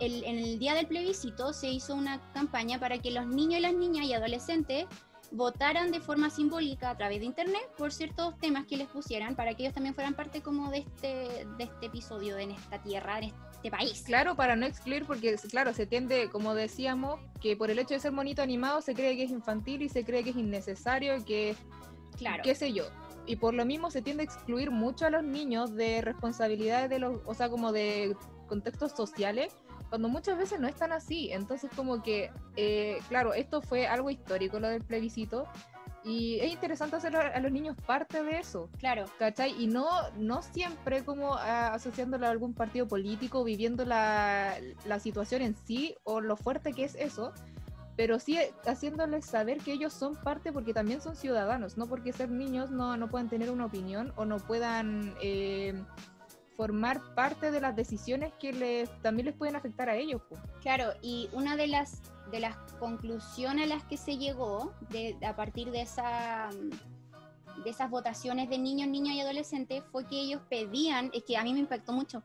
el, 0.00 0.24
en 0.24 0.38
el 0.38 0.58
día 0.58 0.74
del 0.74 0.86
plebiscito 0.86 1.52
se 1.52 1.68
hizo 1.68 1.94
una 1.94 2.20
campaña 2.32 2.78
para 2.78 2.98
que 2.98 3.10
los 3.10 3.26
niños 3.26 3.58
y 3.58 3.62
las 3.62 3.74
niñas 3.74 4.06
y 4.06 4.14
adolescentes 4.14 4.86
votaran 5.30 5.90
de 5.90 6.00
forma 6.00 6.30
simbólica 6.30 6.90
a 6.90 6.96
través 6.96 7.18
de 7.18 7.26
internet 7.26 7.62
por 7.76 7.92
ciertos 7.92 8.38
temas 8.38 8.66
que 8.66 8.76
les 8.76 8.86
pusieran 8.88 9.34
para 9.34 9.54
que 9.54 9.64
ellos 9.64 9.74
también 9.74 9.94
fueran 9.94 10.14
parte 10.14 10.42
como 10.42 10.70
de 10.70 10.78
este, 10.78 11.46
de 11.56 11.64
este 11.64 11.86
episodio 11.86 12.38
en 12.38 12.52
esta 12.52 12.80
tierra, 12.82 13.18
en 13.18 13.32
este 13.52 13.70
país. 13.70 14.02
Claro, 14.06 14.36
para 14.36 14.54
no 14.54 14.66
excluir, 14.66 15.04
porque 15.04 15.34
claro, 15.50 15.72
se 15.72 15.86
tiende, 15.86 16.28
como 16.30 16.54
decíamos, 16.54 17.18
que 17.40 17.56
por 17.56 17.70
el 17.70 17.78
hecho 17.80 17.94
de 17.94 18.00
ser 18.00 18.12
monito 18.12 18.42
animado 18.42 18.80
se 18.80 18.94
cree 18.94 19.16
que 19.16 19.24
es 19.24 19.30
infantil 19.30 19.82
y 19.82 19.88
se 19.88 20.04
cree 20.04 20.22
que 20.22 20.30
es 20.30 20.36
innecesario, 20.36 21.24
que 21.24 21.50
es 21.50 21.56
Claro. 22.16 22.42
qué 22.44 22.54
sé 22.54 22.72
yo. 22.72 22.84
Y 23.26 23.36
por 23.36 23.54
lo 23.54 23.64
mismo 23.64 23.90
se 23.90 24.02
tiende 24.02 24.22
a 24.22 24.26
excluir 24.26 24.70
mucho 24.70 25.06
a 25.06 25.10
los 25.10 25.24
niños 25.24 25.74
de 25.74 26.02
responsabilidades 26.02 26.90
de 26.90 26.98
los, 26.98 27.20
o 27.24 27.34
sea, 27.34 27.48
como 27.48 27.72
de 27.72 28.16
contextos 28.48 28.92
sociales, 28.92 29.56
cuando 29.88 30.08
muchas 30.08 30.36
veces 30.36 30.60
no 30.60 30.68
están 30.68 30.92
así. 30.92 31.30
Entonces 31.32 31.70
como 31.74 32.02
que, 32.02 32.30
eh, 32.56 32.98
claro, 33.08 33.32
esto 33.32 33.62
fue 33.62 33.86
algo 33.86 34.10
histórico 34.10 34.58
lo 34.60 34.68
del 34.68 34.82
plebiscito. 34.82 35.46
Y 36.06 36.38
es 36.40 36.52
interesante 36.52 36.96
hacer 36.96 37.16
a 37.16 37.40
los 37.40 37.50
niños 37.50 37.76
parte 37.86 38.22
de 38.22 38.38
eso, 38.38 38.68
Claro. 38.78 39.06
¿cachai? 39.18 39.54
Y 39.58 39.66
no, 39.68 39.86
no 40.18 40.42
siempre 40.42 41.02
como 41.02 41.34
asociándolo 41.34 42.26
a 42.26 42.30
algún 42.30 42.52
partido 42.52 42.86
político, 42.86 43.42
viviendo 43.42 43.86
la, 43.86 44.54
la 44.84 45.00
situación 45.00 45.40
en 45.40 45.56
sí 45.56 45.96
o 46.04 46.20
lo 46.20 46.36
fuerte 46.36 46.74
que 46.74 46.84
es 46.84 46.94
eso, 46.94 47.32
pero 47.96 48.18
sí 48.18 48.38
haciéndoles 48.66 49.24
saber 49.24 49.58
que 49.58 49.72
ellos 49.72 49.92
son 49.92 50.16
parte 50.16 50.52
porque 50.52 50.74
también 50.74 51.00
son 51.00 51.16
ciudadanos, 51.16 51.76
no 51.76 51.86
porque 51.86 52.12
ser 52.12 52.30
niños 52.30 52.70
no, 52.70 52.96
no 52.96 53.08
puedan 53.08 53.28
tener 53.28 53.50
una 53.50 53.66
opinión 53.66 54.12
o 54.16 54.24
no 54.24 54.38
puedan 54.38 55.14
eh, 55.20 55.74
formar 56.56 57.00
parte 57.14 57.50
de 57.50 57.60
las 57.60 57.76
decisiones 57.76 58.32
que 58.40 58.52
les, 58.52 58.90
también 59.02 59.26
les 59.26 59.34
pueden 59.34 59.56
afectar 59.56 59.88
a 59.88 59.96
ellos. 59.96 60.22
po. 60.28 60.36
Claro, 60.60 60.92
y 61.02 61.28
una 61.32 61.56
de 61.56 61.68
las 61.68 62.02
de 62.30 62.40
las 62.40 62.56
conclusiones 62.80 63.64
a 63.64 63.74
las 63.74 63.84
que 63.84 63.96
se 63.96 64.16
llegó 64.16 64.72
de, 64.90 65.16
a 65.24 65.36
partir 65.36 65.70
de 65.70 65.82
esa 65.82 66.48
de 67.62 67.70
esas 67.70 67.90
votaciones 67.90 68.48
de 68.48 68.58
niños, 68.58 68.88
niñas 68.88 69.14
y 69.14 69.20
adolescentes 69.20 69.84
fue 69.92 70.06
que 70.06 70.20
ellos 70.20 70.40
pedían, 70.48 71.10
es 71.14 71.22
que 71.22 71.36
a 71.36 71.44
mí 71.44 71.52
me 71.52 71.60
impactó 71.60 71.92
mucho, 71.92 72.22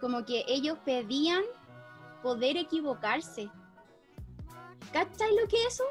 como 0.00 0.24
que 0.24 0.44
ellos 0.46 0.78
pedían 0.84 1.42
poder 2.22 2.56
equivocarse. 2.56 3.48
¿Cachai 4.92 5.34
lo 5.36 5.48
que 5.48 5.56
es 5.56 5.74
eso? 5.74 5.84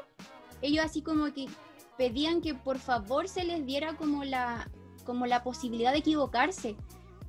Ellos 0.62 0.84
así 0.84 1.02
como 1.02 1.32
que 1.32 1.46
pedían 1.96 2.40
que 2.40 2.54
por 2.54 2.78
favor 2.78 3.28
se 3.28 3.44
les 3.44 3.64
diera 3.64 3.96
como 3.96 4.24
la 4.24 4.70
como 5.04 5.26
la 5.26 5.42
posibilidad 5.42 5.92
de 5.92 5.98
equivocarse. 5.98 6.76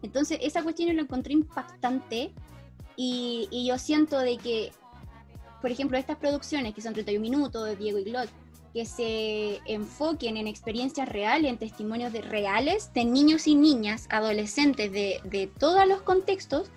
Entonces, 0.02 0.38
esa 0.42 0.64
cuestión 0.64 0.90
yo 0.90 0.96
lo 0.96 1.02
encontré 1.02 1.32
impactante 1.32 2.34
y, 2.98 3.48
y 3.52 3.66
yo 3.66 3.78
siento 3.78 4.20
de 4.20 4.38
que, 4.38 4.74
por 5.62 5.72
ejemplo, 5.72 5.98
estas 5.98 6.18
producciones 6.18 6.76
que 6.76 6.82
son 6.82 6.94
31 6.94 7.22
minutos 7.22 7.66
de 7.66 7.78
Diego 7.78 7.98
y 7.98 8.04
Glot, 8.04 8.30
que 8.74 8.86
se 8.86 9.62
enfoquen 9.66 10.36
en 10.36 10.48
experiencias 10.48 11.08
reales, 11.08 11.50
en 11.50 11.58
testimonios 11.58 12.12
de, 12.12 12.22
reales 12.22 12.92
de 12.94 13.06
niños 13.06 13.48
y 13.48 13.56
niñas, 13.56 14.08
adolescentes 14.10 14.92
de, 14.92 15.22
de 15.24 15.48
todos 15.48 15.88
los 15.88 16.02
contextos, 16.02 16.70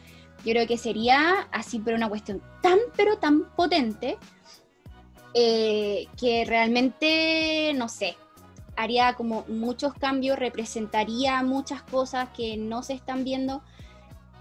yo 0.44 0.52
creo 0.52 0.66
que 0.66 0.78
sería 0.78 1.48
así, 1.52 1.78
pero 1.78 1.96
una 1.96 2.08
cuestión 2.08 2.42
tan, 2.62 2.78
pero 2.96 3.18
tan 3.18 3.54
potente, 3.54 4.18
eh, 5.34 6.06
que 6.18 6.44
realmente, 6.44 7.72
no 7.74 7.88
sé, 7.88 8.16
haría 8.76 9.14
como 9.14 9.44
muchos 9.48 9.94
cambios, 9.94 10.38
representaría 10.38 11.42
muchas 11.42 11.82
cosas 11.82 12.28
que 12.36 12.56
no 12.56 12.82
se 12.82 12.94
están 12.94 13.24
viendo. 13.24 13.62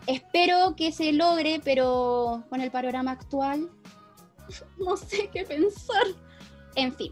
Espero 0.08 0.76
que 0.76 0.92
se 0.92 1.14
logre, 1.14 1.62
pero 1.64 2.44
con 2.50 2.62
el 2.62 2.72
panorama 2.72 3.12
actual, 3.12 3.70
no 4.80 4.98
sé 4.98 5.30
qué 5.32 5.44
pensar. 5.44 6.04
En 6.76 6.94
fin, 6.94 7.12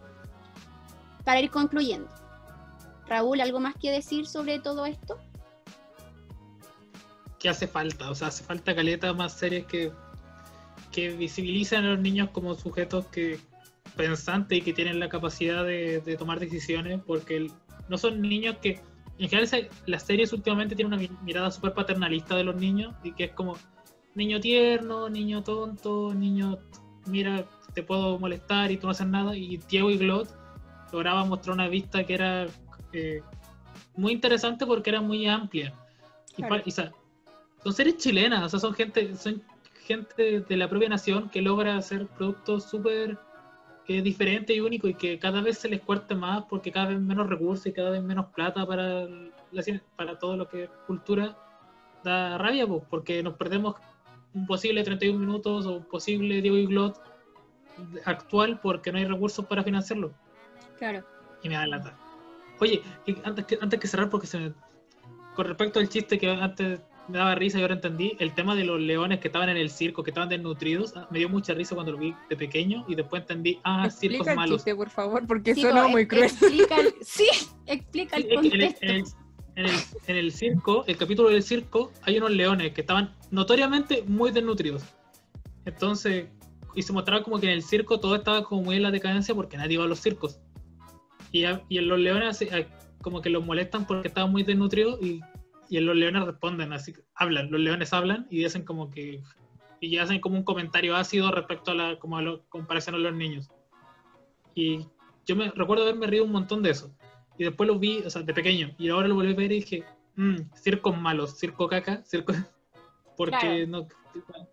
para 1.23 1.39
ir 1.41 1.51
concluyendo. 1.51 2.09
Raúl, 3.07 3.41
¿algo 3.41 3.59
más 3.59 3.75
que 3.75 3.91
decir 3.91 4.27
sobre 4.27 4.59
todo 4.59 4.85
esto? 4.85 5.17
¿Qué 7.39 7.49
hace 7.49 7.67
falta? 7.67 8.09
O 8.09 8.15
sea, 8.15 8.27
hace 8.27 8.43
falta 8.43 8.75
caleta 8.75 9.13
más 9.13 9.33
series 9.33 9.65
que, 9.65 9.91
que 10.91 11.09
visibilicen 11.09 11.85
a 11.85 11.89
los 11.91 11.99
niños 11.99 12.29
como 12.31 12.53
sujetos 12.53 13.07
que 13.07 13.39
pensantes 13.99 14.57
y 14.57 14.61
que 14.61 14.71
tienen 14.73 14.97
la 14.99 15.09
capacidad 15.09 15.65
de, 15.65 15.99
de 15.99 16.15
tomar 16.15 16.39
decisiones, 16.39 17.01
porque 17.05 17.35
el- 17.35 17.51
no 17.89 17.97
son 17.97 18.21
niños 18.21 18.55
que. 18.61 18.79
En 19.17 19.27
general, 19.27 19.47
se- 19.49 19.69
las 19.85 20.03
series 20.03 20.31
últimamente 20.31 20.75
tienen 20.75 20.93
una 20.93 21.01
mi- 21.01 21.11
mirada 21.23 21.51
súper 21.51 21.73
paternalista 21.73 22.35
de 22.37 22.45
los 22.45 22.55
niños 22.55 22.95
y 23.03 23.11
que 23.11 23.25
es 23.25 23.31
como 23.33 23.57
niño 24.15 24.39
tierno, 24.39 25.09
niño 25.09 25.43
tonto, 25.43 26.13
niño, 26.13 26.57
mira, 27.05 27.43
te 27.73 27.83
puedo 27.83 28.17
molestar 28.17 28.71
y 28.71 28.77
tú 28.77 28.87
no 28.87 28.91
haces 28.91 29.07
nada. 29.07 29.35
Y 29.35 29.57
Diego 29.69 29.89
y 29.91 29.97
Glot 29.97 30.29
lograba 30.93 31.25
mostrar 31.25 31.53
una 31.55 31.67
vista 31.67 32.05
que 32.05 32.13
era 32.13 32.47
eh, 32.93 33.21
muy 33.97 34.13
interesante 34.13 34.65
porque 34.65 34.89
era 34.91 35.01
muy 35.01 35.27
amplia. 35.27 35.73
Claro. 36.37 36.63
son 37.63 37.73
series 37.73 37.97
chilenas, 37.97 38.41
o 38.45 38.49
sea, 38.49 38.59
son 38.61 38.73
gente, 38.73 39.13
son 39.17 39.43
gente 39.85 40.39
de 40.39 40.55
la 40.57 40.69
propia 40.69 40.87
nación 40.87 41.27
que 41.29 41.41
logra 41.41 41.75
hacer 41.75 42.07
productos 42.07 42.69
súper 42.69 43.17
eh, 43.89 44.01
diferentes 44.03 44.55
y 44.55 44.59
únicos 44.59 44.91
y 44.91 44.93
que 44.93 45.17
cada 45.19 45.41
vez 45.41 45.57
se 45.57 45.67
les 45.67 45.81
cuesta 45.81 46.13
más 46.15 46.43
porque 46.49 46.71
cada 46.71 46.85
vez 46.89 46.99
menos 46.99 47.27
recursos 47.27 47.65
y 47.65 47.73
cada 47.73 47.89
vez 47.89 48.03
menos 48.03 48.27
plata 48.27 48.65
para, 48.65 49.05
la 49.51 49.63
para 49.95 50.17
todo 50.19 50.37
lo 50.37 50.47
que 50.47 50.63
es 50.65 50.69
cultura. 50.87 51.35
Da 52.03 52.37
rabia, 52.37 52.65
pues, 52.67 52.83
porque 52.89 53.21
nos 53.23 53.33
perdemos 53.33 53.75
un 54.33 54.45
posible 54.47 54.83
31 54.83 55.19
minutos 55.19 55.65
o 55.65 55.77
un 55.77 55.83
posible 55.85 56.39
Diego 56.41 56.55
y 56.57 56.67
Glot 56.67 57.01
actual 58.05 58.59
porque 58.61 58.91
no 58.91 58.97
hay 58.99 59.05
recursos 59.05 59.45
para 59.45 59.63
financiarlo 59.63 60.11
Claro. 60.77 61.03
y 61.41 61.49
me 61.49 61.55
da 61.55 61.65
lata. 61.67 61.97
Oye, 62.59 62.81
antes 63.23 63.45
que, 63.45 63.57
antes 63.61 63.79
que 63.79 63.87
cerrar, 63.87 64.09
porque 64.09 64.27
se 64.27 64.37
me- 64.39 64.53
con 65.35 65.45
respecto 65.47 65.79
al 65.79 65.89
chiste 65.89 66.17
que 66.19 66.29
antes 66.29 66.81
me 67.09 67.17
daba 67.17 67.35
risa 67.35 67.57
y 67.57 67.61
ahora 67.61 67.73
entendí, 67.75 68.15
el 68.19 68.33
tema 68.33 68.55
de 68.55 68.63
los 68.63 68.79
leones 68.79 69.19
que 69.19 69.27
estaban 69.29 69.49
en 69.49 69.57
el 69.57 69.69
circo, 69.69 70.03
que 70.03 70.11
estaban 70.11 70.29
desnutridos, 70.29 70.93
ah, 70.95 71.07
me 71.11 71.19
dio 71.19 71.27
mucha 71.29 71.53
risa 71.53 71.73
cuando 71.75 71.91
lo 71.93 71.97
vi 71.97 72.13
de 72.29 72.35
pequeño 72.35 72.85
y 72.87 72.95
después 72.95 73.21
entendí, 73.23 73.59
ah, 73.63 73.89
circos 73.89 74.19
Explica 74.19 74.31
el 74.31 74.37
malos. 74.37 74.57
chiste, 74.57 74.75
por 74.75 74.89
favor, 74.89 75.25
porque 75.27 75.55
Sí, 75.55 75.63
po, 75.65 75.89
muy 75.89 76.07
cruel. 76.07 76.25
Explica 76.25 76.79
el, 76.81 76.93
sí, 77.01 77.27
explica 77.65 78.15
el 78.17 78.29
contexto. 78.35 78.85
en 78.85 78.91
el- 78.91 79.03
en 79.55 79.65
el- 79.65 79.71
en 80.07 80.15
el 80.15 80.31
circo, 80.31 80.85
el 80.87 80.95
capítulo 80.95 81.29
del 81.29 81.43
circo, 81.43 81.91
hay 82.03 82.17
unos 82.17 82.31
leones 82.31 82.71
que 82.73 82.81
estaban 82.81 83.13
notoriamente 83.31 84.03
muy 84.07 84.31
desnutridos. 84.31 84.83
Entonces, 85.65 86.27
y 86.75 86.81
se 86.83 86.93
mostraba 86.93 87.23
como 87.23 87.39
que 87.39 87.47
en 87.47 87.53
el 87.53 87.63
circo 87.63 87.99
todo 87.99 88.15
estaba 88.15 88.43
como 88.43 88.61
muy 88.63 88.75
en 88.77 88.83
la 88.83 88.91
decadencia 88.91 89.33
porque 89.35 89.57
nadie 89.57 89.73
iba 89.73 89.83
a 89.83 89.87
los 89.87 89.99
circos. 89.99 90.39
Y, 91.31 91.43
a- 91.45 91.61
y 91.67 91.79
los 91.79 91.99
leones 91.99 92.41
eh, 92.41 92.67
como 93.01 93.21
que 93.21 93.29
los 93.29 93.45
molestan 93.45 93.85
porque 93.85 94.07
estaban 94.07 94.31
muy 94.31 94.43
desnutridos 94.43 95.01
y 95.01 95.19
y 95.69 95.79
los 95.79 95.95
leones 95.95 96.25
responden, 96.25 96.73
así 96.73 96.93
hablan, 97.15 97.51
los 97.51 97.61
leones 97.61 97.93
hablan 97.93 98.27
y 98.29 98.43
dicen 98.43 98.65
como 98.65 98.89
que 98.89 99.21
y 99.81 99.97
hacen 99.97 100.19
como 100.19 100.35
un 100.35 100.43
comentario 100.43 100.95
ácido 100.95 101.31
respecto 101.31 101.71
a 101.71 101.75
la 101.75 101.99
como 101.99 102.17
a 102.17 102.21
la 102.21 102.37
comparación 102.49 102.95
a 102.95 102.99
los 102.99 103.13
niños. 103.13 103.49
Y 104.55 104.87
yo 105.25 105.35
me 105.35 105.51
recuerdo 105.51 105.83
haberme 105.83 106.07
reído 106.07 106.25
un 106.25 106.31
montón 106.31 106.63
de 106.63 106.71
eso. 106.71 106.91
Y 107.37 107.45
después 107.45 107.67
lo 107.67 107.79
vi, 107.79 107.99
o 107.99 108.09
sea, 108.09 108.21
de 108.23 108.33
pequeño, 108.33 108.75
y 108.77 108.89
ahora 108.89 109.07
lo 109.07 109.15
volví 109.15 109.31
a 109.31 109.35
ver 109.35 109.51
y 109.51 109.61
dije, 109.61 109.83
mmm, 110.15 110.37
circos 110.53 110.97
malos, 110.97 111.37
circo 111.37 111.69
caca, 111.69 112.03
circo 112.03 112.33
porque 113.15 113.65
no 113.67 113.87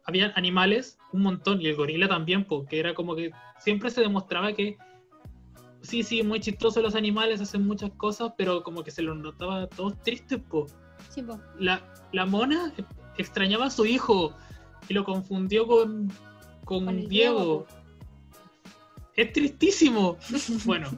había 0.05 0.33
animales 0.37 0.99
un 1.13 1.23
montón 1.23 1.61
y 1.61 1.67
el 1.67 1.77
gorila 1.77 2.09
también, 2.09 2.45
porque 2.45 2.79
era 2.79 2.95
como 2.95 3.17
que 3.17 3.33
siempre 3.59 3.91
se 3.91 4.03
demostraba 4.03 4.53
que 4.53 4.77
sí, 5.83 6.03
sí, 6.03 6.23
muy 6.23 6.41
chistoso 6.41 6.83
los 6.83 6.95
animales, 6.95 7.41
hacen 7.41 7.67
muchas 7.67 7.91
cosas, 7.93 8.33
pero 8.37 8.63
como 8.63 8.85
que 8.85 8.91
se 8.91 9.03
los 9.03 9.17
notaba 9.17 9.67
todos 9.69 10.01
tristes, 10.03 10.41
po. 10.41 10.67
Sí. 11.11 11.25
La, 11.59 11.83
la 12.13 12.27
mona 12.27 12.73
extrañaba 13.17 13.67
a 13.67 13.71
su 13.71 13.87
hijo 13.87 14.35
y 14.89 14.95
lo 14.95 15.05
confundió 15.05 15.67
con, 15.67 16.09
con, 16.65 16.85
Con 16.85 16.89
el 16.91 17.09
Diego. 17.09 17.39
Diego, 17.39 17.67
Es 19.15 19.33
tristísimo. 19.33 20.17
bueno, 20.65 20.91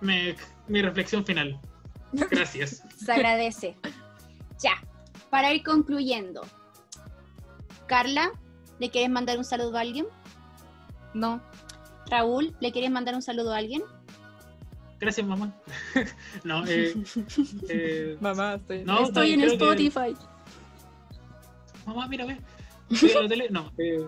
me- 0.00 0.36
mi 0.68 0.80
reflexión 0.82 1.24
final. 1.24 1.60
Gracias. 2.30 2.82
Se 2.96 3.12
agradece. 3.12 3.76
ya, 4.58 4.72
para 5.30 5.52
ir 5.52 5.62
concluyendo. 5.62 6.42
Carla, 7.86 8.30
¿le 8.78 8.90
quieres 8.90 9.10
mandar 9.10 9.36
un 9.38 9.44
saludo 9.44 9.76
a 9.76 9.80
alguien? 9.80 10.06
No. 11.14 11.42
Raúl, 12.10 12.54
¿le 12.60 12.72
quieres 12.72 12.90
mandar 12.90 13.14
un 13.14 13.22
saludo 13.22 13.52
a 13.52 13.58
alguien? 13.58 13.82
Gracias, 15.02 15.26
mamá. 15.26 15.52
no, 16.44 16.64
eh, 16.64 16.94
eh, 17.68 18.16
Mamá, 18.20 18.54
estoy. 18.54 18.84
No, 18.84 19.02
Estoy 19.02 19.32
en 19.32 19.40
creo 19.40 19.50
que- 19.50 19.56
Spotify. 19.86 20.16
mamá, 21.84 22.06
mírame. 22.06 22.38
No, 23.50 23.72
eh, 23.78 24.06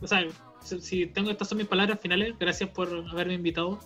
o 0.00 0.06
sea, 0.06 0.24
si, 0.62 0.80
si 0.80 1.06
tengo 1.06 1.28
estas 1.32 1.48
son 1.48 1.58
mis 1.58 1.66
palabras 1.66 1.98
finales, 2.00 2.34
gracias 2.38 2.70
por 2.70 2.88
haberme 3.10 3.34
invitado. 3.34 3.80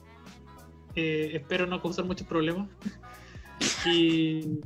Eh, 0.95 1.31
espero 1.37 1.67
no 1.67 1.81
causar 1.81 2.05
muchos 2.05 2.27
problemas. 2.27 2.69
Y 3.87 4.61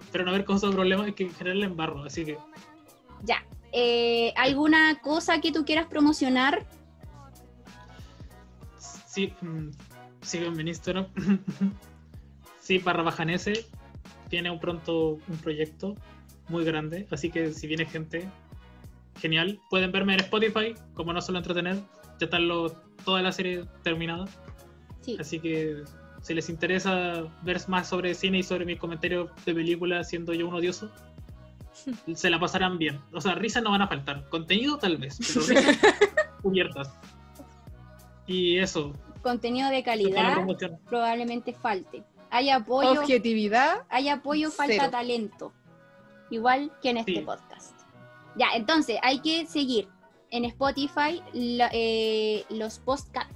espero 0.00 0.24
no 0.24 0.30
haber 0.32 0.44
causado 0.44 0.72
problemas 0.72 1.08
y 1.08 1.12
que 1.12 1.24
en 1.24 1.34
general 1.34 1.60
la 1.60 1.66
embarro, 1.66 2.04
así 2.04 2.24
que 2.26 2.36
Ya. 3.24 3.42
Eh, 3.72 4.32
¿Alguna 4.36 5.00
cosa 5.00 5.40
que 5.40 5.50
tú 5.50 5.64
quieras 5.64 5.86
promocionar? 5.86 6.66
sí, 9.08 9.32
mm, 9.40 9.70
síganme 10.22 10.62
en 10.62 10.68
Instagram. 10.68 11.06
sí, 12.60 12.78
barra 12.78 13.02
bajanese. 13.02 13.66
Tiene 14.28 14.50
un 14.50 14.58
pronto 14.58 15.18
un 15.28 15.36
proyecto 15.42 15.94
muy 16.48 16.64
grande, 16.64 17.06
así 17.10 17.30
que 17.30 17.52
si 17.52 17.66
viene 17.66 17.84
gente, 17.84 18.28
genial. 19.20 19.60
Pueden 19.68 19.92
verme 19.92 20.14
en 20.14 20.20
Spotify, 20.20 20.74
como 20.94 21.12
no 21.12 21.20
solo 21.20 21.38
entretener, 21.38 21.76
ya 22.18 22.24
está 22.26 22.38
lo, 22.38 22.70
toda 23.04 23.22
la 23.22 23.32
serie 23.32 23.64
terminada. 23.82 24.26
Sí. 25.02 25.16
Así 25.20 25.38
que 25.38 25.82
si 26.22 26.34
les 26.34 26.48
interesa 26.48 27.24
ver 27.42 27.60
más 27.68 27.88
sobre 27.88 28.14
cine 28.14 28.38
y 28.38 28.42
sobre 28.42 28.64
mis 28.64 28.78
comentarios 28.78 29.30
de 29.44 29.54
películas 29.54 30.08
siendo 30.08 30.32
yo 30.32 30.48
un 30.48 30.54
odioso, 30.54 30.90
se 32.14 32.30
la 32.30 32.38
pasarán 32.38 32.78
bien. 32.78 33.00
O 33.12 33.20
sea, 33.20 33.34
risas 33.34 33.62
no 33.62 33.70
van 33.70 33.82
a 33.82 33.88
faltar. 33.88 34.28
Contenido 34.28 34.78
tal 34.78 34.96
vez, 34.96 35.18
pero 35.18 35.46
risas 35.46 35.78
cubiertas. 36.40 36.94
Y 38.26 38.58
eso, 38.58 38.92
Contenido 39.22 39.70
de 39.70 39.82
calidad 39.82 40.36
probablemente 40.88 41.52
falte. 41.52 42.02
Hay 42.30 42.50
apoyo, 42.50 42.92
Objetividad. 43.00 43.82
hay 43.88 44.08
apoyo, 44.08 44.50
falta 44.50 44.74
Cero. 44.78 44.90
talento. 44.90 45.52
Igual 46.30 46.72
que 46.82 46.90
en 46.90 46.96
este 46.98 47.14
Sí. 47.16 47.20
podcast. 47.20 47.78
Ya, 48.36 48.46
entonces 48.54 48.98
hay 49.02 49.20
que 49.20 49.46
seguir 49.46 49.88
en 50.30 50.46
Spotify 50.46 51.22
la- 51.34 51.70
eh, 51.72 52.44
los 52.48 52.78
podcasts 52.78 53.34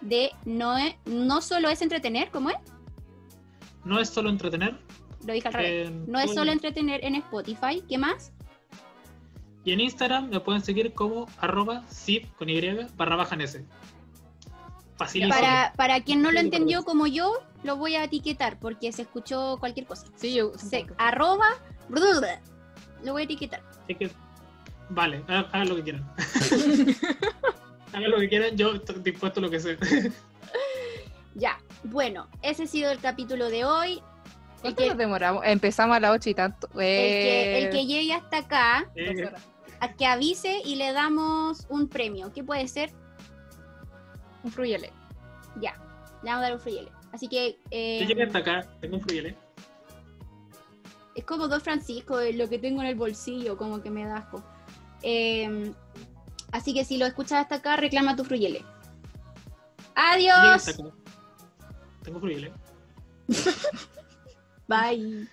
de 0.00 0.30
no, 0.44 0.74
no 1.04 1.40
solo 1.42 1.68
es 1.68 1.82
entretener, 1.82 2.30
¿cómo 2.30 2.50
es? 2.50 2.56
No 3.84 4.00
es 4.00 4.08
solo 4.08 4.30
entretener. 4.30 4.78
Lo 5.26 5.32
dije 5.34 5.48
al 5.48 5.54
revés. 5.54 5.90
No 6.06 6.18
es 6.18 6.32
solo 6.32 6.52
entretener 6.52 7.04
en 7.04 7.16
Spotify, 7.16 7.82
¿qué 7.88 7.98
más? 7.98 8.32
Y 9.64 9.72
en 9.72 9.80
Instagram 9.80 10.30
me 10.30 10.40
pueden 10.40 10.62
seguir 10.62 10.94
como 10.94 11.26
arroba 11.38 11.84
zip 11.90 12.24
con 12.38 12.48
y 12.48 12.58
barra 12.96 13.16
baja 13.16 13.34
en 13.34 13.42
ese. 13.42 13.64
Facilísimo. 14.98 15.34
Para, 15.34 15.72
para 15.76 16.00
quien 16.02 16.20
no 16.22 16.32
lo 16.32 16.40
entendió 16.40 16.84
como 16.84 17.06
yo, 17.06 17.32
lo 17.62 17.76
voy 17.76 17.94
a 17.94 18.04
etiquetar 18.04 18.58
porque 18.58 18.92
se 18.92 19.02
escuchó 19.02 19.56
cualquier 19.60 19.86
cosa. 19.86 20.06
Sí, 20.16 20.34
yo. 20.34 20.52
Se- 20.58 20.86
arroba, 20.98 21.46
lo 21.88 23.12
voy 23.12 23.22
a 23.22 23.24
etiquetar. 23.24 23.62
Es 23.86 23.96
que- 23.96 24.10
vale, 24.90 25.22
ha- 25.28 25.46
hagan 25.52 25.68
lo 25.68 25.76
que 25.76 25.82
quieran. 25.84 26.10
hagan 27.92 28.10
lo 28.10 28.18
que 28.18 28.28
quieran, 28.28 28.56
yo 28.56 28.74
estoy 28.74 28.96
dispuesto 29.02 29.40
a 29.40 29.42
lo 29.44 29.50
que 29.50 29.60
sea. 29.60 29.76
Ya, 31.34 31.56
bueno, 31.84 32.26
ese 32.42 32.64
ha 32.64 32.66
sido 32.66 32.90
el 32.90 32.98
capítulo 32.98 33.48
de 33.48 33.64
hoy. 33.64 33.92
El 33.92 34.60
¿Cuánto 34.74 34.82
que, 34.82 34.88
nos 34.88 34.98
demoramos? 34.98 35.42
Empezamos 35.46 35.96
a 35.96 36.00
las 36.00 36.10
8 36.10 36.30
y 36.30 36.34
tanto. 36.34 36.66
el 36.74 36.78
que, 36.80 37.58
el 37.58 37.70
que 37.70 37.86
llegue 37.86 38.12
hasta 38.12 38.38
acá, 38.38 38.90
Eh, 38.96 39.30
a 39.78 39.92
que 39.92 40.04
avise 40.06 40.60
y 40.64 40.74
le 40.74 40.90
damos 40.92 41.64
un 41.68 41.86
premio. 41.88 42.32
¿Qué 42.32 42.42
puede 42.42 42.66
ser? 42.66 42.90
Un 44.42 44.52
fruyele. 44.52 44.92
Ya, 45.60 45.74
le 46.22 46.30
vamos 46.30 46.38
a 46.38 46.48
dar 46.48 46.54
un 46.54 46.60
friele. 46.60 46.90
Así 47.12 47.28
que 47.28 47.58
eh, 47.70 47.98
yo 48.00 48.06
llegué 48.06 48.24
hasta 48.24 48.38
acá, 48.38 48.66
tengo 48.80 48.96
un 48.96 49.02
friele. 49.02 49.36
es 51.14 51.24
como 51.24 51.48
dos 51.48 51.62
Francisco, 51.62 52.20
eh, 52.20 52.32
lo 52.34 52.48
que 52.48 52.58
tengo 52.58 52.82
en 52.82 52.88
el 52.88 52.94
bolsillo, 52.94 53.56
como 53.56 53.82
que 53.82 53.90
me 53.90 54.04
da 54.04 54.18
asco. 54.18 54.44
Eh, 55.02 55.72
así 56.52 56.74
que 56.74 56.84
si 56.84 56.98
lo 56.98 57.06
escuchas 57.06 57.40
hasta 57.42 57.56
acá, 57.56 57.76
reclama 57.76 58.14
tu 58.14 58.24
fruyele. 58.24 58.64
Adiós. 59.94 60.76
Tengo 62.04 62.20
friele. 62.20 62.52
Bye. 64.68 65.26